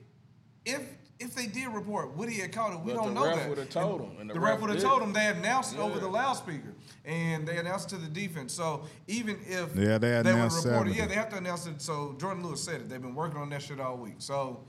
if 0.65 0.83
if 1.21 1.33
they 1.35 1.47
did 1.47 1.69
report, 1.69 2.17
would 2.17 2.29
he 2.29 2.41
have 2.41 2.51
caught 2.51 2.73
it? 2.73 2.81
We 2.81 2.93
But 2.93 3.05
don't 3.05 3.15
the 3.15 3.21
know 3.21 3.27
ref 3.27 3.37
that. 3.37 3.49
would've 3.49 3.71
told 3.71 4.01
him, 4.01 4.17
and 4.21 4.29
the 4.29 4.35
the 4.35 4.41
ref 4.41 4.53
ref 4.55 4.61
would 4.63 4.71
have 4.71 4.83
told 4.83 5.01
him. 5.03 5.13
They 5.13 5.27
announced 5.29 5.73
it 5.75 5.79
over 5.79 6.01
the 6.01 6.09
loudspeaker, 6.09 6.75
and 7.05 7.47
they 7.47 7.57
announced 7.59 7.93
it 7.93 7.97
to 7.97 8.03
the 8.03 8.09
defense. 8.09 8.53
So 8.53 8.85
even 9.07 9.39
if 9.47 9.77
Yeah, 9.77 9.99
they 9.99 10.17
would 10.17 10.27
announced 10.27 10.65
report 10.65 10.89
it, 10.89 10.95
70. 10.95 10.99
yeah, 10.99 11.07
they 11.07 11.15
have 11.15 11.29
to 11.31 11.37
announce 11.37 11.67
it. 11.67 11.81
So 11.81 12.15
Jourdan 12.19 12.43
Lewis 12.43 12.63
said 12.65 12.81
it. 12.81 12.89
They've 12.89 13.01
been 13.01 13.15
working 13.15 13.39
on 13.39 13.49
that 13.51 13.63
shit 13.63 13.79
all 13.81 13.97
week. 13.97 14.17
So 14.19 14.65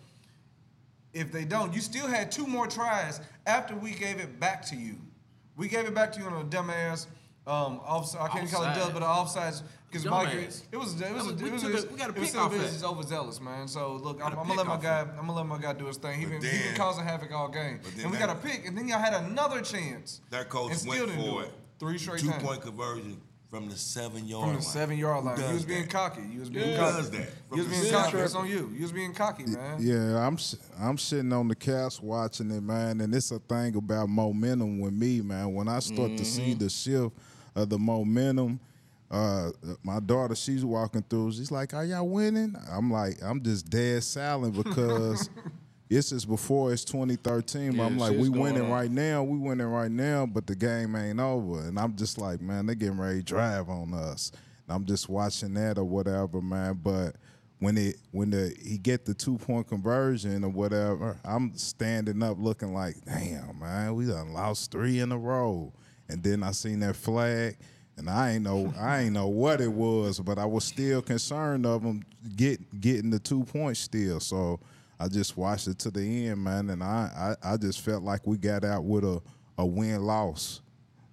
if 1.13 1.31
they 1.31 1.45
don't, 1.45 1.73
you 1.73 1.81
still 1.81 2.07
had 2.07 2.31
two 2.31 2.45
more 2.45 2.67
tries 2.67 3.21
after 3.47 3.75
we 3.75 3.91
gave 3.91 4.19
it 4.19 4.39
back 4.39 4.63
to 4.67 4.75
you. 4.75 4.97
We 5.57 5.67
gave 5.67 5.85
it 5.85 5.93
back 5.95 6.11
to 6.13 6.19
you 6.19 6.25
on 6.25 6.33
a 6.41 6.45
dumbass 6.45 7.07
um, 7.47 7.79
offside. 7.85 8.21
I 8.21 8.27
can't 8.29 8.51
call 8.51 8.63
it 8.63 8.73
dumb, 8.73 8.77
Offside. 8.77 8.93
but 8.93 9.03
an 9.03 9.09
offside 9.09 9.53
because 9.89 10.05
Mike. 10.05 10.27
Dumbass. 10.29 10.33
It 10.37 10.41
was. 10.43 10.65
It 10.71 10.77
was. 10.77 10.95
That 10.97 11.11
a- 11.11 11.13
was- 11.13 11.33
we 11.41 11.47
it 11.49 11.53
was. 11.53 11.61
took 11.61 11.73
a- 11.73 11.77
a- 11.87 11.91
we 11.91 11.97
got 11.97 12.09
a 12.09 12.13
it 12.13 12.19
was 12.19 12.31
pick 12.31 12.39
off 12.41 12.51
business 12.51 12.83
overzealous, 12.83 13.39
man. 13.39 13.67
So 13.67 13.93
look, 13.95 14.17
I'm, 14.23 14.33
a 14.33 14.39
I'm 14.41 14.47
gonna 14.47 14.57
let 14.59 14.67
my 14.67 14.75
guy. 14.77 15.03
that. 15.03 15.09
I'm 15.11 15.27
gonna 15.27 15.33
let 15.35 15.45
my 15.45 15.57
guy 15.59 15.73
do 15.73 15.85
his 15.85 15.97
thing. 15.97 16.19
He 16.19 16.25
But 16.25 16.41
been, 16.41 16.41
he 16.41 16.47
been 16.57 16.67
then- 16.67 16.75
causing 16.77 17.03
havoc 17.05 17.31
all 17.31 17.47
game, 17.47 17.79
then 17.95 18.03
and 18.05 18.11
we 18.11 18.17
that- 18.17 18.27
got 18.27 18.35
a 18.37 18.39
pick, 18.39 18.65
and 18.67 18.77
then 18.77 18.87
y'all 18.87 18.99
had 18.99 19.13
another 19.13 19.61
chance. 19.61 20.21
That 20.31 20.49
coach 20.49 20.71
and 20.71 20.79
still 20.79 21.07
went 21.07 21.19
for 21.21 21.43
it. 21.43 21.45
it. 21.47 21.53
Three 21.79 21.97
straight 21.97 22.19
Two 22.21 22.29
times. 22.31 22.43
point 22.43 22.61
conversion 22.61 23.21
from 23.49 23.69
the 23.69 23.75
seven 23.77 24.27
yard 24.27 24.41
From 24.43 24.49
line. 24.49 24.57
the 24.57 24.63
seven 24.63 24.97
yard 24.97 25.23
line, 25.23 25.37
you 25.37 25.43
does 25.43 25.53
was 25.53 25.65
being 25.65 25.81
that? 25.83 25.89
cocky. 25.89 26.21
You 26.31 26.39
was 26.39 26.49
being 26.49 26.71
Who 26.71 26.77
cocky. 26.77 26.97
does 26.97 27.11
that? 27.11 27.29
You 27.51 27.57
was 27.63 27.67
being 27.67 27.91
cocky. 27.93 28.17
That's 28.17 28.35
on 28.35 28.47
you. 28.49 28.71
You 28.75 28.81
was 28.81 28.91
being 28.91 29.13
cocky, 29.13 29.45
man. 29.45 29.77
Yeah, 29.79 30.25
I'm 30.27 30.33
s- 30.33 30.57
I'm 30.79 30.97
sitting 30.97 31.31
on 31.31 31.47
the 31.47 31.55
couch 31.55 32.01
watching 32.01 32.51
it, 32.51 32.61
man, 32.61 33.01
and 33.01 33.13
it's 33.15 33.31
a 33.31 33.39
thing 33.39 33.75
about 33.75 34.09
momentum 34.09 34.79
with 34.79 34.93
me, 34.93 35.21
man. 35.21 35.53
When 35.53 35.67
I 35.67 35.79
start 35.79 36.17
to 36.17 36.25
see 36.25 36.53
the 36.53 36.69
shift 36.69 37.11
of 37.55 37.69
the 37.69 37.77
momentum, 37.79 38.59
uh, 39.11 39.51
my 39.83 39.99
daughter, 39.99 40.35
she's 40.35 40.65
walking 40.65 41.03
through. 41.07 41.31
She's 41.33 41.51
like, 41.51 41.73
"Are 41.73 41.85
y'all 41.85 42.07
winning?" 42.09 42.55
I'm 42.69 42.91
like, 42.91 43.21
I'm 43.23 43.41
just 43.41 43.69
dead 43.69 44.03
silent 44.03 44.55
because 44.61 45.29
this 45.89 46.11
is 46.11 46.25
before 46.25 46.73
it's 46.73 46.85
2013. 46.85 47.71
But 47.71 47.77
Yeah, 47.77 47.85
I'm 47.85 47.97
like, 47.97 48.17
we 48.17 48.29
winning 48.29 48.63
on. 48.63 48.71
right 48.71 48.91
now. 48.91 49.23
We 49.23 49.37
winning 49.37 49.67
right 49.67 49.91
now, 49.91 50.25
but 50.25 50.47
the 50.47 50.55
game 50.55 50.95
ain't 50.95 51.19
over. 51.19 51.61
And 51.61 51.79
I'm 51.79 51.95
just 51.95 52.17
like, 52.17 52.41
man, 52.41 52.65
they 52.65 52.75
getting 52.75 52.97
ready 52.97 53.19
to 53.19 53.23
drive 53.23 53.69
on 53.69 53.93
us. 53.93 54.31
And 54.67 54.75
I'm 54.75 54.85
just 54.85 55.09
watching 55.09 55.53
that 55.55 55.77
or 55.77 55.83
whatever, 55.83 56.41
man. 56.41 56.79
But 56.83 57.15
when 57.59 57.77
it 57.77 57.97
when 58.11 58.31
the 58.31 58.53
he 58.61 58.77
get 58.77 59.05
the 59.05 59.13
two 59.13 59.37
point 59.37 59.67
conversion 59.67 60.43
or 60.43 60.49
whatever, 60.49 61.17
I'm 61.23 61.55
standing 61.55 62.21
up 62.23 62.37
looking 62.39 62.73
like, 62.73 62.95
damn, 63.05 63.59
man, 63.59 63.95
we 63.95 64.05
done 64.05 64.33
lost 64.33 64.71
three 64.71 64.99
in 64.99 65.11
a 65.11 65.17
row. 65.17 65.71
And 66.09 66.21
then 66.21 66.43
I 66.43 66.51
seen 66.51 66.81
that 66.81 66.95
flag, 66.95 67.57
and 67.97 68.09
I 68.09 68.31
ain't 68.33 68.43
know 68.43 68.73
I 68.77 69.03
ain't 69.03 69.13
know 69.13 69.27
what 69.27 69.61
it 69.61 69.71
was, 69.71 70.19
but 70.19 70.37
I 70.37 70.45
was 70.45 70.63
still 70.63 71.01
concerned 71.01 71.65
of 71.65 71.83
them 71.83 72.03
get 72.35 72.81
getting 72.81 73.09
the 73.09 73.19
two 73.19 73.43
points 73.43 73.79
still. 73.79 74.19
So 74.19 74.59
I 74.99 75.07
just 75.07 75.35
watched 75.37 75.67
it 75.67 75.79
to 75.79 75.91
the 75.91 76.27
end, 76.27 76.43
man, 76.43 76.69
and 76.69 76.83
I 76.83 77.35
I, 77.43 77.53
I 77.53 77.57
just 77.57 77.81
felt 77.81 78.03
like 78.03 78.25
we 78.25 78.37
got 78.37 78.63
out 78.63 78.83
with 78.83 79.03
a 79.03 79.21
a 79.57 79.65
win 79.65 80.03
loss. 80.03 80.61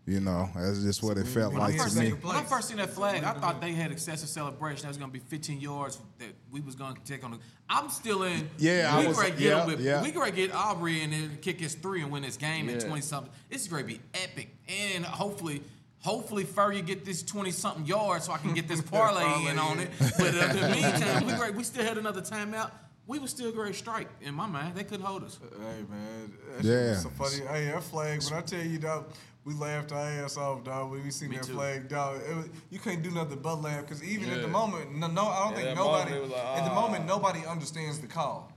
You 0.04 0.18
know, 0.18 0.50
that's 0.56 0.82
just 0.82 1.00
what 1.00 1.16
it 1.16 1.28
felt 1.28 1.52
we 1.52 1.60
like 1.60 1.74
in 1.74 1.78
to 1.78 1.84
First 1.84 1.96
me. 1.96 2.06
seen- 2.10 2.16
when 2.22 2.34
I 2.34 2.42
first 2.42 2.66
seen 2.66 2.78
that 2.78 2.90
flag, 2.90 3.22
I 3.22 3.34
thought 3.34 3.60
they 3.60 3.70
had 3.70 3.92
excessive 3.92 4.28
celebration. 4.28 4.82
That 4.82 4.88
was 4.88 4.96
gonna 4.96 5.12
be 5.12 5.20
15 5.20 5.60
yards 5.60 6.00
that 6.18 6.26
we 6.50 6.60
was 6.60 6.74
gonna 6.74 6.96
take 7.04 7.22
on. 7.22 7.30
The, 7.30 7.38
I'm 7.70 7.88
still 7.88 8.24
in. 8.24 8.50
Yeah, 8.58 8.90
I 8.92 9.00
we 9.02 9.06
was- 9.06 9.16
gonna 9.16 9.30
get 9.30 9.40
yeah, 9.40 9.64
with, 9.66 9.80
yeah. 9.80 10.02
We 10.02 10.10
gonna 10.10 10.32
get 10.32 10.52
Aubrey 10.52 11.02
and 11.02 11.12
then 11.12 11.38
kick 11.40 11.60
his 11.60 11.74
three 11.76 12.02
and 12.02 12.10
win 12.10 12.22
this 12.24 12.36
game 12.36 12.68
in 12.68 12.80
20 12.80 13.00
something. 13.00 13.32
This 13.48 13.62
is 13.62 13.68
gonna 13.68 13.84
be 13.84 14.00
epic, 14.14 14.54
and 14.68 15.04
hopefully. 15.04 15.62
Hopefully, 16.00 16.42
Fergie 16.44 16.84
get 16.84 17.04
this 17.04 17.22
twenty 17.22 17.52
something 17.52 17.86
yards 17.86 18.24
so 18.24 18.32
I 18.32 18.38
can 18.38 18.54
get 18.54 18.66
this 18.66 18.80
parlay 18.90 19.48
in 19.48 19.56
on 19.56 19.78
it. 19.78 19.88
But 20.18 20.34
uh, 20.34 20.48
in 20.50 20.56
the 20.56 20.68
meantime, 20.74 21.26
we. 21.26 21.58
We 21.58 21.62
still 21.62 21.84
had 21.84 21.96
another 21.96 22.20
timeout. 22.20 22.72
We 23.06 23.18
was 23.18 23.30
still 23.30 23.50
great 23.50 23.74
strike 23.74 24.08
in 24.20 24.34
my 24.34 24.46
mind. 24.46 24.74
They 24.76 24.84
couldn't 24.84 25.04
hold 25.04 25.24
us. 25.24 25.38
Hey 25.42 25.82
man, 25.90 26.32
that 26.56 26.64
Yeah. 26.64 26.72
shit 26.72 26.88
was 26.90 27.02
so 27.02 27.10
funny. 27.10 27.46
Hey, 27.48 27.66
that 27.72 27.82
flag. 27.82 28.22
When 28.22 28.34
I 28.34 28.40
tell 28.42 28.62
you, 28.64 28.78
dog, 28.78 29.06
we 29.44 29.54
laughed 29.54 29.90
our 29.92 29.98
ass 29.98 30.36
off, 30.36 30.62
dog. 30.62 30.90
When 30.92 31.02
we 31.02 31.10
seen 31.10 31.30
Me 31.30 31.36
that 31.36 31.46
too. 31.46 31.54
flag, 31.54 31.88
dog. 31.88 32.20
It 32.28 32.36
was, 32.36 32.46
you 32.70 32.78
can't 32.78 33.02
do 33.02 33.10
nothing 33.10 33.40
but 33.40 33.56
laugh 33.60 33.80
because 33.82 34.02
even 34.04 34.30
at 34.30 34.40
the 34.40 34.48
moment, 34.48 34.94
no, 34.94 35.08
no 35.08 35.26
I 35.26 35.40
don't 35.44 35.58
Yeah, 35.58 35.64
think 35.64 35.76
nobody. 35.76 36.10
moment, 36.12 36.32
it 36.32 36.36
like, 36.36 36.44
at 36.58 36.64
the 36.64 36.70
ah. 36.70 36.80
moment, 36.80 37.06
nobody 37.06 37.44
understands 37.44 37.98
the 37.98 38.06
call. 38.06 38.52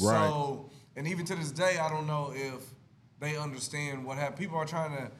Right. 0.00 0.28
So, 0.28 0.70
and 0.96 1.06
even 1.06 1.26
to 1.26 1.34
this 1.36 1.50
day, 1.50 1.78
I 1.78 1.90
don't 1.90 2.06
know 2.06 2.32
if 2.34 2.62
they 3.20 3.36
understand 3.36 4.04
what 4.04 4.16
happened. 4.16 4.38
People 4.38 4.56
are 4.56 4.64
trying 4.66 4.96
to. 4.96 5.10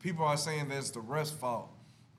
People 0.00 0.26
are 0.26 0.36
saying 0.36 0.68
that 0.68 0.76
it's 0.78 0.90
the 0.90 1.00
refs' 1.00 1.32
fault, 1.32 1.70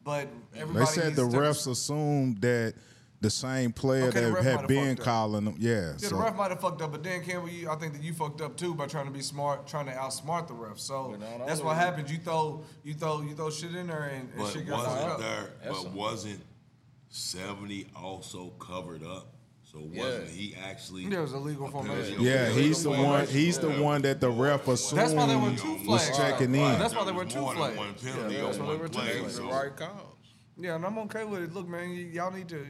but 0.03 0.27
everybody. 0.55 0.83
They 0.85 0.91
said 0.91 1.03
needs 1.05 1.15
the 1.17 1.29
to- 1.29 1.37
refs 1.37 1.67
assumed 1.71 2.41
that 2.41 2.73
the 3.19 3.29
same 3.31 3.71
player 3.73 4.05
Okay, 4.09 4.21
that 4.29 4.43
had 4.43 4.67
been 4.67 4.95
calling 4.95 5.45
them, 5.45 5.55
yeah. 5.57 5.71
Yeah, 5.91 5.97
so, 5.97 6.09
the 6.09 6.15
ref 6.23 6.35
might 6.35 6.51
have 6.51 6.61
fucked 6.61 6.81
up, 6.83 6.91
but 6.91 7.01
Dan 7.01 7.23
Campbell, 7.23 7.49
you, 7.49 7.69
I 7.69 7.75
think 7.75 7.93
that 7.93 8.03
you 8.03 8.13
fucked 8.13 8.41
up 8.41 8.55
too 8.55 8.75
by 8.75 8.85
trying 8.85 9.05
to 9.07 9.11
be 9.11 9.21
smart, 9.21 9.65
trying 9.65 9.87
to 9.87 9.91
outsmart 9.93 10.47
the 10.47 10.53
ref. 10.53 10.77
So 10.79 11.09
But 11.11 11.19
no, 11.21 11.37
no, 11.39 11.45
that's 11.47 11.61
what 11.61 11.75
happens. 11.77 12.11
You 12.11 12.19
throw, 12.19 12.63
you 12.83 12.93
throw, 12.93 13.21
you 13.23 13.33
throw 13.33 13.49
shit 13.49 13.73
in 13.75 13.87
there, 13.87 14.03
and, 14.13 14.29
and 14.29 14.37
But 14.37 14.51
shit 14.53 14.67
got 14.67 14.85
fucked 14.85 14.91
wasn't 14.95 15.11
up. 15.13 15.19
there? 15.19 15.49
But 15.71 15.85
a- 15.85 15.89
wasn't 15.89 16.41
seventy 17.09 17.87
also 17.95 18.49
covered 18.59 19.03
up? 19.03 19.33
So 19.63 19.79
wasn't 19.79 20.25
Yeah. 20.25 20.29
he 20.31 20.55
actually? 20.55 21.03
Yeah, 21.03 21.17
it 21.17 21.21
was 21.21 21.33
illegal 21.33 21.67
a 21.67 21.71
formation. 21.71 22.17
penalty? 22.17 22.23
yeah, 22.25 22.49
he's 22.49 22.83
the 22.83 22.89
one. 22.91 23.27
He's 23.27 23.59
the 23.59 23.69
one 23.81 24.01
that 24.03 24.21
the 24.21 24.29
ref 24.29 24.67
assumed 24.67 25.01
That's 25.01 25.13
why 25.13 25.25
there 25.27 25.37
were 25.39 25.51
two 25.55 25.73
was 25.87 26.03
flags. 26.09 26.17
checking 26.17 26.55
in. 26.55 26.79
That's 26.79 26.95
why 26.95 27.03
there 27.03 27.13
were 27.13 27.25
was 27.25 27.33
two 27.33 27.41
more 27.41 27.53
than 27.53 27.73
flags. 27.73 27.77
One 27.77 27.93
penalty 27.95 28.35
Yeah, 28.35 28.41
that's 28.43 28.57
why 28.57 28.65
there 28.67 28.73
one 28.75 28.79
were 28.79 28.87
two 28.87 28.99
flags. 28.99 29.39
right 29.41 29.75
calls. 29.75 30.13
Yeah, 30.59 30.75
and 30.75 30.85
I'm 30.85 30.97
okay 30.99 31.23
with 31.25 31.43
it. 31.43 31.53
Look, 31.53 31.67
man, 31.67 31.89
y- 31.89 32.09
y'all 32.13 32.31
need 32.31 32.47
to 32.49 32.65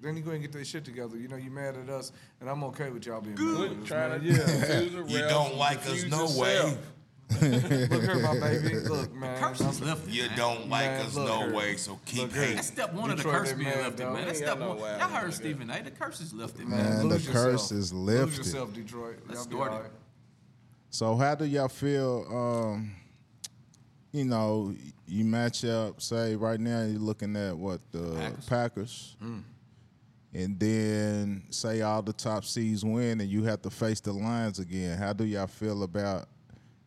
Then 0.00 0.16
you 0.16 0.22
go 0.22 0.30
and 0.30 0.40
get 0.42 0.52
that 0.52 0.66
shit 0.66 0.84
together. 0.84 1.16
You 1.16 1.28
know, 1.28 1.36
you 1.36 1.50
mad 1.50 1.76
at 1.76 1.88
us, 1.88 2.12
and 2.40 2.48
I'm 2.48 2.62
okay 2.64 2.90
with 2.90 3.04
y'all 3.06 3.20
being 3.20 3.34
mad 3.34 3.42
at 3.42 3.56
Good. 3.70 3.82
us, 3.82 3.88
Trying 3.88 4.10
man. 4.10 4.20
to 4.20 4.26
Yeah. 4.26 5.02
You 5.08 5.18
don't 5.28 5.56
like 5.56 5.78
us 5.86 6.04
no 6.04 6.22
yourself. 6.22 6.36
way. 6.38 6.78
Look 7.30 8.02
here, 8.04 8.18
my 8.22 8.40
baby. 8.40 8.74
Look, 8.88 9.12
man. 9.14 9.38
Curse 9.42 9.60
is 9.60 9.80
lifted. 9.82 10.14
You 10.14 10.28
man. 10.28 10.38
don't 10.38 10.68
like 10.70 10.86
Man, 10.86 11.06
us 11.06 11.16
no 11.16 11.40
here. 11.40 11.52
way, 11.54 11.76
so 11.76 11.98
keep 12.06 12.22
Look 12.22 12.32
here. 12.32 12.40
hating. 12.42 12.56
That's 12.56 12.68
step 12.68 12.94
one 12.94 13.10
of 13.10 13.16
the 13.18 13.22
Detroit, 13.22 13.34
curse 13.42 13.52
being 13.52 13.68
mad, 13.68 13.84
lifted, 13.84 14.02
dog. 14.04 14.14
man. 14.14 14.26
That's 14.26 14.38
step 14.38 14.58
no 14.58 14.68
one. 14.70 14.78
Y'all 14.78 15.08
heard. 15.08 15.34
Stephen 15.34 15.68
A. 15.70 15.82
The 15.82 15.90
curse 15.90 16.20
is 16.20 16.32
lifted, 16.32 16.66
Man, 16.68 16.78
man. 16.78 16.88
Man, 16.90 16.98
the 17.00 17.04
lose 17.06 17.26
yourself. 17.26 17.44
curse 17.50 17.72
is 17.72 17.92
Lose 17.92 18.18
lifted. 18.20 18.36
yourself, 18.38 18.72
Detroit. 18.72 19.16
Let's 19.28 19.40
Y'all 19.40 19.48
be 19.50 19.56
start 19.56 19.84
it. 19.86 19.92
So 20.90 21.16
how 21.16 21.34
do 21.34 21.44
y'all 21.44 21.68
feel? 21.68 22.24
Um, 22.30 22.92
you 24.12 24.24
know, 24.24 24.74
you 25.06 25.24
match 25.26 25.66
up. 25.66 26.00
Say 26.00 26.34
right 26.34 26.58
now 26.58 26.82
you're 26.84 26.98
looking 26.98 27.36
at 27.36 27.54
what 27.56 27.80
the 27.92 28.14
Packers. 28.46 28.46
Packers, 28.46 29.16
and 30.34 30.58
then 30.60 31.44
say 31.50 31.80
all 31.80 32.02
the 32.02 32.12
top 32.12 32.44
seeds 32.44 32.84
win, 32.84 33.20
and 33.20 33.30
you 33.30 33.44
have 33.44 33.62
to 33.62 33.70
face 33.70 34.00
the 34.00 34.12
Lions 34.12 34.58
again. 34.58 34.98
How 34.98 35.12
do 35.12 35.24
y'all 35.24 35.46
feel 35.46 35.82
about 35.82 36.28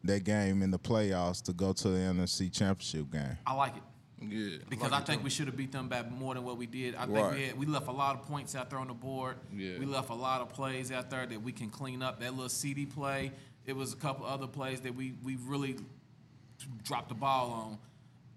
that 0.04 0.24
game 0.24 0.62
in 0.62 0.72
the 0.72 0.80
playoffs 0.80 1.42
to 1.44 1.54
go 1.54 1.74
to 1.74 1.88
the 1.89 1.98
NFC 2.00 2.52
Championship 2.52 3.12
game? 3.12 3.38
I 3.46 3.54
like 3.54 3.76
it. 3.78 3.84
Yeah. 4.24 4.58
Because 4.70 4.92
I 4.92 5.00
think 5.00 5.24
we 5.24 5.32
should 5.32 5.48
have 5.48 5.58
beat 5.58 5.72
them 5.72 5.89
back 5.89 6.12
more 6.12 6.36
than 6.36 6.44
what 6.44 6.58
we 6.58 6.68
did. 6.68 6.94
I 6.96 7.06
think 7.06 7.18
Right. 7.18 7.34
we, 7.34 7.44
had, 7.48 7.58
we 7.58 7.66
left 7.66 7.88
a 7.88 7.92
lot 7.92 8.16
of 8.16 8.28
points 8.28 8.56
out 8.56 8.70
there 8.70 8.78
on 8.78 8.88
the 8.88 8.94
board. 8.94 9.38
Yeah. 9.52 9.80
We 9.80 9.86
left 9.88 10.10
a 10.12 10.16
lot 10.16 10.42
of 10.42 10.50
plays 10.50 10.92
out 10.92 11.10
there 11.10 11.26
that 11.26 11.42
we 11.42 11.52
can 11.52 11.70
clean 11.72 12.04
up. 12.04 12.20
That 12.20 12.34
little 12.34 12.48
CeeDee 12.48 12.94
play, 12.94 13.32
it 13.66 13.76
was 13.76 13.94
a 13.94 13.96
couple 13.96 14.28
other 14.28 14.46
plays 14.46 14.82
that 14.82 14.94
we, 14.96 15.14
we 15.24 15.38
really 15.48 15.78
dropped 16.84 17.10
the 17.10 17.16
ball 17.16 17.50
on. 17.52 17.78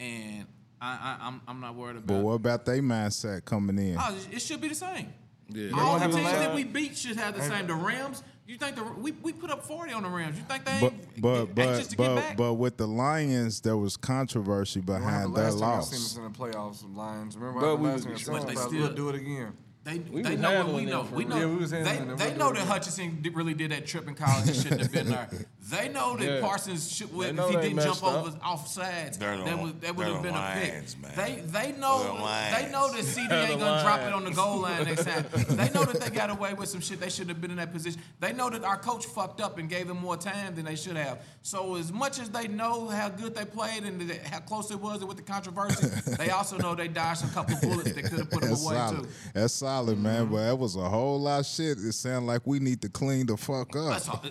And 0.01 0.47
I, 0.85 1.17
I, 1.23 1.27
I'm, 1.29 1.41
I'm 1.49 1.61
not 1.61 1.75
worried 1.75 1.97
about 1.97 2.07
But 2.09 2.21
what 2.23 2.33
about 2.35 2.65
their 2.65 2.83
mindset 2.83 3.45
coming 3.45 3.79
in? 3.79 3.97
Oh, 3.99 4.17
it 4.31 4.41
should 4.43 4.61
be 4.61 4.69
the 4.69 4.75
same. 4.75 5.13
Yeah. 5.49 5.71
All 5.79 5.99
the 5.99 6.07
teams 6.09 6.23
that 6.23 6.55
we 6.55 6.65
beat 6.65 6.97
should 6.97 7.17
have 7.17 7.37
the 7.37 7.43
same. 7.43 7.67
The 7.67 7.75
Rams, 7.75 8.23
you 8.47 8.57
think 8.57 8.77
the 8.77 8.85
we, 8.85 9.13
we 9.13 9.33
put 9.33 9.51
up 9.51 9.63
40 9.65 9.93
on 9.93 10.03
the 10.03 10.09
Rams. 10.09 10.37
You 10.39 10.45
think 10.45 10.65
they 10.65 10.79
But 10.81 10.93
ain't 10.93 11.21
but 11.23 11.59
anxious 11.59 11.89
but 11.89 11.91
to 11.91 11.97
get 11.97 11.97
but, 11.97 12.15
back? 12.17 12.37
but 12.37 12.55
with 12.55 12.77
the 12.77 12.87
Lions, 12.89 13.61
there 13.61 13.77
was 13.77 13.97
controversy 13.97 14.81
Remember 14.81 15.07
behind 15.07 15.35
the 15.35 15.41
that 15.41 15.53
last 15.55 15.59
time 15.61 15.79
I 15.79 15.83
seen 15.83 15.95
us 15.99 16.17
loss. 16.17 16.17
in 16.17 16.23
the 16.25 16.31
playoffs, 16.31 16.97
Lions. 16.97 17.37
Remember 17.37 17.61
But 17.61 17.67
how 17.67 17.75
we 17.77 17.89
the 17.89 17.93
was 17.95 18.07
last 18.07 18.25
time 18.27 18.35
I 18.37 18.39
destroying 18.39 18.49
seen 18.49 18.57
us 18.57 18.65
them. 18.65 18.75
in 18.77 18.81
the 18.83 18.89
playoffs? 18.89 18.89
But 18.89 18.89
We'll 18.89 18.89
they 18.89 18.95
do 18.95 19.09
it 19.11 19.15
again. 19.17 19.53
They, 19.85 19.99
We 19.99 20.23
they 20.23 20.37
know 20.37 20.65
what 20.65 20.75
we 20.75 20.87
know. 20.87 21.03
We 21.13 21.25
know. 21.27 21.37
Yeah, 21.37 21.47
we 21.47 21.57
was 21.57 21.71
they 21.71 21.83
they 21.83 22.35
know 22.37 22.53
that. 22.53 22.67
Hutchinson 22.67 23.23
really 23.35 23.53
did 23.53 23.71
that 23.71 23.87
trip 23.87 24.09
in 24.09 24.15
college 24.15 24.47
and 24.49 24.57
shouldn't 24.57 24.81
have 24.81 24.93
been 24.93 25.09
there. 25.11 25.29
They 25.67 25.89
know 25.89 26.15
that 26.19 26.25
Yeah. 26.27 26.41
Parsons 26.43 26.93
should, 26.93 27.09
if 27.09 27.15
he 27.15 27.57
they 27.57 27.69
didn't 27.71 27.81
jump 27.83 28.05
up. 28.05 28.27
over 28.27 28.37
off 28.43 28.69
sides, 28.69 29.17
They're 29.17 29.39
that 29.39 29.59
would 29.59 29.81
that 29.81 29.97
would 29.97 30.07
have 30.07 30.17
the 30.17 30.23
been 30.23 30.35
a 30.35 30.39
Lions, 30.39 30.95
pick. 30.95 31.03
man. 31.03 31.13
They 31.17 31.41
they 31.41 31.73
know 31.79 32.03
the 32.03 32.55
they 32.55 32.71
know 32.71 32.93
that 32.93 33.03
CeeDee 33.03 33.29
They're 33.31 33.51
ain't 33.51 33.61
gonna 33.61 33.83
drop 33.83 34.01
it 34.01 34.13
on 34.13 34.25
the 34.25 34.31
goal 34.31 34.59
line 34.61 34.85
next 34.85 35.05
time. 35.05 35.25
They 35.57 35.71
know 35.71 35.85
that 35.85 36.01
they 36.03 36.11
got 36.11 36.29
away 36.29 36.53
with 36.53 36.69
some 36.69 36.81
shit. 36.83 37.01
They 37.01 37.09
shouldn't 37.09 37.31
have 37.31 37.41
been 37.41 37.51
in 37.51 37.57
that 37.57 37.73
position. 37.73 37.99
They 38.21 38.35
know 38.35 38.51
that 38.51 38.63
our 38.63 38.77
coach 38.77 39.07
fucked 39.07 39.41
up 39.41 39.57
and 39.57 39.67
gave 39.71 39.89
them 39.89 39.97
more 39.99 40.19
time 40.19 40.55
than 40.55 40.67
they 40.67 40.77
should 40.77 40.97
have. 40.97 41.21
So 41.41 41.77
as 41.77 41.91
much 41.91 42.19
as 42.21 42.29
they 42.29 42.47
know 42.47 42.89
how 42.89 43.09
good 43.09 43.35
they 43.35 43.47
played 43.47 43.85
and 43.85 44.03
how 44.31 44.41
close 44.41 44.71
it 44.71 44.79
was 44.81 45.03
with 45.03 45.17
the 45.17 45.23
controversy, 45.23 45.89
they 46.19 46.29
also 46.29 46.59
know 46.59 46.75
they 46.75 46.89
dodged 46.89 47.25
a 47.25 47.29
couple 47.29 47.57
bullets 47.63 47.93
that 47.95 48.03
could 48.05 48.19
have 48.19 48.31
put 48.31 48.43
them 48.43 48.51
That's 48.51 48.65
away 48.67 48.77
solid. 48.77 49.03
too. 49.05 49.09
That's 49.33 49.55
solid, 49.55 49.74
man. 49.83 50.25
Mm-hmm. 50.25 50.33
But 50.35 50.43
that 50.45 50.59
was 50.59 50.77
a 50.77 50.89
whole 50.89 51.21
lot 51.21 51.41
of 51.41 51.47
shit. 51.47 51.79
It 51.79 51.93
sounded 51.93 52.27
like 52.27 52.43
we 52.45 52.59
need 52.59 52.81
to 52.83 52.89
clean 52.89 53.27
the 53.27 53.37
fuck 53.37 53.75
up. 53.77 53.91
That's 53.91 54.09
all. 54.09 54.25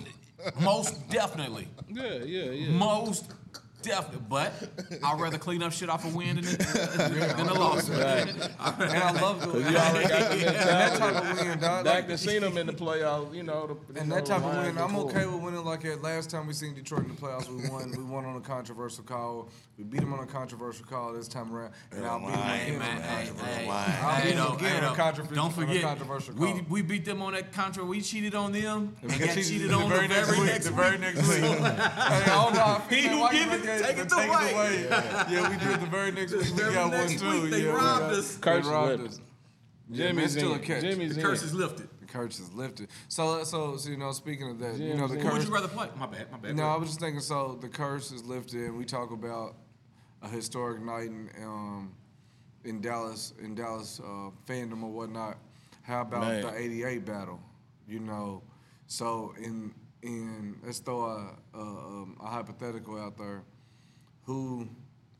Most 0.61 1.09
definitely. 1.09 1.67
Yeah, 1.89 2.15
yeah, 2.25 2.51
yeah. 2.51 2.71
Most 2.71 3.31
definitely. 3.83 4.25
But 4.29 4.53
I'd 5.03 5.19
rather 5.19 5.37
clean 5.37 5.61
up 5.63 5.71
shit 5.71 5.89
off 5.89 6.05
a 6.05 6.15
win 6.15 6.37
than, 6.37 6.45
a- 6.45 7.33
than 7.37 7.47
a 7.49 7.53
loss. 7.53 7.89
And 7.89 8.51
I 8.59 9.11
love 9.21 9.41
the 9.41 9.59
You 9.59 9.77
already 9.77 10.09
got 10.09 10.31
the 10.31 10.37
that 10.45 10.97
type 10.97 11.15
of 11.15 11.39
win, 11.39 11.59
dog. 11.59 11.85
Dak 11.85 11.93
Like, 11.95 12.07
done 12.07 12.17
seen 12.17 12.41
them 12.41 12.57
in 12.57 12.67
the 12.67 12.73
playoffs, 12.73 13.33
you 13.35 13.43
know. 13.43 13.77
The, 13.89 13.99
and 13.99 14.09
you 14.09 14.15
that 14.15 14.25
type 14.25 14.43
of 14.43 14.55
win, 14.55 14.77
I'm 14.77 14.87
before. 14.93 15.09
okay 15.11 15.25
with 15.25 15.41
winning 15.41 15.63
like 15.65 15.81
that. 15.83 16.01
Last 16.01 16.29
time 16.29 16.47
we 16.47 16.53
seen 16.53 16.73
Detroit 16.73 17.03
in 17.03 17.09
the 17.09 17.21
playoffs, 17.21 17.49
we 17.49 17.69
won. 17.69 17.91
We 17.95 18.03
won 18.03 18.25
on 18.25 18.35
a 18.35 18.41
controversial 18.41 19.03
call. 19.03 19.49
We 19.77 19.83
beat 19.83 20.01
them 20.01 20.13
on 20.13 20.19
a 20.19 20.25
controversial 20.27 20.85
call 20.85 21.13
this 21.13 21.27
time 21.27 21.53
around, 21.55 21.73
and 21.91 22.05
I'll 22.05 22.19
beat 22.19 22.27
them 22.27 22.81
again 22.81 22.81
on 22.81 22.97
a 22.97 23.01
controversial. 23.07 23.45
hey, 23.45 23.67
Lions. 23.67 23.95
I'll 24.03 24.23
beat 24.23 24.35
them 24.35 24.53
again 24.55 24.83
on 24.83 24.93
a 24.93 24.95
controversial. 24.95 25.35
Don't 25.35 25.53
forget, 25.53 25.81
controversial 25.81 26.35
we, 26.35 26.51
call. 26.51 26.61
we 26.69 26.81
beat 26.81 27.05
them 27.05 27.21
on 27.21 27.33
that 27.33 27.51
contra. 27.51 27.83
We 27.83 28.01
cheated 28.01 28.35
on 28.35 28.51
them 28.51 28.95
and 29.01 29.11
We 29.11 29.17
got 29.17 29.27
got 29.29 29.35
cheated, 29.43 29.69
the 29.69 29.73
on 29.75 29.89
very 29.89 30.07
the 30.07 30.13
next 30.15 30.37
week. 30.39 30.61
The 30.61 30.71
very 30.71 30.97
next 30.99 31.27
week. 31.27 31.39
hey, 31.41 31.51
I 32.31 32.51
don't 32.53 32.91
He 32.91 33.07
who 33.07 33.19
like 33.19 33.33
give 33.79 33.97
you 33.97 34.03
it, 34.03 34.09
gave- 34.09 34.09
take 34.09 34.25
it 34.27 34.31
take 34.31 34.53
away. 34.53 34.87
Yeah, 35.33 35.49
we 35.49 35.57
did 35.57 35.81
the 35.81 35.85
very 35.87 36.11
next 36.11 36.33
week. 36.33 36.53
We 36.55 36.73
got 36.73 36.81
one 36.89 36.91
next 36.91 37.19
too. 37.19 37.49
they 37.49 37.59
yeah, 37.61 37.65
we 37.65 37.69
robbed 37.79 37.99
got- 38.01 38.13
us. 38.13 38.35
they 38.35 38.41
Curse 38.41 38.65
is 38.65 38.71
robbed 38.71 39.07
us. 39.07 39.19
Jimmy's 39.91 40.23
it's 40.25 40.33
still 40.33 40.53
in. 40.53 40.59
a 40.59 40.63
catch. 40.63 40.81
Jimmy's 40.81 41.13
The 41.15 41.21
in. 41.21 41.25
curse 41.27 41.43
is 41.43 41.53
lifted. 41.53 41.87
The 41.99 42.05
curse 42.07 42.39
is 42.39 42.51
lifted. 42.53 42.87
So, 43.09 43.43
so, 43.43 43.77
so 43.77 43.89
you 43.89 43.97
know, 43.97 44.11
speaking 44.11 44.49
of 44.49 44.57
that, 44.59 44.77
you 44.77 44.93
know, 44.95 45.07
the 45.07 45.15
Jim's 45.15 45.25
in. 45.25 45.27
Who 45.29 45.37
would 45.37 45.47
you 45.47 45.53
rather 45.53 45.67
play? 45.67 45.89
My 45.97 46.05
bad. 46.07 46.31
My 46.31 46.37
bad. 46.37 46.55
No, 46.55 46.63
I 46.63 46.77
was 46.77 46.89
just 46.89 46.99
thinking. 46.99 47.19
So 47.19 47.57
the 47.61 47.67
curse 47.67 48.11
is 48.11 48.23
lifted, 48.23 48.61
and 48.61 48.77
we 48.77 48.85
talk 48.85 49.11
about 49.11 49.55
a 50.21 50.27
historic 50.29 50.81
night 50.81 51.07
in 51.07 51.29
um, 51.43 51.93
in 52.63 52.79
Dallas, 52.81 53.33
in 53.41 53.55
Dallas 53.55 53.99
uh, 53.99 54.29
fandom 54.47 54.83
or 54.83 54.89
whatnot. 54.91 55.37
How 55.83 56.01
about 56.01 56.21
Man. 56.21 56.41
the 56.43 56.57
'88 56.57 57.05
battle? 57.05 57.39
You 57.87 57.99
know, 57.99 58.41
so 58.87 59.33
in 59.37 59.73
in 60.01 60.55
let's 60.65 60.79
throw 60.79 61.01
a, 61.05 61.35
a, 61.57 61.59
um, 61.61 62.17
a 62.21 62.27
hypothetical 62.27 62.97
out 62.99 63.17
there. 63.17 63.43
Who, 64.25 64.67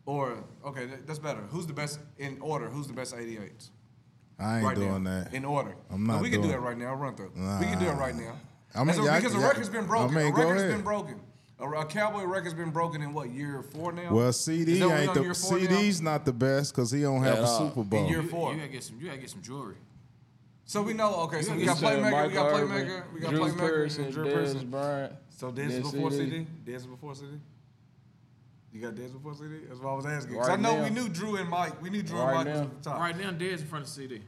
or 0.06 0.44
okay, 0.66 0.86
that- 0.86 1.08
that's 1.08 1.20
better. 1.20 1.42
Who's 1.50 1.68
the 1.68 1.74
best 1.74 2.00
in 2.18 2.40
order? 2.42 2.70
Who's 2.70 2.88
the 2.88 2.94
best 2.94 3.16
'88s? 3.16 3.70
I 4.40 4.58
ain't 4.58 4.66
right 4.66 4.76
doing 4.76 5.04
now, 5.04 5.24
that. 5.24 5.34
in 5.34 5.46
order. 5.46 5.76
I'm 5.92 6.06
No, 6.06 6.14
not 6.14 6.22
we 6.24 6.30
can 6.30 6.42
do 6.42 6.48
that 6.48 6.56
it. 6.56 6.60
right 6.62 6.78
now. 6.78 6.94
Run 6.96 7.16
through. 7.16 7.32
We 7.36 7.66
can 7.68 7.80
do 7.80 7.86
it 7.86 7.94
right 7.94 8.16
now. 8.16 8.34
I 8.76 8.80
mean, 8.80 8.88
That's 8.88 8.98
a- 9.00 9.04
y'all- 9.04 9.16
because 9.16 9.34
the 9.34 9.40
y'all- 9.40 9.48
record's 9.50 9.70
been 9.70 9.86
broken. 9.86 10.16
I 10.18 10.20
mean, 10.24 10.28
a 10.28 10.32
go 10.36 10.42
record's 10.42 10.62
ahead. 10.64 10.76
been 10.76 10.84
broken. 10.84 11.20
A, 11.60 11.70
a 11.70 11.86
cowboy 11.86 12.24
record's 12.24 12.56
been 12.56 12.72
broken 12.72 13.02
in 13.04 13.14
what 13.14 13.30
year 13.30 13.62
four 13.62 13.92
now? 13.92 14.12
Well, 14.14 14.32
CeeDee 14.32 14.80
that 14.80 14.88
what 14.90 14.96
we 14.98 15.02
ain't 15.04 15.14
the 15.14 15.22
year 15.22 15.34
four 15.36 15.60
now? 15.60 15.66
CeeDee's 15.68 16.02
not 16.02 16.26
the 16.26 16.34
best 16.34 16.74
because 16.74 16.90
he 16.92 17.02
don't 17.02 17.22
have 17.24 17.38
At 17.38 17.44
a 17.44 17.46
all. 17.48 17.70
Super 17.70 17.84
Bowl. 17.84 18.04
In 18.04 18.10
year 18.10 18.22
You, 18.24 18.28
four. 18.30 18.52
you 18.52 18.58
gotta 18.58 18.70
get 18.72 18.84
some. 18.84 18.98
You 19.00 19.06
gotta 19.06 19.20
get 19.20 19.30
some 19.30 19.42
jewelry. 19.44 19.76
So 20.66 20.82
we 20.82 20.94
know. 20.94 21.14
Okay, 21.26 21.42
so 21.44 21.52
You 21.54 21.60
we 21.60 21.66
got 21.66 21.76
You 21.76 21.88
said 21.88 22.00
playmaker. 22.04 22.28
We 22.28 22.34
got 22.34 22.46
Irvin, 22.54 22.70
playmaker. 22.88 23.14
We 23.14 23.20
got 23.20 23.30
Drew 23.32 23.40
playmaker. 23.42 23.58
Pearson, 23.60 24.04
and 24.06 24.14
Drew 24.14 24.24
Pearson. 24.26 24.70
Bryant. 24.72 25.14
So 25.30 25.52
Dez 25.52 25.56
then 25.56 25.72
is 25.72 25.92
before 25.92 26.10
CeeDee. 26.10 26.32
CeeDee. 26.32 26.48
Dez 26.66 26.76
is 26.76 26.86
before 26.88 27.14
CeeDee. 27.14 27.40
You 28.74 28.82
got 28.82 28.96
Dez 28.96 29.14
before 29.14 29.34
CeeDee. 29.34 29.68
That's 29.68 29.80
what 29.80 29.92
I 29.92 29.96
was 29.96 30.06
asking. 30.08 30.36
'Cause 30.36 30.48
Right 30.50 30.58
I 30.58 30.62
know 30.62 30.78
now. 30.78 30.84
we 30.84 30.90
knew 30.90 31.08
Drew 31.08 31.36
and 31.36 31.48
Mike. 31.50 31.80
We 31.82 31.90
knew 31.92 32.02
Drew 32.02 32.20
Right 32.20 32.28
and 32.30 32.36
Mike 32.38 32.48
was 32.48 32.56
now. 32.56 32.64
at 32.64 32.84
the 32.84 32.90
top. 32.90 33.00
Right 33.00 33.18
now, 33.20 33.32
Dez 33.32 33.60
in 33.62 33.68
front 33.68 33.86
of 33.86 33.92
CeeDee. 33.92 34.22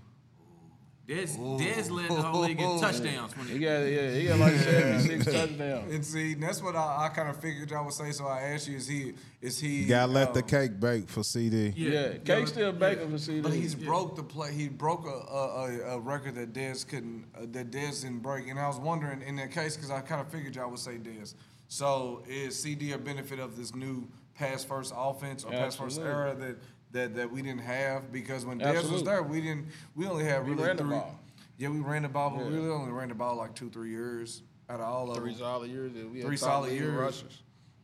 Dez, 1.08 1.38
Dez 1.38 1.92
led 1.92 2.10
the 2.10 2.16
whole 2.20 2.42
league 2.42 2.60
in 2.60 2.80
touchdowns 2.82 3.38
when 3.38 3.46
He 3.46 3.54
he 3.54 3.60
got 3.60 3.78
yeah, 3.82 4.10
he 4.10 4.26
got 4.26 4.40
like 4.40 4.56
seventy 4.56 5.04
six 5.08 5.26
touchdowns. 5.32 5.94
And 5.94 6.04
see, 6.04 6.34
that's 6.34 6.64
what 6.64 6.76
I, 6.76 7.06
I 7.06 7.10
kind 7.10 7.30
of 7.30 7.40
figured 7.40 7.70
y'all 7.70 7.86
would 7.86 7.94
say. 7.94 8.12
So 8.12 8.26
I 8.26 8.42
asked 8.42 8.68
you: 8.68 8.78
Is 8.78 8.88
he? 8.88 9.14
Is 9.40 9.60
he? 9.60 9.82
You 9.84 9.88
gotta 9.88 10.12
let 10.12 10.34
the 10.34 10.42
um, 10.42 10.48
cake 10.48 10.80
bake 10.80 11.08
for 11.08 11.22
CeeDee. 11.22 11.74
Yeah, 11.76 12.18
Cake 12.18 12.48
still 12.48 12.72
baking 12.72 13.10
for 13.12 13.18
CeeDee. 13.18 13.44
But 13.44 13.54
he's 13.54 13.76
broke 13.76 14.16
the 14.16 14.24
play. 14.24 14.52
He 14.52 14.68
broke 14.68 15.06
a, 15.06 15.10
a, 15.10 15.46
a, 15.94 15.98
a 15.98 16.00
record 16.00 16.36
that 16.36 16.54
Dez 16.54 16.88
couldn't, 16.88 17.26
uh, 17.36 17.42
that 17.52 17.70
Dez 17.70 18.02
didn't 18.02 18.20
break. 18.24 18.48
And 18.48 18.60
I 18.60 18.68
was 18.68 18.80
wondering 18.80 19.22
in 19.22 19.36
that 19.36 19.52
case 19.52 19.76
because 19.76 19.92
I 19.92 20.02
kind 20.02 20.22
of 20.22 20.30
figured 20.30 20.56
y'all 20.56 20.72
would 20.72 20.80
say 20.80 20.94
Dez. 20.98 21.36
So 21.68 22.24
is 22.28 22.56
CeeDee 22.56 22.94
a 22.96 22.98
benefit 22.98 23.38
of 23.38 23.56
this 23.58 23.76
new 23.76 24.08
pass 24.38 24.64
first 24.64 24.94
offense 24.96 25.44
or 25.44 25.52
pass 25.52 25.76
first 25.76 26.00
Absolutely. 26.00 26.14
era 26.14 26.36
that, 26.36 26.56
that 26.92 27.16
that 27.16 27.32
we 27.32 27.42
didn't 27.42 27.62
have? 27.62 28.12
Because 28.12 28.46
when 28.46 28.60
Dez 28.60 28.90
was 28.92 29.04
there, 29.04 29.24
we 29.24 29.42
didn't. 29.42 29.68
We 29.96 30.08
only 30.08 30.26
had 30.26 30.46
We 30.46 30.52
really 30.52 30.64
ran 30.68 30.78
the 30.78 30.84
three. 30.84 30.92
ball. 30.92 31.20
Yeah, 31.58 31.70
we 31.70 31.80
ran 31.80 32.02
the 32.04 32.10
ball, 32.10 32.32
but 32.32 32.46
we 32.46 32.54
really 32.54 32.70
only 32.70 32.92
ran 32.92 33.10
the 33.10 33.16
ball 33.16 33.36
like 33.38 33.56
two, 33.56 33.70
three 33.70 33.90
years 33.92 34.42
out 34.70 34.80
of 34.82 34.86
all 34.88 35.10
of 35.12 35.18
three 35.18 35.32
them. 35.32 35.40
solid 35.40 35.70
years. 35.72 35.94
that 35.94 36.10
we 36.12 36.20
had 36.20 36.28
Three 36.28 36.38
top 36.38 36.48
solid 36.48 36.72
years. 36.74 36.92
rushers. 36.94 37.42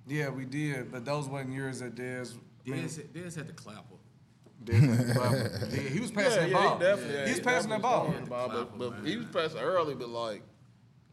Yeah, 0.08 0.30
we 0.30 0.46
did, 0.46 0.92
but 0.92 1.06
those 1.06 1.28
wasn't 1.30 1.54
years 1.54 1.80
that 1.80 1.96
Dez. 1.96 2.34
I 2.68 2.70
mean, 2.72 2.84
Dez, 2.84 3.00
Dez 3.10 3.36
had 3.36 3.48
the 3.48 3.54
clapper. 3.54 3.96
Yeah, 4.68 4.76
he 5.90 6.00
was 6.00 6.12
passing 6.12 6.32
Yeah, 6.34 6.40
that 6.40 6.50
yeah, 6.50 6.54
ball. 6.54 6.78
he 6.78 6.84
definitely. 6.84 7.28
He's 7.28 7.38
he 7.38 7.44
passing 7.44 7.70
that 7.72 7.82
ball. 7.82 8.06
definitely 8.08 8.24
the 8.26 8.30
ball, 8.30 8.50
but, 8.50 8.78
but 8.78 8.94
he 9.08 9.18
was 9.18 9.26
passing 9.28 9.60
early, 9.60 9.96
but 9.96 10.10
like 10.10 10.44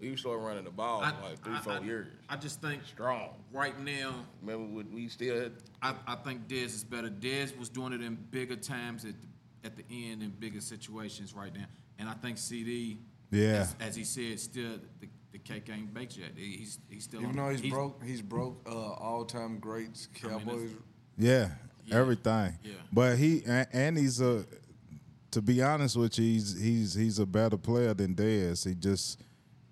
we 0.00 0.16
started 0.16 0.42
running 0.42 0.64
the 0.64 0.70
ball 0.70 1.00
I- 1.02 1.10
like 1.20 1.42
three, 1.44 1.54
I- 1.54 1.60
four 1.60 1.72
I- 1.74 1.80
years. 1.80 2.06
I 2.28 2.36
just 2.36 2.60
think 2.60 2.84
Strong. 2.84 3.30
right 3.52 3.78
now, 3.80 4.24
Remember, 4.42 4.74
when 4.76 4.92
we 4.94 5.08
still 5.08 5.40
had 5.40 5.52
I, 5.82 5.94
I 6.06 6.14
think 6.16 6.46
Dez 6.48 6.66
is 6.66 6.84
better. 6.84 7.08
Dez 7.08 7.56
was 7.58 7.68
doing 7.68 7.92
it 7.92 8.00
in 8.02 8.16
bigger 8.30 8.56
times 8.56 9.04
at 9.04 9.14
the, 9.62 9.66
at 9.68 9.76
the 9.76 9.84
end 9.90 10.22
in 10.22 10.30
bigger 10.30 10.60
situations 10.60 11.34
right 11.34 11.52
now, 11.54 11.66
and 11.98 12.08
I 12.08 12.14
think 12.14 12.36
CeeDee, 12.36 12.98
Yeah. 13.30 13.60
as, 13.62 13.76
as 13.80 13.96
he 13.96 14.04
said, 14.04 14.38
still 14.40 14.78
the, 15.00 15.08
the 15.32 15.38
cake 15.38 15.68
ain't 15.72 15.92
baked 15.92 16.16
yet. 16.16 16.30
He's 16.36 16.78
he's 16.88 17.04
still 17.04 17.20
Even 17.22 17.38
on, 17.38 17.54
though 17.54 17.60
he's, 17.60 17.70
broke, 17.72 18.02
he's 18.04 18.22
broke 18.22 18.62
uh, 18.68 18.74
all-time 18.74 19.58
greats, 19.58 20.08
I 20.24 20.28
mean, 20.28 20.38
Cowboys. 20.38 20.70
Yeah, 21.16 21.50
Yeah. 21.84 21.96
everything. 21.96 22.58
Yeah. 22.62 22.72
But 22.92 23.18
he 23.18 23.42
and, 23.46 23.66
and 23.72 23.98
he's 23.98 24.20
a. 24.20 24.44
To 25.32 25.42
be 25.42 25.60
honest 25.62 25.94
with 25.96 26.18
you, 26.18 26.24
he's 26.24 26.58
he's 26.58 26.94
he's 26.94 27.18
a 27.18 27.26
better 27.26 27.58
player 27.58 27.92
than 27.92 28.14
Dez. 28.14 28.66
He 28.66 28.74
just 28.74 29.20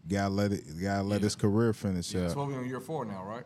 gotta 0.08 0.32
let 0.32 0.52
it 0.52 0.64
gotta 0.80 1.02
let 1.02 1.20
Yeah. 1.20 1.24
his 1.24 1.34
career 1.36 1.72
finish 1.72 2.10
That's 2.10 2.32
up. 2.32 2.38
what 2.38 2.48
we 2.48 2.54
on 2.54 2.66
year 2.66 2.80
four 2.80 3.04
now, 3.04 3.24
right? 3.24 3.44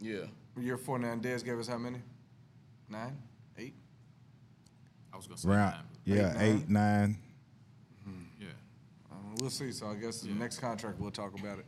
yeah. 0.00 0.26
Year 0.58 0.76
four 0.78 0.98
now. 0.98 1.12
And 1.12 1.22
Dez 1.22 1.44
gave 1.44 1.58
us 1.58 1.66
how 1.66 1.78
many? 1.78 2.00
Nine, 2.88 3.16
eight, 3.58 3.74
I 5.12 5.16
was 5.16 5.26
gonna 5.26 5.38
say 5.38 5.48
Round 5.48 5.74
nine. 5.74 5.84
yeah, 6.04 6.34
Eight, 6.40 6.54
eight, 6.56 6.68
nine. 6.68 7.16
Mm-hmm, 8.08 8.44
uh, 9.10 9.14
we'll 9.40 9.50
see. 9.50 9.72
So 9.72 9.86
I 9.88 9.94
guess 9.94 10.20
the 10.20 10.28
next 10.32 10.58
contract 10.58 10.98
we'll 11.00 11.10
talk 11.10 11.38
about 11.38 11.58
it. 11.58 11.66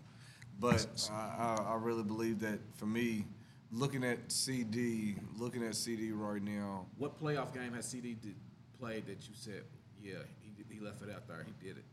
But 0.60 0.86
I, 1.12 1.14
I, 1.14 1.64
I 1.72 1.74
really 1.76 2.04
believe 2.04 2.38
that 2.40 2.58
for 2.76 2.86
me, 2.86 3.24
looking 3.72 4.04
at 4.04 4.28
CeeDee, 4.28 5.16
looking 5.38 5.64
at 5.64 5.72
CeeDee 5.72 6.12
right 6.14 6.42
now, 6.42 6.86
What 6.98 7.20
playoff 7.20 7.52
game 7.52 7.72
has 7.72 7.86
CeeDee 7.92 8.20
did, 8.20 8.36
played 8.78 9.06
that 9.06 9.26
you 9.28 9.34
said, 9.34 9.64
yeah, 10.02 10.14
he, 10.40 10.52
he 10.74 10.80
left 10.80 11.02
it 11.02 11.10
out 11.10 11.26
there, 11.26 11.44
he 11.44 11.66
did 11.66 11.78
it. 11.78 11.84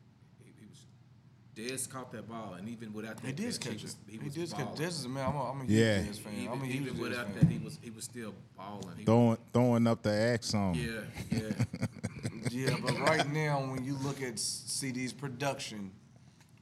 He, 1.56 1.64
he 1.64 1.70
Dez 1.72 1.90
caught 1.90 2.12
that 2.12 2.28
ball, 2.28 2.56
and 2.58 2.68
even 2.70 2.94
without 2.94 3.18
that, 3.18 3.26
he 3.26 3.32
did 3.34 3.46
catch, 3.60 3.62
catch 3.62 3.72
he 3.72 3.78
it. 3.78 3.84
was, 3.84 3.96
He, 4.08 4.18
he 4.18 4.24
was 4.24 4.34
did 4.34 4.50
catch. 4.52 4.66
balling. 4.66 4.82
This 4.82 5.00
is 5.00 5.08
man. 5.08 5.28
I'm 5.30 5.36
a, 5.36 5.52
I'm 5.52 5.62
a 5.62 5.66
Yeah. 5.66 6.02
huge 6.02 6.16
Dez 6.18 6.20
fan. 6.20 6.34
Even, 6.38 6.52
I'm 6.54 6.62
a 6.62 6.66
huge 6.66 6.88
even 6.88 7.00
without 7.00 7.26
fan. 7.28 7.36
that, 7.40 7.48
he 7.50 7.58
was 7.60 7.80
he 7.82 7.90
was 7.92 8.04
still 8.06 8.34
balling. 8.58 8.98
He, 8.98 9.04
Throwing 9.06 9.38
throwing 9.54 9.88
up 9.88 10.02
the 10.02 10.12
axe 10.14 10.54
on. 10.54 10.74
yeah, 10.76 11.02
yeah. 11.32 11.40
Yeah, 12.52 12.76
but 12.86 13.00
right 13.00 13.28
now, 13.32 13.60
when 13.62 13.84
you 13.84 13.96
look 14.04 14.22
at 14.22 14.36
CeeDee's 14.36 15.14
production, 15.14 15.92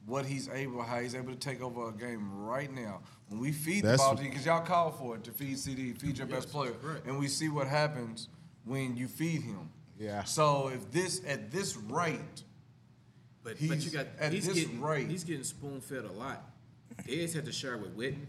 what 0.06 0.24
he's 0.24 0.48
able, 0.48 0.80
how 0.82 1.00
he's 1.00 1.14
able 1.14 1.32
to 1.32 1.38
take 1.38 1.60
over 1.60 1.88
a 1.88 1.92
game 1.92 2.30
right 2.46 2.72
now. 2.72 3.00
When 3.28 3.40
we 3.40 3.52
feed 3.52 3.82
That's- 3.84 4.00
the 4.00 4.04
ball 4.06 4.16
to 4.16 4.22
because 4.22 4.46
y'all 4.46 4.64
call 4.64 4.90
for 4.92 5.16
it 5.16 5.24
to 5.24 5.32
feed 5.32 5.56
CeeDee, 5.56 5.98
feed 5.98 6.16
your 6.18 6.26
best 6.28 6.48
player, 6.50 6.72
correct. 6.72 7.06
and 7.06 7.18
we 7.18 7.28
see 7.28 7.48
what 7.48 7.66
happens 7.66 8.28
when 8.64 8.96
you 8.96 9.06
feed 9.08 9.42
him. 9.42 9.68
Yeah. 9.98 10.24
So 10.24 10.68
if 10.68 10.90
this 10.92 11.20
at 11.26 11.50
this 11.50 11.76
rate, 11.76 12.44
But 13.44 13.54
but 13.54 13.60
you 13.60 13.68
He's- 13.74 13.88
got 13.92 14.06
at 14.20 14.32
he's 14.32 14.46
this 14.46 14.54
getting 14.54 14.80
rate- 14.80 15.08
he's 15.08 15.24
getting 15.24 15.44
spoon 15.44 15.80
fed 15.80 16.04
a 16.04 16.12
lot. 16.12 16.48
Dez 17.06 17.34
had 17.34 17.44
to 17.46 17.52
share 17.52 17.76
with 17.76 17.96
Witten. 17.96 18.26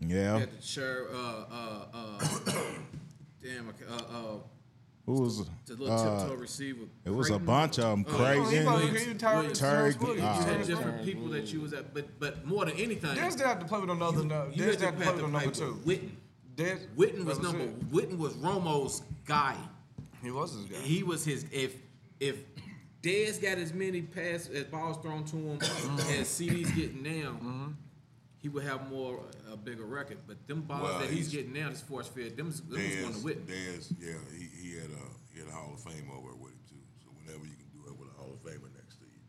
Yeah. 0.00 0.34
He 0.34 0.40
had 0.40 0.60
to 0.60 0.66
share. 0.66 1.06
Uh, 1.10 1.44
uh, 1.50 1.84
uh, 1.94 2.52
damn, 3.42 3.68
uh, 3.68 3.94
uh, 3.94 4.22
Who 5.06 5.12
was 5.22 5.38
the 5.66 5.74
little 5.76 5.90
uh, 5.90 6.20
tiptoe 6.20 6.34
receiver. 6.36 6.84
It 7.04 7.10
was 7.10 7.30
a 7.30 7.38
bunch 7.38 7.78
of 7.78 7.84
them. 7.84 8.04
Oh, 8.08 8.12
oh, 8.12 8.12
he 8.12 8.24
Crazy. 8.48 8.64
probably 8.64 8.84
Williams, 8.90 9.20
he 9.22 9.26
Williams. 9.26 9.58
Terry- 9.58 9.94
Williams. 9.94 10.20
uh, 10.22 10.44
You 10.50 10.58
had 10.58 10.66
different 10.66 11.04
people 11.04 11.28
that 11.28 11.52
you 11.52 11.60
was 11.62 11.72
at, 11.72 11.94
but 11.94 12.18
but 12.18 12.44
more 12.46 12.64
than 12.66 12.74
anything, 12.76 13.10
Dez 13.16 13.30
didn't 13.32 13.46
have 13.46 13.60
to 13.60 13.66
play 13.66 13.80
with 13.80 13.90
another. 13.90 14.24
no, 14.24 14.48
you 14.52 14.62
Dez 14.64 14.70
had 14.72 14.78
didn't 14.78 14.82
have 14.82 14.94
to 14.98 15.04
play 15.04 15.22
with 15.22 15.32
number 15.32 15.50
two. 15.50 15.80
Witten. 15.86 16.10
Dez, 16.56 16.86
Witten 16.96 17.24
was 17.24 17.38
number. 17.40 17.64
it. 17.64 17.90
Witten 17.92 18.18
was 18.18 18.34
Romo's 18.34 19.02
guy. 19.26 19.56
He 20.22 20.30
was 20.30 20.52
his 20.54 20.64
guy. 20.64 20.78
He 20.78 21.02
was 21.04 21.24
his. 21.24 21.46
If 21.52 21.76
if 22.20 22.36
Dez 23.06 23.40
got 23.40 23.58
as 23.58 23.72
many 23.72 24.02
pass 24.02 24.48
as 24.48 24.64
balls 24.64 24.98
thrown 24.98 25.22
to 25.24 25.36
him 25.36 25.58
mm-hmm. 25.58 26.20
as 26.20 26.26
CeeDee's 26.26 26.72
getting 26.72 27.04
now, 27.04 27.30
mm-hmm. 27.30 27.66
he 28.38 28.48
would 28.48 28.64
have 28.64 28.90
more 28.90 29.20
a 29.52 29.56
bigger 29.56 29.84
record. 29.84 30.18
But 30.26 30.44
them 30.48 30.62
balls 30.62 30.82
Well, 30.82 30.98
that 30.98 31.10
he's, 31.10 31.30
he's- 31.30 31.32
getting 31.32 31.52
now, 31.52 31.70
this 31.70 31.82
force 31.82 32.08
fed, 32.08 32.36
them, 32.36 32.36
them 32.36 32.46
was 32.48 32.60
going 32.60 32.82
to 32.82 32.88
Dez, 32.88 33.22
Witten. 33.22 33.46
Dez, 33.46 33.94
yeah, 34.00 34.14
he, 34.36 34.48
he 34.60 34.74
had 34.76 34.90
a 34.90 35.04
he 35.32 35.38
had 35.38 35.48
a 35.48 35.52
Hall 35.52 35.72
of 35.74 35.80
Fame 35.80 36.10
over 36.10 36.34
with 36.34 36.50
him 36.52 36.58
too. 36.68 36.76
So 37.04 37.10
whenever 37.22 37.44
you 37.44 37.54
can 37.54 37.68
do 37.72 37.88
it 37.88 37.96
with 37.96 38.08
a 38.08 38.18
Hall 38.18 38.32
of 38.32 38.40
Famer 38.42 38.74
next 38.74 38.96
to 38.96 39.04
you, 39.04 39.20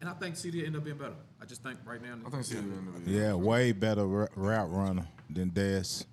And 0.00 0.08
I 0.08 0.14
think 0.14 0.36
CeeDee 0.36 0.64
end 0.64 0.76
up 0.76 0.84
being 0.84 0.96
better. 0.96 1.16
I 1.42 1.44
just 1.44 1.62
think 1.62 1.80
right 1.84 2.00
now. 2.00 2.14
I 2.26 2.30
think 2.30 2.44
CeeDee 2.44 2.70
will 2.70 2.78
end 2.78 2.88
up 2.96 3.04
being- 3.04 3.16
Yeah, 3.18 3.34
way 3.34 3.72
better 3.72 4.06
ru- 4.06 4.28
route 4.36 4.72
runner 4.72 5.06
than 5.28 5.50
Dez. 5.50 6.06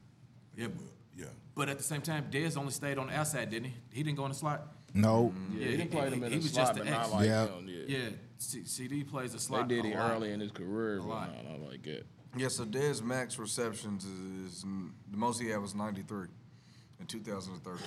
Yeah, 0.58 0.68
yeah. 1.16 1.28
but 1.56 1.70
at 1.70 1.78
the 1.78 1.84
same 1.84 2.02
time, 2.02 2.26
Dez 2.30 2.58
only 2.58 2.72
stayed 2.72 2.98
on 2.98 3.08
the 3.08 3.16
outside, 3.16 3.52
didn't 3.52 3.70
he? 3.70 3.74
He 3.94 4.04
didn't 4.04 4.18
go 4.18 4.26
in 4.26 4.32
the 4.32 4.38
slot. 4.38 4.74
No. 4.98 5.34
Yeah, 5.34 5.40
mm-hmm. 5.40 5.60
Yeah, 5.62 5.68
he 5.72 5.78
didn't 5.78 5.92
play 5.92 6.10
them 6.10 6.24
in 6.24 6.32
he 6.32 6.38
the 6.38 6.44
was 6.44 6.52
slot, 6.52 6.68
just 6.68 6.78
but 6.80 6.86
the 6.86 6.92
not 6.92 7.12
like 7.12 7.26
Yeah. 7.28 7.48
Oh, 7.54 7.60
him. 7.60 7.68
Yeah. 7.88 7.98
Yeah, 7.98 8.10
C- 8.38 8.62
CeeDee 8.62 9.08
plays 9.10 9.32
the 9.34 9.54
They 9.68 9.76
did 9.76 9.86
it 9.86 9.96
early 9.96 10.32
in 10.32 10.40
his 10.40 10.52
career, 10.52 10.98
A 10.98 11.02
but 11.02 11.08
lot. 11.08 11.36
not, 11.44 11.60
not 11.60 11.70
like 11.70 11.84
that. 11.84 12.06
Yeah, 12.36 12.50
so 12.50 12.66
Dez 12.66 13.02
max 13.02 13.40
receptions 13.40 14.06
is, 14.06 14.20
is 14.58 14.62
the 15.10 15.18
most 15.18 15.42
he 15.42 15.50
had 15.50 15.62
was 15.62 15.74
93 15.74 16.28
in 17.00 17.06
2013. 17.06 17.86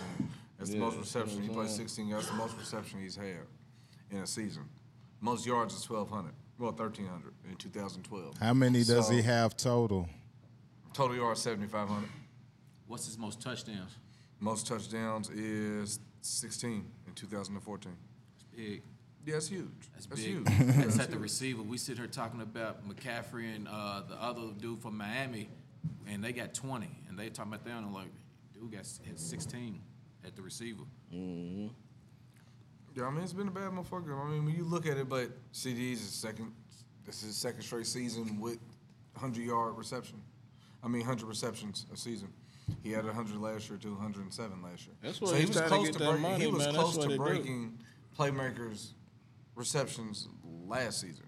That's 0.58 0.70
the 0.70 0.78
most 0.78 0.96
reception. 0.96 1.42
He 1.42 1.48
played 1.48 1.68
16 1.70 2.06
yards. 2.08 2.26
The 2.28 2.34
most 2.34 2.56
reception 2.58 3.00
he's 3.00 3.16
had 3.16 3.46
in 4.10 4.18
a 4.18 4.26
season. 4.26 4.64
Most 5.20 5.46
yards 5.46 5.74
is 5.74 5.88
1,200. 5.88 6.32
Well, 6.58 6.72
1,300 6.72 7.32
in 7.48 7.56
2012. 7.56 8.36
How 8.38 8.52
many 8.54 8.80
does 8.82 9.06
So, 9.06 9.12
he 9.12 9.22
have 9.22 9.56
total? 9.56 10.08
Total 10.92 11.16
yards 11.16 11.40
7,500. 11.42 12.08
What's 12.86 13.06
his 13.06 13.16
most 13.18 13.40
touchdowns? 13.40 13.96
Most 14.40 14.66
touchdowns 14.66 15.30
is 15.30 16.00
16 16.22 16.84
in 17.10 17.14
2014. 17.14 17.92
It's 18.34 18.44
big. 18.44 18.82
Yeah, 19.26 19.34
that's 19.34 19.48
huge. 19.48 19.68
That's, 19.92 20.06
That's, 20.06 20.22
big. 20.22 20.30
huge. 20.30 20.46
That's 20.76 20.98
at 20.98 21.10
the 21.10 21.18
receiver. 21.18 21.62
We 21.62 21.76
sit 21.76 21.98
here 21.98 22.06
talking 22.06 22.40
about 22.40 22.88
McCaffrey 22.88 23.54
and 23.54 23.68
uh, 23.68 24.02
the 24.08 24.14
other 24.14 24.42
dude 24.58 24.80
from 24.80 24.96
Miami, 24.96 25.50
and 26.08 26.24
they 26.24 26.32
got 26.32 26.54
20. 26.54 26.88
And 27.08 27.18
they 27.18 27.28
talking 27.28 27.52
about 27.52 27.66
them, 27.66 27.84
and 27.84 27.94
like, 27.94 28.08
dude 28.54 28.72
got 28.72 28.86
had 29.06 29.18
16 29.18 29.80
at 30.24 30.36
the 30.36 30.42
receiver. 30.42 30.84
Mm. 31.14 31.70
Yeah, 32.96 33.04
I 33.04 33.10
mean 33.10 33.22
it's 33.22 33.32
been 33.32 33.48
a 33.48 33.52
bad 33.52 33.70
motherfucker. 33.70 34.18
I 34.18 34.30
mean 34.30 34.46
when 34.46 34.54
you 34.56 34.64
look 34.64 34.86
at 34.86 34.96
it, 34.96 35.08
but 35.08 35.30
CeeDee's 35.52 36.00
his 36.00 36.12
second. 36.12 36.52
This 37.04 37.18
is 37.18 37.28
his 37.28 37.36
second 37.36 37.62
straight 37.62 37.86
season 37.86 38.40
with 38.40 38.58
hundred 39.16 39.44
yard 39.44 39.76
reception. 39.76 40.20
I 40.82 40.88
mean 40.88 41.02
hundred 41.04 41.26
receptions 41.26 41.86
a 41.92 41.96
season. 41.96 42.32
He 42.82 42.92
had 42.92 43.04
hundred 43.04 43.36
last 43.36 43.68
year 43.68 43.78
to 43.78 43.88
107 43.88 44.62
last 44.62 44.86
year. 44.86 44.94
That's 45.02 45.20
what 45.20 45.30
so 45.30 45.36
he 45.36 45.46
was 45.46 45.56
to 45.56 45.62
close 45.62 45.90
to 45.90 45.98
that 45.98 46.04
breaking. 46.04 46.22
money, 46.22 46.44
he 46.44 46.50
was 46.50 46.64
man. 46.64 46.74
Close 46.74 46.96
to 46.96 47.08
they 47.08 47.16
do. 47.16 47.18
breaking 47.18 47.78
playmakers 48.18 48.92
receptions 49.54 50.28
last 50.66 51.00
season. 51.00 51.26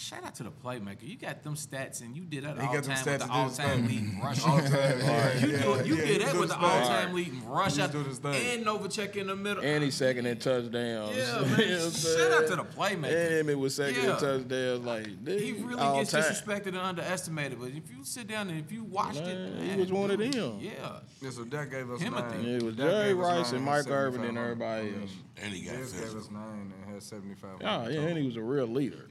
Shout 0.00 0.22
out 0.24 0.36
to 0.36 0.44
the 0.44 0.50
playmaker. 0.52 1.02
You 1.02 1.16
got 1.16 1.42
them 1.42 1.56
stats, 1.56 2.02
and 2.02 2.16
you 2.16 2.22
did 2.22 2.44
that 2.44 2.54
He 2.56 2.60
all 2.62 2.72
got 2.72 2.84
them 2.84 2.94
time 2.94 3.04
stats 3.04 3.18
with 3.18 3.26
the 3.26 3.32
all 3.32 3.42
did 3.42 3.48
his 3.48 3.58
time 3.58 3.68
thing. 3.68 3.88
leading 3.88 4.20
rush. 4.20 4.46
All 4.46 4.58
time, 4.60 4.70
yeah, 4.72 5.38
You, 5.38 5.48
yeah, 5.48 5.58
do, 5.82 5.88
you 5.88 5.94
yeah, 5.96 6.04
did 6.06 6.22
that 6.22 6.36
with 6.38 6.48
the 6.50 6.56
all 6.56 6.86
time 6.86 7.14
leading 7.14 7.44
rush 7.48 7.78
out, 7.80 7.90
do 7.90 8.04
his 8.04 8.18
thing. 8.18 8.34
and 8.58 8.64
Novacek 8.64 9.16
in 9.16 9.26
the 9.26 9.34
middle. 9.34 9.64
And 9.64 9.82
he's 9.82 9.96
second 9.96 10.26
in 10.26 10.38
touchdowns. 10.38 11.16
Yeah, 11.16 11.40
You 11.40 11.40
know 11.40 11.40
man. 11.40 11.50
what 11.50 11.84
I'm 11.84 11.90
Shout 11.90 12.30
out 12.32 12.46
to 12.46 12.56
the 12.56 12.64
playmaker. 12.64 13.40
And 13.40 13.50
it 13.50 13.58
was 13.58 13.74
second 13.74 13.96
Yeah. 14.04 14.14
in 14.14 14.20
touchdowns. 14.20 14.84
Like 14.84 15.06
He 15.26 15.52
really 15.54 15.80
all 15.80 15.98
gets 15.98 16.12
time. 16.12 16.22
disrespected 16.22 16.66
and 16.68 16.76
underestimated, 16.78 17.58
but 17.58 17.70
if 17.70 17.90
you 17.90 18.04
sit 18.04 18.28
down 18.28 18.50
and 18.50 18.60
if 18.60 18.70
you 18.70 18.84
watched 18.84 19.20
Man, 19.20 19.36
it, 19.36 19.72
he 19.74 19.80
was 19.80 19.90
one 19.90 20.12
of 20.12 20.18
them. 20.20 20.30
Yeah, 20.60 21.00
Yeah, 21.20 21.30
so 21.30 21.42
that 21.42 21.70
gave 21.72 21.90
us 21.90 21.98
Timothy. 21.98 22.36
nine. 22.36 22.44
Yeah, 22.44 22.56
it 22.58 22.62
was 22.62 22.76
Dak 22.76 22.86
Jerry 22.88 23.14
Rice 23.14 23.50
and 23.50 23.64
Mike 23.64 23.88
Irvin 23.90 24.22
and 24.22 24.38
everybody 24.38 24.94
else. 25.00 25.10
And 25.42 25.52
he 25.52 25.62
got 25.66 25.74
gave 25.74 25.82
us 26.16 26.30
nine 26.30 26.72
and 26.84 26.92
had 26.94 27.02
75. 27.02 27.50
Oh 27.62 27.88
yeah, 27.88 28.00
and 28.00 28.16
he 28.18 28.26
was 28.26 28.36
a 28.36 28.42
real 28.42 28.66
leader. 28.68 29.06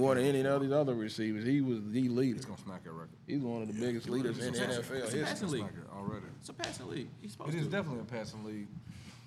CeeDee's 0.00 0.06
at 0.06 0.06
five. 0.06 0.06
More 0.06 0.14
than 0.14 0.24
any 0.24 0.46
of 0.46 0.62
these 0.62 0.72
other 0.72 0.94
receivers, 0.94 1.46
he 1.46 1.60
was 1.60 1.80
the 1.90 2.08
leader. 2.08 2.36
He's 2.36 2.44
gonna 2.44 2.58
smack 2.58 2.84
that 2.84 2.92
record. 2.92 3.10
He's 3.26 3.40
one 3.40 3.62
of 3.62 3.68
the 3.68 3.74
biggest 3.74 4.08
leaders 4.08 4.38
in 4.38 4.52
the 4.52 4.58
NFL 4.58 4.90
it's 5.04 5.14
a 5.14 5.24
passing 5.24 5.48
league. 5.48 5.64
Already. 5.96 6.26
It's 6.40 6.48
a 6.48 6.52
passing 6.54 6.88
league. 6.88 7.08
He's 7.20 7.32
supposed 7.32 7.54
It 7.54 7.58
is 7.58 7.64
to. 7.66 7.70
definitely 7.70 8.00
a 8.00 8.04
passing 8.04 8.44
league. 8.44 8.68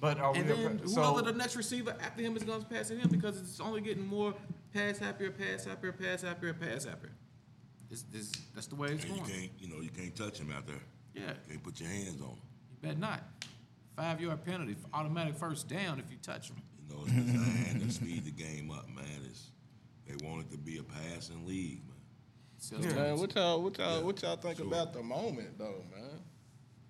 But 0.01 0.19
are 0.19 0.35
And 0.35 0.45
we 0.45 0.51
a 0.51 0.55
then 0.55 0.77
whoever 0.79 0.87
so, 0.89 1.21
the 1.21 1.31
next 1.31 1.55
receiver 1.55 1.95
after 2.01 2.21
him 2.21 2.35
is 2.35 2.43
going 2.43 2.61
to 2.61 2.67
pass 2.67 2.89
to 2.89 2.95
him 2.97 3.07
because 3.09 3.39
it's 3.39 3.61
only 3.61 3.79
getting 3.79 4.05
more 4.05 4.33
pass 4.73 4.97
happier, 4.97 5.31
pass 5.31 5.63
happier, 5.63 5.93
pass 5.93 6.21
happier, 6.23 6.53
pass 6.53 6.83
happier. 6.83 7.11
It's, 7.89 8.03
it's, 8.13 8.31
that's 8.53 8.67
the 8.67 8.75
way 8.75 8.89
it's 8.89 9.05
And 9.05 9.15
you 9.15 9.21
can't, 9.21 9.51
you 9.59 9.69
know, 9.69 9.79
you 9.81 9.89
can't 9.89 10.13
touch 10.13 10.39
him 10.39 10.51
out 10.51 10.67
there. 10.67 10.81
Yeah, 11.13 11.21
You 11.21 11.51
can't 11.51 11.63
put 11.63 11.79
your 11.79 11.89
hands 11.89 12.19
on 12.21 12.29
him. 12.29 12.37
you 12.71 12.77
better 12.81 12.99
not. 12.99 13.23
Five 13.95 14.19
yard 14.19 14.43
penalty, 14.43 14.75
automatic 14.93 15.37
first 15.37 15.69
down 15.69 15.99
if 15.99 16.11
you 16.11 16.17
touch 16.21 16.49
him. 16.49 16.57
You 16.89 16.95
know, 16.95 17.03
it's 17.05 17.13
designed 17.13 17.81
to 17.87 17.91
speed 17.93 18.25
the 18.25 18.31
game 18.31 18.71
up, 18.71 18.89
man. 18.89 19.05
It's, 19.29 19.51
they 20.17 20.25
want 20.27 20.41
it 20.41 20.51
to 20.51 20.57
be 20.57 20.77
a 20.77 20.83
passing 20.83 21.45
league, 21.45 21.81
man. 21.87 21.97
So, 22.57 22.77
Man, 22.77 23.17
what 23.19 23.35
y'all, 23.35 23.61
what 23.61 23.77
y'all, 23.77 23.97
Yeah, 23.99 24.03
what 24.05 24.21
y'all 24.21 24.35
think 24.37 24.57
sure. 24.57 24.67
about 24.67 24.93
the 24.93 25.03
moment 25.03 25.57
though, 25.57 25.83
man? 25.93 26.03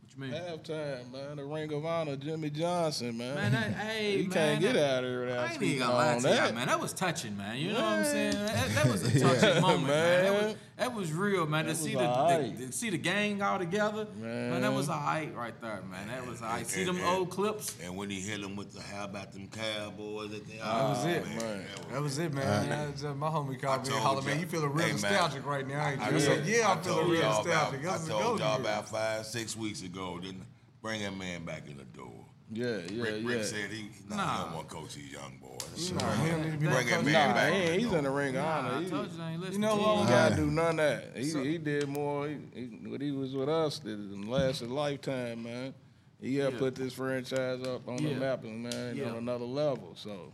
What 0.01 0.15
you 0.15 0.21
mean? 0.21 0.31
Halftime, 0.33 1.11
man. 1.11 1.37
The 1.37 1.43
Ring 1.45 1.73
of 1.73 1.83
Honor, 1.85 2.15
Jimmy 2.15 2.51
Johnson, 2.51 3.17
man. 3.17 3.33
Man, 3.35 3.51
that, 3.53 3.71
hey, 3.73 4.17
you 4.17 4.23
man, 4.27 4.31
can't 4.31 4.61
get 4.61 4.73
that- 4.73 4.97
out 4.97 5.03
of 5.03 5.09
here 5.09 5.25
without 5.25 5.39
I 5.39 5.43
ain't 5.45 5.51
even 5.53 5.59
speaking 5.67 5.79
gonna 5.79 5.93
lie 5.93 6.15
on 6.15 6.21
to 6.21 6.27
y'all, 6.27 6.35
that. 6.37 6.55
man. 6.55 6.67
That 6.67 6.79
was 6.79 6.93
touching, 6.93 7.35
man. 7.37 7.57
You 7.57 7.69
know 7.69 7.73
what 7.75 7.83
I'm 7.83 8.05
saying? 8.05 8.33
That, 8.33 8.69
that 8.75 8.85
was 8.85 9.03
a 9.15 9.19
touching 9.19 9.61
moment, 9.61 9.87
man. 9.87 10.23
That 10.25 10.33
was, 10.33 10.43
man. 10.43 10.57
That 10.77 10.93
was 10.93 11.11
real, 11.13 11.45
man. 11.45 11.65
That 11.67 11.75
to 11.75 11.77
see 11.81 11.93
the, 11.93 11.99
alright. 12.01 12.57
the, 12.57 12.65
to 12.67 12.71
see 12.71 12.89
the 12.89 12.97
gang 12.97 13.41
all 13.41 13.59
together, 13.59 14.07
man. 14.19 14.51
that 14.51 14.61
Man. 14.61 14.75
was 14.75 14.89
alright 14.89 15.35
right 15.35 15.59
there, 15.61 15.81
man. 15.89 16.07
That 16.07 16.27
was 16.27 16.41
alright. 16.41 16.65
See 16.67 16.83
them 16.83 16.97
and- 16.97 17.05
old 17.05 17.29
clips? 17.29 17.75
And 17.83 17.95
when 17.95 18.09
he 18.09 18.19
hit 18.19 18.39
him 18.41 18.55
with 18.55 18.73
the 18.73 18.81
how 18.81 19.05
about 19.05 19.31
them 19.33 19.47
cowboys 19.49 20.33
at 20.33 20.45
the 20.47 20.57
that 20.57 20.89
was 20.89 21.05
it, 21.05 21.25
man. 21.25 21.65
That 21.91 22.01
was 22.01 22.17
it, 22.17 22.33
man. 22.33 22.69
That's, 22.69 23.03
uh, 23.03 23.13
my 23.13 23.27
homie 23.29 23.61
called 23.61 23.87
me 23.87 23.93
and 23.93 24.01
hollered, 24.03 24.25
man, 24.25 24.39
y'all- 24.39 24.47
feeling 24.47 24.71
real 24.71 24.85
Hey, 24.87 24.93
man, 24.93 25.01
nostalgic 25.01 25.45
right 25.45 25.67
now, 25.67 25.87
ain't 25.87 25.99
you? 25.99 26.05
I, 26.05 26.15
I 26.15 26.19
said, 26.19 26.45
yeah, 26.45 26.71
I'm 26.71 26.77
I 26.79 26.81
feeling 26.81 26.97
told 26.99 27.11
real 27.11 27.21
y'all 27.21 27.43
nostalgic. 27.43 27.83
About, 27.83 28.01
I 28.01 28.07
told 28.07 28.39
y'all 28.39 28.59
about 28.61 28.89
five, 28.89 29.25
six 29.25 29.55
weeks 29.55 29.81
ago, 29.83 30.19
didn't 30.19 30.43
Bring 30.83 31.01
that 31.01 31.15
man 31.15 31.45
back 31.45 31.63
in 31.69 31.77
the 31.77 31.85
door. 31.85 32.22
Yeah, 32.51 32.77
yeah, 32.91 33.03
Rick, 33.03 33.15
yeah. 33.23 33.29
Rick 33.29 33.43
said 33.45 33.71
he, 33.71 33.89
nah, 34.09 34.15
Nah. 34.15 34.37
he 34.37 34.43
don't 34.43 34.53
want 34.55 34.69
to 34.69 34.75
coach 34.75 34.93
these 34.95 35.11
young 35.11 35.37
boys. 35.41 35.91
Nah, 35.91 36.11
he 36.15 36.29
don't 36.31 36.41
need 36.43 36.51
to 36.51 36.57
be 36.57 36.67
Bring 36.67 36.85
that 36.87 37.03
that 37.03 37.05
man 37.05 37.13
Nah, 37.29 37.33
back. 37.33 37.53
he 37.53 37.57
in 37.57 37.63
ain't- 37.63 37.71
the 37.71 37.79
he's 37.87 37.93
in 37.97 38.03
the 38.03 38.09
Ring 38.11 38.35
of 38.35 38.43
Nah, 38.43 38.57
Honor. 38.59 38.69
I 38.69 38.89
told 38.89 39.11
you 39.11 39.21
I 39.23 39.31
ain't 39.31 39.41
listening. 39.41 39.53
You 39.53 39.59
know 39.67 39.75
to 39.75 39.81
what? 39.81 39.95
he 39.95 40.01
you. 40.03 40.07
gotta 40.09 40.35
do 40.35 40.45
none 40.51 40.69
of 40.69 40.75
that. 40.77 41.17
He, 41.17 41.43
he 41.51 41.57
did 41.57 41.87
more. 41.89 42.27
He, 42.27 42.37
he, 42.53 42.65
what 42.89 43.01
he 43.01 43.11
was 43.11 43.33
with 43.35 43.49
us 43.49 43.79
did 43.79 43.99
it 43.99 44.27
last 44.27 44.61
a 44.61 44.65
lifetime, 44.65 45.43
man. 45.43 45.73
He 46.21 46.35
helped 46.37 46.53
Yeah. 46.53 46.59
put 46.59 46.75
this 46.75 46.93
franchise 46.93 47.63
up 47.63 47.87
on 47.87 47.97
the 47.97 48.13
map, 48.13 48.43
and 48.43 48.63
man, 48.63 48.95
Yeah. 48.97 49.09
on 49.09 49.15
another 49.17 49.45
level. 49.45 49.93
So, 49.95 50.31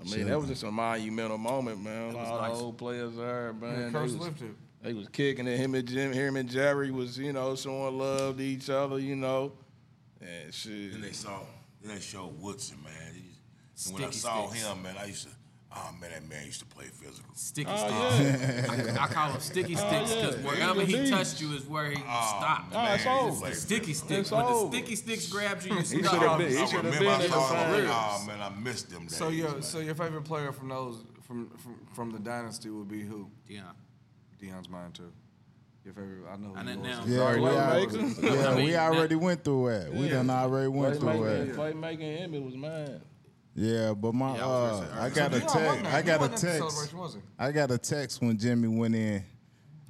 I 0.00 0.04
mean, 0.04 0.26
that 0.28 0.38
was 0.38 0.48
just 0.48 0.62
a 0.62 0.70
monumental 0.70 1.38
moment, 1.38 1.82
man. 1.82 2.10
It 2.10 2.16
was 2.16 2.28
All 2.28 2.40
nice. 2.40 2.52
the 2.58 2.64
old 2.64 2.78
players 2.78 3.16
there, 3.16 3.52
man. 3.54 3.72
Man, 3.72 3.92
they 3.92 3.98
curse 3.98 4.12
was- 4.12 4.20
lifted. 4.20 4.54
They 4.82 4.92
was 4.92 5.08
kicking 5.08 5.46
it. 5.48 5.56
Him 5.58 5.74
and 5.74 5.88
Jim, 5.88 6.12
him 6.12 6.36
and 6.36 6.48
Jerry 6.48 6.90
was, 6.90 7.18
you 7.18 7.32
know, 7.32 7.56
showing 7.56 7.96
love 7.98 8.36
to 8.36 8.44
each 8.44 8.68
other, 8.70 8.98
you 8.98 9.16
know. 9.16 9.52
And 10.26 10.52
shit. 10.54 10.92
Then 10.92 11.00
they 11.02 11.12
saw, 11.12 11.40
then 11.82 11.94
they 11.94 12.00
showed 12.00 12.40
Woodson, 12.40 12.78
man. 12.82 12.92
He- 13.14 13.30
and 13.86 13.94
when 13.94 14.04
I 14.04 14.10
saw 14.10 14.48
sticks. 14.48 14.64
him, 14.64 14.82
man, 14.82 14.96
I 14.98 15.06
used 15.06 15.24
to, 15.24 15.30
Oh 15.76 15.90
man, 16.00 16.10
that 16.12 16.28
man 16.28 16.46
used 16.46 16.60
to 16.60 16.66
play 16.66 16.84
physical. 16.84 17.34
Sticky 17.34 17.68
Oh, 17.68 18.10
sticks. 18.14 18.40
yeah. 18.40 18.96
I, 19.00 19.04
I 19.04 19.06
call 19.08 19.32
him 19.32 19.40
sticky 19.40 19.74
oh, 19.76 19.88
sticks 19.88 20.14
because 20.14 20.36
yeah. 20.36 20.46
wherever 20.48 20.82
he 20.82 21.10
touched 21.10 21.40
you 21.40 21.52
is 21.52 21.64
where 21.66 21.90
he 21.90 21.96
oh, 21.96 22.36
stopped. 22.38 22.72
Oh, 22.76 22.94
it's 22.94 23.04
Man, 23.04 23.18
he 23.18 23.26
over. 23.26 23.40
played 23.40 23.54
Sticky 23.56 23.86
physical. 23.86 24.06
sticks. 24.08 24.30
When 24.30 24.46
the 24.46 24.68
sticky 24.68 24.94
sticks 24.96 25.26
grabbed 25.26 25.64
you, 25.64 25.72
you 25.72 25.78
He 25.80 25.84
stopped. 25.84 26.06
should've 26.14 26.38
been- 26.38 26.48
he 26.50 26.58
I 26.58 26.66
should've 26.66 26.84
remember 26.84 27.08
I 27.10 27.18
been 27.18 27.30
saw 27.30 27.64
him. 27.74 27.82
the 27.86 27.90
Oh 27.92 28.24
man, 28.28 28.40
I 28.40 28.48
missed 28.50 28.90
them 28.90 29.02
days. 29.06 29.16
So 29.16 29.28
your 29.30 29.50
man. 29.50 29.62
so 29.62 29.80
your 29.80 29.96
favorite 29.96 30.22
player 30.24 30.52
from 30.52 30.68
those 30.68 31.02
from 31.26 31.50
from, 31.58 31.74
from 31.92 32.10
the 32.12 32.20
dynasty 32.20 32.70
would 32.70 32.86
be 32.86 33.02
who? 33.02 33.28
Yeah. 33.48 33.62
Deion's 34.40 34.68
mine 34.68 34.92
too. 34.92 35.10
Your 35.84 35.92
favorite? 35.94 36.24
I 36.32 36.36
know. 36.36 36.48
Who 36.48 36.56
I 36.56 36.62
know 36.62 36.74
now. 36.82 37.02
Yeah, 37.06 37.34
we, 37.34 37.40
Playmaker. 37.40 38.22
yeah, 38.22 38.48
I 38.48 38.54
mean, 38.56 38.64
we 38.66 38.76
already 38.76 39.14
went 39.16 39.44
through 39.44 39.70
that. 39.70 39.92
We 39.92 40.08
done 40.08 40.30
already 40.30 40.68
went 40.68 40.96
through 40.98 41.08
Playmaking, 41.10 41.46
that. 41.48 41.56
playmaking 41.56 42.18
him, 42.18 42.34
it 42.34 42.42
was 42.42 42.54
mine. 42.54 43.00
Yeah, 43.56 43.92
but 43.92 44.14
my 44.14 44.36
Yeah, 44.36 44.46
I 44.46 44.48
uh, 44.48 44.48
I 44.48 44.96
alright. 44.96 45.14
got 45.14 45.34
a 45.34 45.40
text. 45.40 45.56
I 45.94 46.02
got 46.02 46.16
a 46.16 46.18
wasn't 46.20 46.22
at 46.22 46.30
the 46.40 46.46
text. 46.46 46.58
celebration, 46.58 46.98
was 46.98 47.14
he? 47.14 47.20
I 47.38 47.52
got 47.52 47.70
a 47.70 47.78
text 47.78 48.20
when 48.22 48.36
Jimmy 48.38 48.66
went 48.68 48.94
in. 48.96 49.24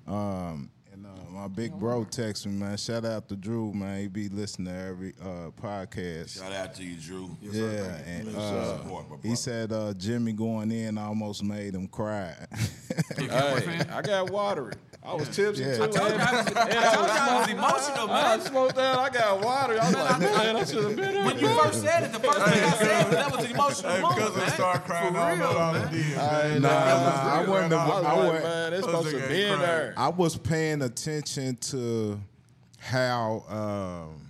Um, 0.07 0.70
and 0.92 1.07
uh, 1.07 1.30
my 1.30 1.49
big 1.49 1.72
bro 1.72 2.05
texted 2.05 2.47
me, 2.47 2.53
man. 2.61 2.76
Shout 2.76 3.07
out 3.07 3.26
to 3.30 3.36
Drew, 3.36 3.72
man. 3.72 4.01
He 4.01 4.09
be 4.09 4.28
listening 4.28 4.66
to 4.74 4.78
every 4.78 5.14
uh, 5.22 5.51
podcast. 5.62 6.38
Shout 6.40 6.53
out 6.53 6.74
to 6.74 6.84
you, 6.84 6.97
Drew. 6.97 7.30
Yeah, 7.40 7.95
and 8.07 8.26
Yes, 8.26 8.34
uh, 8.36 8.51
sir. 8.51 8.82
Support, 8.82 9.11
my 9.11 9.16
he 9.22 9.34
said 9.34 9.72
uh, 9.72 9.95
Jimmy 9.95 10.32
going 10.34 10.70
in 10.70 10.99
almost 10.99 11.42
made 11.42 11.74
him 11.74 11.88
cry. 11.88 12.34
You 13.18 13.24
a 13.24 13.28
Cowboy 13.28 13.61
Hey. 13.61 13.84
I 13.90 14.03
got 14.03 14.30
watery. 14.30 14.74
I 15.07 15.14
was 15.14 15.28
tipsy 15.28 15.62
Yeah. 15.62 15.76
too. 15.76 15.82
I 15.82 15.86
I 15.86 15.88
told 15.88 16.11
you 16.11 16.16
I 16.16 16.32
was, 16.32 16.46
I 16.57 16.94
told 16.94 17.07
you 17.09 17.12
I 17.12 17.38
was 17.40 17.48
emotional, 17.50 18.11
I 18.11 18.38
smoked 18.38 18.74
that. 18.76 18.98
I 18.98 19.11
got 19.11 19.44
water. 19.44 19.78
I 19.80 19.84
was 19.84 19.94
like, 19.94 20.20
man, 20.20 20.57
I 20.57 20.64
should 20.64 20.84
have 20.84 20.96
been 20.96 21.14
there. 21.14 21.24
When 21.26 21.38
you 21.38 21.48
first 21.61 21.82
said 21.82 22.02
it, 22.05 22.12
the 22.12 22.20
first 22.20 22.38
thing 22.38 22.64
I 22.64 22.70
said 22.70 23.05
was 23.07 23.14
that 23.14 23.36
was 23.36 23.44
an 23.44 23.50
emotional 23.50 24.00
moment, 24.00 24.36
man. 24.36 24.80
crying, 24.80 25.12
For 25.12 25.42
real, 25.42 25.55
man. 25.55 25.88
Hey, 25.88 26.59
Nah, 26.59 26.68
that 26.68 26.94
was 26.94 27.14
nah, 27.14 27.34
I 27.34 27.44
wasn't- 27.46 27.72
I 27.74 27.86
was 27.88 28.05
I 28.05 28.12
like, 28.12 28.16
wasn't- 28.16 28.44
man, 28.44 28.72
it's 28.72 28.86
supposed 28.86 29.11
to 29.11 29.28
be 29.28 29.44
in 29.44 29.59
there. 29.59 29.94
I 29.96 30.09
was 30.09 30.36
paying 30.38 30.80
attention 30.82 31.57
to 31.57 32.20
how 32.78 33.44
um, 34.14 34.20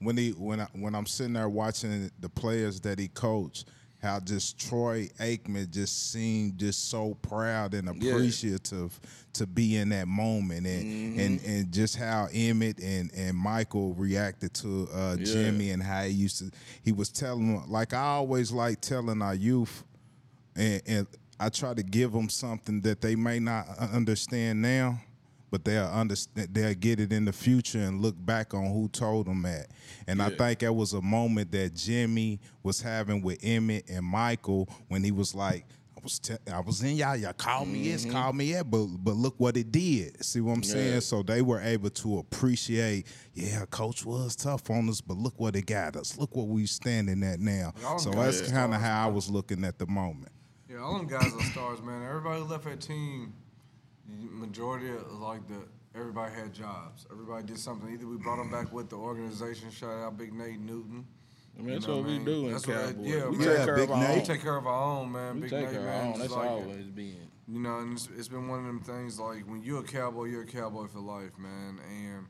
when 0.00 0.16
he 0.16 0.30
when 0.30 0.60
I, 0.60 0.66
when 0.72 0.96
I'm 0.96 1.06
sitting 1.06 1.34
there 1.34 1.48
watching 1.48 2.10
the 2.18 2.28
players 2.28 2.80
that 2.80 2.98
he 2.98 3.06
coached, 3.06 3.68
how 4.02 4.18
just 4.20 4.58
Troy 4.58 5.08
Aikman 5.20 5.70
just 5.70 6.10
seemed 6.10 6.58
just 6.58 6.90
so 6.90 7.14
proud 7.22 7.74
and 7.74 7.88
appreciative 7.88 8.98
to 9.34 9.46
be 9.46 9.76
in 9.76 9.90
that 9.90 10.08
moment, 10.08 10.66
and 10.66 11.18
and, 11.20 11.44
and 11.44 11.72
just 11.72 11.96
how 11.96 12.26
Emmitt 12.32 12.82
and, 12.82 13.10
and 13.14 13.36
Michael 13.36 13.94
reacted 13.94 14.52
to 14.54 14.88
uh, 14.92 15.16
Jimmy 15.16 15.70
and 15.70 15.82
how 15.82 16.02
he 16.02 16.10
used 16.10 16.38
to. 16.40 16.50
He 16.82 16.92
was 16.92 17.08
telling 17.10 17.62
like 17.68 17.94
I 17.94 18.02
always 18.02 18.50
like 18.50 18.80
telling 18.80 19.22
our 19.22 19.34
youth 19.34 19.84
and, 20.56 20.82
and 20.86 21.06
I 21.38 21.48
try 21.48 21.74
to 21.74 21.82
give 21.82 22.12
them 22.12 22.28
something 22.28 22.80
that 22.82 23.00
they 23.00 23.16
may 23.16 23.38
not 23.38 23.66
understand 23.78 24.62
now, 24.62 25.00
but 25.52 25.66
they'll 25.66 25.84
understand. 25.84 26.48
They'll 26.52 26.74
get 26.74 26.98
it 26.98 27.12
in 27.12 27.26
the 27.26 27.32
future 27.32 27.78
and 27.78 28.00
look 28.00 28.16
back 28.18 28.54
on 28.54 28.72
who 28.72 28.88
told 28.88 29.26
them 29.26 29.42
that. 29.42 29.68
And 30.08 30.22
I 30.22 30.30
think 30.30 30.60
that 30.60 30.72
was 30.72 30.94
a 30.94 31.02
moment 31.02 31.52
that 31.52 31.74
Jimmy 31.74 32.40
was 32.62 32.80
having 32.80 33.20
with 33.20 33.38
Emmitt 33.42 33.94
and 33.94 34.04
Michael 34.04 34.68
when 34.88 35.04
he 35.04 35.12
was 35.12 35.34
like. 35.36 35.66
I 35.94 36.02
was, 36.02 36.18
te- 36.18 36.52
I 36.52 36.58
was 36.58 36.82
in 36.82 36.96
y'all. 36.96 37.14
Y'all 37.14 37.32
called 37.32 37.68
me 37.68 37.88
this, 37.88 38.02
mm-hmm. 38.02 38.10
called 38.10 38.34
me 38.34 38.54
that, 38.54 38.68
but 38.68 38.86
but 38.86 39.14
look 39.14 39.38
what 39.38 39.56
it 39.56 39.70
did. 39.70 40.24
See 40.24 40.40
what 40.40 40.54
I'm 40.54 40.64
saying? 40.64 41.02
So 41.02 41.22
they 41.22 41.42
were 41.42 41.60
able 41.60 41.90
to 41.90 42.18
appreciate. 42.18 43.06
Yeah, 43.34 43.64
coach 43.66 44.04
was 44.04 44.34
tough 44.34 44.68
on 44.68 44.88
us, 44.88 45.00
but 45.00 45.16
look 45.16 45.38
what 45.38 45.54
it 45.54 45.66
got 45.66 45.94
us. 45.94 46.18
Look 46.18 46.34
what 46.34 46.48
we 46.48 46.66
standing 46.66 47.22
at 47.22 47.38
now. 47.38 47.72
Y'all 47.82 48.00
So 48.00 48.10
that's 48.10 48.50
kind 48.50 48.74
of 48.74 48.80
how 48.80 49.06
I 49.06 49.12
was 49.12 49.30
looking 49.30 49.64
at 49.64 49.78
the 49.78 49.86
moment. 49.86 50.32
Yeah, 50.68 50.78
all 50.78 50.96
them 50.96 51.06
guys 51.06 51.32
are 51.34 51.42
stars, 51.42 51.82
man. 51.82 52.02
Everybody 52.02 52.40
left 52.40 52.64
that 52.64 52.80
team, 52.80 53.34
the 53.41 53.41
majority 54.08 54.90
of 54.90 55.12
like 55.20 55.46
the 55.48 55.62
everybody 55.98 56.34
had 56.34 56.52
jobs. 56.52 57.06
Everybody 57.10 57.44
did 57.46 57.58
something. 57.58 57.92
Either 57.92 58.06
we 58.06 58.16
brought 58.16 58.36
them 58.36 58.50
back 58.50 58.72
with 58.72 58.90
the 58.90 58.96
organization. 58.96 59.70
Shout 59.70 59.90
out 60.00 60.16
Big 60.18 60.32
Nate 60.32 60.60
Newton. 60.60 61.06
I 61.58 61.62
mean, 61.62 61.74
that's 61.74 61.86
You 61.86 61.92
know 61.92 61.98
what 61.98 62.06
we 62.06 62.14
I 62.16 62.18
do 62.24 62.46
in 62.46 62.52
That's 62.52 62.66
what 62.66 62.76
Cowboys. 62.76 63.06
yeah, 63.06 63.28
we 63.28 63.36
man. 63.36 63.46
take 63.46 63.58
Yeah, 63.58 63.64
care 63.66 63.76
Big 63.76 63.84
of 63.84 63.90
our 63.92 63.98
Nate. 64.00 64.08
We 64.14 64.20
own. 64.20 64.26
take 64.26 64.40
care 64.42 64.56
of 64.56 64.66
our 64.66 64.82
own, 64.98 65.12
man. 65.12 65.34
We 65.34 65.40
Big 65.42 65.50
take 65.50 65.60
Nate, 65.64 65.70
care 65.70 65.80
of 65.80 65.86
our 65.86 65.92
man. 65.92 66.12
own. 66.14 66.18
That's 66.20 66.32
like, 66.32 66.50
always 66.50 66.86
being. 66.86 67.30
You 67.48 67.58
know, 67.60 67.78
and 67.80 67.92
it's, 67.92 68.08
it's 68.16 68.28
been 68.28 68.48
one 68.48 68.60
of 68.60 68.64
them 68.64 68.80
things 68.80 69.20
like 69.20 69.46
when 69.48 69.62
you're 69.62 69.80
a 69.80 69.84
cowboy, 69.84 70.24
you're 70.24 70.42
a 70.44 70.46
cowboy 70.46 70.86
for 70.86 71.00
life, 71.00 71.36
man. 71.38 71.78
And 71.90 72.26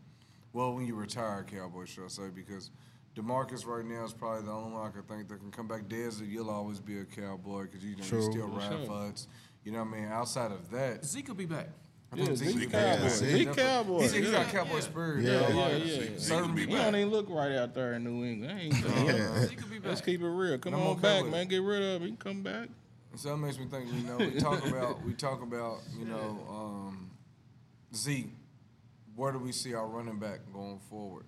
well, 0.53 0.75
when 0.75 0.87
you 0.87 0.97
retire, 0.97 1.47
cowboy, 1.49 1.85
should 1.85 2.05
I 2.05 2.09
say? 2.09 2.31
Because 2.35 2.71
Demarcus 3.15 3.65
right 3.65 3.85
now 3.85 4.05
is 4.05 4.13
probably 4.13 4.45
the 4.47 4.51
only 4.51 4.73
one 4.73 4.89
I 4.89 4.91
can 4.91 5.03
think 5.03 5.29
that 5.29 5.39
can 5.39 5.53
come 5.53 5.69
back. 5.69 5.87
Desert, 5.89 6.27
you'll 6.27 6.51
always 6.51 6.81
be 6.81 6.99
a 6.99 7.05
cowboy 7.05 7.63
because 7.65 7.85
you 7.85 7.91
know 7.95 8.03
you 8.03 8.23
still 8.33 8.49
ride 8.49 8.69
sure. 8.71 8.87
fuds. 8.87 9.27
You 9.65 9.73
know 9.73 9.85
what 9.85 9.95
I 9.97 10.01
mean? 10.01 10.09
Outside 10.09 10.53
of 10.53 10.71
that, 10.71 11.05
Zeke 11.05 11.29
will 11.29 11.35
be 11.35 11.47
back. 11.47 11.69
I 12.13 12.17
Yeah, 12.17 12.35
Zeke 12.35 12.49
Zeke 12.59 12.73
Cowboy. 12.73 12.97
Cowboy. 12.97 13.09
Zeke 13.09 13.57
Cowboy. 13.57 14.01
He's, 14.03 14.13
he's 14.13 14.31
got 14.31 14.49
cowboy 14.49 14.75
yeah. 14.75 14.81
spirit. 14.81 15.25
Yeah, 15.25 15.39
dog. 15.41 15.49
Yeah, 15.55 15.77
yeah. 15.77 15.95
Zeke 15.95 16.19
certain- 16.19 16.55
be 16.55 16.61
He 16.63 16.67
back. 16.67 16.85
don't 16.85 16.97
even 16.97 17.11
look 17.11 17.31
right 17.31 17.53
out 17.53 17.75
there 17.75 17.95
in 17.95 18.05
New 18.05 18.25
England. 18.25 18.53
I 18.53 18.61
ain't 18.61 18.75
Zeke 18.75 19.61
will 19.61 19.69
be 19.69 19.79
back. 19.79 19.89
Let's 19.89 20.01
keep 20.01 20.21
it 20.21 20.29
real. 20.29 20.59
Come 20.59 20.75
I'm 20.75 20.81
on 20.83 20.99
back, 21.01 21.27
man. 21.27 21.49
Get 21.49 21.63
rid 21.63 21.83
of 21.83 22.03
him. 22.03 22.03
He 22.03 22.09
can 22.09 22.17
come 22.17 22.43
back. 22.43 22.69
So 23.17 23.31
that 23.31 23.37
makes 23.37 23.59
me 23.59 23.67
think. 23.67 23.87
You 23.93 24.03
know, 24.07 24.17
we 24.19 24.41
talk 24.41 24.67
about 24.69 25.05
we 25.05 25.13
talk 25.15 25.43
about 25.43 25.79
you 25.99 26.07
know 26.07 26.39
um, 26.51 27.11
Zeke. 27.95 28.31
Where 29.15 29.33
do 29.33 29.39
we 29.39 29.53
see 29.53 29.75
our 29.75 29.87
running 29.87 30.19
back 30.19 30.41
going 30.53 30.81
forward? 30.89 31.25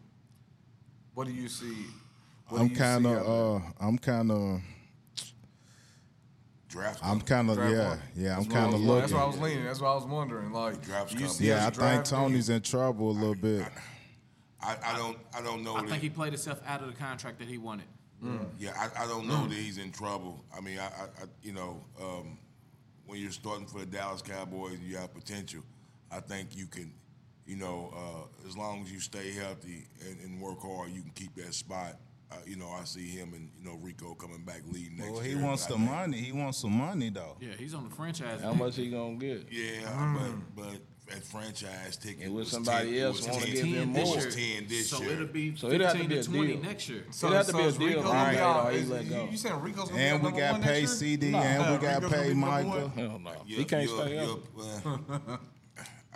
What 1.12 1.26
do 1.26 1.32
you 1.32 1.48
see? 1.48 1.86
What 2.48 2.60
I'm 2.62 2.70
kind 2.70 3.06
of, 3.06 3.28
uh, 3.28 3.60
I'm 3.80 3.98
kind 3.98 4.30
of, 4.30 4.60
Draft. 6.74 7.00
I'm 7.04 7.20
kind 7.20 7.48
of, 7.50 7.56
yeah, 7.56 7.88
one. 7.90 7.98
yeah, 8.16 8.36
I'm 8.36 8.42
That's 8.42 8.48
where 8.48 8.58
I 8.58 8.62
kind 8.64 8.74
of 8.74 8.80
was- 8.84 9.00
That's 9.02 9.12
why 9.12 9.20
I 9.20 9.26
was 9.26 9.38
leaning. 9.38 9.64
That's 9.64 9.80
why 9.80 9.90
I 9.92 9.94
was 9.94 10.04
wondering. 10.04 10.52
Like, 10.52 10.82
Draft's 10.82 11.14
do 11.14 11.22
you 11.22 11.28
see 11.28 11.46
Yeah, 11.46 11.66
I 11.68 11.70
think 11.70 12.04
Tony's 12.04 12.48
in 12.48 12.62
trouble 12.62 13.10
a 13.10 13.12
little 13.12 13.36
bit. 13.36 13.64
I, 14.60 14.76
I 14.84 14.96
don't 14.96 15.16
I 15.36 15.40
don't 15.40 15.62
know. 15.62 15.76
I 15.76 15.82
that- 15.82 15.90
think 15.90 16.02
he 16.02 16.10
played 16.10 16.32
himself 16.32 16.60
out 16.66 16.80
of 16.80 16.88
the 16.88 16.94
contract 16.94 17.38
that 17.38 17.48
he 17.48 17.58
wanted. 17.58 17.86
Yeah, 18.58 18.70
I, 18.78 19.04
I 19.04 19.06
don't 19.06 19.28
know 19.28 19.46
that 19.46 19.54
he's 19.54 19.76
in 19.76 19.92
trouble. 19.92 20.42
I 20.56 20.62
mean, 20.62 20.78
I, 20.78 20.86
I, 20.86 21.04
I 21.04 21.24
you 21.42 21.52
know, 21.52 21.84
um, 22.00 22.38
when 23.06 23.20
you're 23.20 23.30
starting 23.30 23.66
for 23.66 23.80
the 23.80 23.86
Dallas 23.86 24.22
Cowboys 24.22 24.78
and 24.78 24.82
you 24.82 24.96
have 24.96 25.12
potential, 25.12 25.60
I 26.10 26.20
think 26.20 26.56
you 26.56 26.66
can, 26.66 26.90
you 27.46 27.56
know, 27.56 27.92
uh, 27.94 28.48
as 28.48 28.56
long 28.56 28.80
as 28.82 28.90
you 28.90 28.98
stay 28.98 29.30
healthy 29.32 29.86
and, 30.08 30.18
and 30.20 30.40
work 30.40 30.62
hard, 30.62 30.90
you 30.90 31.02
can 31.02 31.10
keep 31.10 31.34
that 31.34 31.52
spot. 31.52 31.98
Uh, 32.34 32.38
you 32.46 32.56
know, 32.56 32.68
I 32.70 32.84
see 32.84 33.08
him 33.08 33.32
and 33.34 33.48
you 33.58 33.64
know 33.70 33.76
Rico 33.80 34.14
coming 34.14 34.42
back 34.44 34.62
leading 34.70 34.96
next 34.96 35.04
year. 35.06 35.12
Well, 35.12 35.24
year. 35.26 35.38
he 35.38 35.42
wants 35.44 35.64
I 35.66 35.68
the 35.68 35.74
think- 35.76 35.90
money. 35.90 36.16
He 36.18 36.32
wants 36.32 36.58
some 36.58 36.72
money 36.72 37.10
though. 37.10 37.36
Yeah, 37.40 37.48
he's 37.58 37.74
on 37.74 37.88
the 37.88 37.94
franchise. 37.94 38.40
How 38.42 38.52
much 38.54 38.76
he 38.76 38.90
gonna 38.90 39.16
get? 39.16 39.46
Yeah, 39.50 40.16
but 40.56 40.62
but 40.64 40.80
at 41.14 41.22
franchise 41.22 41.98
ticket, 41.98 42.24
And 42.24 42.32
would 42.34 42.40
was 42.40 42.50
somebody 42.50 42.92
10 42.92 42.94
it 42.96 43.00
else 43.02 43.18
was 43.18 43.28
wanna 43.28 43.44
10 43.44 43.54
give 43.54 43.64
him 43.66 43.94
it 43.94 44.00
was 44.00 44.08
more? 44.24 44.30
10 44.30 44.66
this 44.68 44.88
so 44.88 45.02
year. 45.02 45.12
it'll 45.12 45.26
be 45.26 45.54
So 45.54 45.68
15 45.68 45.74
it'd 45.74 45.86
have 45.86 45.92
to 46.02 46.08
be 46.08 46.14
to 46.14 46.20
a 46.20 46.24
20 46.24 46.46
deal. 46.54 46.62
next 46.62 46.88
year. 46.88 47.04
So, 47.10 47.26
It'd 47.26 47.36
have 47.36 47.46
to 47.46 47.52
so 47.52 47.58
be 47.58 47.64
a 47.64 47.66
is 47.68 47.76
deal 47.76 47.86
Rico 47.88 47.98
if 48.00 48.04
gonna 48.06 48.18
he 48.24 48.30
be 48.30 48.32
made 48.36 48.40
out- 48.42 48.56
all 48.64 48.70
he 48.70 48.84
let 48.84 49.08
go. 49.10 49.24
You, 49.26 49.30
you 49.30 49.36
saying 49.36 49.60
Rico's 49.60 49.88
gonna 49.90 50.00
And 50.00 50.20
be 50.22 50.24
we 50.26 50.30
number 50.32 50.40
got 50.40 50.52
one 50.52 50.62
paid 50.62 50.80
next 50.80 51.02
year? 51.02 51.10
CD, 51.10 51.26
and 51.34 51.34
we 51.34 51.72
Rico's 51.74 51.82
got 51.82 52.00
gonna 52.02 52.14
paid 52.14 52.22
be 52.28 52.34
number 52.34 52.46
Michael. 52.46 52.70
one. 52.70 52.90
Hell 52.90 53.18
no. 53.18 53.30
You're- 53.46 53.58
He 53.58 53.64
can't 53.66 53.82
you're- 53.90 54.02
stay 54.02 54.14
you're, 54.14 54.32
up. 55.34 55.40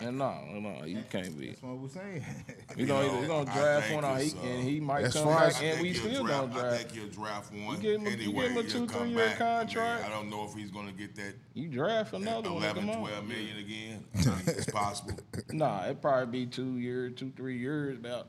And 0.01 0.17
no, 0.19 0.33
no, 0.53 0.85
you 0.85 1.03
can't 1.11 1.37
be. 1.39 1.49
That's 1.49 1.63
what 1.63 1.77
we're 1.79 1.89
saying. 1.89 2.25
You 2.77 2.87
know, 2.87 3.03
know, 3.03 3.19
he's 3.19 3.27
gonna 3.29 3.45
draft 3.53 3.93
one, 3.93 4.05
or 4.05 4.17
he, 4.19 4.31
uh, 4.31 4.43
and 4.45 4.63
he 4.63 4.79
might 4.79 5.03
That's 5.03 5.15
come 5.15 5.27
back, 5.27 5.57
I 5.61 5.65
and 5.65 5.83
we 5.83 5.93
still 5.95 6.25
draft, 6.25 6.53
gonna 6.53 6.59
I 6.67 6.71
draft. 6.71 6.77
think 6.83 6.93
he'll 6.93 7.23
draft 7.23 7.53
one 7.53 7.81
give 7.81 8.01
him 8.01 8.07
a- 8.07 8.11
you 8.11 8.17
anyway. 8.17 8.43
give 8.49 8.53
him 8.53 8.59
a 8.59 8.63
two, 8.69 8.87
three 8.87 9.09
year 9.09 9.19
back. 9.27 9.41
I 9.41 9.45
mean, 9.59 9.59
contract. 9.67 10.05
I 10.05 10.09
don't 10.11 10.31
know 10.31 10.45
if 10.45 10.55
he's 10.55 10.71
gonna 10.71 10.93
get 10.93 11.17
that 11.17 11.35
You 11.55 11.69
draft 11.69 12.13
another 12.13 12.53
one. 12.53 12.63
11, 12.63 12.83
Come 12.87 12.91
on. 12.91 13.09
12 13.09 13.27
million 13.27 13.57
again. 13.59 14.05
I 14.15 14.21
think 14.21 14.59
it's 14.59 14.71
possible. 14.71 15.19
Nah, 15.53 15.85
it'd 15.87 16.01
probably 16.01 16.45
be 16.45 16.47
two 16.47 16.79
years, 16.79 17.15
two, 17.17 17.33
three 17.37 17.59
years, 17.59 17.99
about 17.99 18.29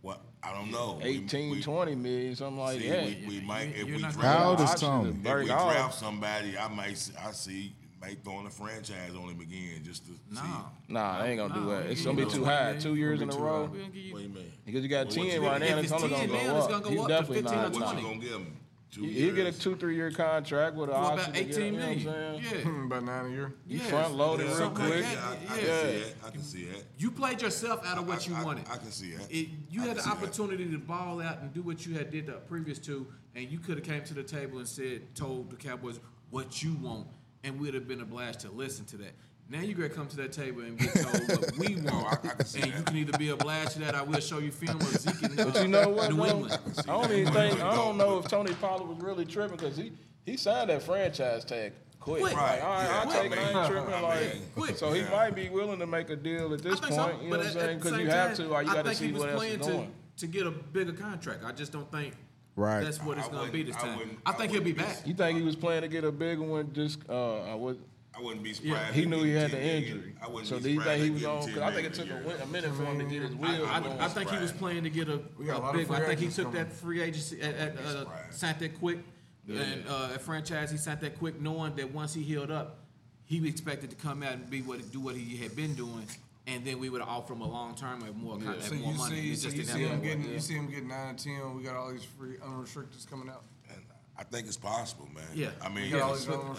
What 0.00 0.20
I 0.44 0.52
don't 0.52 0.70
know. 0.70 1.00
We- 1.02 1.08
18, 1.24 1.50
we, 1.50 1.60
20 1.62 1.94
million, 1.96 2.36
something 2.36 2.58
like 2.60 2.80
see, 2.80 2.88
that. 2.88 3.04
we, 3.04 3.24
we 3.26 3.40
might 3.40 3.74
if 3.74 3.86
we 3.86 3.98
draft, 3.98 4.20
How 4.20 4.50
old 4.50 4.60
is 4.60 4.74
Tony? 4.76 5.10
if 5.10 5.16
we 5.16 5.46
draft 5.46 5.94
somebody, 5.98 6.56
I 6.56 6.68
might 6.68 7.10
I 7.20 7.32
see 7.32 7.74
might 8.04 8.22
throw 8.24 8.40
in 8.40 8.46
a 8.46 8.50
franchise 8.50 9.12
on 9.16 9.28
him 9.30 9.40
again 9.40 9.80
just 9.82 10.04
to 10.06 10.12
No. 10.30 10.40
see. 10.40 10.92
Nah, 10.92 11.18
I 11.20 11.28
ain't 11.28 11.38
gonna 11.38 11.54
do 11.54 11.70
that. 11.70 11.86
It's 11.86 12.04
gonna 12.04 12.24
be 12.24 12.30
too 12.30 12.44
high. 12.44 12.64
million. 12.64 12.82
Two 12.82 12.94
years 12.96 13.20
in 13.22 13.28
a 13.28 13.32
Gonna 13.32 13.32
be 13.32 13.38
too 13.38 13.44
row. 13.44 13.60
We're 13.62 13.66
gonna 13.78 13.84
give 13.84 13.96
you- 13.96 14.12
What 14.12 14.18
do 14.18 14.24
you 14.28 14.34
mean? 14.34 14.52
Because 14.66 14.82
you 14.82 14.88
got 14.88 15.06
Well, 15.06 15.14
10 15.26 15.42
right 15.42 15.60
now, 15.60 15.66
and 15.66 15.80
it's 15.80 15.92
it's 15.92 16.02
only 16.02 16.16
10 16.16 16.28
gonna 16.28 16.42
go 16.44 16.56
up. 16.56 16.70
gonna 16.70 16.82
go 16.84 16.90
He's 16.90 16.98
up 17.00 17.06
to 17.06 17.12
definitely 17.12 17.36
15 17.42 17.58
not. 17.58 17.72
What 17.72 17.96
you 17.96 18.02
gonna 18.02 18.18
give 18.20 18.30
him? 18.32 18.56
Two 18.90 19.02
He- 19.02 19.30
get 19.32 19.46
a 19.48 19.52
two, 19.52 19.74
three 19.74 19.96
year 19.96 20.12
contract 20.12 20.76
with 20.76 20.88
an 20.88 20.94
For 20.94 21.00
option 21.02 21.30
about 21.30 21.34
to 21.34 21.44
get, 21.44 21.54
18 21.58 21.74
you 21.74 21.80
know 21.80 21.86
what 21.88 22.20
I'm 22.20 22.34
Yeah. 22.44 22.84
About 22.86 23.04
nine 23.04 23.26
a 23.26 23.28
year. 23.30 23.52
You 23.66 23.78
Yeah. 23.78 23.84
front 23.86 24.14
loaded 24.14 24.46
Yeah, 24.46 24.58
real 24.58 24.70
quick. 24.70 24.88
that. 25.02 25.12
Yeah, 25.12 25.28
I, 25.28 25.30
I 25.32 25.34
Yeah. 25.34 25.64
can 25.64 25.64
see 25.64 25.98
that. 25.98 26.14
I 26.26 26.30
can 26.30 26.42
see 26.42 26.64
that. 26.66 26.84
You 26.98 27.10
played 27.10 27.42
yourself 27.42 27.84
out 27.84 27.98
of 27.98 28.06
what 28.06 28.28
you 28.28 28.34
I- 28.36 28.40
I- 28.40 28.44
wanted. 28.44 28.68
I 28.70 28.76
can 28.76 28.92
see 28.92 29.10
that. 29.16 29.28
It, 29.34 29.48
you 29.68 29.82
I 29.82 29.86
had 29.86 29.96
the 29.96 30.02
see 30.02 30.10
that. 30.10 30.16
opportunity 30.16 30.70
to 30.70 30.78
ball 30.78 31.20
out 31.20 31.40
and 31.40 31.52
do 31.52 31.62
what 31.62 31.84
you 31.86 31.94
had 31.94 32.12
did 32.12 32.26
the 32.26 32.34
previous 32.34 32.78
two, 32.78 33.08
and 33.34 33.50
you 33.50 33.58
could 33.58 33.78
have 33.78 33.84
came 33.86 34.04
to 34.04 34.14
the 34.14 34.22
table 34.22 34.58
and 34.58 34.68
said, 34.68 35.12
told 35.16 35.50
the 35.50 35.56
Cowboys 35.56 35.98
what 36.30 36.62
you 36.62 36.74
want, 36.74 37.08
and 37.44 37.60
we'd 37.60 37.74
have 37.74 37.86
been 37.86 38.00
obliged 38.00 38.40
to 38.40 38.50
listen 38.50 38.84
to 38.86 38.96
that. 38.96 39.12
Now 39.50 39.60
you 39.60 39.74
gotta 39.74 39.90
come 39.90 40.08
to 40.08 40.16
that 40.16 40.32
table 40.32 40.62
and 40.62 40.78
get 40.78 40.94
told 40.94 41.28
what 41.28 41.58
we 41.58 41.74
want, 41.82 42.24
I, 42.24 42.28
I 42.28 42.32
and 42.62 42.66
you 42.66 42.82
can 42.82 42.96
either 42.96 43.18
be 43.18 43.28
obliged 43.28 43.72
to 43.72 43.78
that. 43.80 43.94
I 43.94 44.02
will 44.02 44.20
show 44.20 44.38
you 44.38 44.50
film 44.50 44.80
of 44.80 44.86
Zeke 44.86 45.36
But 45.36 45.60
you 45.60 45.68
know 45.68 45.90
what? 45.90 46.12
New? 46.14 46.24
England. 46.24 46.58
I 46.78 46.82
don't 46.82 47.12
even 47.12 47.32
think 47.32 47.62
I 47.62 47.74
don't 47.74 47.98
know 47.98 48.18
if 48.18 48.28
Tony 48.28 48.54
Pollard 48.54 48.88
was 48.88 48.98
really 49.00 49.26
tripping 49.26 49.58
because 49.58 49.76
he 49.76 49.92
he 50.24 50.38
signed 50.38 50.70
that 50.70 50.82
franchise 50.82 51.44
tag 51.44 51.74
quick. 52.00 52.22
right? 52.34 52.60
I 52.62 53.04
take 53.12 53.32
tripping. 53.32 54.42
Quick. 54.54 54.76
so 54.78 54.92
he 54.92 55.02
might 55.10 55.34
be 55.34 55.50
willing 55.50 55.78
to 55.78 55.86
make 55.86 56.08
a 56.08 56.16
deal 56.16 56.54
at 56.54 56.62
this 56.62 56.80
point. 56.80 56.94
so, 56.94 57.12
you 57.22 57.28
know 57.28 57.36
what 57.36 57.40
I'm 57.40 57.46
at, 57.46 57.52
saying? 57.52 57.66
the 57.68 57.74
Because 57.76 57.90
same 57.92 58.00
you 58.00 58.08
have 58.10 58.26
time, 58.28 58.36
to, 58.36 58.54
or 58.54 58.62
you 58.62 58.70
I 58.70 58.74
got 58.74 58.82
to 58.82 58.88
think 58.88 58.96
see 58.98 59.06
he 59.08 59.12
was 59.12 59.20
what 59.22 59.30
else 59.30 59.44
is 59.44 59.56
playing 59.58 59.92
to, 60.16 60.20
to 60.20 60.26
get 60.26 60.46
a 60.46 60.50
bigger 60.50 60.92
contract. 60.92 61.44
I 61.44 61.52
just 61.52 61.72
don't 61.72 61.90
think 61.92 62.14
Right. 62.56 62.84
That's 62.84 63.02
what 63.02 63.18
it's 63.18 63.28
gonna 63.28 63.50
be 63.50 63.64
this 63.64 63.76
time. 63.76 64.18
I, 64.24 64.30
I 64.30 64.32
think 64.34 64.52
he'll 64.52 64.60
be, 64.60 64.72
be 64.72 64.82
back. 64.82 65.06
You 65.06 65.14
think 65.14 65.38
he 65.38 65.44
was 65.44 65.56
planning 65.56 65.82
to 65.82 65.88
get 65.88 66.04
a 66.04 66.12
bigger 66.12 66.42
one? 66.42 66.72
Just 66.72 67.00
uh, 67.08 67.40
I 67.42 67.54
would. 67.54 67.82
I 68.16 68.22
wouldn't 68.22 68.44
be 68.44 68.52
surprised. 68.52 68.74
Yeah, 68.74 68.92
he 68.92 69.06
knew 69.06 69.24
he 69.24 69.32
had 69.32 69.50
the 69.50 69.60
injury. 69.60 70.14
I 70.22 70.28
wouldn't 70.28 70.46
so 70.46 70.56
you 70.58 70.80
think 70.80 71.02
he 71.02 71.10
was 71.10 71.24
on? 71.24 71.46
Because 71.46 71.62
I 71.62 71.72
think 71.72 71.86
it 71.88 71.94
took 71.94 72.08
a, 72.08 72.42
a, 72.42 72.46
minute 72.46 72.72
for 72.72 72.84
him 72.84 73.00
to 73.00 73.04
get 73.06 73.22
his 73.22 73.34
wheel. 73.34 73.66
I, 73.66 73.80
I, 73.80 74.04
I 74.04 74.08
think 74.08 74.30
he 74.30 74.38
was 74.38 74.52
playing 74.52 74.84
to 74.84 74.90
get 74.90 75.08
a, 75.08 75.14
a 75.14 75.72
big. 75.72 75.90
I 75.90 76.00
think 76.00 76.20
he 76.20 76.28
took 76.28 76.44
coming. 76.44 76.62
that 76.62 76.72
free 76.72 77.02
agency 77.02 77.40
at, 77.42 77.56
at 77.56 77.78
uh, 77.78 78.04
signed 78.30 78.60
that 78.60 78.78
quick, 78.78 79.00
yeah. 79.46 79.60
and 79.60 79.88
uh, 79.88 80.10
a 80.14 80.18
franchise 80.20 80.70
he 80.70 80.76
signed 80.76 81.00
that 81.00 81.18
quick, 81.18 81.40
knowing 81.40 81.74
that 81.74 81.92
once 81.92 82.14
he 82.14 82.22
healed 82.22 82.52
up, 82.52 82.78
he 83.24 83.48
expected 83.48 83.90
to 83.90 83.96
come 83.96 84.22
out 84.22 84.34
and 84.34 84.48
be 84.48 84.62
what 84.62 84.92
do 84.92 85.00
what 85.00 85.16
he 85.16 85.36
had 85.36 85.56
been 85.56 85.74
doing, 85.74 86.06
and 86.46 86.64
then 86.64 86.78
we 86.78 86.90
would 86.90 87.00
offer 87.00 87.32
them 87.32 87.42
a 87.42 87.48
long 87.48 87.74
term 87.74 88.00
with 88.00 88.14
more 88.14 88.38
yeah. 88.38 88.54
so 88.60 88.74
more 88.74 88.92
money. 88.94 89.34
See, 89.34 89.36
so 89.36 89.48
you 89.48 89.64
see 89.64 89.84
him 89.84 90.02
getting 90.02 90.30
you 90.30 90.40
see 90.40 90.54
him 90.54 90.68
getting 90.68 90.88
nine 90.88 91.10
and 91.10 91.18
ten. 91.18 91.56
We 91.56 91.62
got 91.62 91.76
all 91.76 91.90
these 91.90 92.04
free 92.04 92.36
unrestricteds 92.36 93.08
coming 93.08 93.28
out. 93.30 93.44
And 93.70 93.80
I 94.18 94.24
think 94.24 94.46
it's 94.46 94.58
possible, 94.58 95.08
man. 95.14 95.24
Yeah, 95.34 95.50
I 95.62 95.70
mean, 95.70 95.90
yeah. 95.90 96.00
all 96.00 96.16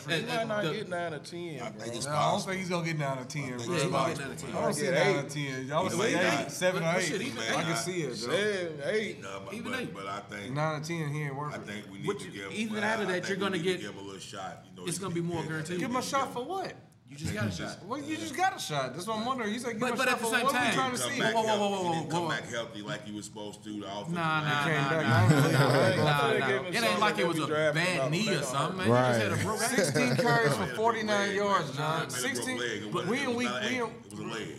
might 0.08 0.48
not 0.48 0.64
get 0.64 0.90
nine 0.90 1.14
or 1.14 1.20
ten. 1.20 1.62
I 1.62 1.70
think 1.70 1.96
it's 1.96 2.06
no, 2.06 2.12
possible. 2.12 2.16
I 2.16 2.32
don't 2.32 2.42
think 2.42 2.60
he's 2.60 2.70
gonna 2.70 2.86
get 2.86 2.98
nine 2.98 3.18
or 3.20 3.26
ten. 3.26 3.44
I 3.44 3.58
gonna 3.58 4.36
ten. 4.36 4.56
I 4.56 4.62
don't 4.62 4.74
see 4.74 4.90
nine 4.90 5.16
or 5.16 5.30
ten. 5.30 5.68
Y'all 5.68 5.90
say 5.90 6.42
eight, 6.42 6.52
seven 6.52 6.84
or 6.84 6.96
eight. 6.98 7.34
I 7.56 7.64
can 7.64 7.76
see 7.76 8.02
it. 8.02 8.16
Seven, 8.16 8.80
eight, 8.86 9.18
even 9.54 9.76
eight. 9.76 9.94
But 9.94 10.08
I 10.08 10.20
think 10.22 10.54
nine 10.54 10.82
or 10.82 10.84
ten, 10.84 11.10
he 11.10 11.22
ain't 11.24 11.36
working. 11.36 11.62
I 11.62 11.64
think 11.64 11.86
we 11.92 12.00
need 12.00 12.20
to 12.20 12.30
give. 12.30 12.52
Even 12.54 12.84
out 12.84 13.02
of 13.02 13.08
that, 13.08 13.30
you're 13.30 13.38
gonna 13.38 13.60
get 13.60 13.82
give 13.82 13.92
him 13.92 14.00
a 14.00 14.02
little 14.02 14.20
shot. 14.20 14.66
It's 14.80 14.98
gonna 14.98 15.14
be 15.14 15.22
more 15.22 15.44
guaranteed. 15.44 15.80
Give 15.80 15.92
him 15.92 15.96
a 15.98 16.02
shot 16.02 16.34
for 16.34 16.44
what? 16.44 16.74
You 17.08 17.18
just 17.18 17.36
got 17.36 17.47
a 17.47 17.51
shot. 17.51 17.78
Well, 17.86 18.01
you 18.01 18.18
just 18.18 18.36
got 18.36 18.56
a 18.56 18.60
shot. 18.60 18.95
That's 18.95 19.06
what 19.06 19.20
I'm 19.20 19.26
wondering. 19.26 19.53
He's 19.53 19.64
like, 19.64 19.80
but, 19.80 19.95
but 19.95 20.08
at 20.08 20.20
the 20.20 20.26
same 20.26 20.47
time, 20.47 20.74
trying 20.74 20.91
to 20.91 20.97
see. 20.97 21.22
Whoa, 21.22 21.43
whoa, 21.43 21.58
whoa, 21.58 21.70
whoa, 21.70 22.01
whoa, 22.01 22.08
Come 22.08 22.28
back 22.30 22.49
healthy 22.49 22.82
like 22.82 23.08
you 23.08 23.16
were 23.16 23.22
supposed 23.22 23.64
to. 23.64 23.70
The 23.70 23.86
nah, 23.86 24.10
nah, 24.10 24.41
nah, 24.41 25.01
nah, 25.01 25.95
nah, 25.95 26.62
It 26.68 26.84
ain't 26.84 26.99
like 26.99 27.18
it 27.20 27.28
was 27.28 27.39
a 27.39 27.47
bad 27.47 28.10
knee 28.10 28.30
or 28.30 28.41
something, 28.41 28.78
man. 28.78 28.89
Right. 28.89 29.22
You 29.22 29.30
just 29.30 29.93
had 29.93 30.12
a 30.12 30.16
16 30.16 30.16
carries 30.18 30.56
for 30.56 30.66
49 30.66 31.36
yards, 31.36 31.78
John. 31.78 32.10
16. 32.10 32.91
But 32.91 33.06
we 33.06 33.22
in 33.22 33.36
week 33.36 33.49
we 33.62 33.78
in 33.78 33.91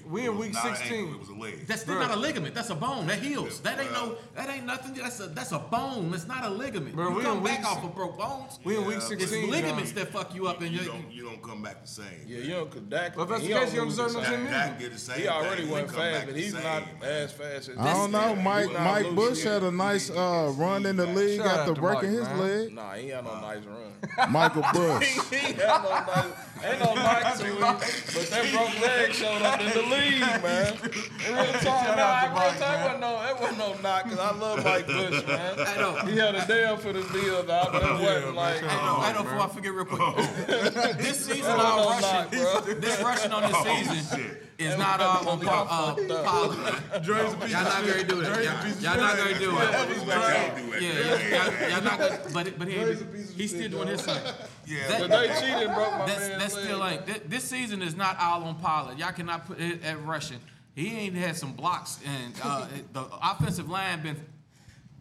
we 0.08 0.26
in 0.26 0.38
week 0.38 0.54
16. 0.54 1.14
It 1.14 1.18
was 1.18 1.28
a 1.28 1.34
leg. 1.34 1.66
That's 1.66 1.86
not 1.88 2.12
a 2.12 2.16
ligament. 2.16 2.54
That's 2.54 2.70
a 2.70 2.76
bone. 2.76 3.08
That 3.08 3.18
heals. 3.18 3.60
That 3.60 3.80
ain't 3.80 3.92
no. 3.92 4.18
That 4.36 4.48
ain't 4.50 4.66
nothing. 4.66 4.94
That's 4.94 5.18
a 5.18 5.26
that's 5.26 5.50
a 5.50 5.58
bone. 5.58 6.12
That's 6.12 6.28
not 6.28 6.44
a 6.44 6.50
ligament. 6.50 6.94
Bro, 6.94 7.10
we 7.10 7.22
come 7.24 7.42
back 7.42 7.64
off 7.66 7.82
of 7.82 7.92
broke 7.94 8.16
bones. 8.16 8.60
We 8.62 8.76
in 8.76 8.84
week 8.84 9.00
16. 9.00 9.20
It's 9.20 9.50
ligaments 9.50 9.92
that 9.92 10.12
fuck 10.12 10.32
you 10.32 10.46
up, 10.46 10.60
and 10.62 10.70
you 10.72 11.24
don't 11.24 11.42
come 11.42 11.62
back 11.62 11.82
the 11.82 11.88
same. 11.88 12.35
Yeah, 12.36 12.56
young 12.56 12.64
because 12.66 12.82
Dak. 12.82 13.16
But 13.16 13.28
that's 13.28 13.42
the 13.42 13.48
case, 13.48 13.74
you 13.74 13.80
understand 13.80 14.14
what 14.14 14.26
I'm 14.26 14.46
saying? 14.48 14.74
get 14.78 14.92
the 14.92 14.98
same 14.98 15.20
He 15.20 15.28
already 15.28 15.64
went 15.66 15.90
fast, 15.90 16.26
but 16.26 16.36
he's 16.36 16.54
not 16.54 16.82
as 17.02 17.32
fast 17.32 17.68
as. 17.68 17.78
I 17.78 17.92
don't 17.92 18.12
know. 18.12 18.36
Mike 18.36 18.72
Mike 18.72 19.14
Bush 19.14 19.42
had 19.42 19.62
a 19.62 19.70
nice 19.70 20.10
uh, 20.10 20.52
run 20.56 20.86
in 20.86 20.96
the 20.96 21.06
league 21.06 21.40
after 21.40 21.74
breaking 21.74 22.12
his 22.12 22.28
leg. 22.32 22.72
Nah, 22.74 22.94
he 22.94 23.08
had 23.08 23.24
no 23.24 23.40
nice 23.40 23.64
run. 23.64 23.86
Michael 24.30 24.64
Bush. 24.72 25.18
he 25.30 25.52
had 25.54 25.82
no 25.82 25.90
nice. 25.90 26.46
Ain't 26.64 26.80
no 26.80 26.94
Mike 26.94 27.36
to 27.36 27.54
but 28.14 28.26
that 28.30 28.52
broke 28.52 28.80
leg 28.80 29.12
showed 29.12 29.42
up 29.42 29.60
in 29.60 29.68
the 29.72 29.82
league, 29.82 30.20
man. 30.42 30.72
In 31.26 31.34
real 31.34 31.52
talk, 31.60 31.64
nah, 31.64 31.96
that 31.96 32.32
wasn't 32.34 33.00
no, 33.00 33.20
that 33.20 33.40
wasn't 33.40 33.58
no 33.58 33.74
knock 33.82 34.04
because 34.04 34.18
I 34.18 34.32
love 34.32 34.64
Mike 34.64 34.86
Bush, 34.86 35.26
man. 35.26 35.54
I 35.58 35.76
know. 35.76 35.96
He 36.06 36.16
had 36.16 36.34
a 36.34 36.46
deal 36.46 36.76
for 36.78 36.92
this 36.92 37.06
deal, 37.12 37.42
though. 37.42 37.68
but 37.72 37.82
it 37.82 38.00
wasn't 38.00 38.34
like. 38.34 38.62
I 38.62 38.66
know. 38.66 38.96
Oh, 38.96 39.00
I 39.02 39.12
know. 39.12 39.22
Before 39.22 39.40
I 39.40 39.48
forget 39.48 39.72
real 39.74 39.84
quick, 39.84 40.96
this 40.98 41.26
season 41.26 41.52
I 41.52 41.84
rushed. 41.84 42.25
This 42.30 43.02
rushing 43.02 43.32
on 43.32 43.42
this 43.42 43.88
season 43.88 44.36
is 44.58 44.76
not 44.78 45.00
uh, 45.00 45.28
on 45.28 45.40
par. 45.40 45.66
Uh, 45.68 45.94
par 46.24 47.00
Dre's 47.00 47.32
a 47.32 47.36
piece 47.36 47.52
y'all 47.52 47.64
not 47.64 47.86
gonna 47.86 48.04
do 48.04 48.20
it. 48.20 48.26
Y'all, 48.26 48.68
y'all 48.80 48.96
not 48.96 49.16
gonna 49.16 49.38
do 49.38 49.56
it. 49.58 50.82
Yeah, 50.82 51.68
y'all 51.68 51.84
not 51.84 51.98
gonna. 51.98 52.20
But 52.32 52.58
but 52.58 52.68
he 52.68 52.94
he's 53.34 53.50
still 53.50 53.70
doing 53.70 53.88
his 53.88 54.02
thing. 54.02 54.18
Yeah, 54.66 55.06
that, 55.06 55.10
they 55.10 55.28
cheated, 55.40 55.74
bro. 55.74 55.90
my 55.98 56.06
That's, 56.06 56.28
that's 56.28 56.58
still 56.58 56.78
like 56.78 57.28
this 57.28 57.44
season 57.44 57.82
is 57.82 57.96
not 57.96 58.18
all 58.20 58.44
on 58.44 58.56
Pollard. 58.56 58.98
Y'all 58.98 59.12
cannot 59.12 59.46
put 59.46 59.60
it 59.60 59.84
at 59.84 60.02
rushing. 60.04 60.40
He 60.74 60.94
ain't 60.94 61.14
had 61.16 61.36
some 61.36 61.52
blocks, 61.52 61.98
and 62.04 62.34
uh, 62.42 62.66
the 62.92 63.06
offensive 63.22 63.68
line 63.68 64.02
been 64.02 64.16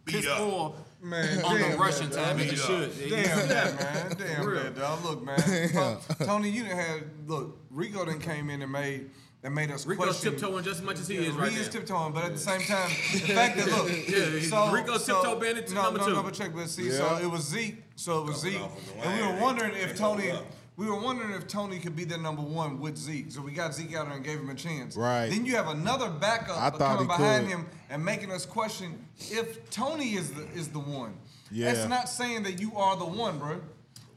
piss 0.06 0.26
poor 0.28 0.74
man, 1.02 1.44
on 1.44 1.58
damn, 1.58 1.70
the 1.72 1.76
Russian 1.76 2.08
man, 2.10 2.18
time 2.18 2.38
as 2.38 2.60
should. 2.60 3.10
Damn 3.10 3.48
that, 3.48 3.80
man. 3.80 4.16
Damn 4.18 4.54
that, 4.54 4.76
dog. 4.76 5.04
Look, 5.04 5.24
man. 5.24 5.38
Fuck, 5.38 6.18
Tony, 6.26 6.50
you 6.50 6.64
didn't 6.64 6.78
have 6.78 7.00
look. 7.26 7.58
Rico 7.70 8.04
then 8.04 8.18
came 8.18 8.50
in 8.50 8.62
and 8.62 8.72
made 8.72 9.10
and 9.42 9.54
made 9.54 9.70
us 9.70 9.86
Rico's 9.86 10.06
question. 10.06 10.32
tiptoeing 10.32 10.64
just 10.64 10.80
as 10.80 10.84
much 10.84 10.98
as 10.98 11.08
he 11.08 11.16
yeah, 11.16 11.28
is 11.28 11.34
right 11.34 11.52
He 11.52 11.58
is 11.58 11.68
tiptoeing, 11.68 12.12
but 12.12 12.24
at 12.24 12.32
the 12.32 12.38
same 12.38 12.60
time, 12.62 12.88
the 12.88 13.20
fact 13.20 13.56
that 13.56 13.68
look, 13.68 13.88
yeah, 14.08 14.40
so, 14.40 14.72
Rico's 14.72 15.04
so, 15.04 15.22
tiptoe 15.22 15.38
bandit 15.38 15.66
to 15.68 15.74
no, 15.74 15.82
number 15.82 15.98
no, 16.00 16.04
two. 16.04 16.10
No, 16.10 16.16
double 16.16 16.30
check, 16.30 16.52
but 16.54 16.68
see, 16.68 16.88
yeah. 16.88 16.96
so 16.96 17.18
it 17.22 17.30
was 17.30 17.42
Zeke, 17.42 17.82
so 17.94 18.22
it 18.22 18.26
was 18.26 18.42
Coming 18.42 18.58
Zeke, 18.60 19.04
and 19.04 19.20
we 19.20 19.26
were 19.26 19.40
wondering 19.40 19.74
if 19.74 19.96
Tony 19.96 20.32
we 20.76 20.86
were 20.86 20.98
wondering 20.98 21.32
if 21.32 21.48
Tony 21.48 21.78
could 21.78 21.96
be 21.96 22.04
the 22.04 22.18
number 22.18 22.42
one 22.42 22.78
with 22.80 22.96
Zeke. 22.96 23.32
So 23.32 23.40
we 23.40 23.52
got 23.52 23.74
Zeke 23.74 23.96
out 23.96 24.06
there 24.06 24.16
and 24.16 24.24
gave 24.24 24.38
him 24.38 24.50
a 24.50 24.54
chance. 24.54 24.96
Right. 24.96 25.28
Then 25.30 25.46
you 25.46 25.56
have 25.56 25.68
another 25.68 26.10
backup 26.10 26.78
coming 26.78 27.06
behind 27.06 27.46
could. 27.46 27.56
him 27.56 27.66
and 27.88 28.04
making 28.04 28.30
us 28.30 28.44
question 28.44 29.06
if 29.18 29.70
Tony 29.70 30.14
is 30.14 30.32
the 30.32 30.46
is 30.54 30.68
the 30.68 30.78
one. 30.78 31.16
Yeah. 31.50 31.72
That's 31.72 31.88
not 31.88 32.08
saying 32.08 32.42
that 32.42 32.60
you 32.60 32.76
are 32.76 32.96
the 32.96 33.06
one, 33.06 33.38
bro. 33.38 33.60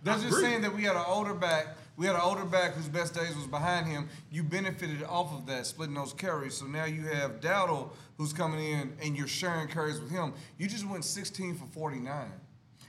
That's 0.04 0.22
I 0.22 0.26
just 0.26 0.38
agree. 0.38 0.50
saying 0.50 0.62
that 0.64 0.76
we 0.76 0.84
had 0.84 0.96
an 0.96 1.06
older 1.08 1.34
back. 1.34 1.68
We 1.96 2.06
had 2.06 2.16
an 2.16 2.22
older 2.22 2.46
back 2.46 2.74
whose 2.74 2.88
best 2.88 3.14
days 3.14 3.36
was 3.36 3.48
behind 3.48 3.86
him. 3.86 4.08
You 4.32 4.44
benefited 4.44 5.04
off 5.04 5.34
of 5.34 5.46
that, 5.48 5.66
splitting 5.66 5.96
those 5.96 6.14
carries. 6.14 6.56
So 6.56 6.66
now 6.66 6.86
you 6.86 7.04
have 7.08 7.42
Dowdle 7.42 7.90
who's 8.18 8.32
coming 8.32 8.64
in 8.66 8.94
and 9.02 9.18
you're 9.18 9.28
sharing 9.28 9.68
carries 9.68 10.00
with 10.00 10.10
him. 10.10 10.34
You 10.58 10.68
just 10.68 10.88
went 10.88 11.04
16 11.04 11.56
for 11.56 11.66
49. 11.66 12.32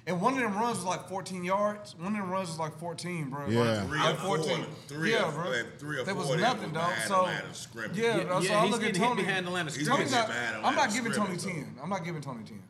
And 0.06 0.20
one 0.20 0.34
of 0.34 0.40
them 0.40 0.54
runs 0.54 0.76
was 0.78 0.86
like 0.86 1.08
14 1.08 1.44
yards. 1.44 1.94
One 1.96 2.14
of 2.14 2.20
them 2.20 2.30
runs 2.30 2.48
was 2.48 2.58
like 2.58 2.78
14, 2.78 3.30
bro. 3.30 3.48
Yeah. 3.48 3.84
Three 3.84 4.00
or 4.00 4.14
14. 4.14 4.56
Four, 4.56 4.66
three 4.88 5.12
yeah, 5.12 5.30
bro. 5.30 5.52
And 5.52 5.68
three 5.78 5.98
or 6.00 6.04
there 6.04 6.14
was 6.14 6.34
nothing, 6.36 6.72
dog. 6.72 6.92
So, 7.06 7.28
scrimmage. 7.52 7.98
yeah, 7.98 8.16
yeah, 8.16 8.40
so 8.40 8.46
yeah, 8.46 8.62
I 8.62 8.66
look 8.66 8.82
at 8.82 8.94
Tony. 8.94 9.22
Behind 9.22 9.46
the 9.46 9.50
line 9.50 9.68
of. 9.68 9.86
Not, 9.86 10.30
I'm 10.64 10.74
not 10.74 10.92
giving 10.92 11.12
Tony 11.12 11.36
10. 11.36 11.78
I'm 11.82 11.90
not 11.90 12.04
giving 12.04 12.22
Tony 12.22 12.44
10. 12.44 12.62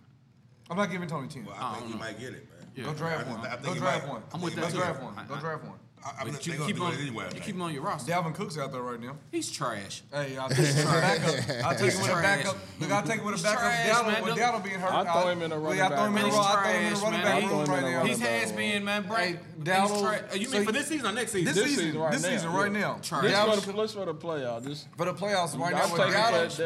I'm 0.70 0.76
not 0.76 0.90
giving 0.90 1.08
Tony 1.08 1.28
10. 1.28 1.44
Well, 1.46 1.56
I, 1.58 1.72
I 1.72 1.74
think 1.78 1.92
you 1.92 1.98
might 1.98 2.18
get 2.18 2.28
it, 2.28 2.48
man. 2.50 2.68
Yeah. 2.74 2.84
Go 2.84 2.94
draft 2.94 3.28
one. 3.28 3.40
Go 3.62 3.74
draft 3.74 4.08
one. 4.08 4.22
I'm 4.32 4.40
with 4.40 4.54
that. 4.56 4.72
Go 4.72 4.78
draft 4.78 5.02
one. 5.02 5.14
Go 5.26 5.36
draft 5.36 5.64
one. 5.64 5.78
I, 6.04 6.22
I 6.22 6.24
mean, 6.24 6.34
you 6.34 6.40
keep 6.40 6.80
on, 6.80 6.94
anyway, 6.94 7.26
you 7.34 7.40
keep 7.40 7.54
him 7.54 7.62
on 7.62 7.74
your 7.74 7.82
roster. 7.82 8.10
Dalvin 8.10 8.34
Cook's 8.34 8.56
out 8.56 8.72
there 8.72 8.80
right 8.80 9.00
now. 9.00 9.16
He's 9.30 9.50
trash. 9.50 10.02
Hey, 10.10 10.36
I'll 10.38 10.48
take 10.48 10.58
him 10.58 10.76
with 10.76 10.88
a 10.88 11.00
backup. 11.00 11.36
I 11.66 11.74
take 11.74 11.92
him 11.92 12.00
with 12.00 12.10
a 12.10 12.22
backup. 12.22 12.56
Look, 12.80 12.90
I'll 12.90 13.02
take 13.02 13.18
him 13.18 13.26
with 13.26 13.40
a 13.40 13.42
backup. 13.42 13.60
Dalvin, 13.60 14.22
with 14.22 14.34
Dalvin 14.34 14.64
being 14.64 14.80
hurt. 14.80 14.92
I'll 14.92 15.20
throw 15.20 15.30
him 15.30 15.42
in 15.42 15.52
a 15.52 15.58
running 15.58 15.78
back. 15.78 15.92
I'll 15.92 15.96
throw 15.98 16.06
him 16.06 16.16
in 16.16 16.24
a 16.24 17.66
running 17.66 17.92
back. 17.92 18.06
He's 18.06 18.20
has 18.20 18.52
been, 18.52 18.84
man. 18.84 19.06
Bright. 19.06 19.40
Dalvin. 19.62 20.24
Oh, 20.32 20.34
you 20.34 20.48
mean 20.48 20.64
for 20.64 20.72
this 20.72 20.86
season 20.86 21.06
or 21.06 21.12
next 21.12 21.32
season? 21.32 21.54
This 21.54 21.64
season. 21.64 22.00
This 22.10 22.24
season 22.24 22.52
right 22.52 22.72
now. 22.72 22.98
Trash. 23.02 23.24
Let's 23.24 23.92
for 23.92 24.06
the 24.06 24.14
playoffs. 24.14 24.86
For 24.96 25.04
the 25.04 25.12
playoffs 25.12 25.58
right 25.58 25.72
now. 25.72 25.92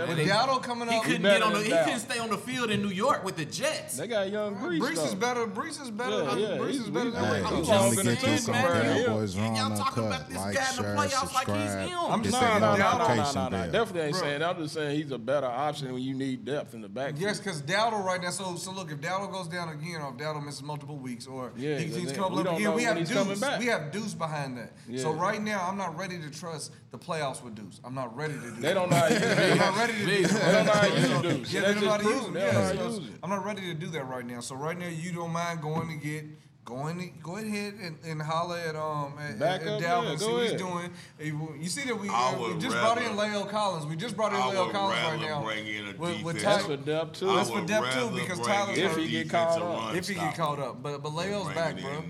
With 0.07 0.19
Dalvin 0.19 0.63
coming 0.63 0.89
up. 0.89 1.05
He 1.05 1.13
couldn't 1.13 1.99
stay 1.99 2.19
on 2.21 2.31
the 2.31 2.39
field 2.39 2.71
in 2.71 2.83
New 2.83 2.91
York 2.91 3.25
with 3.25 3.37
the 3.37 3.45
Jets. 3.45 3.97
They 3.97 4.07
got 4.07 4.31
young 4.31 4.55
Breece. 4.57 4.81
Breece 4.81 5.07
is 5.07 5.15
better. 5.17 5.47
Breece 5.47 5.83
is 5.83 5.91
better. 5.91 6.15
Breece 6.15 6.71
is 6.71 6.91
better. 6.91 7.11
I'm 7.17 7.65
just 7.65 8.45
saying, 8.45 8.53
man 8.53 9.24
always 9.25 9.39
wrong. 9.39 9.57
Y'all 9.57 9.77
talking 9.77 10.07
about 10.07 10.29
this 10.29 10.37
like, 10.37 10.55
guy 10.55 10.71
in 10.71 10.77
the 10.77 10.83
share, 10.83 10.97
playoffs 10.97 11.35
like 11.35 11.47
he's 11.47 11.91
him. 11.91 11.99
I'm 12.09 12.23
just 12.23 12.39
saying, 12.39 12.61
no, 12.61 12.77
no, 12.77 12.99
no, 12.99 13.33
no, 13.33 13.49
no, 13.49 13.73
Definitely 13.73 14.01
ain't 14.03 14.17
saying. 14.17 14.43
I'm 14.43 14.57
just 14.59 14.75
saying 14.75 14.97
he's 14.97 15.11
a 15.11 15.19
better 15.19 15.47
option 15.47 15.93
when 15.93 16.03
you 16.03 16.15
need 16.15 16.45
depth 16.45 16.75
in 16.75 16.81
the 16.81 16.89
back. 16.89 17.15
Yes, 17.19 17.39
because 17.39 17.63
Dowdle 17.63 18.05
right 18.05 18.21
now. 18.21 18.31
So, 18.31 18.57
so 18.57 18.73
look, 18.73 18.91
if 18.91 18.99
Dowdle 18.99 19.33
goes 19.33 19.49
down 19.49 19.69
again, 19.71 20.01
or 20.01 20.11
if 20.11 20.17
Dowdle 20.17 20.45
misses 20.45 20.63
multiple 20.63 20.97
weeks, 20.97 21.27
or 21.27 21.53
yeah, 21.57 21.79
he, 21.79 21.87
he's 21.87 22.13
come 22.13 22.35
up 22.35 22.57
again, 22.57 22.75
we 22.75 22.85
have 22.85 22.97
Deuce. 22.97 23.43
We 23.59 23.67
have 23.67 23.93
Deuce 23.93 24.15
behind 24.15 24.59
that. 24.59 24.73
So 24.99 25.13
right 25.13 25.43
now, 25.43 25.67
I'm 25.69 25.77
not 25.77 25.97
ready 25.97 26.19
to 26.21 26.31
trust 26.31 26.73
the 26.91 26.99
playoffs 26.99 27.43
with 27.43 27.55
Deuce. 27.55 27.81
I'm 27.85 27.95
not 27.95 28.17
ready 28.17 28.35
to 28.35 28.41
do. 28.41 28.61
They 28.61 28.75
don't 28.75 28.91
know. 28.91 28.97
I'm 28.97 29.59
not 29.59 29.77
ready 29.79 29.93
to. 29.95 30.05
They 30.05 30.27
don't 30.27 30.67
know 30.67 30.73
how. 30.73 30.85
Yeah, 30.85 31.61
they 31.61 31.75
don't 31.75 31.85
know 31.85 31.91
how 31.91 31.97
to 31.97 32.05
use 32.05 32.99
him. 32.99 33.19
I'm 33.23 33.31
not 33.31 33.45
ready 33.45 33.63
to 33.63 33.75
do 33.75 33.87
that 33.89 34.07
right 34.07 34.25
now. 34.25 34.41
So 34.41 34.55
right 34.55 34.79
now, 34.79 34.89
you 34.89 35.13
don't 35.13 35.33
mind 35.33 35.63
going 35.63 35.89
to 35.89 35.97
get 35.97 36.25
Go 36.65 36.87
in, 36.87 37.13
go 37.23 37.37
ahead 37.37 37.75
and, 37.75 37.99
and 38.07 38.23
holler 38.23 38.57
at 38.57 38.75
um 38.75 39.13
at, 39.19 39.39
Back 39.39 39.61
at, 39.61 39.83
Dalvin, 39.83 40.19
see 40.19 40.25
what 40.25 40.35
ahead. 40.37 40.51
he's 40.51 40.61
doing. 40.61 41.61
You 41.61 41.69
see 41.69 41.83
that 41.83 42.01
we, 42.01 42.09
uh, 42.09 42.39
we 42.39 42.59
just 42.59 42.75
rather, 42.75 43.03
brought 43.03 43.11
in 43.11 43.17
La'el 43.19 43.51
Collins. 43.51 43.85
We 43.85 43.97
just 43.97 44.17
brought 44.17 44.33
in 44.33 44.39
La'el 44.39 44.73
Collins 44.73 44.99
right 45.03 45.21
now. 45.21 45.43
Bring 45.43 45.67
in 45.67 45.89
a 45.89 45.97
with, 45.99 46.23
with 46.23 46.41
That's 46.41 46.65
for 46.65 46.79
depth 46.79 47.19
too. 47.19 47.27
That's 47.27 47.51
for 47.51 47.61
depth 47.67 47.93
too 47.95 48.11
because 48.15 48.41
Tyler's 48.41 48.79
if 48.79 48.97
he 48.97 49.09
get 49.09 49.29
called 49.29 49.63
up. 49.63 49.95
If 49.95 50.09
he 50.09 50.15
get 50.15 50.37
called 50.37 50.59
up, 50.59 50.83
but 50.83 51.03
but 51.03 51.13
La'el's 51.13 51.55
back, 51.55 51.79
bro. 51.79 52.03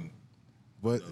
But 0.81 1.03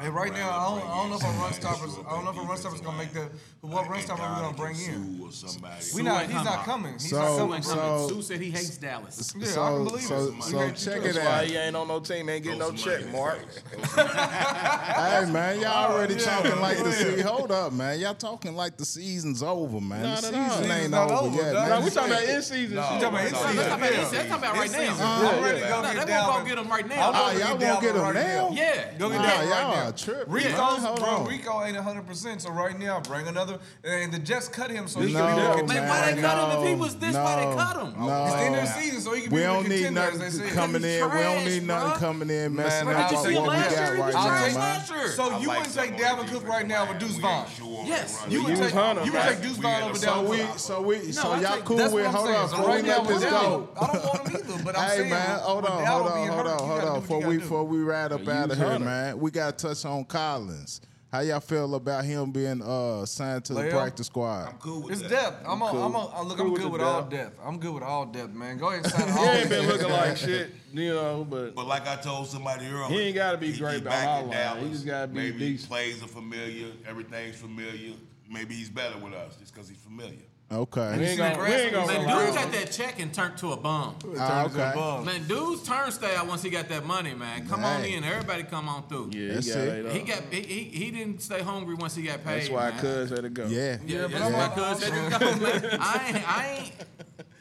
Hey, 0.00 0.10
right 0.10 0.32
now, 0.32 0.48
I 0.50 0.78
don't, 0.80 0.88
I 0.90 0.96
don't 0.96 1.10
know 1.10 1.16
if 1.16 1.22
a 1.22 1.26
run 1.26 1.34
somebody 1.34 1.54
stoppers. 1.54 1.96
I 2.06 2.10
don't 2.10 2.24
know 2.24 2.30
if 2.30 2.36
a 2.36 2.40
run 2.42 2.56
stoppers 2.56 2.80
gonna 2.80 2.98
make 2.98 3.12
line. 3.16 3.30
the. 3.60 3.66
What 3.66 3.82
run 3.82 3.90
Like 3.94 4.02
stopper 4.02 4.22
we 4.22 4.40
gonna 4.42 4.56
bring 4.56 4.76
and 4.76 4.94
in? 4.94 5.18
Sue 5.18 5.24
Or 5.26 5.32
somebody. 5.32 5.84
We 5.96 6.02
not. 6.02 6.26
He's 6.26 6.34
not 6.34 6.44
coming. 6.64 6.64
coming. 6.64 6.92
He's 6.94 7.10
So- 7.10 7.18
not 7.18 7.30
Sue 7.32 7.38
coming. 7.38 7.54
ain't 7.56 7.64
so- 7.64 7.74
coming. 7.74 8.08
Sue 8.08 8.22
said 8.22 8.40
he 8.40 8.50
hates 8.52 8.76
Dallas. 8.78 9.34
Yeah, 9.36 9.42
I 9.44 9.50
so, 9.50 9.66
can 9.66 9.84
believe 9.84 10.02
so, 10.04 10.14
it. 10.28 10.42
so 10.44 10.58
Okay, 10.60 10.74
check 10.76 10.94
you 10.94 11.00
it 11.10 11.12
That's 11.14 11.26
why 11.26 11.32
out. 11.40 11.44
he 11.46 11.56
ain't 11.56 11.74
on 11.76 11.88
no 11.88 11.98
team, 11.98 12.28
ain't 12.28 12.44
getting 12.44 12.60
Throw 12.60 12.70
no 12.70 12.76
some 12.76 12.90
money 12.92 13.02
check 13.02 13.06
in 13.06 13.18
mark. 13.18 13.38
his 13.48 13.58
face. 13.92 14.06
Hey 14.06 15.32
man, 15.32 15.60
y'all 15.60 15.92
already 15.92 16.14
yeah, 16.14 16.20
talking 16.20 16.60
like 16.60 16.76
the 16.78 16.82
go 16.84 16.88
ahead. 16.90 17.06
season. 17.08 17.26
Hold 17.26 17.50
up, 17.50 17.72
man. 17.72 17.98
Y'all 17.98 18.14
talking 18.14 18.54
like 18.54 18.76
the 18.76 18.84
season's 18.84 19.42
over, 19.42 19.80
man. 19.80 20.02
Not 20.02 20.20
the 20.22 20.28
at 20.28 20.34
all. 20.34 20.50
season 20.50 20.62
ain't 20.64 20.72
Season's 20.74 20.90
not 20.92 21.10
over 21.10 21.26
over, 21.26 21.36
yet, 21.42 21.52
dog. 21.54 21.68
man. 21.68 21.80
No, 21.80 21.84
we 21.84 21.90
talking 21.90 22.12
about 22.12 22.22
in 22.22 22.42
season. 22.42 22.76
No, 22.76 22.82
shit. 22.82 22.92
You 22.94 23.00
talking 23.00 23.08
about 23.08 23.26
in 23.26 23.32
no, 23.32 23.38
season? 23.38 23.56
Let's 23.56 23.68
talk 23.68 23.78
about 23.78 23.90
Yeah. 23.92 23.98
this. 23.98 24.12
Let's 24.12 24.28
talk 24.28 24.38
about 24.38 24.54
right 24.54 24.70
This 24.70 24.78
now. 24.78 24.92
season, 24.92 25.06
I'm 25.06 25.42
ready 25.42 25.60
to 25.60 25.66
go 25.66 25.82
No, 25.82 25.92
get 25.92 26.06
they 26.06 26.12
down. 26.12 26.28
won't 26.28 26.38
go 26.44 26.48
get 26.48 26.58
him 26.58 26.68
right 26.70 26.88
now. 26.88 27.08
I'm 27.08 27.14
Ah, 27.16 27.30
to 27.32 27.38
y'all 27.38 27.58
get 27.58 27.68
won't 27.68 27.82
get 27.82 27.96
him 27.96 28.02
right 28.02 28.14
now? 28.14 28.50
Yeah. 28.52 28.92
Go 28.98 29.08
get 29.10 29.16
Nah, 29.18 29.26
down 29.26 29.38
right 29.38 29.48
y'all 29.48 29.74
now. 29.74 29.87
Are 29.88 29.92
tripping. 29.92 30.32
Rico's, 30.32 30.82
man. 30.82 30.94
Bro, 30.96 31.06
on. 31.08 31.26
Rico 31.28 31.62
ain't 31.64 31.76
100%, 31.76 32.40
so 32.40 32.50
right 32.50 32.78
now, 32.78 33.00
bring 33.00 33.26
another. 33.28 33.58
And 33.84 34.12
the 34.12 34.18
Jets 34.18 34.48
cut 34.48 34.70
him, 34.70 34.88
so 34.88 35.00
he 35.00 35.12
No, 35.12 35.20
can 35.20 35.36
be 35.36 35.42
looking 35.42 35.66
Man, 35.68 35.88
why 35.88 36.12
they 36.12 36.20
cut 36.20 36.52
him 36.56 36.62
if 36.62 36.68
he 36.68 36.74
was 36.74 36.96
this? 36.96 37.14
Why 37.14 37.36
they 37.36 37.54
cut 37.56 37.76
him? 37.76 38.06
No, 38.06 38.24
It's 38.26 38.34
the 38.34 38.40
end 38.42 38.54
of 38.56 38.60
the 38.62 38.66
season, 38.66 39.00
so 39.00 39.12
he 39.14 39.22
can 39.22 39.30
we 39.32 39.38
be 39.40 39.44
don't 39.44 39.68
need 39.68 39.84
contender, 39.84 40.00
as 40.00 40.18
nothing 40.18 40.40
they 40.40 40.48
say. 40.48 40.54
coming 40.54 40.82
He's 40.82 41.00
in. 41.00 41.04
we 41.04 41.16
don't 41.18 41.34
trash, 41.42 41.46
need 41.46 41.62
nothing 41.64 41.90
bruh. 41.90 41.98
coming 41.98 42.30
in 42.30 42.54
messing 42.54 42.86
Man, 42.86 42.96
up 42.96 43.12
I'll 43.12 43.22
Did 43.24 43.32
you 43.32 43.40
take 43.40 43.46
what 43.46 43.56
we 43.56 43.62
got 43.62 43.70
year? 43.70 43.94
He 43.94 44.00
right 44.00 44.14
now, 44.14 44.40
man. 44.40 44.54
last. 44.54 45.16
So 45.16 45.38
you 45.38 45.48
like 45.48 45.58
wouldn't 45.58 45.74
take 45.74 45.90
of 45.92 45.96
the 45.98 46.02
Dalvin 46.04 46.28
Cook 46.28 46.48
right 46.48 46.66
now 46.66 46.80
with 46.82 46.90
line. 46.90 46.98
Deuce 47.00 47.16
Vaughn. 47.18 47.40
ain't 47.46 47.50
sure 47.56 47.78
on 47.80 47.86
Yes. 47.86 48.26
You 48.28 48.44
would 48.44 48.56
take, 48.56 48.72
Hunter, 48.72 49.04
you 49.04 49.12
would 49.12 49.22
take 49.22 49.42
Deuce 49.42 49.56
Vaughn 49.56 49.72
had 49.72 49.82
over 49.84 49.92
a 49.92 49.96
So 49.96 50.06
Dalvin 50.10 50.28
we, 50.30 50.36
Cook. 50.38 50.58
so 50.58 50.82
we, 50.82 50.96
No, 50.98 51.10
so 51.12 51.34
y'all 51.36 51.60
cool 51.62 51.76
with? 51.76 51.92
what 51.92 52.04
Hold 52.06 52.28
on, 52.30 52.48
So 52.48 52.56
before 52.56 52.68
right 52.68 52.82
we 52.82 52.88
now, 52.88 52.98
let 53.02 53.08
this 53.08 53.24
go. 53.24 53.68
I 53.80 53.86
don't 53.86 54.04
want 54.04 54.28
him 54.28 54.36
either, 54.36 54.64
but 54.64 54.76
I'm 54.78 54.88
Hey 54.90 54.96
saying 54.98 55.10
man, 55.10 55.38
hold 55.40 55.64
on, 55.66 55.86
hold 55.86 56.06
on, 56.08 56.28
hold 56.28 56.46
on, 56.46 56.58
hold 56.58 56.80
on. 56.84 56.94
do 56.96 57.00
Before 57.00 57.20
we 57.26 57.36
before 57.38 57.64
we 57.64 57.78
ride 57.80 58.12
up 58.12 58.26
out 58.28 58.50
of 58.50 58.58
here, 58.58 58.78
man, 58.78 59.18
we 59.18 59.30
got 59.30 59.58
to 59.58 59.66
touch 59.68 59.77
on 59.84 60.04
Collins. 60.04 60.80
How 61.10 61.20
y'all 61.20 61.40
feel 61.40 61.74
about 61.74 62.04
him 62.04 62.32
being 62.32 62.60
uh 62.62 63.06
signed 63.06 63.42
to 63.46 63.54
the 63.54 63.60
La'el? 63.62 63.70
practice 63.70 64.08
squad? 64.08 64.48
I'm 64.48 64.58
cool 64.58 64.82
with 64.82 64.92
It's 64.92 65.00
that. 65.02 65.08
depth. 65.10 65.46
I'm, 65.48 65.62
on, 65.62 65.74
I'm, 65.76 65.96
on, 65.96 66.28
look. 66.28 66.36
Cool 66.36 66.46
I'm 66.48 66.54
good 66.54 66.64
the 66.64 66.68
with 66.68 66.80
all 66.82 67.00
depth. 67.00 67.10
depth. 67.36 67.40
I'm 67.42 67.58
good 67.58 67.72
with 67.72 67.82
all 67.82 68.04
depth, 68.04 68.34
man. 68.34 68.58
Go 68.58 68.68
ahead 68.68 68.84
and 68.84 68.92
sign 68.92 69.08
He 69.08 69.18
all. 69.18 69.24
ain't 69.34 69.48
been 69.48 69.66
looking 69.68 69.88
like 69.88 70.16
shit, 70.18 70.50
you 70.74 70.92
know, 70.92 71.26
but 71.28 71.54
But 71.54 71.66
like 71.66 71.86
I 71.88 71.96
told 71.96 72.26
somebody 72.28 72.66
earlier, 72.66 72.88
He 72.88 73.00
ain't 73.06 73.14
gotta 73.14 73.38
be 73.38 73.52
he- 73.52 73.58
great 73.58 73.72
he 73.72 73.78
on 73.78 73.84
back 73.84 74.24
in. 74.24 74.30
Dallas. 74.30 74.62
He 74.64 74.70
just 74.70 74.86
gotta 74.86 75.06
be 75.08 75.14
Maybe 75.14 75.38
decent. 75.38 75.70
plays 75.70 76.02
are 76.02 76.08
familiar, 76.08 76.72
everything's 76.86 77.36
familiar. 77.36 77.94
Maybe 78.30 78.54
he's 78.54 78.68
better 78.68 78.98
with 78.98 79.14
us 79.14 79.36
just 79.36 79.54
because 79.54 79.66
he's 79.70 79.78
familiar. 79.78 80.12
Okay. 80.50 80.96
we 80.98 81.04
ain't 81.04 81.18
gonna, 81.18 81.38
we 81.44 81.46
ain't 81.50 81.72
gonna 81.74 81.86
Man, 81.92 82.00
dude 82.08 82.10
on 82.30 82.34
got 82.34 82.52
that 82.52 82.72
check 82.72 82.98
and 83.00 83.12
turned 83.12 83.36
to 83.36 83.52
a 83.52 83.56
bum. 83.58 83.96
Ah, 84.18 84.44
Turns 84.44 84.54
into 84.54 84.64
a 84.64 84.68
okay. 84.70 84.74
bum. 84.78 85.04
Man, 85.04 85.24
dude's 85.28 85.62
turnstile 85.62 86.26
once 86.26 86.42
he 86.42 86.48
got 86.48 86.70
that 86.70 86.86
money, 86.86 87.12
man. 87.12 87.46
Come 87.46 87.64
on 87.64 87.82
Hey. 87.82 87.92
in, 87.94 88.02
everybody 88.04 88.44
come 88.44 88.66
on 88.66 88.88
through. 88.88 89.10
Yeah, 89.12 89.34
That's 89.34 89.46
he 89.46 89.52
got 89.52 89.60
it. 89.60 89.86
it. 89.86 89.92
He 89.92 89.98
got 90.00 90.22
he, 90.30 90.40
he, 90.40 90.60
he 90.84 90.90
didn't 90.90 91.20
stay 91.20 91.42
hungry 91.42 91.74
once 91.74 91.94
he 91.96 92.02
got 92.02 92.24
paid. 92.24 92.40
That's 92.40 92.48
why 92.50 92.70
man. 92.70 92.80
Cuz 92.80 93.10
had 93.10 93.22
to 93.24 93.28
go. 93.28 93.46
Yeah. 93.46 93.76
Yeah, 93.84 94.02
but 94.02 94.12
that's 94.12 94.24
I'm 94.24 94.32
why 94.32 94.38
not- 94.38 94.54
Cuz 94.54 94.82
had 94.84 95.12
to 95.12 95.18
go, 95.18 95.36
man. 95.36 95.78
I 95.82 96.04
ain't 96.06 96.28
I 96.38 96.58
ain't 96.62 96.72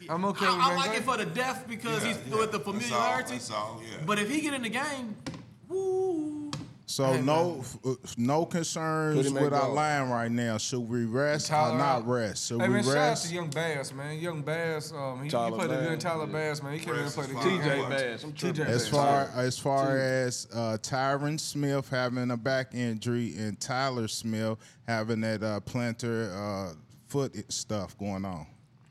I'm 0.10 0.26
okay 0.26 0.46
with 0.46 0.56
I, 0.56 0.60
I 0.60 0.68
man. 0.70 0.78
like 0.78 0.98
it 0.98 1.04
for 1.04 1.16
the 1.18 1.26
death 1.26 1.66
because 1.68 2.04
Yeah, 2.04 2.14
he's 2.14 2.20
yeah. 2.30 2.38
with 2.40 2.52
the 2.52 2.58
That's 2.60 2.68
all, 2.68 2.74
familiarity. 2.74 3.32
That's 3.34 3.52
all, 3.52 3.82
yeah. 3.90 3.98
But 4.06 4.20
if 4.20 4.30
he 4.30 4.42
get 4.42 4.54
in 4.54 4.64
the 4.64 4.70
game, 4.70 5.16
woo. 5.70 5.97
So 6.90 7.20
no, 7.22 7.58
f- 7.60 8.16
no 8.18 8.46
concerns 8.46 9.30
with 9.30 9.44
our 9.44 9.50
guard. 9.60 9.74
line 9.74 10.10
right 10.10 10.32
now. 10.32 10.58
Should 10.58 10.88
we 10.88 11.04
rest 11.04 11.48
Tyler 11.48 11.76
or 11.76 11.78
not 11.78 12.08
rest? 12.08 12.48
Should 12.48 12.62
Hey 12.62 12.70
we 12.70 12.76
man, 12.76 12.84
shout 12.86 12.98
out 12.98 13.18
to 13.18 13.34
Young 13.36 13.50
Bass, 13.50 13.94
man. 13.94 14.18
Young 14.20 14.42
Bass, 14.42 14.94
um, 14.94 15.18
he, 15.18 15.24
he 15.26 15.30
Tyler 15.30 15.58
played 15.58 15.72
a 15.72 15.76
good 15.76 15.90
Bass, 15.96 16.04
Tyler 16.04 16.26
yeah. 16.28 16.32
Bass, 16.32 16.64
man. 16.64 16.74
He 16.74 16.80
came 16.80 16.90
in 16.94 16.96
and 16.96 17.04
Rest 17.04 17.16
played 17.18 17.30
is 17.30 17.36
a 17.36 17.40
good 17.44 17.62
TJ. 17.62 17.90
Bass. 17.90 18.24
I'm 18.24 18.32
TJ. 18.32 18.58
Bass. 18.60 18.68
As 18.70 18.88
far 18.88 19.30
as 19.36 19.60
far 19.60 19.98
as 19.98 20.48
uh, 20.54 20.78
Tyron 20.82 21.38
Smith 21.38 21.90
having 21.90 22.32
a 22.32 22.38
back 22.38 22.74
injury 22.74 23.34
and 23.38 23.60
Tyler 23.60 24.08
Smith 24.08 24.58
having 24.88 25.20
that 25.22 25.44
uh, 25.44 25.60
plantar 25.66 26.70
uh, 26.72 26.74
foot 27.08 27.36
stuff 27.52 27.98
going 27.98 28.24
on, 28.24 28.48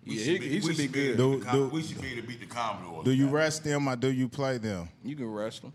We 0.07 0.17
Yeah, 0.17 0.23
should 0.23 0.33
he- 0.33 0.39
be- 0.39 0.49
he 0.49 0.55
we 0.57 0.61
should 0.61 0.77
be 0.77 0.83
should 0.83 0.93
good. 0.93 1.17
Do- 1.17 1.45
do- 1.51 1.69
we 1.69 1.83
should 1.83 2.03
be 2.03 2.09
able 2.13 2.21
to 2.21 2.29
beat 2.29 2.41
the 2.41 2.47
Commanders. 2.47 3.05
do 3.05 3.13
you 3.13 3.29
rest 3.29 3.65
them 3.65 3.89
or 3.89 3.97
do 3.97 4.09
you 4.13 4.29
play 4.29 4.59
them? 4.59 4.91
You 5.03 5.17
can 5.17 5.33
rest 5.33 5.63
them. 5.63 5.73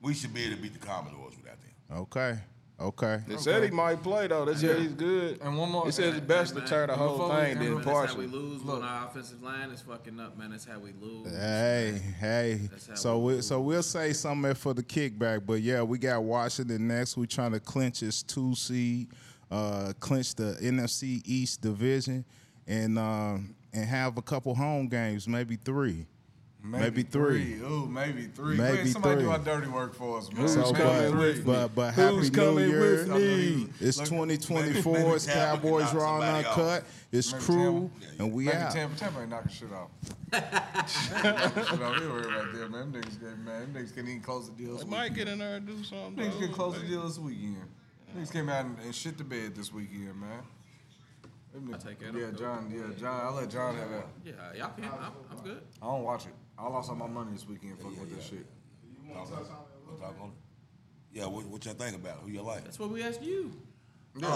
We 0.00 0.14
should 0.14 0.34
be 0.34 0.42
able 0.44 0.56
to 0.56 0.62
beat 0.62 0.72
the 0.72 0.80
Commanders 0.80 1.12
without 1.14 1.30
them. 1.30 1.31
Okay, 1.94 2.38
okay. 2.80 3.20
They 3.28 3.36
said 3.36 3.62
he 3.64 3.70
might 3.70 4.02
play 4.02 4.26
though. 4.26 4.44
They 4.46 4.54
said 4.54 4.80
he's 4.80 4.92
good. 4.94 5.40
And 5.42 5.56
one 5.58 5.70
more- 5.70 5.84
He 5.84 5.92
said 5.92 6.14
it's 6.14 6.26
best 6.26 6.54
to 6.54 6.62
tear 6.62 6.86
the 6.86 6.94
whole 6.96 7.18
Before 7.18 7.28
we- 7.28 7.34
thing 7.42 7.52
and 7.52 7.60
than 7.60 7.74
Man, 7.74 7.74
that's 7.76 7.86
how 7.86 7.92
we 7.92 8.06
partially. 8.06 8.26
lose 8.28 8.62
when 8.62 8.82
our 8.82 9.08
offensive 9.08 9.42
line 9.42 9.70
is 9.70 9.80
fucking 9.82 10.18
up, 10.18 10.38
man. 10.38 10.50
That's 10.50 10.64
how 10.64 10.78
we 10.78 10.92
lose. 11.00 11.30
Hey, 11.36 12.00
hey. 12.18 12.68
That's 12.70 12.86
how 12.88 12.94
So 12.94 13.18
we 13.18 13.34
we 13.36 13.42
so 13.42 13.60
we'll 13.60 13.82
say 13.82 14.12
something 14.14 14.54
for 14.54 14.72
the 14.74 14.82
kickback, 14.82 15.44
but 15.46 15.60
yeah, 15.60 15.82
we 15.82 15.98
got 15.98 16.22
Washington 16.22 16.88
next. 16.88 17.16
We're 17.16 17.26
trying 17.26 17.52
to 17.52 17.60
clinch 17.60 18.00
his 18.00 18.22
two 18.22 18.54
seed, 18.54 19.08
uh, 19.50 19.92
clinch 20.00 20.34
the 20.34 20.56
NFC 20.62 21.20
East 21.26 21.60
division, 21.60 22.24
and 22.66 22.98
um, 22.98 23.54
and 23.74 23.84
have 23.86 24.16
a 24.18 24.22
couple 24.22 24.54
home 24.54 24.88
games, 24.88 25.28
maybe 25.28 25.56
three. 25.56 26.06
Maybe 26.64 27.02
three. 27.02 27.54
Ooh, 27.60 27.86
maybe 27.86 28.26
three. 28.26 28.56
Maybe 28.56 28.68
Go 28.68 28.74
ahead, 28.82 28.88
somebody 28.88 29.14
three. 29.16 29.24
do 29.24 29.30
our 29.30 29.38
dirty 29.40 29.66
work 29.66 29.94
for 29.96 30.18
us, 30.18 30.28
man. 30.32 30.42
Who's 30.42 30.54
So, 30.54 30.72
coming 30.72 31.10
but, 31.12 31.18
with 31.18 31.36
me? 31.38 31.42
but, 31.44 31.74
but 31.74 31.90
Who's 31.94 32.04
happy 32.28 32.30
New 32.30 32.30
coming 32.30 32.68
Year. 32.70 32.80
with 32.80 33.08
me? 33.08 33.68
It's 33.80 33.98
Look, 33.98 34.08
2024. 34.08 34.92
maybe 34.92 35.08
It's 35.10 35.24
Tampa 35.26 35.40
can 35.40 35.56
Cowboys 35.62 35.82
knock 35.82 35.94
Raw 35.94 36.20
somebody 36.20 36.46
off. 36.46 36.58
Uncut. 36.58 36.84
It's 37.10 37.32
Maybe 37.32 37.44
Crew, 37.44 37.90
Tampa. 38.00 38.22
and 38.22 38.32
we 38.32 38.44
Maybe 38.44 38.56
out. 38.58 38.72
Tampa, 38.72 38.96
Tampa 38.98 39.20
ain't 39.20 39.30
knocking 39.30 39.50
shit 39.52 39.72
off. 39.72 39.90
shit 40.88 41.82
off. 41.82 42.00
We 42.00 42.06
worry 42.06 42.26
right 42.26 42.52
there, 42.54 42.68
man. 42.68 42.92
Them 42.92 43.02
niggas, 43.02 43.20
get- 43.20 43.38
man. 43.40 43.72
Them 43.72 43.74
niggas 43.74 43.94
can 43.94 44.06
even 44.08 44.20
close 44.22 44.48
the 44.48 44.54
deal 44.54 44.74
this 44.74 44.84
They 44.84 44.90
might 44.90 45.14
get 45.14 45.26
in 45.28 45.40
there 45.40 45.56
and 45.56 45.66
do 45.66 45.82
something. 45.82 46.14
Niggas 46.24 46.38
can 46.38 46.48
though. 46.48 46.54
close 46.56 46.80
the 46.80 46.86
deal 46.86 47.02
this 47.06 47.18
weekend. 47.18 47.56
Niggas 48.16 48.32
came 48.32 48.48
out 48.48 48.64
and, 48.66 48.76
and 48.84 48.94
shit 48.94 49.18
the 49.18 49.24
bed 49.24 49.54
this 49.56 49.72
weekend, 49.72 50.14
man. 50.20 50.42
Them 51.52 51.68
niggas- 51.68 51.84
take 51.84 51.98
that 51.98 52.14
Yeah. 52.18 52.30
John. 52.38 52.72
Yeah, 52.74 52.94
John. 52.98 53.26
I 53.26 53.30
let 53.40 53.50
John 53.50 53.74
have 53.76 53.90
that. 53.90 54.06
Yeah, 54.24 54.32
y'all 54.56 54.70
can. 54.76 54.84
I'm, 54.84 55.12
I'm 55.36 55.44
good. 55.44 55.60
I 55.82 55.86
don't 55.86 56.04
watch 56.04 56.26
it. 56.26 56.32
I 56.62 56.68
lost 56.68 56.90
all 56.90 56.96
my 56.96 57.08
money 57.08 57.32
this 57.32 57.48
weekend 57.48 57.76
fucking 57.78 57.98
with 57.98 58.14
this 58.14 58.24
shit. 58.24 58.46
Talk 59.12 59.32
on 59.32 59.42
it. 59.42 60.00
Talk 60.00 60.16
on 60.20 60.28
it. 60.28 60.34
Yeah, 61.12 61.26
what, 61.26 61.44
what 61.46 61.64
y'all 61.64 61.74
think 61.74 61.96
about 61.96 62.18
it? 62.18 62.20
Who 62.22 62.30
you 62.30 62.42
like? 62.42 62.62
That's 62.64 62.78
what 62.78 62.90
we 62.90 63.02
asked 63.02 63.22
you. 63.22 63.52